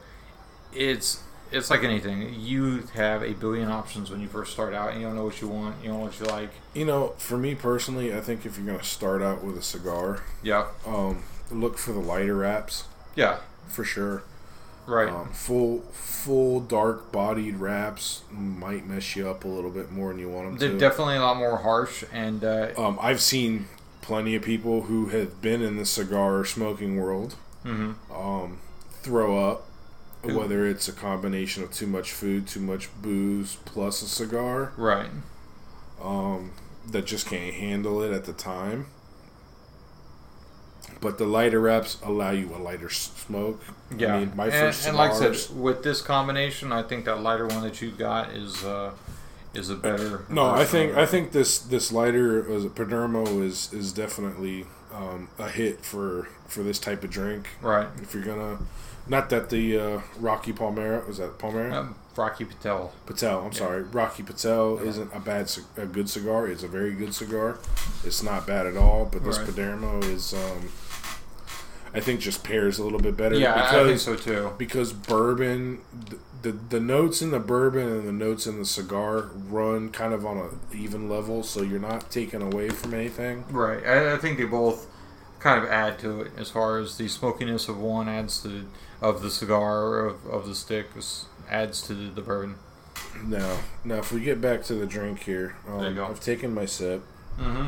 it's 0.72 1.22
it's 1.52 1.70
like 1.70 1.82
anything. 1.84 2.34
You 2.38 2.84
have 2.94 3.22
a 3.22 3.32
billion 3.34 3.70
options 3.70 4.10
when 4.10 4.20
you 4.20 4.28
first 4.28 4.52
start 4.52 4.74
out, 4.74 4.90
and 4.92 5.00
you 5.00 5.06
don't 5.06 5.16
know 5.16 5.24
what 5.24 5.40
you 5.40 5.48
want, 5.48 5.76
you 5.82 5.88
don't 5.88 5.98
know 5.98 6.04
what 6.06 6.18
you 6.20 6.26
like. 6.26 6.50
You 6.74 6.84
know, 6.84 7.14
for 7.18 7.36
me 7.38 7.54
personally, 7.54 8.14
I 8.14 8.20
think 8.20 8.44
if 8.46 8.56
you're 8.58 8.66
gonna 8.66 8.82
start 8.82 9.22
out 9.22 9.42
with 9.44 9.56
a 9.56 9.62
cigar, 9.62 10.22
Yeah, 10.42 10.66
um, 10.86 11.22
look 11.50 11.78
for 11.78 11.92
the 11.92 12.00
lighter 12.00 12.34
wraps 12.36 12.84
yeah, 13.14 13.38
for 13.68 13.84
sure. 13.84 14.22
right. 14.86 15.08
Um, 15.08 15.30
full 15.32 15.80
full 15.92 16.60
dark 16.60 17.10
bodied 17.12 17.56
wraps 17.56 18.22
might 18.30 18.86
mess 18.86 19.16
you 19.16 19.28
up 19.28 19.44
a 19.44 19.48
little 19.48 19.70
bit 19.70 19.90
more 19.92 20.10
than 20.10 20.18
you 20.18 20.28
want 20.28 20.48
them 20.48 20.58
They're 20.58 20.70
to. 20.72 20.78
definitely 20.78 21.16
a 21.16 21.20
lot 21.22 21.36
more 21.36 21.58
harsh, 21.58 22.04
and 22.12 22.44
uh, 22.44 22.68
Um, 22.76 22.98
I've 23.00 23.20
seen 23.20 23.68
plenty 24.02 24.34
of 24.36 24.42
people 24.42 24.82
who 24.82 25.06
have 25.06 25.40
been 25.42 25.62
in 25.62 25.76
the 25.76 25.86
cigar 25.86 26.44
smoking 26.44 26.96
world 26.96 27.34
mhm. 27.64 27.94
um, 28.14 28.58
throw 29.02 29.38
up. 29.50 29.66
Whether 30.22 30.66
it's 30.66 30.88
a 30.88 30.92
combination 30.92 31.62
of 31.62 31.72
too 31.72 31.86
much 31.86 32.10
food, 32.10 32.48
too 32.48 32.60
much 32.60 32.88
booze, 33.00 33.58
plus 33.64 34.02
a 34.02 34.08
cigar 34.08 34.72
right. 34.76 35.10
um, 36.02 36.50
that 36.90 37.06
just 37.06 37.28
can't 37.28 37.54
handle 37.54 38.02
it 38.02 38.12
at 38.12 38.24
the 38.24 38.32
time. 38.32 38.86
But 41.00 41.18
the 41.18 41.26
lighter 41.26 41.60
wraps 41.60 41.98
allow 42.02 42.30
you 42.30 42.54
a 42.54 42.58
lighter 42.58 42.88
smoke. 42.90 43.62
Yeah, 43.96 44.16
I 44.16 44.20
mean, 44.20 44.32
my 44.34 44.44
and, 44.44 44.54
first 44.54 44.86
and 44.86 44.96
like 44.96 45.12
I 45.12 45.32
said, 45.32 45.56
with 45.56 45.82
this 45.82 46.00
combination, 46.00 46.72
I 46.72 46.82
think 46.82 47.04
that 47.04 47.22
lighter 47.22 47.46
one 47.46 47.62
that 47.62 47.80
you 47.80 47.90
got 47.90 48.30
is 48.30 48.64
uh, 48.64 48.92
is 49.54 49.70
a 49.70 49.76
better. 49.76 50.24
No, 50.28 50.46
I 50.46 50.64
think 50.64 50.96
I 50.96 51.06
think 51.06 51.32
this 51.32 51.58
this 51.58 51.92
lighter 51.92 52.50
as 52.52 52.64
a 52.64 52.68
Perdomo 52.68 53.42
is 53.42 53.72
is 53.72 53.92
definitely 53.92 54.66
um, 54.92 55.28
a 55.38 55.48
hit 55.48 55.84
for 55.84 56.28
for 56.46 56.62
this 56.62 56.78
type 56.78 57.04
of 57.04 57.10
drink. 57.10 57.48
right. 57.60 57.88
If 58.00 58.14
you're 58.14 58.22
gonna, 58.24 58.58
not 59.08 59.30
that 59.30 59.50
the 59.50 59.78
uh, 59.78 60.00
Rocky 60.18 60.52
Palmera 60.52 61.06
was 61.06 61.18
that 61.18 61.38
Palmera 61.38 61.72
Um, 61.72 61.94
Rocky 62.16 62.44
Patel. 62.44 62.92
Patel. 63.04 63.44
I'm 63.44 63.52
sorry, 63.52 63.82
Rocky 63.82 64.22
Patel 64.22 64.78
isn't 64.78 65.10
a 65.14 65.20
bad 65.20 65.50
a 65.76 65.84
good 65.86 66.08
cigar. 66.08 66.48
It's 66.48 66.62
a 66.62 66.68
very 66.68 66.92
good 66.94 67.14
cigar. 67.14 67.58
It's 68.04 68.22
not 68.22 68.46
bad 68.46 68.66
at 68.66 68.76
all. 68.76 69.04
But 69.04 69.22
this 69.24 69.38
Right. 69.38 69.48
Perdomo 69.48 70.02
is, 70.04 70.32
um, 70.32 70.70
I 71.94 72.00
think, 72.00 72.20
just 72.20 72.42
pairs 72.42 72.78
a 72.78 72.84
little 72.84 72.98
bit 73.00 73.16
better. 73.16 73.36
Yeah, 73.36 73.54
because, 73.54 73.74
I 73.74 73.84
think 73.86 74.00
so 74.00 74.16
too. 74.16 74.52
because 74.58 74.92
bourbon 74.94 75.80
the, 76.08 76.18
the 76.42 76.52
the 76.52 76.80
notes 76.80 77.20
in 77.22 77.30
the 77.32 77.38
bourbon 77.38 77.86
and 77.88 78.08
the 78.08 78.12
notes 78.12 78.46
in 78.46 78.58
the 78.58 78.64
cigar 78.64 79.30
run 79.48 79.90
kind 79.90 80.12
of 80.14 80.24
on 80.24 80.38
a 80.38 80.76
even 80.76 81.08
level 81.08 81.42
so 81.42 81.62
you're 81.62 81.78
not 81.80 82.10
taken 82.10 82.40
away 82.42 82.68
from 82.68 82.94
anything 82.94 83.44
Right. 83.50 83.84
I, 83.84 84.14
I 84.14 84.16
think 84.18 84.38
they 84.38 84.44
both 84.44 84.86
kind 85.38 85.62
of 85.62 85.68
add 85.70 85.98
to 86.00 86.20
it 86.22 86.32
as 86.38 86.50
far 86.50 86.78
as 86.78 86.96
the 86.98 87.08
smokiness 87.08 87.68
of 87.68 87.78
one 87.78 88.08
adds 88.08 88.42
to 88.42 88.66
of 89.00 89.22
the 89.22 89.30
cigar 89.30 90.04
of, 90.06 90.26
of 90.26 90.46
the 90.46 90.54
stick 90.54 90.86
adds 91.50 91.82
to 91.82 91.94
the, 91.94 92.10
the 92.10 92.20
bourbon. 92.22 92.56
now 93.24 93.58
now 93.84 93.96
if 93.96 94.10
we 94.12 94.20
get 94.20 94.40
back 94.40 94.62
to 94.64 94.74
the 94.74 94.86
drink 94.86 95.22
here 95.24 95.56
um, 95.68 95.80
There 95.80 95.88
you 95.90 95.94
go. 95.96 96.06
i've 96.06 96.20
taken 96.20 96.52
my 96.54 96.64
sip 96.66 97.02
Mm-hmm. 97.38 97.66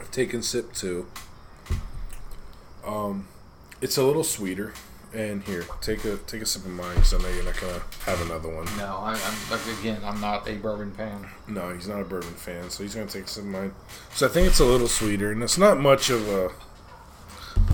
i've 0.00 0.10
taken 0.10 0.42
sip 0.42 0.72
two 0.72 1.06
um 2.84 3.26
it's 3.82 3.96
a 3.98 4.02
little 4.02 4.24
sweeter 4.24 4.72
and 5.12 5.42
here 5.42 5.64
take 5.80 6.04
a 6.04 6.16
take 6.18 6.40
a 6.42 6.46
sip 6.46 6.64
of 6.64 6.70
mine 6.70 6.94
because 6.94 7.12
i 7.14 7.18
know 7.18 7.28
you're 7.28 7.44
not 7.44 7.60
gonna 7.60 7.82
have 8.06 8.20
another 8.22 8.48
one 8.48 8.64
No, 8.78 8.96
I, 9.02 9.12
I'm 9.22 9.50
like 9.50 9.78
again, 9.80 10.00
I'm 10.04 10.20
not 10.20 10.48
a 10.48 10.54
bourbon 10.54 10.92
fan. 10.92 11.26
no 11.48 11.72
he's 11.74 11.88
not 11.88 12.00
a 12.00 12.04
bourbon 12.04 12.32
fan 12.34 12.70
so 12.70 12.82
he's 12.82 12.94
gonna 12.94 13.06
take 13.06 13.24
a 13.24 13.28
sip 13.28 13.44
of 13.44 13.50
mine 13.50 13.72
so 14.14 14.26
i 14.26 14.28
think 14.30 14.46
it's 14.46 14.60
a 14.60 14.64
little 14.64 14.88
sweeter 14.88 15.30
and 15.32 15.42
it's 15.42 15.58
not 15.58 15.78
much 15.78 16.10
of 16.10 16.28
a 16.28 16.50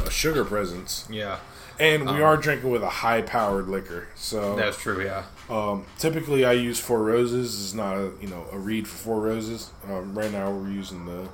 a 0.05 0.11
sugar 0.11 0.45
presence 0.45 1.07
Yeah, 1.11 1.39
And 1.79 2.05
we 2.05 2.17
Um, 2.17 2.23
are 2.23 2.37
drinking 2.37 2.71
with 2.71 2.83
a 2.83 2.89
high 2.89 3.21
powered 3.23 3.69
liquor. 3.69 4.09
So 4.15 4.57
that's 4.57 4.79
true. 4.79 5.05
Yeah. 5.05 5.25
um, 5.51 5.85
typically 5.99 6.45
I 6.45 6.53
use 6.53 6.81
Four 6.81 7.03
Roses. 7.03 7.63
It's 7.63 7.75
not 7.75 7.97
a 7.97 8.11
you 8.21 8.29
know 8.29 8.47
a 8.53 8.59
reed 8.59 8.89
for 8.89 8.97
Four 8.97 9.21
Roses. 9.21 9.71
Um, 9.89 10.15
right 10.17 10.33
now 10.33 10.51
we're 10.51 10.71
using 10.71 11.05
the 11.07 11.29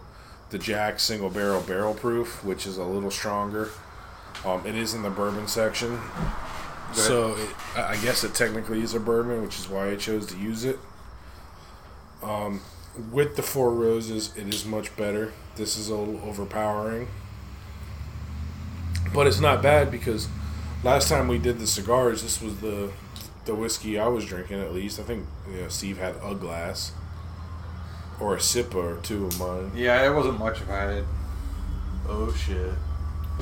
the 0.51 0.59
Jack 0.59 1.01
single 1.01 1.31
barrel 1.31 1.61
barrel 1.63 1.95
proof, 1.95 2.45
which 2.45 2.67
is 2.67 2.77
a 2.77 2.85
little 2.85 3.11
stronger. 3.11 3.71
Um, 4.45 4.67
it 4.67 4.75
is 4.75 4.93
in 4.95 5.03
the 5.03 5.11
bourbon 5.11 5.47
section, 5.47 6.01
so 6.93 7.35
it, 7.37 7.49
I 7.77 7.93
I 7.93 7.97
guess 7.99 8.25
it 8.25 8.35
technically 8.35 8.83
is 8.83 8.95
a 8.95 9.01
bourbon, 9.01 9.43
which 9.43 9.59
is 9.59 9.69
why 9.69 9.91
I 9.91 9.97
chose 9.97 10.27
to 10.27 10.37
use 10.37 10.65
it. 10.65 10.79
Um, 12.23 12.61
with 13.11 13.37
the 13.37 13.43
Four 13.43 13.71
Roses, 13.73 14.33
it 14.37 14.53
is 14.53 14.65
much 14.65 14.95
better. 14.97 15.33
This 15.57 15.77
is 15.77 15.89
a 15.89 15.95
little 15.97 16.21
overpowering, 16.29 17.09
but 19.15 19.27
it's 19.27 19.41
not 19.41 19.63
bad 19.63 19.91
because 19.91 20.29
last 20.83 21.09
time 21.09 21.29
we 21.29 21.39
did 21.39 21.59
the 21.59 21.67
cigars, 21.67 22.23
this 22.23 22.41
was 22.43 22.57
the 22.61 22.91
the 23.45 23.55
whiskey 23.55 23.99
I 23.99 24.07
was 24.09 24.25
drinking 24.25 24.61
at 24.61 24.73
least. 24.73 25.01
I 25.01 25.03
think 25.03 25.27
you 25.51 25.63
know 25.63 25.69
Steve 25.69 25.99
had 25.99 26.15
a 26.23 26.35
glass. 26.35 26.93
or 28.21 28.37
a 28.37 28.41
sip 28.41 28.75
or 28.75 28.99
two 29.03 29.27
of 29.27 29.39
mine. 29.41 29.73
Yeah, 29.75 30.07
it 30.07 30.15
wasn't 30.15 30.39
much 30.39 30.61
if 30.61 30.71
I 30.71 30.83
had. 30.83 31.05
Oh 32.09 32.33
shit! 32.33 32.73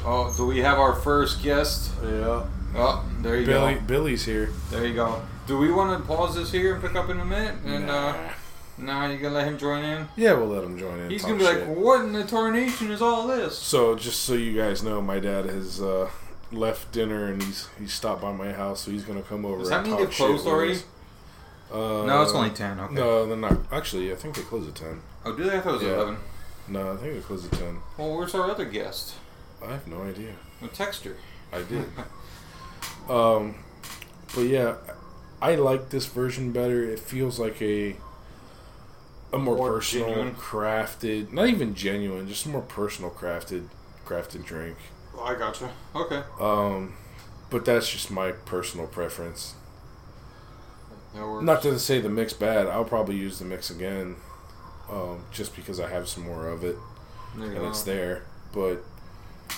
Oh, 0.05 0.33
do 0.37 0.47
we 0.47 0.59
have 0.61 0.79
our 0.79 0.95
first 0.95 1.43
guest? 1.43 1.93
Yeah, 2.03 2.47
Oh, 2.75 3.05
there 3.21 3.37
you 3.39 3.45
Billy. 3.47 3.75
go. 3.75 3.81
Billy's 3.81 4.25
here. 4.25 4.51
There 4.71 4.87
you 4.87 4.95
go. 4.95 5.21
Do 5.47 5.59
we 5.59 5.71
want 5.73 6.01
to 6.01 6.07
pause 6.07 6.37
this 6.37 6.53
here 6.53 6.75
and 6.75 6.83
pick 6.83 6.95
up 6.95 7.11
in 7.11 7.19
a 7.21 7.25
minute? 7.25 7.57
And 7.67 7.91
uh, 7.91 8.15
Nah. 8.81 9.07
nah, 9.07 9.13
you 9.13 9.19
gonna 9.19 9.35
let 9.35 9.47
him 9.47 9.59
join 9.59 9.85
in? 9.85 10.09
Yeah, 10.17 10.33
we'll 10.35 10.49
let 10.49 10.65
him 10.65 10.79
join 10.79 10.99
in. 11.01 11.11
He's 11.11 11.23
gonna 11.23 11.37
be 11.39 11.45
like, 11.45 11.65
"What 11.67 12.01
in 12.03 12.13
the 12.13 12.25
tarnation 12.25 12.91
is 12.91 13.03
all 13.03 13.27
this?" 13.27 13.57
So 13.59 13.95
just 13.95 14.21
so 14.23 14.35
you 14.35 14.57
guys 14.61 14.83
know, 14.83 15.01
my 15.03 15.19
dad 15.21 15.45
has 15.47 15.81
uh, 15.81 16.09
left 16.53 16.93
dinner 16.93 17.27
and 17.27 17.43
he's 17.43 17.69
he 17.79 17.87
stopped 17.87 18.23
by 18.23 18.33
my 18.33 18.53
house, 18.53 18.81
so 18.81 18.91
he's 18.91 19.05
gonna 19.05 19.23
come 19.23 19.45
over. 19.45 19.59
Does 19.61 19.69
that 19.71 19.79
and 19.81 19.87
mean 19.89 19.97
talk 19.97 20.01
they've 20.07 20.15
shit 20.15 20.27
closed 20.27 20.47
already? 20.47 20.79
Uh, 21.73 22.05
no, 22.07 22.23
it's 22.23 22.33
only 22.33 22.51
ten. 22.51 22.81
Okay. 22.81 22.95
No, 22.95 23.27
they're 23.27 23.37
not. 23.37 23.59
Actually, 23.71 24.11
I 24.13 24.17
think 24.17 24.35
they 24.37 24.43
close 24.43 24.67
at 24.67 24.75
ten. 24.75 25.01
Oh, 25.25 25.37
do 25.37 25.45
they? 25.45 25.57
I 25.57 25.61
thought 25.61 25.71
it 25.71 25.73
was 25.75 25.83
Yeah. 25.83 25.95
eleven. 25.95 26.17
No, 26.69 26.93
I 26.93 26.97
think 26.97 27.15
they 27.15 27.21
close 27.21 27.45
at 27.45 27.53
ten. 27.53 27.79
Well, 27.97 28.17
where's 28.17 28.35
our 28.35 28.51
other 28.51 28.65
guest? 28.65 29.15
I 29.63 29.73
have 29.73 29.87
no 29.87 30.03
idea. 30.03 30.33
A 30.63 30.69
texter. 30.69 31.15
I 31.53 31.63
did. 31.69 31.85
um, 33.09 33.57
but 34.35 34.43
yeah, 34.43 34.77
I 35.43 35.55
like 35.57 35.91
this 35.91 36.07
version 36.07 36.53
better. 36.53 36.85
It 36.85 36.99
feels 36.99 37.39
like 37.39 37.61
a 37.63 37.97
a 39.33 39.39
more, 39.39 39.57
More 39.57 39.73
personal, 39.75 40.09
genuine. 40.09 40.35
crafted, 40.35 41.33
not 41.33 41.49
even 41.49 41.75
genuine, 41.75 42.27
just 42.29 42.47
more 42.47 42.63
personal 42.63 43.11
crafted 43.11 43.69
crafted 44.05 44.45
drink. 44.45 44.77
Oh, 45.17 45.23
I 45.25 45.35
gotcha. 45.37 45.71
Okay. 45.95 46.23
Um, 46.41 46.95
but 47.51 47.65
that's 47.65 47.89
just 47.91 48.11
my 48.11 48.33
personal 48.33 48.87
preference. 48.87 49.55
Not 51.15 51.63
to 51.63 51.79
say 51.79 52.01
the 52.01 52.09
mix 52.09 52.33
bad. 52.33 52.67
I'll 52.69 52.85
probably 52.85 53.17
use 53.17 53.39
the 53.41 53.45
mix 53.45 53.71
again, 53.71 54.17
um, 54.91 55.25
just 55.33 55.57
because 55.57 55.81
I 55.81 55.89
have 55.91 56.09
some 56.09 56.25
more 56.25 56.49
of 56.49 56.63
it 56.63 56.77
and 57.35 57.53
go. 57.55 57.69
it's 57.69 57.83
there. 57.83 58.25
But 58.53 58.85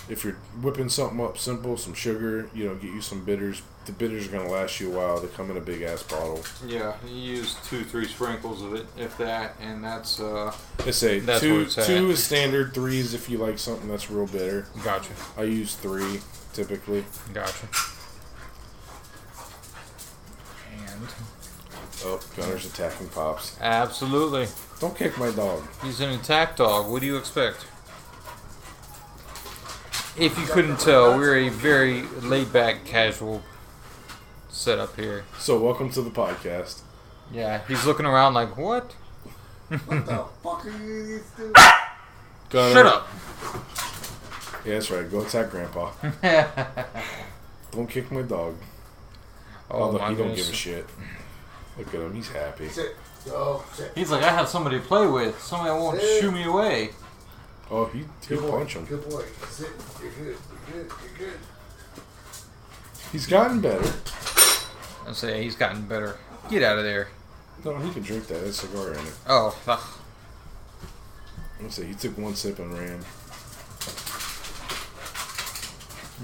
if 0.09 0.25
you're 0.25 0.39
whipping 0.63 0.89
something 0.89 1.21
up 1.21 1.37
simple, 1.37 1.77
some 1.77 1.93
sugar, 1.95 2.49
you 2.55 2.65
know, 2.65 2.75
get 2.75 2.85
you 2.93 3.03
some 3.03 3.25
bitters. 3.25 3.63
The 3.85 3.93
bitters 3.93 4.29
are 4.29 4.31
gonna 4.31 4.49
last 4.49 4.79
you 4.79 4.93
a 4.93 4.97
while. 4.97 5.19
They 5.19 5.27
come 5.29 5.51
in 5.51 5.57
a 5.57 5.61
big 5.61 5.83
ass 5.83 6.05
bottle. 6.05 6.45
Yeah, 6.65 6.95
you 7.05 7.15
use 7.17 7.57
two, 7.69 7.83
three 7.83 8.07
sprinkles 8.07 8.63
of 8.63 8.75
it, 8.75 8.87
if 8.97 9.19
that, 9.19 9.57
and 9.61 9.83
that's 9.83 10.21
uh. 10.21 10.55
They 10.85 10.93
say 10.93 11.19
That's 11.19 11.43
where 11.43 11.51
two 11.51 11.61
it's 11.63 11.79
at. 11.79 11.87
two 11.87 12.11
is 12.11 12.23
standard. 12.23 12.75
Three 12.75 12.99
is 13.01 13.13
if 13.13 13.29
you 13.29 13.39
like 13.39 13.59
something 13.59 13.89
that's 13.89 14.09
real 14.09 14.27
bitter. 14.29 14.67
Gotcha. 14.85 15.11
I 15.37 15.43
use 15.45 15.75
three 15.75 16.21
typically. 16.53 17.05
Gotcha. 17.35 17.67
And 20.73 21.09
Oh, 22.05 22.21
Gunner's 22.37 22.67
attacking 22.67 23.09
pops. 23.09 23.57
absolutely, 23.61 24.47
Don't 24.81 24.97
kick 24.97 25.17
my 25.19 25.31
dog. 25.31 25.63
he's 25.85 26.01
an 26.01 26.11
attack 26.11 26.57
dog. 26.57 26.89
What 26.91 27.01
do 27.01 27.07
you 27.07 27.17
expect? 27.17 27.67
If 30.19 30.37
you 30.39 30.45
couldn't 30.47 30.79
tell, 30.79 31.17
we're 31.17 31.37
a 31.37 31.49
very 31.49 32.03
laid-back, 32.23 32.85
casual 32.85 33.43
setup 34.63 34.95
here. 34.95 35.25
So 35.41 35.59
welcome 35.59 35.91
to 35.91 36.03
the 36.03 36.11
podcast. 36.11 36.83
Yeah, 37.33 37.63
he's 37.67 37.85
looking 37.85 38.07
around 38.07 38.35
like, 38.35 38.57
what? 38.57 38.93
What 39.69 40.07
the 40.07 40.25
fuck 40.43 40.65
are 40.67 40.71
you 40.71 41.05
these 41.05 41.31
two? 41.37 41.53
Gunner. 42.49 42.73
Shut 42.75 42.87
up. 42.87 43.09
Yeah, 44.65 44.75
that's 44.75 44.89
right. 44.93 45.11
Go 45.11 45.23
attack 45.23 45.51
Grandpa. 45.51 45.91
Don't 47.73 47.89
kick 47.91 48.13
my 48.13 48.23
dog. 48.23 48.55
oh 49.69 49.83
Although 49.83 49.99
my 49.99 50.11
he 50.11 50.15
don't 50.15 50.37
give 50.37 50.49
a 50.49 50.53
shit. 50.53 50.87
Look 51.77 51.89
at 51.89 51.95
him. 51.95 52.15
He's 52.15 52.29
happy. 52.29 52.69
Sit. 52.69 52.95
Yo, 53.27 53.33
oh, 53.35 53.65
sit. 53.73 53.91
He's 53.97 54.11
like, 54.13 54.23
I 54.23 54.29
have 54.31 54.47
somebody 54.47 54.79
to 54.79 54.85
play 54.85 55.07
with. 55.09 55.41
Somebody 55.43 55.71
that 55.71 55.77
won't 55.81 55.99
Hey. 55.99 56.21
shoo 56.21 56.31
me 56.31 56.45
away. 56.45 56.91
Oh, 57.69 57.87
he 57.87 58.01
he'll 58.29 58.41
Good 58.41 58.41
boy. 58.43 58.59
punch 58.59 58.75
him. 58.77 58.85
Good 58.85 59.09
boy. 59.11 59.25
Sit. 59.49 59.71
You're 60.01 60.13
good. 60.13 60.37
You're 60.75 60.85
good. 60.85 60.93
You're 61.19 61.29
good. 61.31 61.39
He's 63.11 63.27
gotten 63.27 63.61
better. 63.61 63.91
I 65.07 65.13
say 65.13 65.43
he's 65.43 65.57
gotten 65.57 65.83
better. 65.83 66.17
Get 66.51 66.63
out 66.63 66.79
of 66.79 66.85
there. 66.85 67.09
No, 67.65 67.77
he 67.79 67.91
can 67.93 68.03
drink 68.03 68.27
that. 68.29 68.35
There's 68.41 68.51
a 68.63 68.67
cigar 68.67 68.93
in 68.95 69.01
it. 69.07 69.15
Oh, 69.29 69.57
ugh. 69.67 69.81
Let's 71.61 71.77
see. 71.77 71.85
He 71.87 71.95
took 71.95 72.19
one 72.19 72.35
sip 72.35 72.59
and 72.59 72.73
ran. 72.77 73.01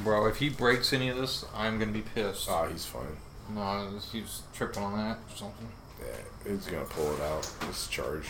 bro. 0.05 0.27
If 0.27 0.37
he 0.37 0.49
breaks 0.49 0.93
any 0.93 1.09
of 1.09 1.17
this, 1.17 1.45
I'm 1.55 1.79
gonna 1.79 1.93
be 1.93 2.03
pissed. 2.03 2.49
Ah, 2.49 2.67
he's 2.67 2.85
fine. 2.87 3.17
No, 3.55 3.91
he's 4.13 4.43
tripping 4.55 4.83
on 4.83 4.97
that 4.97 5.19
or 5.19 5.37
something. 5.37 5.69
Yeah, 6.01 6.51
he's 6.53 6.67
gonna 6.67 6.85
pull 6.85 7.15
it 7.15 7.21
out. 7.21 7.51
It's 7.69 7.89
charged. 7.89 8.29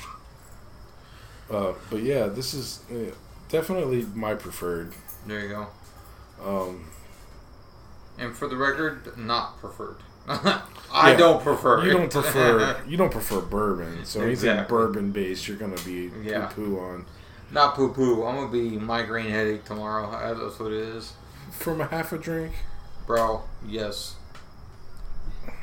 Uh, 1.50 1.72
but 1.90 2.02
yeah, 2.02 2.26
this 2.26 2.54
is 2.54 2.80
uh, 2.90 3.14
definitely 3.48 4.06
my 4.14 4.34
preferred. 4.34 4.92
There 5.26 5.40
you 5.40 5.48
go. 5.48 5.66
Um, 6.44 6.90
And 8.18 8.36
for 8.36 8.48
the 8.48 8.56
record, 8.56 9.16
not 9.16 9.58
preferred. 9.58 9.96
I 10.92 11.10
Yeah, 11.12 11.16
don't 11.16 11.42
prefer. 11.42 11.84
you 11.84 11.90
it. 11.90 11.94
don't 11.94 12.10
prefer 12.12 12.80
you 12.88 12.96
don't 12.96 13.12
prefer 13.12 13.40
bourbon, 13.40 14.04
so 14.04 14.20
anything 14.20 14.32
Exactly. 14.50 14.68
bourbon 14.76 15.10
based, 15.12 15.48
you're 15.48 15.56
gonna 15.56 15.76
be 15.84 16.10
Yeah. 16.22 16.46
poo 16.46 16.78
on. 16.78 17.06
not 17.50 17.74
poo 17.74 17.92
poo. 17.92 18.24
I'm 18.24 18.36
gonna 18.36 18.48
be 18.50 18.70
migraine 18.78 19.30
headache 19.30 19.64
tomorrow. 19.64 20.10
That's 20.10 20.58
what 20.58 20.72
it 20.72 20.78
is, 20.78 21.12
From 21.50 21.80
a 21.80 21.86
half 21.86 22.12
a 22.12 22.18
drink, 22.18 22.52
bro. 23.06 23.42
Yes. 23.66 24.16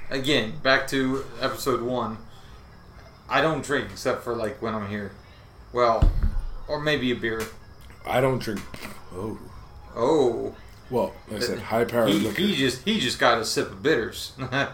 Again, 0.10 0.54
back 0.62 0.88
to 0.90 1.26
episode 1.42 1.82
one. 1.82 2.18
I 3.28 3.42
don't 3.42 3.64
drink 3.64 3.90
except 3.92 4.24
for 4.24 4.36
like 4.36 4.62
when 4.62 4.76
I'm 4.76 4.88
here. 4.88 5.12
Well, 5.74 6.12
or 6.68 6.80
maybe 6.80 7.12
a 7.12 7.16
beer. 7.16 7.42
I 8.06 8.22
don't 8.22 8.40
drink. 8.40 8.62
Oh, 9.14 9.40
Oh, 9.96 10.56
well, 10.90 11.14
like 11.30 11.42
I 11.42 11.46
said 11.46 11.60
high 11.60 11.86
powered 11.86 12.10
he, 12.10 12.20
liquor. 12.20 12.42
he 12.42 12.56
just 12.56 12.84
he 12.84 13.00
just 13.00 13.20
got 13.20 13.40
a 13.40 13.46
sip 13.46 13.72
of 13.72 13.82
bitters. 13.84 14.34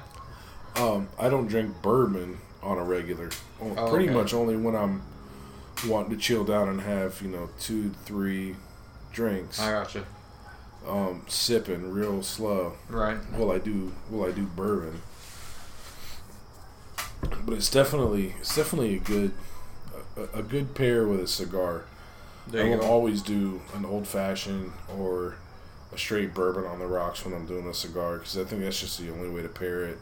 Um, 0.74 1.10
I 1.20 1.28
don't 1.28 1.48
drink 1.48 1.82
bourbon 1.82 2.38
on 2.64 2.78
a 2.78 2.84
regular. 2.86 3.30
Well, 3.60 3.74
Oh, 3.78 3.90
pretty 3.90 4.06
okay. 4.06 4.14
much 4.16 4.34
only 4.34 4.56
when 4.56 4.74
I'm 4.74 5.02
wanting 5.86 6.12
to 6.12 6.18
chill 6.18 6.46
down 6.46 6.70
and 6.70 6.80
have 6.80 7.22
you 7.22 7.28
know 7.28 7.50
two, 7.60 7.90
three 8.06 8.56
drinks. 9.12 9.60
I 9.60 9.72
gotcha. 9.72 10.06
Um, 10.88 11.24
sipping 11.28 11.92
real 11.92 12.24
slow. 12.24 12.76
Right. 12.88 13.18
Well, 13.34 13.52
I 13.52 13.58
do. 13.58 13.92
Well, 14.10 14.30
I 14.30 14.32
do 14.32 14.44
bourbon. 14.44 15.02
But 17.46 17.56
it's 17.56 17.70
definitely 17.70 18.36
it's 18.40 18.56
definitely 18.56 18.96
a 18.96 19.00
good 19.00 19.32
a, 20.16 20.40
a 20.40 20.44
good 20.44 20.74
pair 20.74 21.06
with 21.06 21.20
a 21.20 21.28
cigar. 21.28 21.84
I 22.54 22.64
will 22.64 22.78
go. 22.80 22.86
always 22.88 23.22
do 23.22 23.62
an 23.76 23.86
old 23.86 24.08
fashioned 24.08 24.72
or 24.98 25.36
a 25.94 25.98
straight 25.98 26.34
bourbon 26.34 26.66
on 26.66 26.80
the 26.80 26.88
rocks 26.88 27.26
when 27.26 27.34
I'm 27.34 27.46
doing 27.46 27.68
a 27.68 27.74
cigar 27.74 28.18
because 28.18 28.38
I 28.38 28.44
think 28.46 28.62
that's 28.64 28.80
just 28.80 29.00
the 29.00 29.12
only 29.12 29.30
way 29.30 29.42
to 29.42 29.50
pair 29.50 29.84
it. 29.86 29.98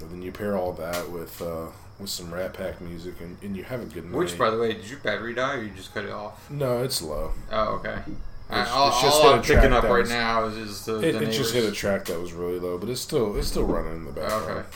And 0.00 0.10
then 0.10 0.22
you 0.22 0.32
pair 0.32 0.56
all 0.56 0.72
that 0.72 1.10
with 1.10 1.40
uh, 1.40 1.66
with 2.00 2.10
some 2.10 2.32
Rat 2.34 2.54
Pack 2.54 2.80
music 2.80 3.14
and, 3.20 3.36
and 3.42 3.56
you 3.56 3.62
have 3.62 3.80
a 3.80 3.84
good 3.86 4.04
night. 4.04 4.14
Which, 4.14 4.36
by 4.36 4.50
the 4.50 4.58
way, 4.58 4.72
did 4.74 4.88
your 4.90 4.98
battery 4.98 5.34
die 5.34 5.54
or 5.56 5.62
you 5.62 5.70
just 5.70 5.94
cut 5.94 6.04
it 6.04 6.10
off? 6.10 6.50
no, 6.50 6.82
it's 6.82 7.00
low. 7.00 7.32
Oh, 7.52 7.74
okay. 7.76 8.00
It's- 8.50 8.68
all 8.70 8.88
it's 8.88 9.00
just 9.00 9.22
all 9.22 9.34
I'm 9.34 9.42
picking 9.42 9.72
up 9.72 9.84
right 9.84 10.00
was- 10.00 10.10
now 10.10 10.44
is, 10.44 10.56
is 10.56 10.84
the, 10.84 10.98
It, 11.00 11.12
the 11.12 11.22
it 11.22 11.30
just 11.32 11.54
hit 11.54 11.64
a 11.64 11.72
track 11.72 12.04
that 12.06 12.20
was 12.20 12.32
really 12.32 12.58
low, 12.58 12.76
but 12.76 12.88
it's 12.90 13.00
still 13.00 13.36
it's 13.36 13.48
still 13.48 13.64
running 13.64 13.94
in 13.94 14.04
the 14.04 14.12
background. 14.12 14.50
Okay. 14.60 14.68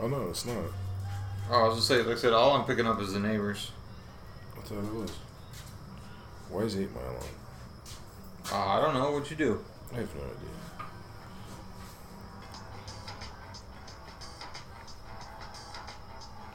Oh 0.00 0.08
no, 0.08 0.28
it's 0.28 0.44
not. 0.46 0.56
Oh, 1.50 1.54
I 1.54 1.68
was 1.68 1.74
gonna 1.74 2.02
say, 2.02 2.08
like 2.08 2.16
I 2.16 2.20
said, 2.20 2.32
all 2.32 2.52
I'm 2.52 2.64
picking 2.64 2.86
up 2.86 3.00
is 3.00 3.12
the 3.12 3.20
neighbors. 3.20 3.70
I 4.56 4.60
thought 4.62 4.78
it 4.78 4.94
was. 4.94 5.10
Why 6.50 6.62
is 6.62 6.76
eight 6.76 6.92
mile 6.94 7.04
on? 7.16 7.22
Uh, 8.50 8.56
I 8.56 8.80
don't 8.80 8.94
know 8.94 9.10
what 9.12 9.30
you 9.30 9.36
do. 9.36 9.62
I 9.92 9.96
have 9.96 10.14
no 10.14 10.22
idea. 10.22 10.58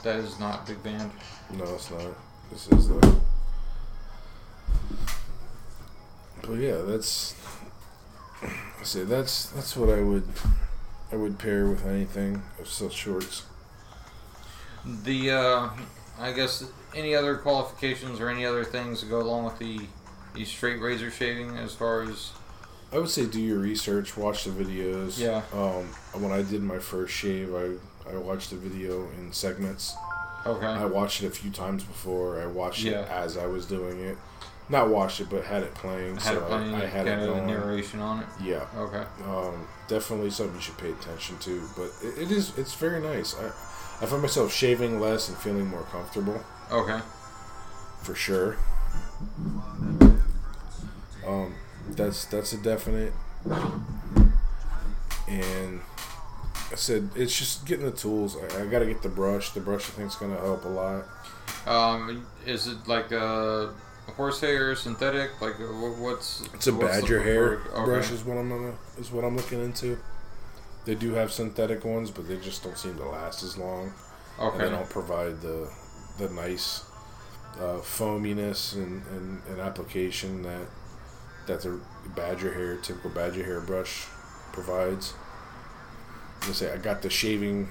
That 0.03 0.15
is 0.17 0.39
not 0.39 0.65
big 0.65 0.81
band. 0.83 1.11
No, 1.51 1.63
it's 1.75 1.91
not. 1.91 2.01
This 2.51 2.67
is 2.67 2.87
the. 2.89 3.15
But 6.41 6.53
yeah, 6.53 6.77
that's. 6.81 7.35
I 8.41 8.83
say 8.83 9.03
that's 9.03 9.45
that's 9.51 9.77
what 9.77 9.89
I 9.89 10.01
would, 10.01 10.27
I 11.11 11.15
would 11.15 11.39
pair 11.39 11.67
with 11.67 11.85
anything 11.85 12.41
of 12.59 12.67
such 12.67 12.93
shorts. 12.93 13.43
The 14.85 15.31
uh, 15.31 15.69
I 16.19 16.33
guess 16.33 16.65
any 16.93 17.15
other 17.15 17.37
qualifications 17.37 18.19
or 18.19 18.29
any 18.29 18.45
other 18.45 18.65
things 18.65 19.01
that 19.01 19.09
go 19.09 19.21
along 19.21 19.45
with 19.45 19.59
the 19.59 19.81
the 20.33 20.45
straight 20.45 20.79
razor 20.81 21.11
shaving 21.11 21.57
as 21.57 21.73
far 21.73 22.03
as 22.03 22.31
I 22.91 22.97
would 22.99 23.09
say 23.09 23.25
do 23.25 23.41
your 23.41 23.59
research, 23.59 24.15
watch 24.17 24.43
the 24.43 24.51
videos. 24.51 25.17
Yeah. 25.19 25.41
Um, 25.53 25.85
when 26.21 26.31
I 26.31 26.41
did 26.43 26.61
my 26.61 26.79
first 26.79 27.13
shave, 27.13 27.53
I 27.55 27.71
I 28.09 28.17
watched 28.17 28.49
the 28.51 28.57
video 28.57 29.07
in 29.17 29.31
segments. 29.31 29.95
okay. 30.45 30.65
I 30.67 30.85
watched 30.85 31.23
it 31.23 31.27
a 31.27 31.31
few 31.31 31.49
times 31.51 31.83
before. 31.83 32.41
I 32.41 32.45
watched 32.45 32.83
Yeah. 32.83 33.01
it 33.01 33.09
as 33.09 33.37
I 33.37 33.45
was 33.47 33.65
doing 33.65 33.99
it. 33.99 34.17
not 34.69 34.87
watched 34.89 35.19
it, 35.19 35.29
but 35.29 35.43
had 35.43 35.61
it 35.63 35.73
playing. 35.75 36.15
Had 36.15 36.21
so 36.35 36.37
it 36.39 36.47
playing, 36.47 36.73
I, 36.73 36.83
I 36.83 36.85
had 36.85 37.05
kind 37.05 37.21
it 37.21 37.29
of 37.29 37.35
going. 37.35 37.47
narration 37.47 37.99
on 37.99 38.19
it. 38.21 38.27
Yeah, 38.41 38.65
Okay. 38.77 39.03
um, 39.25 39.67
definitely 39.89 40.29
something 40.29 40.55
you 40.55 40.61
should 40.61 40.77
pay 40.77 40.91
attention 40.91 41.37
to. 41.39 41.61
But 41.75 41.91
it, 42.01 42.23
it 42.23 42.31
is 42.31 42.57
it's 42.57 42.73
very 42.75 43.01
nice. 43.01 43.35
I 43.35 43.47
I 44.01 44.05
find 44.05 44.21
myself 44.21 44.53
shaving 44.53 44.99
less 44.99 45.29
and 45.29 45.37
feeling 45.37 45.67
more 45.67 45.83
comfortable 45.91 46.41
Okay. 46.71 46.99
for 48.03 48.15
sure. 48.15 48.57
Um, 51.27 51.55
that's 51.89 52.25
that's 52.25 52.53
a 52.53 52.57
definite. 52.57 53.13
And 55.27 55.81
I 56.71 56.75
said 56.75 57.09
it's 57.15 57.37
just 57.37 57.65
getting 57.65 57.85
the 57.85 57.91
tools. 57.91 58.37
I, 58.37 58.63
I 58.63 58.65
got 58.65 58.79
to 58.79 58.85
get 58.85 59.01
the 59.01 59.09
brush. 59.09 59.51
The 59.51 59.59
brush 59.61 59.89
I 59.89 59.93
think 59.93 60.09
is 60.09 60.15
going 60.15 60.35
to 60.35 60.41
help 60.41 60.65
a 60.65 60.69
lot. 60.69 61.05
Um, 61.65 62.25
is 62.45 62.67
it 62.67 62.87
like 62.87 63.11
a 63.11 63.73
horse 64.05 64.41
horsehair 64.41 64.75
synthetic? 64.75 65.39
Like 65.41 65.59
uh, 65.59 65.63
what's? 65.63 66.41
It's 66.53 66.67
a 66.67 66.73
what's 66.73 67.01
badger 67.01 67.21
hair 67.21 67.61
Okay. 67.73 67.85
brush 67.85 68.11
is 68.11 68.23
what 68.23 68.37
I'm 68.37 68.49
gonna, 68.49 68.73
is 68.97 69.11
what 69.11 69.23
I'm 69.23 69.35
looking 69.37 69.63
into. 69.63 69.97
They 70.85 70.95
do 70.95 71.13
have 71.13 71.31
synthetic 71.31 71.85
ones, 71.85 72.11
but 72.11 72.27
they 72.27 72.37
just 72.37 72.63
don't 72.63 72.77
seem 72.77 72.97
to 72.97 73.05
last 73.05 73.43
as 73.43 73.57
long. 73.57 73.93
And 74.39 74.59
they 74.59 74.69
don't 74.69 74.89
provide 74.89 75.41
the 75.41 75.69
the 76.17 76.29
nice 76.29 76.83
uh, 77.59 77.77
foaminess 77.79 78.73
and, 78.73 79.05
and, 79.07 79.41
and 79.49 79.59
application 79.59 80.43
that 80.43 80.67
that 81.47 81.61
the 81.61 81.79
badger 82.15 82.53
hair, 82.53 82.77
typical 82.77 83.09
badger 83.09 83.43
hair 83.43 83.59
brush 83.59 84.05
provides. 84.51 85.13
I'm 86.35 86.41
gonna 86.41 86.53
say 86.53 86.73
I 86.73 86.77
got 86.77 87.01
the 87.01 87.09
shaving 87.09 87.69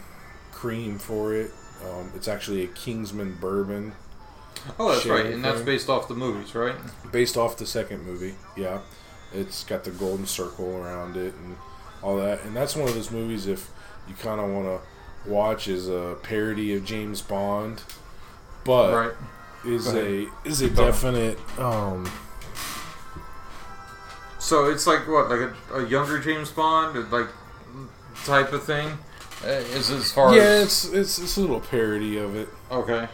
cream 0.51 0.99
for 0.99 1.35
it. 1.35 1.51
Um, 1.85 2.13
it's 2.15 2.29
actually 2.29 2.65
a 2.65 2.69
Kingsman 2.69 3.37
bourbon 3.41 3.93
Oh, 4.79 4.93
that's 4.93 5.07
right, 5.07 5.19
Shaving 5.19 5.33
and 5.35 5.45
that's 5.45 5.61
based 5.61 5.89
off 5.89 6.09
the 6.09 6.15
movies, 6.15 6.55
right? 6.55 6.75
based 7.11 7.37
off 7.37 7.57
the 7.57 7.67
second 7.67 8.05
movie. 8.05 8.35
Yeah, 8.57 8.81
it's 9.33 9.65
got 9.65 9.85
the 9.85 9.91
golden 9.91 10.27
circle 10.27 10.77
around 10.77 11.17
it 11.17 11.35
and 11.35 11.57
all 12.03 12.17
that. 12.19 12.45
And 12.45 12.55
that's 12.55 12.77
one 12.77 12.89
of 12.89 12.95
those 12.95 13.11
movies 13.11 13.47
if 13.47 13.71
you 14.09 14.15
kind 14.15 14.41
of 14.41 14.51
want 14.51 14.67
to 14.67 15.31
watch 15.31 15.69
as 15.69 15.89
a 15.89 16.17
parody 16.23 16.75
of 16.75 16.85
James 16.85 17.23
Bond, 17.23 17.83
but 18.65 18.95
right. 18.95 19.17
is 19.67 19.93
a 19.95 20.29
is 20.45 20.61
a 20.61 20.71
definite 20.71 21.39
um 21.59 22.11
So 24.43 24.65
it's 24.65 24.89
like 24.89 25.07
what, 25.07 25.31
like 25.31 25.53
a, 25.71 25.77
a 25.77 25.89
younger 25.89 26.19
James 26.19 26.51
Bond, 26.51 27.13
like 27.13 27.29
type 28.25 28.53
of 28.53 28.65
thing. 28.65 28.99
Uh, 29.45 29.47
is 29.47 29.89
as 29.91 30.11
far 30.11 30.35
yeah 30.37 30.43
as 30.43 30.85
it's, 30.85 30.93
it's 30.93 31.19
it's 31.21 31.37
a 31.37 31.41
little 31.41 31.61
parody 31.61 32.19
of 32.19 32.35
it. 32.35 32.49
okay, 32.69 33.09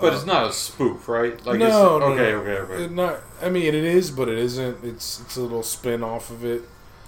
but 0.00 0.14
it's 0.14 0.24
not 0.24 0.48
a 0.48 0.52
spoof, 0.52 1.08
right? 1.08 1.34
Like 1.44 1.58
no, 1.58 1.66
it's, 1.66 1.74
no, 1.74 2.12
okay, 2.12 2.32
no. 2.32 2.38
okay, 2.38 2.52
okay, 2.72 2.84
It 2.84 2.90
not. 2.90 3.20
I 3.42 3.50
mean, 3.50 3.66
it 3.66 3.74
is, 3.74 4.10
but 4.10 4.30
it 4.30 4.38
isn't. 4.38 4.82
It's 4.82 5.20
it's 5.20 5.36
a 5.36 5.42
little 5.42 5.62
spin 5.62 6.02
off 6.02 6.30
of 6.30 6.42
it. 6.42 6.62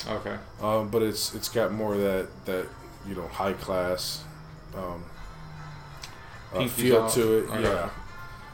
okay. 0.07 0.37
Um, 0.61 0.89
but 0.89 1.01
it's 1.01 1.35
it's 1.35 1.49
got 1.49 1.73
more 1.73 1.95
of 1.95 2.01
that 2.01 2.29
that 2.45 2.67
you 3.09 3.15
know 3.15 3.29
high 3.29 3.55
class 3.55 4.25
um, 4.77 5.05
uh, 6.55 6.67
feel 6.69 7.01
top. 7.01 7.13
to 7.13 7.39
it. 7.39 7.45
Okay. 7.49 7.63
Yeah, 7.63 7.91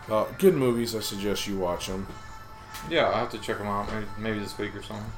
uh, 0.09 0.27
good 0.39 0.55
movies. 0.55 0.95
I 0.95 1.01
suggest 1.01 1.49
you 1.49 1.59
watch 1.59 1.89
them. 1.89 2.07
Yeah, 2.91 3.09
I 3.09 3.19
have 3.19 3.31
to 3.31 3.39
check 3.39 3.59
them 3.59 3.67
out. 3.67 3.91
Maybe, 3.93 4.07
maybe 4.19 4.39
this 4.39 4.57
week 4.59 4.75
or 4.75 4.83
something. 4.83 5.11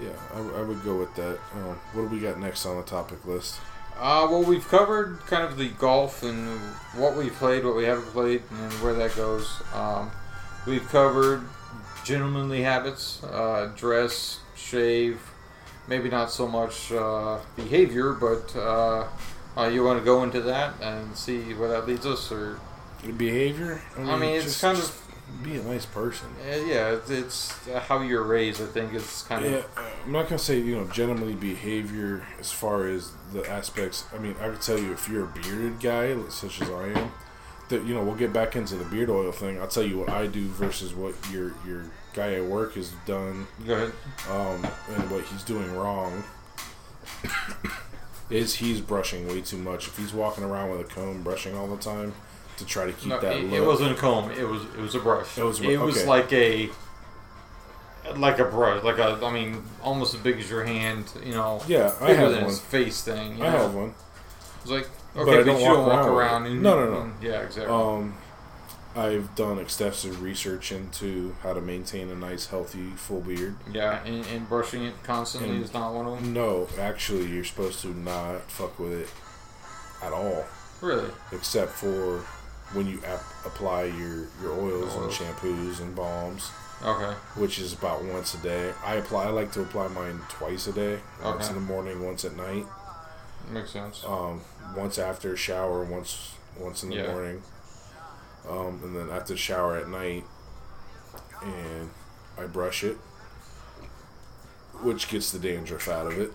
Yeah, 0.00 0.10
I 0.34 0.60
would 0.62 0.84
go 0.84 0.96
with 0.98 1.14
that. 1.16 1.38
Um, 1.54 1.78
what 1.94 2.02
do 2.02 2.08
we 2.08 2.20
got 2.20 2.38
next 2.38 2.66
on 2.66 2.76
the 2.76 2.82
topic 2.82 3.24
list? 3.24 3.58
Uh, 3.98 4.26
well, 4.30 4.42
we've 4.42 4.68
covered 4.68 5.18
kind 5.20 5.42
of 5.42 5.56
the 5.56 5.68
golf 5.70 6.22
and 6.22 6.58
what 6.94 7.16
we 7.16 7.30
played, 7.30 7.64
what 7.64 7.74
we 7.76 7.84
haven't 7.84 8.04
played, 8.12 8.42
and 8.50 8.72
where 8.82 8.92
that 8.92 9.16
goes. 9.16 9.62
Um, 9.74 10.10
we've 10.66 10.86
covered 10.90 11.42
gentlemanly 12.04 12.62
habits, 12.62 13.24
uh, 13.24 13.72
dress, 13.74 14.40
shave, 14.54 15.18
maybe 15.88 16.10
not 16.10 16.30
so 16.30 16.46
much 16.46 16.92
uh, 16.92 17.38
behavior, 17.56 18.12
but 18.12 18.54
uh, 18.54 19.06
uh, 19.56 19.66
you 19.68 19.82
want 19.82 19.98
to 19.98 20.04
go 20.04 20.22
into 20.24 20.42
that 20.42 20.74
and 20.82 21.16
see 21.16 21.54
where 21.54 21.68
that 21.70 21.86
leads 21.86 22.04
us, 22.04 22.30
or 22.30 22.60
Behavior. 23.16 23.80
I 23.96 24.16
mean, 24.18 24.34
it's 24.34 24.44
just- 24.44 24.60
kind 24.60 24.76
of 24.76 25.05
be 25.42 25.56
a 25.56 25.62
nice 25.62 25.86
person. 25.86 26.28
uh, 26.40 26.56
yeah, 26.56 26.90
it's, 26.92 27.10
it's 27.10 27.68
uh, 27.68 27.80
how 27.80 28.00
you're 28.00 28.22
raised. 28.22 28.62
I 28.62 28.66
think 28.66 28.92
it's 28.94 29.22
kind 29.22 29.44
Yeah, 29.44 29.50
of 29.58 29.66
I'm 30.04 30.12
not 30.12 30.24
gonna 30.24 30.38
say 30.38 30.58
you 30.60 30.76
know 30.76 30.86
generally 30.88 31.34
behavior 31.34 32.26
as 32.40 32.50
far 32.52 32.86
as 32.86 33.12
the 33.32 33.48
aspects. 33.50 34.04
I 34.14 34.18
mean, 34.18 34.34
I 34.40 34.48
could 34.50 34.60
tell 34.62 34.78
you 34.78 34.92
if 34.92 35.08
you're 35.08 35.24
a 35.24 35.28
bearded 35.28 35.80
guy, 35.80 36.16
such 36.28 36.60
as 36.62 36.70
I 36.70 36.88
am, 36.88 37.12
that 37.68 37.84
you 37.84 37.94
know 37.94 38.02
we'll 38.04 38.14
get 38.14 38.32
back 38.32 38.54
into 38.56 38.76
the 38.76 38.84
beard 38.84 39.10
oil 39.10 39.32
thing. 39.32 39.60
I'll 39.60 39.68
tell 39.68 39.82
you 39.84 39.98
what 39.98 40.10
I 40.10 40.26
do 40.26 40.46
versus 40.48 40.94
what 40.94 41.14
your 41.32 41.52
your 41.66 41.84
guy 42.14 42.34
at 42.34 42.44
work 42.44 42.74
has 42.74 42.92
done, 43.04 43.46
go 43.66 43.74
ahead. 43.74 43.92
um, 44.30 44.66
and 44.94 45.10
what 45.10 45.24
he's 45.24 45.42
doing 45.42 45.74
wrong. 45.76 46.22
is 48.30 48.56
he's 48.56 48.80
brushing 48.80 49.28
way 49.28 49.40
too 49.40 49.56
much. 49.58 49.86
If 49.86 49.96
he's 49.98 50.12
walking 50.12 50.44
around 50.44 50.70
with 50.70 50.80
a 50.80 50.84
comb, 50.84 51.22
brushing 51.22 51.56
all 51.56 51.68
the 51.68 51.76
time 51.76 52.12
to 52.58 52.64
try 52.64 52.86
to 52.86 52.92
keep 52.92 53.08
No, 53.08 53.20
that 53.20 53.36
it, 53.36 53.44
look. 53.44 53.52
it 53.52 53.64
wasn't 53.66 53.92
a 53.92 53.94
comb. 53.94 54.30
It 54.30 54.44
was 54.48 54.62
it 54.64 54.78
was 54.80 54.94
a 54.94 55.00
brush. 55.00 55.36
It 55.38 55.44
was 55.44 55.60
It 55.60 55.78
was 55.80 55.98
okay. 55.98 56.06
like 56.08 56.32
a 56.32 56.70
like 58.16 58.38
a 58.38 58.44
brush, 58.44 58.82
like 58.84 58.98
a 58.98 59.18
I 59.24 59.32
mean, 59.32 59.62
almost 59.82 60.14
as 60.14 60.20
big 60.20 60.38
as 60.38 60.48
your 60.48 60.64
hand. 60.64 61.06
You 61.24 61.32
know, 61.32 61.60
yeah, 61.66 61.92
I 62.00 62.12
have 62.12 62.30
than 62.30 62.40
one. 62.42 62.50
his 62.50 62.60
face 62.60 63.02
thing. 63.02 63.38
You 63.38 63.44
I 63.44 63.50
know? 63.52 63.58
have 63.58 63.74
one. 63.74 63.94
It's 64.62 64.70
like 64.70 64.88
okay, 65.16 65.32
I 65.32 65.36
but, 65.38 65.44
don't 65.44 65.60
you 65.60 65.66
don't 65.66 65.86
walk 65.86 66.06
around 66.06 66.08
around. 66.08 66.46
And, 66.46 66.62
No, 66.62 66.76
no, 66.84 66.90
no. 66.92 67.00
and- 67.02 67.14
yeah, 67.22 67.40
exactly. 67.42 67.72
Um, 67.74 68.16
I've 68.94 69.34
done 69.34 69.58
extensive 69.58 70.22
research 70.22 70.72
into 70.72 71.34
how 71.42 71.52
to 71.52 71.60
maintain 71.60 72.08
a 72.10 72.14
nice, 72.14 72.46
healthy, 72.46 72.90
full 72.96 73.20
beard. 73.20 73.56
yeah, 73.70 74.02
and, 74.04 74.24
and 74.28 74.48
brushing 74.48 74.84
it 74.84 74.94
constantly 75.02 75.50
and- 75.56 75.62
is 75.64 75.74
not 75.74 75.92
one 75.92 76.06
of 76.06 76.14
them. 76.22 76.32
No, 76.32 76.66
actually, 76.80 77.26
you're 77.26 77.44
supposed 77.44 77.80
to 77.82 77.88
not 77.88 78.50
fuck 78.50 78.78
with 78.78 78.92
it 78.92 79.10
at 80.02 80.14
all, 80.14 80.46
Really? 80.80 81.10
except 81.30 81.72
for 81.72 82.24
when 82.72 82.86
you 82.86 83.00
ap- 83.06 83.22
apply 83.44 83.84
your, 83.84 84.28
your 84.42 84.52
oils 84.52 84.94
and 84.96 85.10
shampoos 85.10 85.80
and 85.80 85.94
balms, 85.94 86.50
Okay. 86.84 87.14
which 87.36 87.58
is 87.58 87.72
about 87.72 88.04
once 88.04 88.34
a 88.34 88.38
day. 88.38 88.72
I 88.84 88.94
apply. 88.96 89.24
I 89.24 89.28
like 89.30 89.52
to 89.52 89.62
apply 89.62 89.88
mine 89.88 90.20
twice 90.28 90.66
a 90.66 90.72
day, 90.72 91.00
once 91.22 91.44
Okay. 91.46 91.48
in 91.48 91.54
the 91.54 91.60
morning, 91.72 92.04
once 92.04 92.24
at 92.24 92.36
night. 92.36 92.66
Makes 93.50 93.70
sense. 93.70 94.02
um, 94.04 94.40
once 94.76 94.98
after 94.98 95.32
a 95.32 95.36
shower, 95.36 95.84
once 95.84 96.32
once 96.58 96.82
in 96.82 96.88
the 96.90 96.96
Yeah. 96.96 97.12
morning, 97.12 97.42
um, 98.48 98.80
and 98.82 98.96
then 98.96 99.10
after 99.10 99.34
the 99.34 99.38
shower 99.38 99.76
at 99.76 99.88
night, 99.88 100.24
and 101.42 101.90
I 102.38 102.44
brush 102.46 102.82
it, 102.82 102.96
which 104.82 105.08
gets 105.08 105.30
the 105.30 105.38
dandruff 105.38 105.88
out 105.88 106.06
of 106.06 106.18
it. 106.18 106.32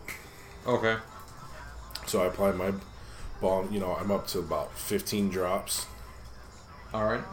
Okay. 0.65 0.97
So 2.07 2.21
I 2.23 2.27
apply 2.27 2.51
my 2.53 2.71
balm. 3.41 3.71
You 3.71 3.79
know, 3.79 3.95
I'm 3.95 4.11
up 4.11 4.27
to 4.27 4.39
about 4.39 4.73
15 4.77 5.29
drops, 5.29 5.85
All 6.93 7.05
right. 7.05 7.23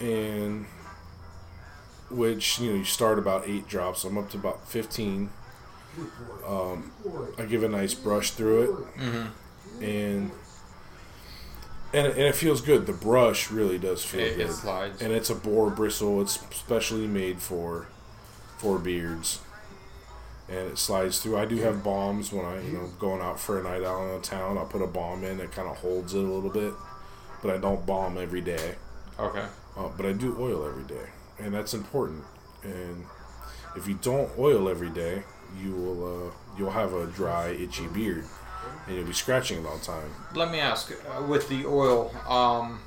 and 0.00 0.66
which 2.10 2.58
you 2.58 2.70
know 2.70 2.76
you 2.78 2.84
start 2.84 3.18
about 3.18 3.46
eight 3.48 3.66
drops. 3.68 4.04
I'm 4.04 4.18
up 4.18 4.30
to 4.30 4.36
about 4.38 4.66
15. 4.68 5.30
Um, 6.46 6.92
I 7.38 7.44
give 7.44 7.62
a 7.62 7.68
nice 7.68 7.94
brush 7.94 8.30
through 8.30 8.62
it. 8.62 8.70
Mm-hmm. 9.00 9.84
and 9.84 10.30
and 11.94 12.06
it, 12.06 12.12
and 12.16 12.22
it 12.26 12.34
feels 12.34 12.62
good. 12.62 12.86
The 12.86 12.92
brush 12.94 13.50
really 13.50 13.78
does 13.78 14.02
feel 14.04 14.20
It, 14.20 14.36
good, 14.36 14.48
it 14.48 14.52
slides. 14.52 15.02
and 15.02 15.12
it's 15.12 15.28
a 15.30 15.34
boar 15.34 15.68
bristle. 15.70 16.22
It's 16.22 16.40
specially 16.56 17.06
made 17.06 17.40
for 17.40 17.86
for 18.56 18.78
beards, 18.78 19.40
and 20.48 20.68
it 20.68 20.78
slides 20.78 21.18
through. 21.20 21.36
I 21.36 21.44
do 21.44 21.56
have 21.56 21.82
balms 21.84 22.32
when 22.32 22.46
I 22.46 22.62
you 22.62 22.72
know 22.72 22.86
going 22.98 23.20
out 23.20 23.38
for 23.38 23.60
a 23.60 23.62
night 23.62 23.82
out 23.82 24.02
in 24.06 24.12
the 24.20 24.26
town. 24.26 24.56
I 24.56 24.64
put 24.64 24.80
a 24.80 24.86
balm 24.86 25.24
in 25.24 25.36
that 25.38 25.52
kind 25.52 25.68
of 25.68 25.76
holds 25.78 26.14
it 26.14 26.18
a 26.18 26.26
little 26.26 26.48
bit, 26.50 26.72
but 27.42 27.50
I 27.54 27.58
don't 27.58 27.84
balm 27.84 28.16
every 28.16 28.40
day. 28.40 28.76
Okay. 29.18 29.44
Uh, 29.76 29.88
but 29.96 30.06
I 30.06 30.12
do 30.12 30.36
oil 30.38 30.66
every 30.66 30.84
day, 30.84 31.06
and 31.38 31.54
that's 31.54 31.74
important. 31.74 32.24
And 32.62 33.04
if 33.76 33.86
you 33.88 33.98
don't 34.02 34.30
oil 34.38 34.68
every 34.68 34.90
day, 34.90 35.22
you 35.60 35.72
will 35.72 36.28
uh, 36.28 36.30
you'll 36.58 36.70
have 36.70 36.92
a 36.92 37.06
dry, 37.06 37.48
itchy 37.50 37.86
beard, 37.86 38.24
and 38.86 38.96
you'll 38.96 39.06
be 39.06 39.12
scratching 39.12 39.64
all 39.66 39.76
the 39.78 39.84
time. 39.84 40.10
Let 40.34 40.50
me 40.50 40.60
ask, 40.60 40.92
uh, 40.92 41.22
with 41.22 41.48
the 41.48 41.64
oil, 41.66 42.14
um, 42.28 42.80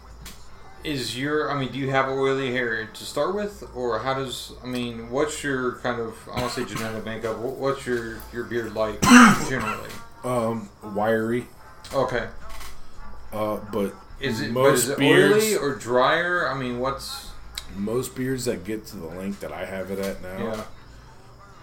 is 0.84 1.18
your, 1.18 1.49
I 1.52 1.60
mean, 1.60 1.72
do 1.72 1.80
you 1.80 1.89
have 1.89 2.07
oily 2.10 2.52
hair 2.52 2.85
to 2.85 3.03
start 3.03 3.34
with, 3.34 3.64
or 3.76 3.99
how 3.99 4.14
does, 4.14 4.53
I 4.64 4.68
mean, 4.68 5.10
what's 5.10 5.43
your 5.43 5.73
kind 5.77 5.99
of, 5.99 6.15
I 6.31 6.41
want 6.41 6.53
to 6.53 6.64
say 6.64 6.76
genetic 6.76 7.03
makeup, 7.06 7.39
what's 7.39 7.85
your, 7.88 8.19
your 8.31 8.43
beard 8.43 8.76
like 8.76 9.02
generally? 9.49 9.89
Um, 10.23 10.69
wiry, 10.84 11.47
Okay. 11.93 12.27
uh, 13.34 13.57
but 13.72 13.93
Is 14.26 14.41
it, 14.41 14.52
most 14.52 14.84
is 14.84 14.89
it 14.89 14.97
beards, 14.97 15.43
oily 15.45 15.56
or 15.57 15.76
drier? 15.76 16.47
I 16.49 16.57
mean, 16.57 16.80
what's, 16.80 17.30
most 17.76 18.15
beards 18.15 18.45
that 18.45 18.64
get 18.65 18.85
to 18.88 18.97
the 18.97 19.07
length 19.07 19.39
that 19.41 19.52
I 19.52 19.65
have 19.65 19.91
it 19.91 19.99
at 19.99 20.22
now 20.22 20.38
yeah, 20.38 20.64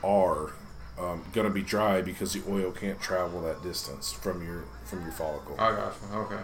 are 0.05 0.53
um, 0.99 1.25
gonna 1.33 1.51
be 1.51 1.63
dry 1.63 2.03
because 2.03 2.33
the 2.33 2.43
oil 2.51 2.71
can't 2.71 3.01
travel 3.01 3.41
that 3.43 3.63
distance 3.63 4.13
from 4.13 4.45
your 4.45 4.65
from 4.85 5.03
your 5.03 5.13
follicle. 5.13 5.55
I 5.59 5.73
got 5.75 5.95
you, 6.11 6.19
okay. 6.19 6.43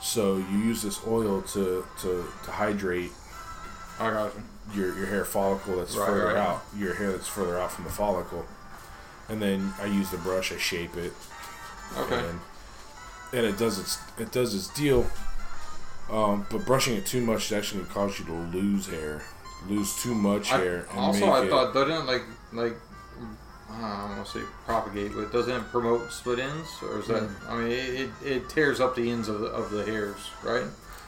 So 0.00 0.36
you 0.36 0.58
use 0.58 0.82
this 0.82 1.00
oil 1.06 1.42
to, 1.42 1.84
to, 2.02 2.24
to 2.44 2.50
hydrate 2.52 3.10
I 3.98 4.10
got 4.10 4.32
you. 4.72 4.80
your 4.82 4.96
your 4.96 5.06
hair 5.06 5.24
follicle 5.24 5.76
that's 5.78 5.96
Right, 5.96 6.06
further 6.06 6.26
right. 6.26 6.36
out, 6.36 6.62
your 6.76 6.94
hair 6.94 7.10
that's 7.10 7.26
further 7.26 7.58
out 7.58 7.72
from 7.72 7.84
the 7.84 7.90
follicle, 7.90 8.44
and 9.28 9.42
then 9.42 9.72
I 9.80 9.86
use 9.86 10.10
the 10.10 10.18
brush, 10.18 10.52
I 10.52 10.58
shape 10.58 10.96
it, 10.96 11.12
Okay. 11.96 12.14
and, 12.16 12.40
and 13.32 13.44
it 13.46 13.58
does 13.58 13.78
its 13.80 13.98
it 14.18 14.30
does 14.30 14.54
its 14.54 14.68
deal. 14.68 15.10
Um, 16.10 16.46
but 16.50 16.64
brushing 16.64 16.96
it 16.96 17.04
too 17.06 17.20
much 17.20 17.46
is 17.46 17.52
actually 17.52 17.80
going 17.80 17.88
to 17.88 17.94
cause 17.94 18.18
you 18.18 18.24
to 18.26 18.32
lose 18.32 18.86
hair, 18.86 19.22
lose 19.68 20.02
too 20.02 20.14
much 20.14 20.50
I, 20.52 20.58
hair. 20.58 20.86
And 20.90 20.98
also, 20.98 21.26
I 21.26 21.44
it, 21.44 21.50
thought 21.50 21.74
doesn't 21.74 22.06
like 22.06 22.22
like 22.52 22.76
I 23.70 24.06
don't 24.08 24.16
want 24.16 24.26
to 24.26 24.38
say 24.38 24.44
propagate, 24.64 25.12
but 25.14 25.32
doesn't 25.32 25.54
it 25.54 25.64
promote 25.70 26.10
split 26.12 26.38
ends, 26.38 26.68
or 26.82 27.00
is 27.00 27.06
that? 27.08 27.22
Hmm. 27.22 27.50
I 27.52 27.56
mean, 27.58 27.70
it, 27.70 28.00
it, 28.00 28.10
it 28.24 28.48
tears 28.48 28.80
up 28.80 28.96
the 28.96 29.10
ends 29.10 29.28
of 29.28 29.40
the, 29.40 29.46
of 29.46 29.70
the 29.70 29.84
hairs, 29.84 30.30
right? 30.42 30.64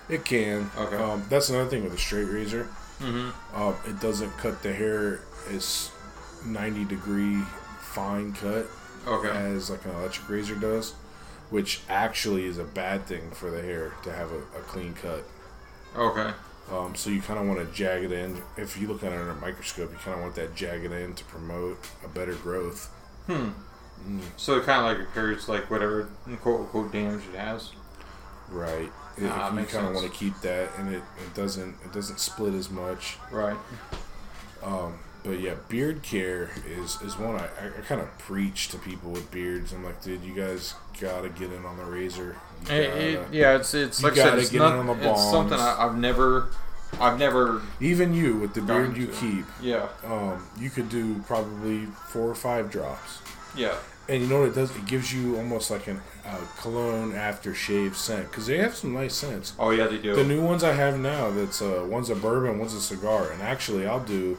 it 0.08 0.24
can. 0.24 0.70
Okay. 0.76 0.96
Um, 0.96 1.24
that's 1.28 1.48
another 1.50 1.70
thing 1.70 1.84
with 1.84 1.94
a 1.94 1.98
straight 1.98 2.24
razor. 2.24 2.64
Mm-hmm. 2.98 3.60
Um, 3.60 3.76
it 3.86 4.00
doesn't 4.00 4.36
cut 4.36 4.62
the 4.62 4.72
hair 4.72 5.20
as 5.50 5.90
ninety 6.44 6.84
degree 6.84 7.40
fine 7.80 8.32
cut 8.32 8.66
Okay. 9.06 9.28
as 9.30 9.70
like 9.70 9.84
an 9.86 9.92
electric 9.92 10.28
razor 10.28 10.54
does, 10.56 10.94
which 11.50 11.80
actually 11.88 12.46
is 12.46 12.58
a 12.58 12.64
bad 12.64 13.06
thing 13.06 13.30
for 13.32 13.50
the 13.50 13.60
hair 13.62 13.92
to 14.04 14.12
have 14.12 14.30
a, 14.32 14.38
a 14.38 14.62
clean 14.62 14.94
cut. 14.94 15.24
Okay. 15.96 16.32
Um, 16.70 16.94
so 16.94 17.10
you 17.10 17.20
kind 17.20 17.40
of 17.40 17.46
want 17.46 17.58
to 17.58 17.74
jagged 17.74 18.12
end. 18.12 18.40
If 18.56 18.80
you 18.80 18.86
look 18.86 19.02
at 19.02 19.12
it 19.12 19.18
under 19.18 19.30
a 19.32 19.36
microscope, 19.36 19.90
you 19.90 19.98
kind 19.98 20.16
of 20.16 20.22
want 20.22 20.36
that 20.36 20.54
jagged 20.54 20.92
end 20.92 21.16
to 21.16 21.24
promote 21.24 21.78
a 22.04 22.08
better 22.08 22.34
growth. 22.34 22.86
Hmm. 23.26 23.50
Mm. 24.08 24.20
So 24.36 24.56
it 24.56 24.64
kind 24.64 24.80
of 24.80 24.84
like 24.86 24.98
repairs 24.98 25.48
like 25.48 25.70
whatever 25.70 26.08
quote 26.40 26.60
unquote 26.60 26.92
damage 26.92 27.22
it 27.34 27.38
has. 27.38 27.72
Right. 28.48 28.90
If 29.16 29.30
Ah, 29.30 29.54
you 29.54 29.66
kind 29.66 29.88
of 29.88 29.94
want 29.94 30.10
to 30.10 30.16
keep 30.18 30.40
that, 30.40 30.70
and 30.78 30.94
it, 30.94 31.02
it 31.24 31.34
doesn't 31.34 31.74
it 31.84 31.92
doesn't 31.92 32.18
split 32.20 32.54
as 32.54 32.70
much. 32.70 33.18
Right. 33.30 33.56
Um, 34.62 34.98
but 35.24 35.40
yeah, 35.40 35.54
beard 35.68 36.02
care 36.02 36.50
is 36.66 37.00
is 37.02 37.18
one 37.18 37.36
I, 37.36 37.44
I, 37.44 37.80
kind 37.86 38.00
of 38.00 38.16
preach 38.18 38.68
to 38.68 38.78
people 38.78 39.10
with 39.10 39.30
beards. 39.30 39.72
I'm 39.72 39.84
like, 39.84 40.02
dude, 40.02 40.22
you 40.22 40.34
guys 40.34 40.74
gotta 41.00 41.28
get 41.28 41.52
in 41.52 41.64
on 41.64 41.76
the 41.76 41.84
razor. 41.84 42.36
It, 42.62 42.66
gotta- 42.66 43.00
it, 43.00 43.32
yeah, 43.32 43.56
it's 43.56 43.74
it's 43.74 44.02
like 44.02 44.14
I 44.14 44.16
said, 44.16 44.38
it's, 44.38 44.52
not, 44.52 44.74
in 44.74 44.88
on 44.88 44.98
the 44.98 45.10
it's 45.10 45.30
something. 45.30 45.58
I, 45.58 45.86
I've 45.86 45.96
never, 45.96 46.48
I've 47.00 47.18
never. 47.18 47.62
Even 47.80 48.14
you 48.14 48.36
with 48.36 48.54
the 48.54 48.62
beard 48.62 48.96
you 48.96 49.06
keep, 49.08 49.44
Yeah. 49.60 49.88
um, 50.04 50.46
you 50.58 50.70
could 50.70 50.88
do 50.88 51.20
probably 51.26 51.86
four 52.08 52.28
or 52.28 52.34
five 52.34 52.70
drops. 52.70 53.18
Yeah. 53.56 53.74
And 54.08 54.22
you 54.22 54.28
know 54.28 54.40
what 54.40 54.48
it 54.48 54.54
does? 54.56 54.74
It 54.74 54.86
gives 54.86 55.14
you 55.14 55.36
almost 55.36 55.70
like 55.70 55.86
an 55.86 56.00
uh, 56.26 56.38
cologne 56.58 57.12
aftershave 57.12 57.94
scent 57.94 58.28
because 58.28 58.46
they 58.46 58.58
have 58.58 58.74
some 58.74 58.92
nice 58.92 59.14
scents. 59.14 59.52
Oh 59.56 59.70
yeah, 59.70 59.86
they 59.86 59.98
do. 59.98 60.16
The 60.16 60.24
new 60.24 60.42
ones 60.42 60.64
I 60.64 60.72
have 60.72 60.98
now, 60.98 61.30
that's 61.30 61.62
uh, 61.62 61.86
one's 61.88 62.10
a 62.10 62.16
bourbon, 62.16 62.58
one's 62.58 62.74
a 62.74 62.80
cigar, 62.80 63.30
and 63.30 63.40
actually 63.40 63.86
I'll 63.86 64.02
do, 64.02 64.36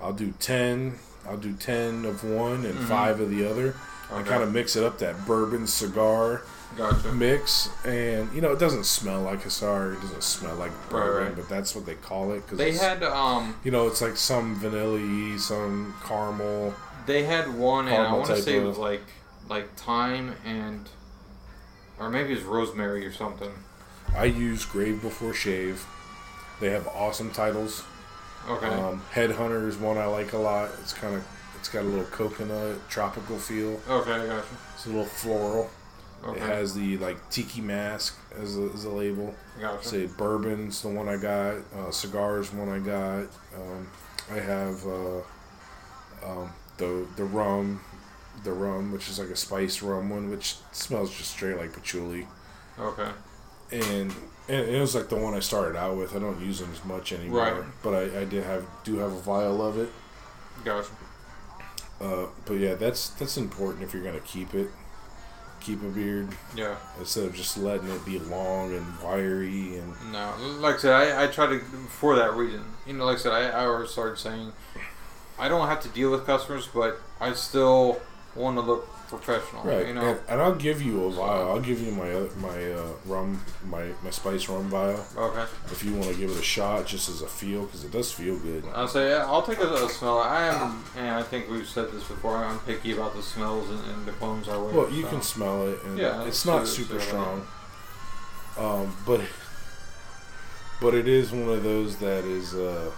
I'll 0.00 0.12
do 0.12 0.32
ten, 0.38 0.98
I'll 1.28 1.36
do 1.36 1.52
ten 1.54 2.04
of 2.04 2.24
one 2.24 2.64
and 2.64 2.78
five 2.80 3.20
of 3.20 3.30
the 3.30 3.48
other, 3.48 3.66
and 3.66 3.74
Mm-hmm. 4.08 4.28
Kind 4.28 4.42
of 4.44 4.52
mix 4.52 4.76
it 4.76 4.84
up 4.84 4.98
that 5.00 5.26
bourbon 5.26 5.66
cigar 5.66 6.42
Gotcha. 6.76 7.12
mix, 7.12 7.68
and 7.84 8.32
you 8.32 8.40
know 8.40 8.52
it 8.52 8.58
doesn't 8.60 8.84
smell 8.84 9.22
like 9.22 9.44
a 9.44 9.50
cigar, 9.50 9.94
it 9.94 10.00
doesn't 10.00 10.22
smell 10.22 10.54
like 10.56 10.70
bourbon, 10.90 11.28
right. 11.28 11.36
but 11.36 11.48
that's 11.48 11.74
what 11.74 11.86
they 11.86 11.94
call 11.94 12.32
it 12.32 12.42
because 12.42 12.58
They 12.58 12.72
had 12.72 13.02
um, 13.02 13.56
you 13.64 13.70
know 13.72 13.88
it's 13.88 14.00
like 14.00 14.16
some 14.16 14.54
vanilla, 14.56 15.38
some 15.38 15.94
caramel. 16.04 16.74
they 17.06 17.24
had 17.24 17.52
one, 17.52 17.88
and 17.88 17.96
I 17.96 18.12
want 18.12 18.26
to 18.26 18.36
say 18.40 18.58
it 18.58 18.62
was 18.62 18.78
like, 18.78 19.02
like 19.48 19.74
thyme 19.74 20.34
and, 20.44 20.88
or 21.98 22.08
maybe 22.10 22.32
it 22.32 22.36
was 22.36 22.44
rosemary 22.44 23.04
or 23.06 23.12
something. 23.12 23.50
I 24.16 24.26
use 24.26 24.64
Grave 24.64 25.02
Before 25.02 25.34
Shave. 25.34 25.84
They 26.60 26.70
have 26.70 26.86
awesome 26.88 27.30
titles. 27.32 27.84
Okay. 28.48 28.66
Um, 28.66 29.02
Headhunter 29.12 29.66
is 29.66 29.76
one 29.76 29.98
I 29.98 30.06
like 30.06 30.32
a 30.32 30.38
lot. 30.38 30.70
It's 30.80 30.92
kind 30.92 31.14
of 31.14 31.26
it's 31.58 31.68
got 31.68 31.82
a 31.82 31.88
little 31.88 32.04
coconut 32.06 32.88
tropical 32.88 33.38
feel. 33.38 33.80
okay, 33.88 34.26
gotcha. 34.26 34.44
It's 34.74 34.86
a 34.86 34.88
little 34.88 35.04
floral. 35.04 35.70
Okay. 36.24 36.40
It 36.40 36.46
has 36.46 36.74
the 36.74 36.96
like 36.98 37.28
tiki 37.30 37.60
mask 37.60 38.16
as 38.40 38.56
a, 38.56 38.70
as 38.74 38.84
a 38.84 38.90
label. 38.90 39.34
gotcha. 39.60 39.86
Say 39.86 40.06
bourbon's 40.06 40.82
the 40.82 40.88
one 40.88 41.08
I 41.08 41.16
got. 41.16 41.56
Uh, 41.76 41.90
cigars 41.90 42.52
one 42.52 42.68
I 42.68 42.78
got. 42.78 43.26
Um, 43.54 43.88
I 44.30 44.38
have 44.40 44.86
uh, 44.86 45.18
um, 46.24 46.52
the 46.78 47.06
the 47.16 47.24
rum, 47.24 47.80
the 48.44 48.52
rum 48.52 48.92
which 48.92 49.08
is 49.08 49.18
like 49.18 49.28
a 49.28 49.36
spice 49.36 49.82
rum 49.82 50.10
one, 50.10 50.30
which 50.30 50.56
smells 50.72 51.16
just 51.16 51.30
straight 51.32 51.56
like 51.56 51.72
patchouli. 51.72 52.26
Okay. 52.78 53.10
And, 53.72 54.14
and 54.48 54.68
it 54.68 54.80
was 54.80 54.94
like 54.94 55.08
the 55.08 55.16
one 55.16 55.34
I 55.34 55.40
started 55.40 55.76
out 55.76 55.96
with. 55.96 56.14
I 56.14 56.18
don't 56.18 56.40
use 56.40 56.60
them 56.60 56.70
as 56.72 56.84
much 56.84 57.12
anymore, 57.12 57.40
Right. 57.40 57.62
but 57.82 57.94
I, 57.94 58.20
I 58.20 58.24
did 58.24 58.44
have 58.44 58.64
do 58.84 58.96
have 58.98 59.12
a 59.12 59.20
vial 59.20 59.64
of 59.64 59.78
it. 59.78 59.88
Gotcha. 60.64 60.88
Uh, 62.00 62.26
but 62.44 62.54
yeah, 62.54 62.74
that's 62.74 63.10
that's 63.10 63.36
important 63.36 63.82
if 63.84 63.94
you're 63.94 64.02
gonna 64.04 64.20
keep 64.20 64.54
it. 64.54 64.68
Keep 65.60 65.82
a 65.82 65.86
beard 65.88 66.28
Yeah. 66.54 66.76
instead 67.00 67.24
of 67.24 67.34
just 67.34 67.56
letting 67.56 67.88
it 67.88 68.04
be 68.04 68.18
long 68.18 68.72
and 68.74 68.86
wiry 69.02 69.78
and 69.78 69.94
No, 70.12 70.34
like 70.60 70.76
I 70.76 70.78
said, 70.78 70.92
I, 70.92 71.24
I 71.24 71.26
try 71.28 71.46
to 71.46 71.58
for 71.88 72.14
that 72.16 72.34
reason. 72.34 72.62
You 72.86 72.92
know, 72.92 73.06
like 73.06 73.16
I 73.16 73.20
said, 73.20 73.32
I, 73.32 73.48
I 73.62 73.64
always 73.64 73.90
started 73.90 74.18
saying 74.18 74.52
I 75.38 75.48
don't 75.48 75.66
have 75.66 75.80
to 75.80 75.88
deal 75.88 76.10
with 76.10 76.24
customers, 76.26 76.68
but 76.72 77.00
I 77.20 77.32
still 77.32 78.00
want 78.36 78.58
to 78.58 78.60
look 78.60 78.86
professional. 79.08 79.62
right. 79.64 79.86
You 79.88 79.94
know. 79.94 80.00
and, 80.10 80.20
and 80.28 80.40
I'll 80.40 80.54
give 80.54 80.80
you 80.82 81.04
a 81.04 81.10
vial. 81.10 81.50
I'll 81.50 81.60
give 81.60 81.80
you 81.80 81.92
my 81.92 82.10
my 82.40 82.72
uh, 82.72 82.86
rum 83.06 83.40
my 83.64 83.86
my 84.02 84.10
spice 84.10 84.48
rum 84.48 84.68
vial 84.68 85.04
Okay. 85.16 85.44
if 85.72 85.82
you 85.84 85.92
want 85.94 86.08
to 86.12 86.14
give 86.14 86.30
it 86.30 86.38
a 86.38 86.42
shot 86.42 86.86
just 86.86 87.08
as 87.08 87.22
a 87.22 87.26
feel 87.26 87.64
because 87.64 87.84
it 87.84 87.92
does 87.92 88.12
feel 88.12 88.38
good. 88.38 88.64
I'll 88.74 88.88
say 88.88 89.10
yeah, 89.10 89.24
I'll 89.26 89.42
take 89.42 89.58
a, 89.58 89.72
a 89.72 89.88
smell. 89.88 90.18
I 90.18 90.46
am, 90.46 90.84
and 90.96 91.10
I 91.10 91.22
think 91.22 91.48
we've 91.50 91.68
said 91.68 91.90
this 91.92 92.04
before. 92.04 92.36
I'm 92.36 92.58
picky 92.60 92.92
about 92.92 93.14
the 93.14 93.22
smells 93.22 93.70
and, 93.70 93.80
and 93.90 94.06
the 94.06 94.12
clones 94.12 94.48
I 94.48 94.56
wear. 94.56 94.72
Well, 94.72 94.90
you 94.90 95.02
so. 95.02 95.08
can 95.08 95.22
smell 95.22 95.66
it, 95.68 95.82
and 95.84 95.98
Yeah, 95.98 96.20
it's 96.20 96.28
it's 96.28 96.46
not 96.46 96.66
super 96.66 97.00
strong. 97.00 97.46
Um, 98.58 98.96
but 99.06 99.20
but 100.80 100.94
it 100.94 101.08
is 101.08 101.30
one 101.32 101.48
of 101.50 101.62
those 101.62 101.96
that 101.98 102.24
is 102.24 102.54
uh, 102.54 102.90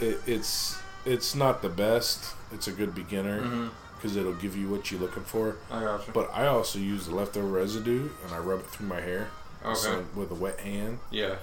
it, 0.00 0.18
it's 0.26 0.78
it's 1.04 1.34
not 1.34 1.62
the 1.62 1.68
best. 1.68 2.34
It's 2.52 2.66
a 2.68 2.72
good 2.72 2.94
beginner 2.94 3.40
Mhm. 3.42 3.70
Because 4.04 4.18
it'll 4.18 4.34
give 4.34 4.54
you 4.54 4.68
what 4.68 4.90
you're 4.90 5.00
looking 5.00 5.22
for. 5.22 5.56
I 5.70 5.80
got 5.80 6.06
you. 6.06 6.12
But 6.12 6.30
I 6.34 6.46
also 6.46 6.78
use 6.78 7.06
the 7.06 7.14
leftover 7.14 7.46
residue 7.46 8.10
and 8.22 8.34
I 8.34 8.38
rub 8.38 8.60
it 8.60 8.66
through 8.66 8.86
my 8.86 9.00
hair 9.00 9.30
Okay. 9.64 9.74
so- 9.74 10.04
with 10.14 10.30
a 10.30 10.34
wet 10.34 10.60
hand, 10.60 10.98
yeah. 11.10 11.36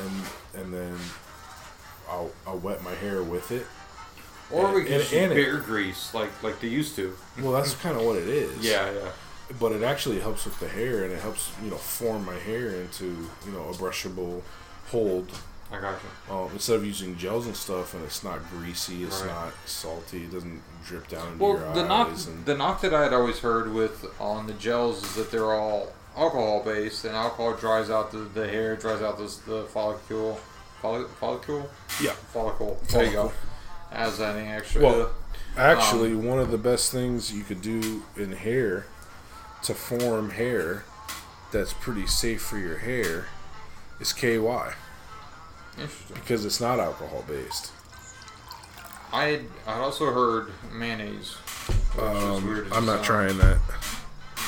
and 0.00 0.22
and 0.62 0.72
then 0.72 0.96
I'll 2.08 2.30
I'll 2.46 2.58
wet 2.58 2.84
my 2.84 2.94
hair 2.94 3.24
with 3.24 3.50
it. 3.50 3.66
Or 4.52 4.72
we 4.72 4.84
can 4.84 4.92
and- 5.00 5.02
use 5.02 5.12
and 5.14 5.32
it- 5.32 5.64
grease 5.64 6.14
like 6.14 6.30
like 6.44 6.60
they 6.60 6.68
used 6.68 6.94
to. 6.94 7.16
Well, 7.40 7.50
that's 7.50 7.74
kind 7.74 7.96
of 7.98 8.04
what 8.06 8.14
it 8.18 8.28
is. 8.28 8.64
Yeah, 8.64 8.88
yeah. 8.92 9.10
but 9.58 9.72
it 9.72 9.82
actually 9.82 10.20
helps 10.20 10.44
with 10.44 10.60
the 10.60 10.68
hair 10.68 11.02
and 11.02 11.12
it 11.12 11.20
helps 11.20 11.50
you 11.60 11.70
know 11.70 11.76
form 11.76 12.24
my 12.24 12.38
hair 12.38 12.68
into 12.70 13.06
you 13.44 13.52
know 13.52 13.64
a 13.68 13.72
brushable 13.72 14.42
hold 14.92 15.28
I 15.76 15.80
got 15.80 15.94
you. 16.28 16.34
um, 16.34 16.50
instead 16.52 16.76
of 16.76 16.84
using 16.86 17.16
gels 17.16 17.46
and 17.46 17.56
stuff 17.56 17.94
and 17.94 18.02
it's 18.04 18.22
not 18.24 18.38
greasy 18.50 19.04
it's 19.04 19.20
Right. 19.20 19.28
not 19.30 19.52
salty 19.66 20.24
it 20.24 20.32
doesn't 20.32 20.62
drip 20.86 21.08
down 21.08 21.32
into 21.32 21.44
Well, 21.44 21.58
your 21.58 21.74
the 21.74 21.84
knock 21.86 22.08
eyes 22.10 22.26
and 22.26 22.44
the 22.46 22.56
knock 22.56 22.80
that 22.82 22.94
I 22.94 23.02
had 23.04 23.12
always 23.12 23.38
heard 23.40 23.72
with 23.72 24.04
on 24.20 24.46
the 24.46 24.52
gels 24.54 25.02
is 25.04 25.14
that 25.16 25.30
they're 25.30 25.52
all 25.52 25.92
alcohol 26.16 26.62
based, 26.64 27.04
and 27.04 27.14
alcohol 27.14 27.54
dries 27.54 27.90
out 27.90 28.10
the, 28.10 28.18
the 28.18 28.48
hair, 28.48 28.74
dries 28.76 29.02
out 29.02 29.18
the, 29.18 29.24
the 29.50 29.64
follicle, 29.64 30.40
follicle, 30.80 31.08
follicle, 31.20 31.70
yeah 32.02 32.12
follicle. 32.32 32.78
There 32.90 33.04
you 33.04 33.12
go. 33.12 33.32
As 33.92 34.18
any 34.20 34.48
extra. 34.48 34.82
Well, 34.82 35.10
actually 35.58 36.12
Um, 36.12 36.24
one 36.24 36.38
of 36.38 36.50
the 36.50 36.58
best 36.58 36.90
things 36.90 37.32
you 37.34 37.44
could 37.44 37.60
do 37.60 38.02
in 38.16 38.32
hair 38.32 38.86
to 39.64 39.74
form 39.74 40.30
hair 40.30 40.84
that's 41.52 41.72
pretty 41.74 42.06
safe 42.06 42.40
for 42.42 42.56
your 42.58 42.78
hair 42.78 43.26
is 44.00 44.12
KY 44.12 44.38
interesting. 45.78 46.16
because 46.16 46.44
it's 46.44 46.60
not 46.60 46.78
alcohol 46.80 47.24
based 47.28 47.72
I 49.12 49.24
had 49.26 49.40
I'd 49.66 49.80
also 49.80 50.12
heard 50.12 50.52
mayonnaise. 50.72 51.36
Um, 51.98 52.68
I'm 52.72 52.84
not 52.84 52.96
sounds. 52.96 53.06
trying 53.06 53.38
that 53.38 53.58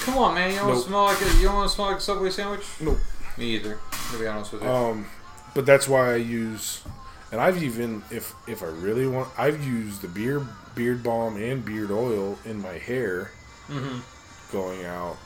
Come 0.09 0.19
on, 0.19 0.35
man! 0.35 0.51
You 0.51 0.57
don't 0.57 0.69
Nope. 0.75 0.85
smell 0.85 1.05
like 1.05 1.21
a, 1.21 1.37
you 1.37 1.43
don't 1.45 1.55
want 1.55 1.69
to 1.69 1.75
smell 1.75 1.89
like 1.89 1.99
a 1.99 2.01
Subway 2.01 2.31
sandwich? 2.31 2.65
Nope. 2.81 2.99
Me 3.37 3.55
either. 3.57 3.79
To 4.13 4.19
be 4.19 4.27
honest 4.27 4.53
with 4.53 4.63
you. 4.63 4.69
Um, 4.69 5.07
but 5.55 5.67
that's 5.67 5.87
why 5.89 6.13
I 6.13 6.17
use, 6.17 6.83
and 7.31 7.41
I've 7.41 7.63
even 7.63 8.03
if 8.11 8.35
if 8.47 8.63
I 8.63 8.67
really 8.67 9.07
want, 9.07 9.29
I've 9.39 9.63
used 9.65 10.03
the 10.03 10.09
beard 10.09 10.47
beard 10.75 11.03
balm 11.03 11.37
and 11.37 11.65
beard 11.65 11.91
oil 11.91 12.39
in 12.45 12.63
my 12.63 12.79
hair 12.79 13.33
mm-hmm. 13.69 13.99
going 14.53 14.85
out 14.87 15.17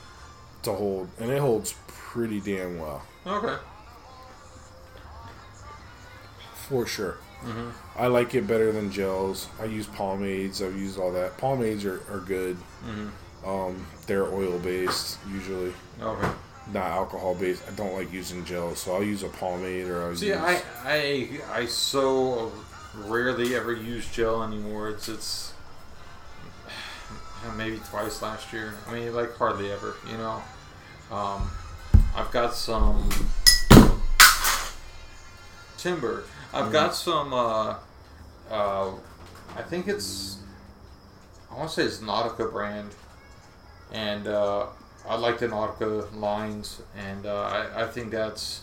to 0.65 0.73
hold, 0.73 1.09
and 1.20 1.31
it 1.31 1.39
holds 1.39 1.74
pretty 1.87 2.41
damn 2.41 2.79
well 2.79 3.03
Okay. 3.27 3.57
For 6.73 6.86
sure. 6.86 7.19
Mm-hmm. 7.43 7.69
I 7.99 8.07
like 8.07 8.35
it 8.35 8.47
better 8.47 8.73
than 8.73 8.90
gels. 8.90 9.47
I 9.61 9.66
use 9.66 9.86
pomades. 9.86 10.62
I've 10.62 10.77
used 10.77 10.99
all 10.99 11.12
that. 11.12 11.36
Pomades 11.36 11.85
are, 11.85 12.01
are 12.11 12.20
good. 12.20 12.57
Mm-hmm. 12.89 13.49
Um, 13.49 13.86
they're 14.07 14.24
oil 14.32 14.59
based 14.59 15.19
usually. 15.31 15.74
Okay. 16.01 16.28
not 16.73 16.86
alcohol 16.86 17.35
based. 17.35 17.62
I 17.69 17.74
don't 17.74 17.93
like 17.93 18.11
using 18.11 18.44
gels, 18.47 18.78
so 18.78 18.94
I'll 18.94 19.05
use 19.05 19.23
a 19.23 19.28
pomade 19.28 19.86
or 19.86 20.03
I'll 20.03 20.16
See, 20.16 20.28
use. 20.28 20.36
I, 20.39 20.62
I, 20.85 21.28
I 21.53 21.66
so 21.66 22.53
rarely 22.94 23.55
ever 23.55 23.74
use 23.74 24.11
gel 24.11 24.43
anymore. 24.43 24.89
It's 24.89 25.09
it's 25.11 25.53
maybe 27.57 27.81
twice 27.90 28.23
last 28.23 28.51
year. 28.51 28.74
I 28.89 28.94
mean, 28.94 29.15
like 29.15 29.36
hardly 29.36 29.70
ever. 29.70 29.97
You 30.11 30.16
know, 30.16 30.43
um, 31.11 31.51
I've 32.16 32.31
got 32.31 32.55
some 32.55 33.11
timber. 35.77 36.24
I've 36.55 36.70
got 36.70 36.95
some. 36.95 37.33
Uh, 37.33 37.77
uh, 38.51 38.91
I 39.57 39.62
think 39.62 39.89
it's. 39.89 40.39
I 41.51 41.57
want 41.57 41.69
to 41.70 41.74
say 41.74 41.85
it's 41.85 41.99
Nautica 41.99 42.51
brand, 42.51 42.91
and 43.91 44.27
uh, 44.27 44.66
I 45.09 45.16
like 45.16 45.39
the 45.39 45.49
Nautica 45.49 46.15
lines, 46.15 46.83
and 46.97 47.27
uh, 47.27 47.43
I, 47.43 47.85
I 47.85 47.87
think 47.87 48.11
that's 48.11 48.62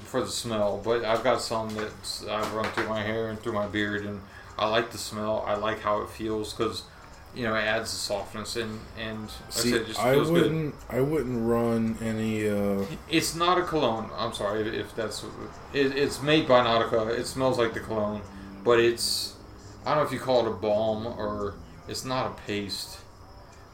for 0.00 0.20
the 0.20 0.30
smell. 0.30 0.80
But 0.84 1.04
I've 1.04 1.22
got 1.22 1.40
some 1.40 1.68
that 1.74 1.92
I've 2.28 2.52
run 2.54 2.66
through 2.72 2.88
my 2.88 3.02
hair 3.02 3.28
and 3.28 3.38
through 3.40 3.52
my 3.52 3.66
beard, 3.66 4.04
and 4.04 4.20
I 4.58 4.68
like 4.68 4.90
the 4.90 4.98
smell. 4.98 5.44
I 5.46 5.54
like 5.54 5.80
how 5.80 6.02
it 6.02 6.10
feels 6.10 6.52
because 6.52 6.82
you 7.34 7.42
know 7.44 7.54
it 7.54 7.62
adds 7.64 7.90
the 7.90 7.96
softness 7.96 8.56
and 8.56 8.78
and 8.98 9.22
like 9.22 9.30
I 9.48 9.50
said, 9.50 9.72
it 9.82 9.86
just 9.88 10.00
I 10.00 10.12
feels 10.14 10.30
good. 10.30 10.42
wouldn't. 10.42 10.74
I 10.88 11.00
wouldn't 11.00 11.46
run 11.48 11.98
any. 12.02 12.48
Uh, 12.48 12.84
It's 13.10 13.34
not 13.34 13.58
a 13.58 13.62
cologne. 13.62 14.10
I'm 14.16 14.32
sorry 14.32 14.68
if- 14.68 14.74
if 14.74 14.96
that's. 14.96 15.24
It, 15.72 15.96
it's 15.96 16.22
made 16.22 16.46
by 16.48 16.60
Nautica. 16.64 17.08
It 17.18 17.26
smells 17.26 17.58
like 17.58 17.74
the 17.74 17.80
cologne, 17.80 18.20
but 18.64 18.78
it's. 18.78 19.34
I 19.84 19.90
don't 19.94 19.98
know 20.04 20.06
if 20.06 20.12
you 20.12 20.20
call 20.20 20.46
it 20.46 20.48
a 20.48 20.54
balm 20.54 21.06
or 21.06 21.54
it's 21.88 22.04
not 22.04 22.30
a 22.30 22.34
paste. 22.46 22.98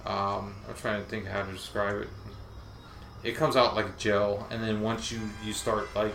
Um, 0.07 0.55
I'm 0.69 0.75
trying 0.75 1.03
to 1.03 1.09
think 1.09 1.27
how 1.27 1.43
to 1.43 1.53
describe 1.53 2.01
it. 2.03 2.09
It 3.23 3.37
comes 3.37 3.55
out 3.55 3.77
like 3.77 3.87
a 3.87 3.95
gel, 3.99 4.47
and 4.51 4.63
then 4.65 4.81
once 4.81 5.13
you 5.13 5.21
you 5.45 5.53
start 5.53 5.89
like 5.95 6.15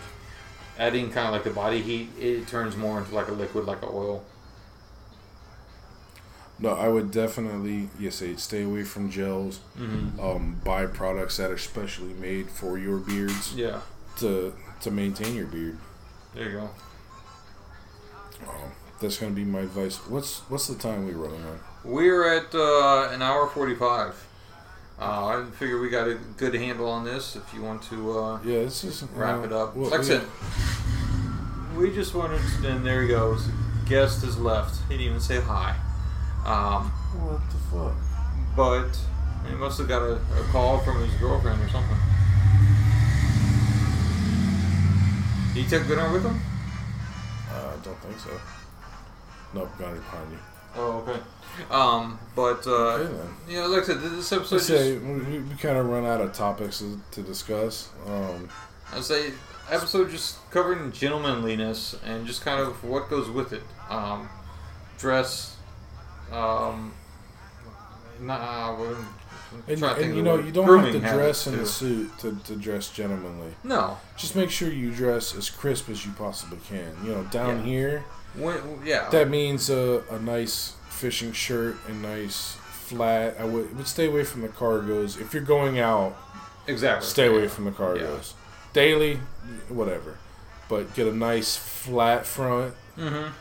adding 0.80 1.12
kind 1.12 1.28
of 1.28 1.34
like 1.34 1.44
the 1.44 1.52
body 1.52 1.82
heat, 1.82 2.10
it 2.20 2.48
turns 2.48 2.76
more 2.76 2.98
into 3.00 3.14
like 3.14 3.28
a 3.28 3.32
liquid, 3.32 3.66
like 3.66 3.82
an 3.84 3.90
oil. 3.92 4.24
No, 6.60 6.70
I 6.74 6.88
would 6.88 7.12
definitely. 7.12 7.90
Yes, 8.00 8.16
say 8.16 8.36
stay 8.36 8.64
away 8.64 8.84
from 8.84 9.10
gels. 9.12 9.60
Mm-hmm. 9.78 10.20
Um, 10.20 10.62
buy 10.64 10.86
products 10.86 11.38
that 11.38 11.52
are 11.52 11.58
specially 11.58 12.14
made 12.14 12.50
for 12.50 12.78
your 12.78 12.98
beards 12.98 13.54
Yeah, 13.56 13.82
to 14.20 14.54
to 14.82 14.92
maintain 14.92 15.36
your 15.36 15.48
beard. 15.48 15.78
there 16.34 16.50
you 16.50 16.58
go. 16.60 16.70
Um, 18.50 18.72
that's 19.02 19.18
gonna 19.18 19.34
be 19.34 19.44
my 19.46 19.62
advice. 19.62 19.98
What's 20.08 20.40
what's 20.50 20.68
the 20.68 20.76
time 20.76 21.06
we 21.06 21.12
running 21.14 21.44
on? 21.46 21.60
We're 21.84 22.28
at 22.38 22.54
uh, 22.56 23.10
an 23.14 23.22
hour 23.22 23.48
forty-five. 23.48 24.14
Uh, 25.00 25.26
I 25.26 25.46
figure 25.60 25.80
we 25.82 25.90
got 25.90 26.08
a 26.08 26.16
good 26.38 26.56
handle 26.56 26.90
on 26.90 27.04
this. 27.04 27.36
If 27.36 27.54
you 27.54 27.62
want 27.62 27.84
to. 27.90 28.18
Uh, 28.18 28.40
Yeah, 28.46 28.60
this 28.64 28.84
is 28.86 29.04
wrap 29.14 29.42
uh, 29.42 29.44
it 29.48 29.52
up. 29.54 29.76
well, 29.76 29.90
like 29.90 30.10
I 30.10 30.22
we- 31.78 31.88
we 31.90 31.94
just 31.94 32.16
wanted 32.16 32.40
to, 32.62 32.70
and 32.70 32.86
there 32.86 33.02
he 33.02 33.10
goes. 33.10 33.50
Guest 33.90 34.24
has 34.24 34.38
left. 34.38 34.78
He 34.88 34.94
didn't 34.96 35.08
even 35.08 35.20
say 35.20 35.42
hi. 35.42 35.76
Um, 36.46 36.92
What 37.20 37.42
the 37.50 37.58
fuck? 37.72 37.96
but 38.56 38.98
he 39.50 39.56
must 39.56 39.78
have 39.80 39.88
got 39.88 40.02
a, 40.02 40.14
a 40.16 40.44
call 40.52 40.80
from 40.80 41.02
his 41.04 41.14
girlfriend 41.16 41.62
or 41.62 41.70
something. 41.70 41.98
He 45.54 45.64
took 45.66 45.88
dinner 45.88 46.12
with 46.12 46.24
him? 46.26 46.40
Uh, 47.52 47.72
I 47.74 47.84
don't 47.84 47.98
think 48.00 48.20
so. 48.20 48.30
Nope, 49.54 49.70
behind 49.78 50.32
you. 50.32 50.38
Oh, 50.76 50.98
okay. 51.08 51.20
Um, 51.72 52.20
but, 52.36 52.68
uh, 52.68 52.98
Okay, 53.48 53.56
know, 53.62 53.68
like 53.68 53.84
I 53.84 53.86
said, 53.86 54.02
this 54.02 54.32
episode 54.34 54.58
just, 54.58 54.68
say 54.68 54.98
we, 54.98 55.40
we 55.40 55.56
kind 55.56 55.78
of 55.78 55.88
run 55.88 56.06
out 56.06 56.20
of 56.20 56.34
topics 56.34 56.80
to, 56.80 57.00
to 57.12 57.22
discuss. 57.22 57.90
Um, 58.06 58.50
I 58.94 59.00
say, 59.00 59.32
episode 59.72 60.12
just 60.12 60.38
covering 60.52 60.92
gentlemanliness 60.92 61.96
and 62.06 62.28
just 62.28 62.44
kind 62.44 62.60
of 62.60 62.84
what 62.84 63.10
goes 63.10 63.30
with 63.30 63.54
it. 63.54 63.64
Um, 63.90 64.28
dress, 64.98 65.55
um, 66.36 66.94
nah, 68.22 68.76
and, 69.68 69.78
trying 69.80 69.96
to 69.96 69.96
think 69.96 70.08
and 70.10 70.16
you 70.18 70.24
know, 70.24 70.38
you 70.38 70.52
don't 70.52 70.84
have 70.84 70.92
to 70.92 71.00
dress 71.00 71.48
in 71.48 71.56
a 71.56 71.66
suit 71.66 72.18
to, 72.20 72.38
to 72.46 72.56
dress 72.56 72.90
gentlemanly. 72.92 73.54
No, 73.64 73.98
Just 74.18 74.36
make 74.36 74.50
sure 74.50 74.70
you 74.70 74.92
dress 74.92 75.36
as 75.36 75.50
crisp 75.50 75.90
as 75.90 76.06
you 76.06 76.12
possibly 76.14 76.60
can. 76.68 76.94
You 77.04 77.12
know, 77.14 77.24
down 77.24 77.60
Yeah. 77.60 77.64
here, 77.66 78.06
when, 78.36 78.58
yeah, 78.84 79.10
that 79.10 79.30
means 79.30 79.70
a, 79.70 80.04
a 80.12 80.20
nice 80.20 80.74
fishing 80.90 81.32
shirt 81.32 81.78
and 81.88 82.02
nice 82.02 82.58
flat. 82.72 83.38
I 83.40 83.46
would, 83.46 83.76
would 83.78 83.88
stay 83.88 84.08
away 84.08 84.24
from 84.24 84.42
the 84.42 84.50
cargos. 84.50 85.20
If 85.20 85.34
you're 85.34 85.44
going 85.44 85.80
out, 85.80 86.16
exactly. 86.68 87.08
stay 87.08 87.28
away 87.28 87.44
Yeah. 87.44 87.50
from 87.50 87.66
the 87.66 87.72
cargos. 87.72 88.34
Daily, 88.74 89.20
whatever. 89.70 90.18
But 90.68 90.94
get 90.96 91.08
a 91.08 91.16
nice 91.16 91.56
flat 91.56 92.26
front. 92.26 92.74
Mm-hmm. 92.98 93.32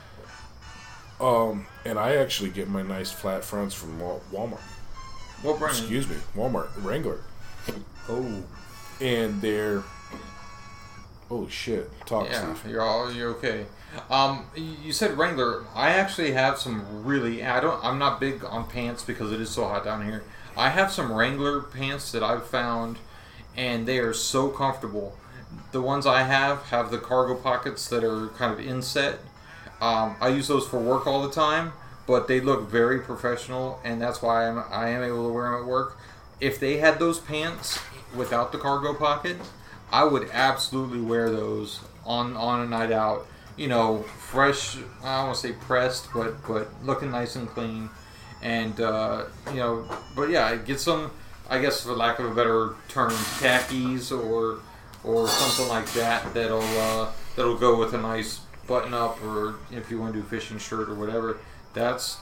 Um, 1.20 1.66
and 1.84 1.98
I 1.98 2.16
actually 2.16 2.50
get 2.50 2.68
my 2.68 2.82
nice 2.82 3.10
flat 3.12 3.44
fronts 3.44 3.74
from 3.74 3.98
Walmart. 4.00 4.60
What 5.42 5.58
brand? 5.58 5.76
Excuse 5.76 6.08
me, 6.08 6.16
Walmart 6.34 6.68
Wrangler, 6.82 7.20
Oh, 8.08 8.42
and 9.00 9.40
they're 9.42 9.82
oh 11.30 11.46
shit, 11.48 11.90
talk 12.06 12.28
yeah, 12.30 12.54
Steve. 12.54 12.72
you're 12.72 12.82
all 12.82 13.12
you're 13.12 13.30
okay. 13.32 13.66
Um, 14.10 14.46
you 14.56 14.74
you 14.84 14.92
said 14.92 15.16
Wrangler. 15.16 15.64
I 15.74 15.90
actually 15.90 16.32
have 16.32 16.58
some 16.58 17.04
really. 17.04 17.44
I 17.44 17.60
don't. 17.60 17.82
I'm 17.84 17.98
not 17.98 18.20
big 18.20 18.44
on 18.44 18.68
pants 18.68 19.04
because 19.04 19.30
it 19.32 19.40
is 19.40 19.50
so 19.50 19.64
hot 19.68 19.84
down 19.84 20.04
here. 20.04 20.24
I 20.56 20.70
have 20.70 20.90
some 20.90 21.12
Wrangler 21.12 21.60
pants 21.60 22.10
that 22.12 22.22
I've 22.22 22.46
found, 22.46 22.98
and 23.56 23.86
they 23.86 23.98
are 23.98 24.12
so 24.14 24.48
comfortable. 24.48 25.16
The 25.72 25.80
ones 25.80 26.06
I 26.06 26.22
have 26.22 26.62
have 26.64 26.90
the 26.90 26.98
cargo 26.98 27.34
pockets 27.36 27.86
that 27.88 28.02
are 28.02 28.28
kind 28.30 28.52
of 28.52 28.58
inset. 28.64 29.20
Um, 29.80 30.16
I 30.20 30.28
use 30.28 30.48
those 30.48 30.66
for 30.66 30.78
work 30.78 31.06
all 31.06 31.22
the 31.22 31.32
time, 31.32 31.72
but 32.06 32.28
they 32.28 32.40
look 32.40 32.68
very 32.68 33.00
professional, 33.00 33.80
and 33.84 34.00
that's 34.00 34.22
why 34.22 34.48
I'm, 34.48 34.62
I 34.70 34.90
am 34.90 35.02
able 35.02 35.26
to 35.26 35.32
wear 35.32 35.50
them 35.50 35.62
at 35.62 35.66
work. 35.66 35.98
If 36.40 36.60
they 36.60 36.78
had 36.78 36.98
those 36.98 37.18
pants 37.18 37.78
without 38.14 38.52
the 38.52 38.58
cargo 38.58 38.94
pocket, 38.94 39.36
I 39.92 40.04
would 40.04 40.28
absolutely 40.32 41.00
wear 41.00 41.30
those 41.30 41.80
on 42.04 42.36
on 42.36 42.60
a 42.60 42.66
night 42.66 42.92
out. 42.92 43.26
You 43.56 43.68
know, 43.68 44.02
fresh. 44.02 44.76
I 45.02 45.18
don't 45.18 45.26
want 45.26 45.36
to 45.36 45.48
say 45.48 45.52
pressed, 45.52 46.08
but 46.12 46.46
but 46.46 46.68
looking 46.84 47.10
nice 47.10 47.36
and 47.36 47.48
clean, 47.48 47.88
and 48.42 48.78
uh, 48.80 49.26
you 49.50 49.56
know, 49.56 49.88
but 50.16 50.30
yeah, 50.30 50.56
get 50.56 50.80
some. 50.80 51.10
I 51.48 51.58
guess 51.60 51.82
for 51.82 51.92
lack 51.92 52.18
of 52.18 52.24
a 52.24 52.34
better 52.34 52.74
term, 52.88 53.12
khakis 53.38 54.10
or 54.10 54.60
or 55.04 55.28
something 55.28 55.68
like 55.68 55.90
that 55.92 56.32
that'll 56.34 56.62
uh, 56.62 57.12
that'll 57.36 57.58
go 57.58 57.78
with 57.78 57.94
a 57.94 57.98
nice 57.98 58.40
button 58.66 58.94
up, 58.94 59.22
or 59.24 59.56
if 59.70 59.90
you 59.90 59.98
want 60.00 60.14
to 60.14 60.20
do 60.20 60.26
fishing 60.26 60.58
shirt 60.58 60.88
or 60.88 60.94
whatever. 60.94 61.38
That's 61.74 62.18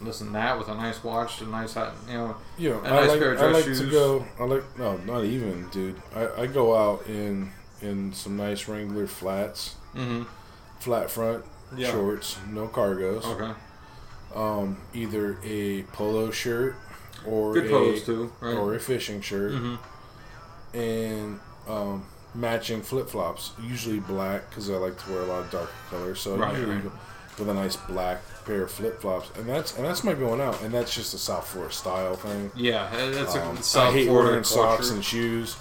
listen 0.00 0.32
that 0.32 0.58
with 0.58 0.68
a 0.68 0.74
nice 0.74 1.02
watch, 1.02 1.40
a 1.40 1.46
nice 1.46 1.74
hat, 1.74 1.92
you 2.08 2.14
know. 2.14 2.36
You 2.58 2.70
know, 2.70 2.80
A 2.80 2.84
I 2.86 2.90
nice 2.90 3.08
like 3.10 3.18
pair 3.18 3.32
of 3.34 3.40
I 3.40 3.48
dress 3.50 3.66
like 3.66 3.76
to 3.78 3.90
go. 3.90 4.26
I 4.38 4.44
like 4.44 4.78
no, 4.78 4.96
not 4.98 5.24
even, 5.24 5.68
dude. 5.70 6.00
I, 6.14 6.42
I 6.42 6.46
go 6.46 6.74
out 6.76 7.06
in 7.06 7.50
in 7.82 8.12
some 8.12 8.36
nice 8.36 8.68
Wrangler 8.68 9.06
flats, 9.06 9.76
Mm-hmm. 9.94 10.24
flat 10.80 11.10
front 11.10 11.44
Yeah. 11.76 11.90
shorts, 11.90 12.38
no 12.50 12.68
cargos. 12.68 13.24
Okay. 13.24 13.52
Um, 14.34 14.78
either 14.94 15.38
a 15.44 15.82
polo 15.84 16.30
shirt 16.30 16.76
or 17.26 17.54
Good 17.54 17.66
a 17.66 18.00
too, 18.00 18.32
right? 18.40 18.54
or 18.54 18.74
a 18.74 18.80
fishing 18.80 19.20
shirt, 19.20 19.52
mm-hmm. 19.52 19.76
and 20.78 21.40
um, 21.68 22.04
matching 22.36 22.82
flip 22.82 23.08
flops. 23.08 23.52
Usually 23.62 23.98
black 24.00 24.48
because 24.50 24.70
I 24.70 24.74
like 24.74 25.02
to 25.04 25.10
wear 25.12 25.22
a 25.22 25.26
lot 25.26 25.40
of 25.44 25.50
dark 25.50 25.70
colors. 25.90 26.20
So 26.20 26.36
Right, 26.36 26.54
usually 26.54 26.76
right. 26.76 26.84
with 27.38 27.48
a 27.48 27.54
nice 27.54 27.76
black 27.76 28.20
pair 28.44 28.62
of 28.62 28.70
flip 28.70 29.00
flops, 29.00 29.30
and 29.38 29.48
that's 29.48 29.76
and 29.76 29.84
that's 29.84 30.04
my 30.04 30.14
going 30.14 30.40
out, 30.40 30.60
and 30.62 30.72
that's 30.72 30.94
just 30.94 31.14
a 31.14 31.18
South 31.18 31.46
Florida 31.48 31.72
style 31.74 32.14
thing. 32.16 32.50
Yeah, 32.54 32.88
that's 33.10 33.34
Um, 33.34 33.56
a 33.56 33.62
South 33.62 33.88
I 33.90 33.92
hate 33.92 34.06
Florida 34.06 34.28
wearing 34.30 34.44
socks 34.44 34.90
and 34.90 35.04
shoes. 35.04 35.56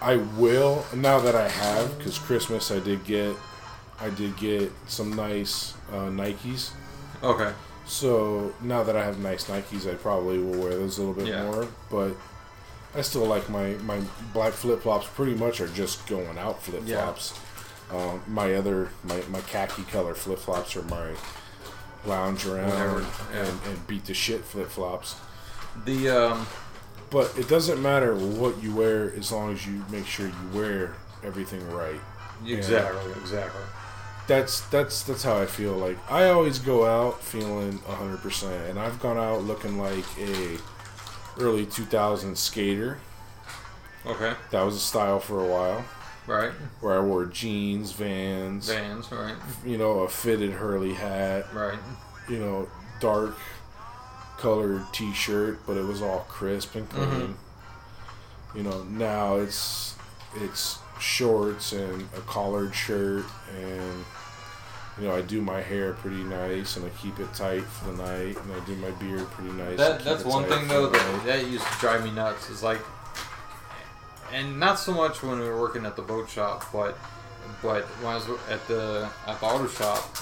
I 0.00 0.16
will 0.16 0.84
now 0.94 1.18
that 1.20 1.34
I 1.34 1.48
have 1.48 1.96
because 1.98 2.18
Christmas 2.18 2.70
I 2.70 2.78
did 2.80 3.04
get 3.04 3.34
I 3.98 4.10
did 4.10 4.36
get 4.36 4.70
some 4.88 5.14
nice 5.14 5.74
uh, 5.90 6.10
Nikes. 6.10 6.70
Okay. 7.22 7.52
So 7.86 8.52
now 8.60 8.82
that 8.82 8.94
I 8.96 9.04
have 9.04 9.18
nice 9.20 9.44
Nikes, 9.44 9.90
I 9.90 9.94
probably 9.94 10.38
will 10.38 10.60
wear 10.60 10.70
those 10.74 10.98
a 10.98 11.02
little 11.02 11.14
bit 11.14 11.28
Yeah. 11.28 11.44
more. 11.44 11.66
But 11.90 12.12
I 12.96 13.02
still 13.02 13.26
like 13.26 13.48
my 13.50 13.74
my 13.84 14.00
black 14.32 14.52
flip 14.52 14.82
flops. 14.82 15.06
Pretty 15.06 15.34
much 15.34 15.60
are 15.60 15.68
just 15.68 16.06
going 16.06 16.38
out 16.38 16.62
flip 16.62 16.82
flops. 16.84 17.38
Um, 17.90 18.22
my 18.26 18.54
other 18.54 18.88
my, 19.04 19.20
my 19.30 19.40
khaki 19.42 19.82
color 19.84 20.14
flip 20.14 20.38
flops 20.38 20.74
are 20.76 20.82
my 20.82 21.12
lounge 22.04 22.46
around 22.46 22.70
Whatever, 22.70 23.06
yeah. 23.32 23.44
and, 23.46 23.60
and 23.66 23.86
beat 23.86 24.04
the 24.06 24.14
shit 24.14 24.44
flip 24.44 24.68
flops. 24.68 25.16
The 25.84 26.08
um, 26.08 26.46
But 27.10 27.36
it 27.38 27.48
doesn't 27.48 27.80
matter 27.80 28.14
what 28.16 28.60
you 28.62 28.74
wear 28.74 29.12
as 29.14 29.30
long 29.30 29.52
as 29.52 29.66
you 29.66 29.84
make 29.90 30.06
sure 30.06 30.26
you 30.26 30.34
wear 30.52 30.94
everything 31.22 31.68
right. 31.70 32.00
exactly, 32.46 33.12
exactly. 33.20 33.62
That's 34.26 34.62
that's 34.68 35.02
that's 35.04 35.22
how 35.22 35.36
I 35.40 35.46
feel. 35.46 35.74
Like 35.74 35.98
I 36.10 36.30
always 36.30 36.58
go 36.58 36.84
out 36.86 37.22
feeling 37.22 37.78
hundred 37.86 38.18
percent, 38.18 38.68
and 38.68 38.78
I've 38.78 39.00
gone 39.00 39.18
out 39.18 39.42
looking 39.44 39.78
like 39.78 40.04
a 40.18 40.58
early 41.38 41.66
2000s 41.66 42.36
skater. 42.38 42.98
Okay. 44.04 44.34
That 44.50 44.62
was 44.62 44.76
a 44.76 44.80
style 44.80 45.18
for 45.18 45.40
a 45.44 45.46
while, 45.48 45.84
Right. 46.26 46.52
where 46.80 46.96
I 46.96 47.00
wore 47.00 47.24
jeans, 47.26 47.92
Vans, 47.92 48.68
Vans. 48.68 49.10
Right. 49.10 49.34
you 49.64 49.76
know, 49.78 50.00
a 50.00 50.08
fitted 50.08 50.52
Hurley 50.52 50.94
hat, 50.94 51.46
Right. 51.52 51.78
you 52.28 52.38
know, 52.38 52.68
dark 53.00 53.34
colored 54.38 54.82
T-shirt, 54.92 55.60
but 55.66 55.76
it 55.76 55.84
was 55.84 56.02
all 56.02 56.20
crisp 56.28 56.74
and 56.76 56.88
clean. 56.88 57.08
Mm-hmm. 57.08 58.58
You 58.58 58.62
know, 58.64 58.82
now 58.84 59.36
it's 59.36 59.94
it's 60.36 60.78
shorts 61.00 61.72
and 61.72 62.08
a 62.16 62.20
collared 62.20 62.74
shirt, 62.74 63.24
and 63.58 64.04
you 64.98 65.06
know, 65.06 65.14
I 65.14 65.20
do 65.20 65.42
my 65.42 65.60
hair 65.60 65.92
pretty 65.92 66.22
nice, 66.24 66.76
and 66.76 66.86
I 66.86 66.88
keep 67.00 67.18
it 67.20 67.32
tight 67.34 67.64
for 67.64 67.92
the 67.92 68.02
night, 68.02 68.36
and 68.36 68.52
I 68.52 68.60
do 68.66 68.74
my 68.76 68.90
beard 68.92 69.30
pretty 69.30 69.52
nice. 69.52 69.76
That 69.76 70.04
that's 70.04 70.24
one 70.24 70.44
thing 70.44 70.68
though 70.68 70.88
that, 70.88 71.24
that 71.26 71.46
used 71.46 71.66
to 71.66 71.78
drive 71.78 72.02
me 72.02 72.10
nuts. 72.12 72.48
Is 72.48 72.62
like, 72.62 72.80
and 74.32 74.58
not 74.58 74.78
so 74.78 74.92
much 74.94 75.22
when 75.22 75.38
we 75.38 75.46
were 75.46 75.60
working 75.60 75.84
at 75.84 75.96
the 75.96 76.02
boat 76.02 76.30
shop, 76.30 76.64
but 76.72 76.96
but 77.62 77.84
when 78.02 78.12
I 78.12 78.16
was 78.16 78.28
at 78.48 78.66
the 78.68 79.08
at 79.26 79.38
the 79.40 79.46
auto 79.46 79.68
shop, 79.68 80.16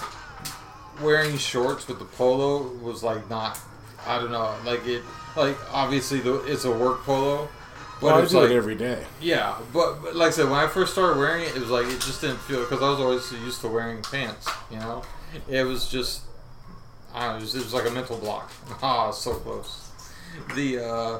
wearing 1.00 1.38
shorts 1.38 1.86
with 1.86 1.98
the 1.98 2.04
polo 2.04 2.62
was 2.82 3.02
like 3.02 3.28
not. 3.30 3.58
I 4.06 4.18
don't 4.18 4.32
know, 4.32 4.54
like 4.66 4.86
it, 4.86 5.02
like 5.34 5.56
obviously 5.72 6.20
the, 6.20 6.44
it's 6.44 6.64
a 6.66 6.70
work 6.70 7.04
polo, 7.04 7.48
but 8.04 8.14
I 8.14 8.22
it's 8.22 8.32
like 8.34 8.50
every 8.50 8.74
day. 8.74 9.04
yeah, 9.20 9.58
but, 9.72 10.02
but 10.02 10.14
like 10.14 10.28
I 10.28 10.30
said, 10.30 10.44
when 10.44 10.58
I 10.58 10.66
first 10.66 10.92
started 10.92 11.18
wearing 11.18 11.42
it, 11.44 11.56
it 11.56 11.60
was 11.60 11.70
like 11.70 11.86
it 11.86 12.00
just 12.00 12.20
didn't 12.20 12.38
feel 12.38 12.60
because 12.60 12.82
I 12.82 12.90
was 12.90 13.00
always 13.00 13.32
used 13.44 13.60
to 13.62 13.68
wearing 13.68 14.02
pants. 14.02 14.48
You 14.70 14.78
know, 14.78 15.02
it 15.48 15.64
was 15.64 15.88
just 15.88 16.22
I 17.14 17.20
don't 17.20 17.28
know, 17.30 17.36
it 17.38 17.40
was, 17.42 17.54
it 17.54 17.58
was 17.58 17.74
like 17.74 17.88
a 17.88 17.90
mental 17.90 18.18
block. 18.18 18.50
Ah, 18.82 19.10
so 19.10 19.34
close. 19.34 19.90
The 20.54 20.84
uh, 20.84 21.18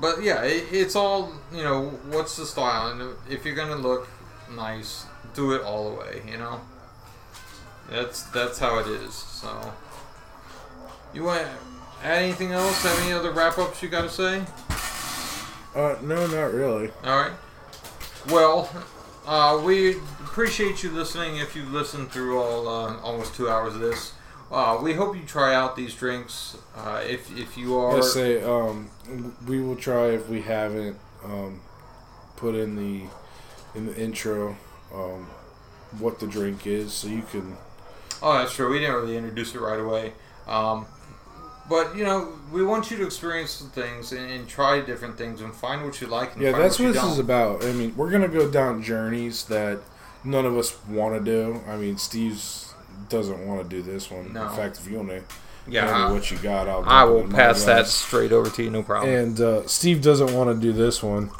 but 0.00 0.22
yeah, 0.22 0.42
it, 0.42 0.66
it's 0.72 0.94
all 0.94 1.32
you 1.52 1.62
know. 1.62 1.88
What's 2.10 2.36
the 2.36 2.46
style? 2.46 2.88
And 2.92 3.16
if 3.30 3.44
you're 3.44 3.54
gonna 3.54 3.76
look 3.76 4.08
nice, 4.54 5.06
do 5.34 5.52
it 5.52 5.62
all 5.62 5.90
the 5.90 5.96
way. 5.96 6.22
You 6.30 6.38
know, 6.38 6.60
that's 7.90 8.22
that's 8.24 8.58
how 8.58 8.78
it 8.78 8.86
is. 8.86 9.14
So, 9.14 9.72
you 11.14 11.24
want 11.24 11.42
to 11.42 12.06
add 12.06 12.22
anything 12.22 12.52
else? 12.52 12.82
Have 12.82 12.98
any 13.00 13.12
other 13.12 13.32
wrap 13.32 13.58
ups 13.58 13.82
you 13.82 13.88
got 13.88 14.02
to 14.02 14.08
say? 14.10 14.42
Uh, 15.74 15.96
no, 16.02 16.26
not 16.26 16.52
really. 16.52 16.90
All 17.04 17.18
right. 17.20 17.32
Well, 18.28 18.68
uh, 19.26 19.60
we 19.64 19.96
appreciate 20.24 20.82
you 20.82 20.90
listening. 20.90 21.36
If 21.38 21.56
you've 21.56 21.72
listened 21.72 22.10
through 22.10 22.40
all 22.40 22.68
uh, 22.68 23.00
almost 23.00 23.34
two 23.34 23.48
hours 23.48 23.74
of 23.74 23.80
this, 23.80 24.12
uh, 24.50 24.78
we 24.82 24.92
hope 24.94 25.16
you 25.16 25.22
try 25.22 25.54
out 25.54 25.76
these 25.76 25.94
drinks. 25.94 26.56
Uh, 26.76 27.02
if 27.06 27.36
if 27.36 27.56
you 27.56 27.76
are, 27.78 27.94
Let's 27.94 28.12
say 28.12 28.42
um, 28.42 28.90
we 29.46 29.60
will 29.60 29.76
try 29.76 30.08
if 30.08 30.28
we 30.28 30.42
haven't 30.42 30.98
um, 31.24 31.60
put 32.36 32.54
in 32.54 32.76
the 32.76 33.06
in 33.74 33.86
the 33.86 33.96
intro 33.96 34.56
um, 34.94 35.26
what 35.98 36.20
the 36.20 36.26
drink 36.26 36.66
is, 36.66 36.92
so 36.92 37.08
you 37.08 37.22
can. 37.22 37.56
oh, 38.22 38.34
that's 38.34 38.54
true. 38.54 38.70
We 38.70 38.78
didn't 38.78 38.94
really 38.96 39.16
introduce 39.16 39.54
it 39.54 39.60
right 39.60 39.80
away. 39.80 40.12
Um, 40.46 40.86
but 41.68 41.96
you 41.96 42.04
know, 42.04 42.32
we 42.52 42.64
want 42.64 42.90
you 42.90 42.96
to 42.98 43.04
experience 43.06 43.50
some 43.52 43.70
things 43.70 44.12
and, 44.12 44.30
and 44.30 44.48
try 44.48 44.80
different 44.80 45.16
things 45.16 45.40
and 45.40 45.54
find 45.54 45.84
what 45.84 46.00
you 46.00 46.06
like. 46.06 46.34
And 46.34 46.42
Yeah, 46.42 46.52
find 46.52 46.64
that's 46.64 46.78
what 46.78 46.86
what 46.86 46.88
you 46.88 46.94
this 46.94 47.04
is 47.04 47.16
don't. 47.16 47.24
about. 47.24 47.64
I 47.64 47.72
mean, 47.72 47.94
we're 47.96 48.10
gonna 48.10 48.28
go 48.28 48.50
down 48.50 48.82
journeys 48.82 49.44
that 49.46 49.80
none 50.24 50.44
of 50.46 50.56
us 50.56 50.76
want 50.86 51.14
to 51.18 51.24
do. 51.24 51.60
I 51.68 51.76
mean, 51.76 51.96
Steve's 51.98 52.74
doesn't 53.08 53.46
want 53.46 53.62
to 53.62 53.68
do 53.68 53.82
this 53.82 54.10
one. 54.10 54.32
No. 54.32 54.48
In 54.48 54.56
fact, 54.56 54.78
if 54.78 54.88
you 54.90 54.96
want 54.98 55.08
to 55.10 55.22
Yeah, 55.68 55.86
tell 55.86 56.08
I, 56.08 56.12
what 56.12 56.30
you 56.30 56.38
got, 56.38 56.68
I'll. 56.68 56.84
I 56.86 57.04
will 57.04 57.26
pass 57.28 57.64
that 57.64 57.86
straight 57.86 58.32
over 58.32 58.48
to 58.50 58.62
you. 58.62 58.70
No 58.70 58.82
problem. 58.82 59.12
And 59.12 59.40
uh, 59.40 59.66
Steve 59.66 60.02
doesn't 60.02 60.32
want 60.34 60.48
to 60.54 60.60
do 60.60 60.72
this 60.72 61.02
one. 61.02 61.30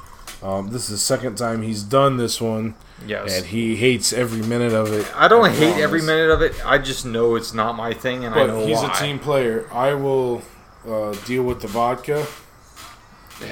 Um, 0.42 0.70
this 0.70 0.84
is 0.84 0.88
the 0.88 0.98
second 0.98 1.36
time 1.36 1.62
he's 1.62 1.82
done 1.84 2.16
this 2.16 2.40
one, 2.40 2.74
yes. 3.06 3.36
and 3.36 3.46
he 3.46 3.76
hates 3.76 4.12
every 4.12 4.42
minute 4.42 4.72
of 4.72 4.92
it. 4.92 5.06
I 5.14 5.28
don't 5.28 5.52
hate 5.52 5.80
every 5.80 6.02
minute 6.02 6.30
of 6.30 6.42
it. 6.42 6.54
I 6.66 6.78
just 6.78 7.06
know 7.06 7.36
it's 7.36 7.54
not 7.54 7.76
my 7.76 7.92
thing, 7.92 8.24
and 8.24 8.34
I 8.34 8.46
know 8.46 8.60
But 8.60 8.68
he's 8.68 8.78
why. 8.78 8.92
a 8.92 9.00
team 9.00 9.18
player. 9.20 9.68
I 9.72 9.94
will 9.94 10.42
uh, 10.86 11.12
deal 11.26 11.44
with 11.44 11.60
the 11.62 11.68
vodka. 11.68 12.26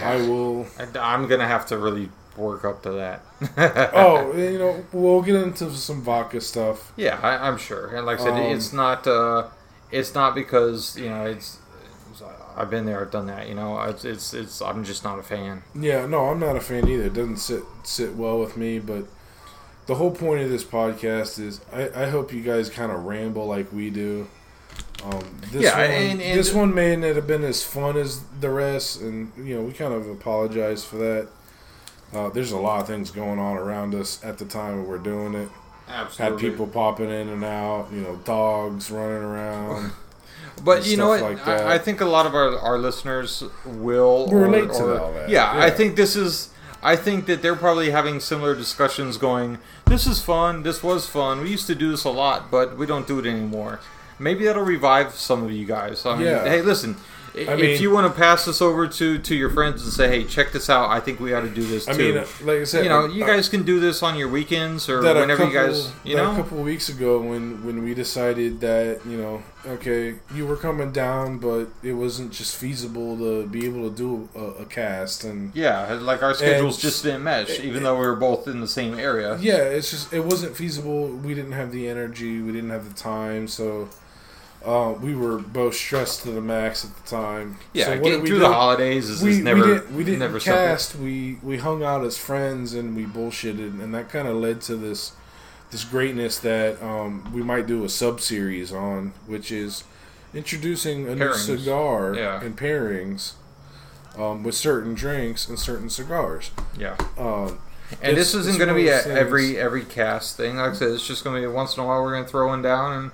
I 0.02 0.16
will. 0.16 0.66
I, 0.78 1.14
am 1.14 1.26
gonna 1.28 1.46
have 1.46 1.66
to 1.66 1.78
really 1.78 2.10
work 2.36 2.64
up 2.64 2.82
to 2.82 2.92
that. 2.92 3.22
Oh, 3.94 4.32
you 4.36 4.58
know, 4.58 4.84
we'll 4.92 5.22
get 5.22 5.36
into 5.36 5.70
some 5.72 6.02
vodka 6.02 6.40
stuff. 6.40 6.92
yeah, 6.96 7.18
I, 7.22 7.48
I'm 7.48 7.56
sure. 7.58 7.94
And 7.94 8.04
like 8.06 8.20
I 8.20 8.24
said, 8.24 8.34
Um, 8.34 8.56
it's 8.56 8.72
not. 8.72 9.06
Uh, 9.06 9.48
it's 9.90 10.14
not 10.14 10.34
because 10.34 10.96
you 10.98 11.08
know 11.08 11.24
it's. 11.26 11.58
I've 12.56 12.70
been 12.70 12.86
there, 12.86 13.00
I've 13.00 13.10
done 13.10 13.26
that. 13.26 13.48
You 13.48 13.54
know, 13.54 13.80
it's, 13.82 14.04
it's 14.04 14.34
it's. 14.34 14.60
I'm 14.62 14.84
just 14.84 15.04
not 15.04 15.18
a 15.18 15.22
fan. 15.22 15.62
Yeah, 15.74 16.06
no, 16.06 16.26
I'm 16.26 16.38
not 16.40 16.56
a 16.56 16.60
fan 16.60 16.88
either. 16.88 17.04
It 17.04 17.14
doesn't 17.14 17.38
sit 17.38 17.62
sit 17.82 18.14
well 18.16 18.38
with 18.38 18.56
me. 18.56 18.78
But 18.78 19.04
the 19.86 19.94
whole 19.96 20.10
point 20.10 20.42
of 20.42 20.50
this 20.50 20.64
podcast 20.64 21.38
is, 21.38 21.60
I, 21.72 21.90
I 22.04 22.06
hope 22.10 22.32
you 22.32 22.42
guys 22.42 22.70
kind 22.70 22.92
of 22.92 23.04
ramble 23.04 23.46
like 23.46 23.72
we 23.72 23.90
do. 23.90 24.28
Um, 25.04 25.22
this 25.50 25.62
Yeah, 25.62 25.76
one, 25.78 25.90
and- 25.90 26.20
and- 26.22 26.38
this 26.38 26.52
one 26.52 26.74
may 26.74 26.94
not 26.94 27.16
have 27.16 27.26
been 27.26 27.42
as 27.44 27.62
fun 27.62 27.96
as 27.96 28.20
the 28.40 28.50
rest, 28.50 29.00
and 29.00 29.32
you 29.36 29.56
know 29.56 29.62
we 29.62 29.72
kind 29.72 29.94
of 29.94 30.08
apologize 30.08 30.84
for 30.84 30.96
that. 30.96 31.28
Uh, 32.12 32.28
there's 32.28 32.50
a 32.52 32.58
lot 32.58 32.80
of 32.80 32.86
things 32.88 33.10
going 33.10 33.38
on 33.38 33.56
around 33.56 33.94
us 33.94 34.22
at 34.24 34.36
the 34.38 34.44
time 34.44 34.84
we're 34.86 34.98
doing 34.98 35.32
it. 35.34 35.48
Absolutely. 35.88 36.42
Had 36.44 36.52
people 36.52 36.66
popping 36.66 37.08
in 37.10 37.28
and 37.28 37.44
out, 37.44 37.88
you 37.92 38.00
know, 38.00 38.16
dogs 38.24 38.90
running 38.90 39.22
around. 39.22 39.92
But 40.64 40.78
and 40.78 40.86
you 40.86 40.96
know 40.96 41.08
what? 41.08 41.22
like 41.22 41.44
that. 41.44 41.66
I, 41.66 41.74
I 41.74 41.78
think 41.78 42.00
a 42.00 42.04
lot 42.06 42.26
of 42.26 42.34
our, 42.34 42.58
our 42.58 42.78
listeners 42.78 43.42
will 43.64 44.26
Will 44.26 44.28
or- 44.34 44.40
relate 44.42 44.70
to 44.72 44.84
or- 44.84 45.00
all 45.00 45.12
that, 45.14 45.28
Yeah, 45.28 45.50
I 45.52 45.70
think 45.70 45.96
this 45.96 46.16
is. 46.16 46.48
I 46.82 46.96
think 46.96 47.26
that 47.26 47.42
they're 47.42 47.56
probably 47.56 47.90
having 47.90 48.20
similar 48.20 48.54
discussions. 48.54 49.18
Going, 49.18 49.58
this 49.86 50.06
is 50.06 50.22
fun. 50.22 50.62
This 50.62 50.82
was 50.82 51.06
fun. 51.06 51.42
We 51.42 51.50
used 51.50 51.66
to 51.66 51.74
do 51.74 51.90
this 51.90 52.04
a 52.04 52.10
lot, 52.10 52.50
but 52.50 52.78
we 52.78 52.86
don't 52.86 53.06
do 53.06 53.18
it 53.18 53.26
anymore. 53.26 53.80
Maybe 54.18 54.44
that'll 54.46 54.64
revive 54.64 55.14
some 55.14 55.42
of 55.44 55.50
you 55.52 55.66
guys. 55.66 56.04
I 56.06 56.16
mean, 56.16 56.26
Yeah. 56.26 56.44
hey, 56.44 56.62
listen. 56.62 56.96
I- 57.36 57.40
I 57.52 57.56
if 57.56 57.80
you 57.80 57.90
want 57.90 58.12
to 58.12 58.18
pass 58.18 58.44
this 58.44 58.60
over 58.60 58.86
to, 58.86 59.18
to 59.18 59.34
your 59.34 59.50
friends 59.50 59.82
and 59.82 59.92
say, 59.92 60.08
"Hey, 60.08 60.24
check 60.24 60.52
this 60.52 60.68
out. 60.68 60.90
I 60.90 61.00
think 61.00 61.20
we 61.20 61.32
ought 61.34 61.42
to 61.42 61.48
do 61.48 61.62
this 61.62 61.84
too. 61.86 61.92
I 61.92 61.94
too." 61.96 62.14
mean, 62.14 62.24
like 62.44 62.60
I 62.60 62.64
said, 62.64 62.82
you 62.84 62.88
know, 62.88 63.04
uh, 63.04 63.08
you 63.08 63.24
guys 63.24 63.48
can 63.48 63.62
do 63.62 63.80
this 63.80 64.02
on 64.02 64.16
your 64.16 64.28
weekends 64.28 64.88
or 64.88 65.00
whenever 65.00 65.36
couple, 65.36 65.52
you 65.52 65.58
guys, 65.58 65.92
you 66.04 66.16
know. 66.16 66.32
a 66.32 66.36
couple 66.36 66.58
of 66.58 66.64
weeks 66.64 66.88
ago 66.88 67.20
when 67.20 67.64
when 67.64 67.82
we 67.84 67.94
decided 67.94 68.60
that 68.60 69.00
you 69.06 69.16
know 69.16 69.42
okay 69.66 70.14
you 70.34 70.46
were 70.46 70.56
coming 70.56 70.90
down 70.90 71.36
but 71.36 71.66
it 71.82 71.92
wasn't 71.92 72.32
just 72.32 72.56
feasible 72.56 73.18
to 73.18 73.46
be 73.46 73.66
able 73.66 73.90
to 73.90 73.94
do 73.94 74.26
a, 74.34 74.62
a 74.62 74.64
cast 74.64 75.22
and 75.24 75.54
yeah, 75.54 75.92
like 76.00 76.22
our 76.22 76.32
schedules 76.32 76.78
just 76.80 77.02
didn't 77.02 77.22
mesh, 77.22 77.60
even 77.60 77.82
though 77.82 77.94
we 78.00 78.06
were 78.06 78.16
both 78.16 78.48
in 78.48 78.60
the 78.62 78.68
same 78.68 78.98
area. 78.98 79.36
yeah 79.38 79.58
it's 79.58 79.90
just 79.90 80.12
it 80.14 80.24
wasn't 80.24 80.56
feasible 80.56 81.08
we 81.08 81.34
didn't 81.34 81.52
have 81.52 81.72
the 81.72 81.86
energy 81.88 82.40
we 82.40 82.52
didn't 82.52 82.70
have 82.70 82.88
the 82.88 82.94
time 82.98 83.46
so 83.46 83.88
uh, 84.64 84.94
we 85.00 85.14
were 85.14 85.38
both 85.38 85.74
stressed 85.74 86.22
to 86.22 86.30
the 86.32 86.40
max 86.40 86.84
at 86.84 86.94
the 86.96 87.08
time 87.10 87.56
Yeah, 87.72 87.84
so 87.86 87.90
what 87.92 88.02
getting 88.04 88.20
we 88.22 88.28
through 88.28 88.36
do? 88.38 88.44
the 88.44 88.52
holidays 88.52 89.08
is, 89.08 89.22
we, 89.22 89.30
is 89.30 89.38
never 89.38 89.60
we 89.60 89.66
didn't, 89.74 89.94
we 89.96 90.04
didn't 90.04 90.20
never 90.20 90.38
cast. 90.40 90.96
We 90.96 91.38
we 91.42 91.58
hung 91.58 91.82
out 91.82 92.04
as 92.04 92.18
friends 92.18 92.74
and 92.74 92.94
we 92.94 93.04
bullshitted, 93.06 93.80
and 93.82 93.94
that 93.94 94.10
kind 94.10 94.28
of 94.28 94.36
led 94.36 94.60
to 94.62 94.76
this 94.76 95.12
this 95.70 95.84
greatness 95.84 96.38
that 96.40 96.82
um, 96.82 97.32
we 97.32 97.42
might 97.42 97.66
do 97.66 97.84
a 97.84 97.88
sub 97.88 98.20
series 98.20 98.72
on, 98.72 99.12
which 99.26 99.50
is 99.52 99.84
introducing 100.34 101.08
a 101.08 101.14
new 101.14 101.32
cigar 101.34 102.14
Yeah. 102.14 102.40
and 102.42 102.56
pairings 102.58 103.32
um, 104.18 104.42
with 104.42 104.54
certain 104.56 104.94
drinks 104.94 105.48
and 105.48 105.58
certain 105.58 105.88
cigars. 105.88 106.50
Yeah, 106.78 106.96
Um, 107.18 107.58
and 108.02 108.16
this 108.16 108.34
isn't 108.34 108.56
going 108.58 108.68
to 108.68 108.74
be 108.74 108.88
a, 108.88 108.98
things- 108.98 109.16
every 109.18 109.56
every 109.58 109.84
cast 109.84 110.36
thing. 110.36 110.56
Like 110.56 110.72
I 110.72 110.74
said, 110.74 110.90
it's 110.90 111.06
just 111.06 111.24
going 111.24 111.40
to 111.40 111.48
be 111.48 111.52
once 111.52 111.76
in 111.76 111.82
a 111.82 111.86
while 111.86 112.02
we're 112.02 112.12
going 112.12 112.24
to 112.24 112.30
throw 112.30 112.48
one 112.48 112.62
down 112.62 112.92
and 112.92 113.10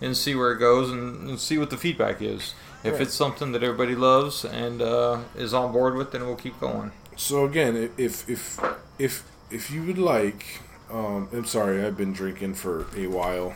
and 0.00 0.16
see 0.16 0.34
where 0.34 0.52
it 0.52 0.58
goes 0.58 0.90
and, 0.90 1.28
and 1.30 1.40
see 1.40 1.58
what 1.58 1.70
the 1.70 1.76
feedback 1.76 2.20
is. 2.22 2.54
If 2.84 2.92
Right. 2.94 3.02
it's 3.02 3.14
something 3.14 3.52
that 3.52 3.62
everybody 3.62 3.94
loves 3.96 4.44
and 4.44 4.80
uh, 4.82 5.18
is 5.36 5.52
on 5.54 5.72
board 5.72 5.96
with, 5.96 6.12
then 6.12 6.26
we'll 6.26 6.36
keep 6.36 6.58
going. 6.60 6.92
so 7.16 7.44
again, 7.44 7.90
if 7.96 8.28
if 8.28 8.60
if 8.98 9.24
if 9.50 9.70
you 9.70 9.82
would 9.84 9.98
like, 9.98 10.60
um, 10.92 11.28
I'm 11.32 11.44
sorry, 11.46 11.84
I've 11.84 11.96
been 11.96 12.12
drinking 12.12 12.54
for 12.54 12.86
a 12.96 13.06
while, 13.06 13.54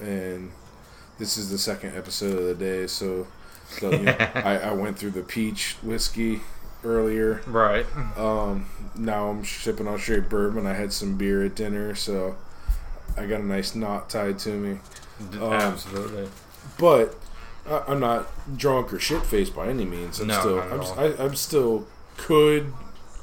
and 0.00 0.50
this 1.18 1.36
is 1.36 1.50
the 1.50 1.58
second 1.58 1.96
episode 1.96 2.38
of 2.38 2.44
the 2.46 2.54
day. 2.54 2.86
So, 2.86 3.26
so 3.68 3.90
you 3.92 4.02
know, 4.04 4.16
I, 4.34 4.58
I 4.58 4.72
went 4.72 4.98
through 4.98 5.10
the 5.12 5.22
peach 5.22 5.76
whiskey 5.82 6.40
earlier. 6.84 7.42
Right. 7.46 7.86
Um, 8.16 8.66
now 8.96 9.28
I'm 9.28 9.44
sipping 9.44 9.86
on 9.86 9.98
straight 9.98 10.28
bourbon. 10.28 10.66
I 10.66 10.72
had 10.74 10.92
some 10.92 11.16
beer 11.16 11.44
at 11.44 11.54
dinner, 11.54 11.94
so 11.94 12.36
I 13.16 13.26
got 13.26 13.40
a 13.40 13.44
nice 13.44 13.74
knot 13.74 14.10
tied 14.10 14.38
to 14.40 14.50
me. 14.50 14.78
Um, 15.34 15.52
Absolutely. 15.52 16.28
But 16.78 17.14
I, 17.68 17.82
I'm 17.88 18.00
not 18.00 18.28
drunk 18.56 18.92
or 18.92 18.98
shit 18.98 19.22
faced 19.24 19.54
by 19.54 19.68
any 19.68 19.84
means. 19.84 20.20
I'm 20.20 20.28
No, 20.28 20.40
still, 20.40 20.60
I'm. 20.60 20.98
I, 20.98 21.24
I'm 21.24 21.34
still 21.34 21.86
could 22.16 22.72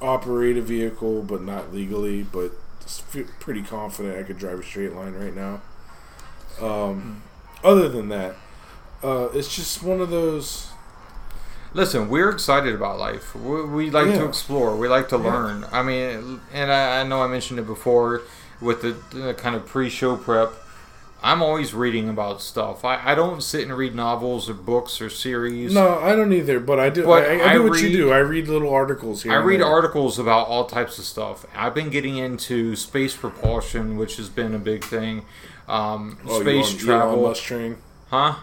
operate 0.02 0.58
a 0.58 0.62
vehicle, 0.62 1.22
but 1.24 1.42
not 1.42 1.74
legally. 1.74 2.24
But 2.24 2.52
pretty 3.40 3.62
confident 3.62 4.18
I 4.18 4.24
could 4.24 4.38
drive 4.38 4.60
a 4.60 4.64
straight 4.64 4.94
line 4.94 5.14
right 5.14 5.36
now. 5.36 5.62
Um, 6.62 7.24
other 7.64 7.90
than 7.90 8.10
that, 8.10 8.36
uh, 9.04 9.30
it's 9.34 9.56
just 9.56 9.84
one 9.84 10.02
of 10.02 10.10
those. 10.10 10.68
Listen, 11.74 12.10
we're 12.10 12.30
excited 12.30 12.74
about 12.74 12.98
life. 12.98 13.36
We, 13.36 13.64
we 13.64 13.90
like 13.92 14.08
to 14.08 14.26
explore. 14.26 14.76
We 14.76 14.88
like 14.88 15.10
to 15.10 15.18
learn. 15.18 15.66
I 15.72 15.84
mean, 15.84 16.42
and 16.52 16.72
I, 16.72 17.02
I 17.02 17.04
know 17.04 17.22
I 17.22 17.28
mentioned 17.28 17.60
it 17.60 17.68
before 17.68 18.24
with 18.62 18.82
the, 18.82 18.98
the 19.18 19.34
kind 19.34 19.56
of 19.56 19.66
pre-show 19.66 20.16
prep. 20.18 20.54
I'm 21.22 21.42
always 21.42 21.74
reading 21.74 22.08
about 22.08 22.42
stuff. 22.42 22.86
I, 22.86 23.12
I 23.12 23.14
don't 23.16 23.44
sit 23.44 23.64
and 23.64 23.76
read 23.76 23.94
novels 23.94 24.50
or 24.50 24.54
books 24.54 25.02
or 25.02 25.10
series. 25.10 25.74
No, 25.74 26.00
I 26.00 26.16
don't 26.16 26.32
either. 26.32 26.62
But 26.62 26.80
I 26.80 26.90
do. 26.90 27.04
But 27.04 27.24
I, 27.26 27.50
I 27.50 27.54
do 27.56 27.66
I 27.66 27.70
what 27.70 27.82
you 27.82 27.92
do. 27.92 28.12
I 28.14 28.20
read 28.20 28.48
little 28.48 28.74
articles 28.74 29.24
here. 29.24 29.34
I 29.34 29.36
read 29.36 29.60
there. 29.60 29.68
articles 29.68 30.18
about 30.18 30.48
all 30.48 30.66
types 30.66 30.98
of 30.98 31.04
stuff. 31.04 31.46
I've 31.54 31.76
been 31.76 31.90
getting 31.90 32.16
into 32.18 32.78
space 32.78 33.18
propulsion, 33.18 33.98
which 33.98 34.16
has 34.16 34.30
been 34.30 34.56
a 34.56 34.60
big 34.60 34.84
thing. 34.86 35.26
Um, 35.68 36.18
Oh, 36.26 36.40
space 36.42 36.72
you 36.82 36.94
on 36.94 37.00
travel, 37.00 37.34
train? 37.36 37.78
huh? 38.10 38.36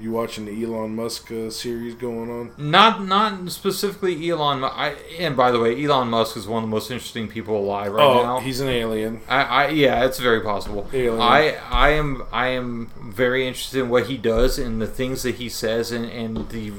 You 0.00 0.12
watching 0.12 0.46
the 0.46 0.64
Elon 0.64 0.96
Musk 0.96 1.30
uh, 1.30 1.50
series 1.50 1.94
going 1.94 2.30
on? 2.30 2.52
Not 2.56 3.04
not 3.04 3.50
specifically 3.50 4.30
Elon. 4.30 4.64
I, 4.64 4.94
and 5.18 5.36
by 5.36 5.50
the 5.50 5.60
way, 5.60 5.84
Elon 5.84 6.08
Musk 6.08 6.38
is 6.38 6.48
one 6.48 6.64
of 6.64 6.70
the 6.70 6.74
most 6.74 6.90
interesting 6.90 7.28
people 7.28 7.58
alive 7.58 7.92
right 7.92 8.02
oh, 8.02 8.22
now. 8.22 8.40
he's 8.40 8.60
an 8.60 8.68
alien. 8.68 9.20
I, 9.28 9.42
I 9.42 9.68
yeah, 9.68 10.06
it's 10.06 10.18
very 10.18 10.40
possible. 10.40 10.88
Alien. 10.94 11.20
I 11.20 11.58
I 11.70 11.90
am 11.90 12.24
I 12.32 12.48
am 12.48 12.90
very 12.98 13.46
interested 13.46 13.80
in 13.82 13.90
what 13.90 14.06
he 14.06 14.16
does 14.16 14.58
and 14.58 14.80
the 14.80 14.86
things 14.86 15.22
that 15.22 15.34
he 15.34 15.50
says 15.50 15.92
and, 15.92 16.06
and 16.06 16.48
the 16.48 16.72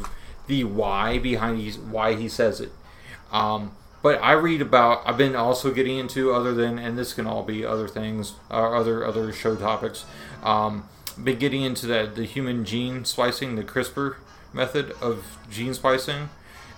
the 0.47 0.63
why 0.63 1.19
behind 1.19 1.59
he's, 1.59 1.77
why 1.77 2.15
he 2.15 2.27
says 2.27 2.59
it. 2.59 2.71
Um, 3.31 3.73
but 4.01 4.19
I 4.23 4.31
read 4.31 4.61
about. 4.61 5.03
I've 5.05 5.17
been 5.17 5.35
also 5.35 5.71
getting 5.71 5.99
into 5.99 6.33
other 6.33 6.55
than, 6.55 6.79
and 6.79 6.97
this 6.97 7.13
can 7.13 7.27
all 7.27 7.43
be 7.43 7.63
other 7.63 7.87
things, 7.87 8.33
or 8.49 8.75
other 8.75 9.05
other 9.05 9.31
show 9.31 9.55
topics. 9.55 10.05
Um, 10.41 10.89
been 11.23 11.39
getting 11.39 11.61
into 11.61 11.85
that 11.87 12.15
the 12.15 12.25
human 12.25 12.65
gene 12.65 13.05
splicing, 13.05 13.55
the 13.55 13.63
CRISPR 13.63 14.15
method 14.53 14.91
of 15.01 15.37
gene 15.49 15.73
splicing. 15.73 16.29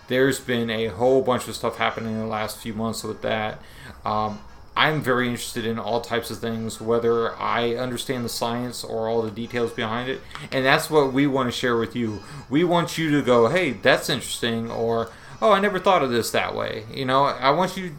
There's 0.07 0.39
been 0.39 0.69
a 0.69 0.87
whole 0.87 1.21
bunch 1.21 1.47
of 1.47 1.55
stuff 1.55 1.77
happening 1.77 2.13
in 2.13 2.19
the 2.19 2.27
last 2.27 2.57
few 2.57 2.73
months 2.73 3.03
with 3.03 3.21
that. 3.21 3.59
Um, 4.05 4.41
I'm 4.75 5.01
very 5.01 5.27
interested 5.27 5.65
in 5.65 5.77
all 5.77 6.01
types 6.01 6.31
of 6.31 6.39
things, 6.39 6.81
whether 6.81 7.35
I 7.35 7.75
understand 7.75 8.25
the 8.25 8.29
science 8.29 8.83
or 8.83 9.07
all 9.07 9.21
the 9.21 9.31
details 9.31 9.71
behind 9.71 10.09
it. 10.09 10.19
And 10.51 10.65
that's 10.65 10.89
what 10.89 11.13
we 11.13 11.27
want 11.27 11.47
to 11.47 11.57
share 11.57 11.77
with 11.77 11.95
you. 11.95 12.21
We 12.49 12.63
want 12.63 12.97
you 12.97 13.11
to 13.11 13.21
go, 13.21 13.49
hey, 13.49 13.71
that's 13.71 14.09
interesting, 14.09 14.71
or 14.71 15.11
oh, 15.41 15.51
I 15.51 15.59
never 15.59 15.77
thought 15.77 16.01
of 16.01 16.09
this 16.09 16.31
that 16.31 16.55
way. 16.55 16.85
You 16.91 17.05
know, 17.05 17.25
I 17.25 17.51
want 17.51 17.77
you, 17.77 17.93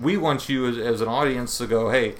we 0.00 0.16
want 0.16 0.48
you 0.48 0.68
as, 0.68 0.78
as 0.78 1.00
an 1.00 1.08
audience 1.08 1.58
to 1.58 1.66
go, 1.66 1.90
hey, 1.90 2.14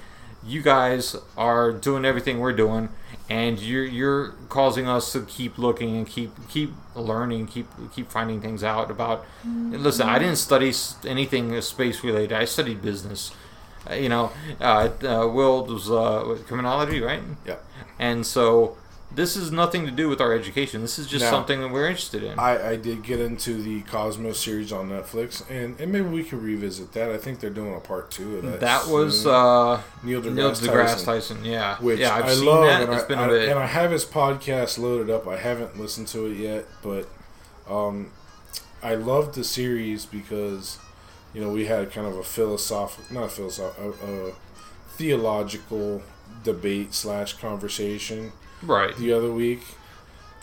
you 0.45 0.63
guys 0.63 1.15
are 1.37 1.71
doing 1.71 2.05
everything 2.05 2.41
we're 2.41 2.53
doing, 2.53 2.89
and 3.33 3.59
you're 3.61 3.85
you're 3.87 4.35
causing 4.51 4.87
us 4.87 5.13
to 5.13 5.23
keep 5.23 5.57
looking 5.57 5.97
and 5.97 6.07
keep 6.07 6.31
keep 6.51 6.71
learning, 6.95 7.47
keep 7.47 7.67
keep 7.95 8.11
finding 8.11 8.43
things 8.43 8.63
out 8.63 8.91
about. 8.91 9.25
Listen, 9.45 10.07
I 10.07 10.19
didn't 10.19 10.37
study 10.37 10.71
anything 11.07 11.59
space 11.63 12.05
related. 12.05 12.33
I 12.35 12.45
studied 12.45 12.83
business. 12.83 13.33
Uh, 13.91 13.95
you 13.95 14.11
know, 14.11 14.31
uh, 14.61 14.91
uh, 15.03 15.27
Will 15.27 15.65
was 15.65 15.91
uh, 15.91 16.37
criminology, 16.47 17.01
right? 17.01 17.23
Yep. 17.47 17.65
And 17.99 18.27
so 18.27 18.77
this 19.15 19.37
is 19.37 19.51
nothing 19.53 19.85
to 19.85 19.91
do 19.93 20.09
with 20.09 20.21
our 20.21 20.33
education. 20.33 20.81
This 20.81 20.99
is 20.99 21.07
just 21.07 21.25
No. 21.25 21.31
something 21.31 21.61
that 21.61 21.71
we're 21.71 21.87
interested 21.87 22.23
in. 22.23 22.39
I, 22.39 22.71
I 22.71 22.77
did 22.77 23.03
get 23.03 23.21
into 23.21 23.63
the 23.63 23.83
Cosmos 23.83 24.39
series 24.39 24.73
on 24.73 24.89
Netflix, 24.89 25.49
and, 25.51 25.79
and 25.81 25.93
maybe 25.93 26.09
we 26.09 26.25
can 26.25 26.41
revisit 26.43 26.93
that. 26.95 27.11
I 27.11 27.19
think 27.19 27.41
they're 27.41 27.51
doing 27.51 27.75
a 27.75 27.81
part 27.81 28.11
two 28.11 28.39
of 28.39 28.43
that. 28.45 28.61
that 28.61 28.87
was 28.89 29.27
uh, 29.27 29.83
Neil 30.03 30.23
deGrasse, 30.23 30.35
Neil 30.35 30.51
deGrasse 30.53 31.05
Tyson, 31.05 31.05
Tyson. 31.05 31.45
Yeah, 31.45 31.77
which 31.79 31.99
yeah, 32.01 32.15
I've 32.15 32.25
I 32.25 32.33
love, 32.35 32.65
that. 32.67 32.83
and, 32.83 32.93
It's 32.95 33.05
I, 33.05 33.09
been 33.09 33.19
I- 33.19 33.25
a 33.27 33.29
bit. 33.29 33.49
and 33.51 33.59
I 33.59 33.67
have 33.67 33.91
his 33.91 34.05
podcast 34.05 34.79
loaded 34.79 35.11
up. 35.15 35.27
I 35.29 35.37
haven't 35.37 35.79
listened 35.79 36.09
to 36.09 36.27
it 36.27 36.37
yet, 36.39 36.67
but 36.83 37.09
um, 37.69 38.11
I 38.83 38.95
loved 38.95 39.35
the 39.35 39.45
series 39.45 40.07
because 40.07 40.79
you 41.35 41.41
know 41.41 41.51
we 41.51 41.67
had 41.67 41.93
kind 41.93 42.07
of 42.07 42.17
a 42.17 42.23
philosophical, 42.25 43.15
not 43.15 43.25
a 43.25 43.29
philosophical, 43.29 43.95
a, 44.03 44.29
a 44.29 44.33
theological 44.97 46.03
debate 46.45 46.95
slash 46.95 47.35
conversation 47.35 48.33
right. 48.63 48.97
the 48.97 49.13
other 49.13 49.33
week. 49.33 49.63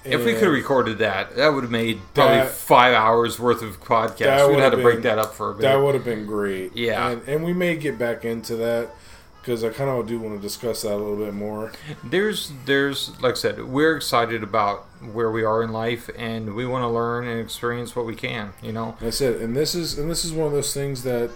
If 0.06 0.24
we 0.24 0.34
could 0.34 0.44
have 0.44 0.54
recorded 0.54 1.00
that, 1.00 1.36
that 1.36 1.50
would 1.50 1.64
have 1.64 1.72
made 1.72 2.00
probably 2.14 2.38
That- 2.38 2.52
five 2.52 2.94
hours 2.94 3.38
worth 3.38 3.62
of 3.62 3.82
podcast. 3.84 4.48
We'd 4.48 4.56
would 4.56 4.64
have 4.64 4.72
to 4.72 4.78
have 4.78 4.84
break 4.84 5.02
that 5.02 5.20
up 5.20 5.34
for 5.34 5.52
a 5.52 5.54
bit. 5.54 5.64
That 5.64 5.76
would 5.76 5.94
have 5.94 6.06
been 6.06 6.26
great. 6.26 6.76
Yeah. 6.76 7.10
and, 7.10 7.28
and 7.28 7.44
we 7.44 7.52
may 7.54 7.76
get 7.76 8.00
back 8.00 8.24
into 8.24 8.56
that 8.56 8.90
because 9.42 9.64
I 9.64 9.70
kind 9.70 9.90
of 9.90 10.08
do 10.08 10.20
want 10.20 10.36
to 10.38 10.42
discuss 10.42 10.84
that 10.84 10.94
a 10.94 10.96
little 10.96 11.18
bit 11.18 11.34
more. 11.34 11.74
there's, 12.04 12.52
there's, 12.66 13.12
like 13.22 13.34
I 13.34 13.38
said, 13.38 13.64
we're 13.66 13.96
excited 13.98 14.42
about 14.42 14.86
where 15.14 15.30
we 15.32 15.44
are 15.44 15.64
in 15.64 15.72
life, 15.72 16.10
and 16.18 16.56
we 16.56 16.66
want 16.66 16.84
to 16.84 16.88
learn 16.90 17.28
and 17.28 17.40
experience 17.40 17.96
what 17.96 18.06
we 18.06 18.16
can. 18.16 18.54
You 18.62 18.72
know, 18.74 18.98
I 19.02 19.10
said, 19.10 19.42
and 19.42 19.56
this 19.56 19.76
is 19.76 19.98
and 19.98 20.10
this 20.10 20.24
is 20.26 20.32
one 20.34 20.48
of 20.48 20.54
those 20.54 20.74
things 20.74 21.04
that, 21.04 21.32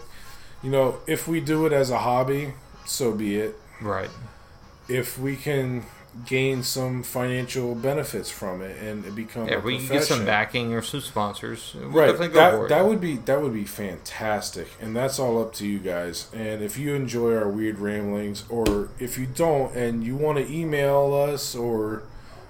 you 0.62 0.70
know, 0.70 1.00
if 1.08 1.28
we 1.28 1.40
do 1.42 1.66
it 1.66 1.74
as 1.74 1.90
a 1.90 2.00
hobby, 2.00 2.54
so 2.86 3.12
be 3.14 3.38
it. 3.38 3.56
right? 3.82 4.10
If 4.90 5.18
we 5.18 5.36
can 5.38 5.84
gain 6.28 6.62
some 6.62 7.02
financial 7.04 7.74
benefits 7.76 8.30
from 8.30 8.62
it 8.62 8.80
and 8.82 9.04
it 9.06 9.16
become 9.16 9.48
Yeah, 9.48 9.60
we 9.60 9.78
can 9.80 9.88
get 9.88 10.04
some 10.04 10.26
backing 10.26 10.74
or 10.74 10.82
some 10.84 11.02
sponsors. 11.02 11.74
We'll 11.76 11.90
right? 11.90 12.06
definitely 12.08 12.28
go 12.36 12.62
That 12.62 12.70
that 12.70 12.86
would 12.86 13.02
be 13.02 13.18
that 13.18 13.42
would 13.42 13.54
be 13.54 13.66
fantastic, 13.66 14.68
and 14.80 14.96
that's 14.96 15.18
all 15.20 15.42
up 15.42 15.54
to 15.56 15.68
you 15.68 15.80
guys. 15.80 16.28
And 16.34 16.62
if 16.62 16.78
you 16.78 16.94
enjoy 16.94 17.36
our 17.36 17.50
weird 17.50 17.80
ramblings, 17.80 18.44
or 18.50 18.90
if 19.00 19.18
you 19.18 19.26
don't, 19.26 19.76
and 19.76 20.04
you 20.04 20.16
want 20.16 20.38
to 20.38 20.52
email 20.54 21.14
us 21.14 21.56
or 21.56 22.04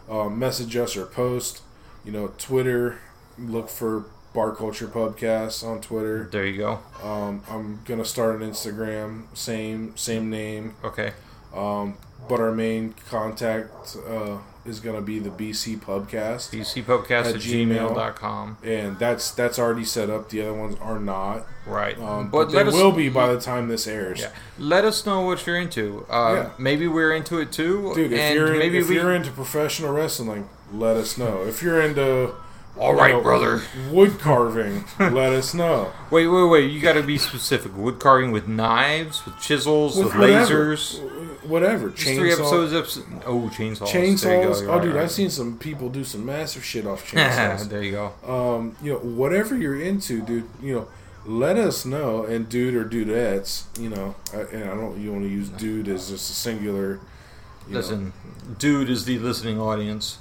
uh, 0.09 0.27
message 0.29 0.75
us 0.75 0.97
or 0.97 1.05
post, 1.05 1.61
you 2.03 2.11
know, 2.11 2.33
Twitter, 2.37 2.99
look 3.39 3.69
for 3.69 4.05
Bar 4.33 4.55
Culture 4.55 4.87
Podcast 4.87 5.63
on 5.65 5.79
Twitter. 5.79 6.27
there 6.31 6.45
you 6.45 6.57
go. 6.57 6.79
Um, 7.01 7.43
I'm 7.49 7.79
gonna 7.85 8.03
start 8.03 8.41
an 8.41 8.49
Instagram, 8.49 9.23
same 9.33 9.95
same 9.95 10.29
name, 10.29 10.75
Okay. 10.83 11.13
um, 11.55 11.95
but 12.29 12.39
our 12.39 12.51
main 12.51 12.93
contact 13.09 13.97
uh, 14.07 14.37
is 14.65 14.79
gonna 14.79 15.01
be 15.01 15.19
the 15.19 15.29
BC 15.29 15.77
Pubcast, 15.77 16.51
BCPubcast 16.51 17.11
at 17.11 17.27
At 17.27 17.35
Gmail. 17.41 17.89
gmail.com. 17.95 18.57
and 18.63 18.97
that's 18.97 19.31
that's 19.31 19.59
already 19.59 19.83
set 19.85 20.09
up. 20.09 20.29
The 20.29 20.41
other 20.41 20.53
ones 20.53 20.77
are 20.81 20.99
not, 20.99 21.45
Right. 21.65 21.97
um, 21.99 22.29
but 22.29 22.45
but, 22.45 22.51
they 22.51 22.61
us 22.63 22.73
will 22.73 22.91
be 22.93 23.09
by 23.09 23.33
the 23.33 23.41
time 23.41 23.67
this 23.67 23.87
airs. 23.87 24.21
Yeah. 24.21 24.29
Let 24.57 24.85
us 24.85 25.05
know 25.05 25.21
what 25.21 25.45
you're 25.45 25.57
into. 25.59 26.05
Uh, 26.09 26.33
Yeah. 26.35 26.49
Maybe 26.57 26.87
we're 26.87 27.13
into 27.13 27.39
it 27.39 27.51
too. 27.51 27.91
Dude, 27.95 28.13
if 28.13 28.19
and 28.19 28.35
you're 28.35 28.57
maybe 28.57 28.77
if 28.77 28.87
we. 28.89 28.95
you're 28.95 29.13
into 29.13 29.31
professional 29.31 29.91
wrestling, 29.93 30.47
let 30.73 30.95
us 30.95 31.17
know. 31.17 31.43
If 31.43 31.61
you're 31.61 31.81
into 31.81 32.33
All 32.79 32.93
right, 32.95 33.09
you 33.09 33.17
know, 33.17 33.21
brother. 33.21 33.61
wood 33.91 34.17
carving, 34.19 34.85
let 34.99 35.33
us 35.33 35.53
know. 35.53 35.91
Wait, 36.09 36.27
wait, 36.27 36.45
wait. 36.49 36.71
You 36.71 36.79
got 36.79 36.93
to 36.93 37.03
be 37.03 37.17
specific. 37.17 37.75
Wood 37.77 37.99
carving 37.99 38.31
with 38.31 38.47
knives, 38.47 39.23
with 39.25 39.39
chisels, 39.39 39.95
with, 39.97 40.15
whatever. 40.15 40.75
lasers. 40.75 40.99
Whatever. 41.45 41.89
Just 41.89 42.15
three 42.17 42.31
episodes. 42.31 42.73
Episode, 42.73 43.05
oh, 43.25 43.49
chainsaws. 43.53 43.91
There 43.91 44.05
you 44.05 44.15
go. 44.17 44.23
Chainsaws. 44.51 44.61
Oh, 44.63 44.65
right, 44.67 44.81
dude, 44.81 44.95
right. 44.95 45.03
I've 45.03 45.11
seen 45.11 45.29
some 45.29 45.57
people 45.57 45.89
do 45.89 46.03
some 46.03 46.25
massive 46.25 46.63
shit 46.63 46.85
off 46.85 47.05
chainsaws. 47.11 47.69
there 47.69 47.83
you 47.83 47.91
go. 47.91 48.13
um, 48.27 48.75
you 48.81 48.93
know, 48.93 48.99
whatever 48.99 49.55
you're 49.55 49.79
into, 49.79 50.21
dude, 50.21 50.49
you 50.61 50.73
know, 50.75 50.87
let 51.25 51.57
us 51.57 51.85
know. 51.85 52.23
And 52.25 52.49
dude 52.49 52.75
or 52.75 52.85
dudettes, 52.85 53.63
you 53.79 53.89
know, 53.89 54.15
I, 54.33 54.41
and 54.55 54.63
I 54.69 54.75
don't, 54.75 54.99
you 54.99 55.11
want 55.11 55.23
to 55.23 55.29
use 55.29 55.49
dude 55.49 55.87
as 55.87 56.09
just 56.09 56.29
a 56.29 56.33
singular. 56.33 56.99
You 57.67 57.73
know, 57.75 57.79
Listen, 57.79 58.13
dude 58.59 58.89
is 58.89 59.05
the 59.05 59.17
listening 59.19 59.59
audience. 59.59 60.17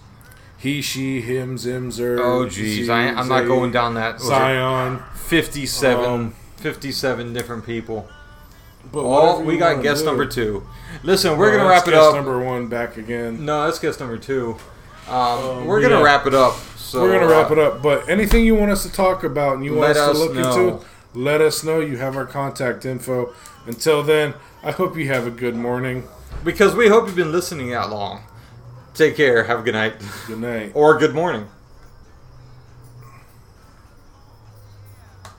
he, 0.59 0.81
she, 0.81 1.21
him, 1.23 1.59
zim, 1.59 1.91
zer. 1.91 2.21
Oh, 2.21 2.47
jeez. 2.47 2.89
I, 2.89 3.09
I'm 3.09 3.27
not 3.29 3.47
going 3.47 3.73
down 3.73 3.95
that. 3.95 4.21
Zion. 4.21 5.03
57, 5.17 6.05
Um, 6.05 6.35
57 6.59 7.33
different 7.33 7.67
people. 7.67 8.09
But 8.91 9.01
Oh, 9.05 9.41
we 9.41 9.57
got 9.59 9.83
guest 9.83 10.01
do. 10.03 10.07
number 10.07 10.27
two. 10.27 10.65
Listen, 11.03 11.37
we're 11.39 11.53
Oh, 11.55 11.57
gonna 11.59 11.69
wrap 11.69 11.87
it 11.87 11.93
guest 11.93 12.03
up. 12.09 12.15
Number 12.15 12.39
one 12.41 12.67
back 12.69 12.97
again. 12.97 13.45
No, 13.45 13.65
that's 13.65 13.79
guest 13.79 14.01
number 14.01 14.19
two. 14.19 14.57
Um, 15.09 15.15
Um, 15.17 15.67
we're 15.67 15.81
gonna 15.81 16.03
wrap 16.03 16.27
it 16.27 16.35
up. 16.35 16.55
So 16.77 17.03
We're 17.03 17.13
gonna 17.19 17.31
wrap 17.31 17.51
uh, 17.51 17.55
it 17.55 17.59
up. 17.59 17.83
But 17.83 18.09
anything 18.09 18.45
you 18.45 18.55
want 18.55 18.71
us 18.71 18.83
to 18.83 18.93
talk 18.93 19.25
about 19.25 19.55
and 19.57 19.65
you 19.65 19.75
want 19.75 19.95
Let 19.95 19.97
us 19.97 20.19
to 20.19 20.25
look 20.25 20.35
know. 20.35 20.69
into, 20.69 20.87
let 21.15 21.41
us 21.41 21.65
know. 21.65 21.81
You 21.81 21.97
have 21.99 22.17
our 22.17 22.27
contact 22.27 22.85
info. 22.85 23.33
Until 23.67 24.03
then, 24.03 24.35
I 24.63 24.73
hope 24.73 24.97
you 24.97 25.09
have 25.09 25.27
a 25.27 25.31
good 25.31 25.57
morning. 25.57 26.05
because 26.45 26.75
we 26.75 26.89
hope 26.89 27.07
you've 27.07 27.17
been 27.17 27.31
listening 27.33 27.71
that 27.71 27.89
long. 27.91 28.23
Take 28.95 29.17
care. 29.17 29.45
Have 29.45 29.61
a 29.61 29.63
good 29.63 29.75
night 29.75 29.95
Good 30.27 30.41
night. 30.41 30.73
or 30.75 30.99
good 30.99 31.15
morning. 31.15 31.47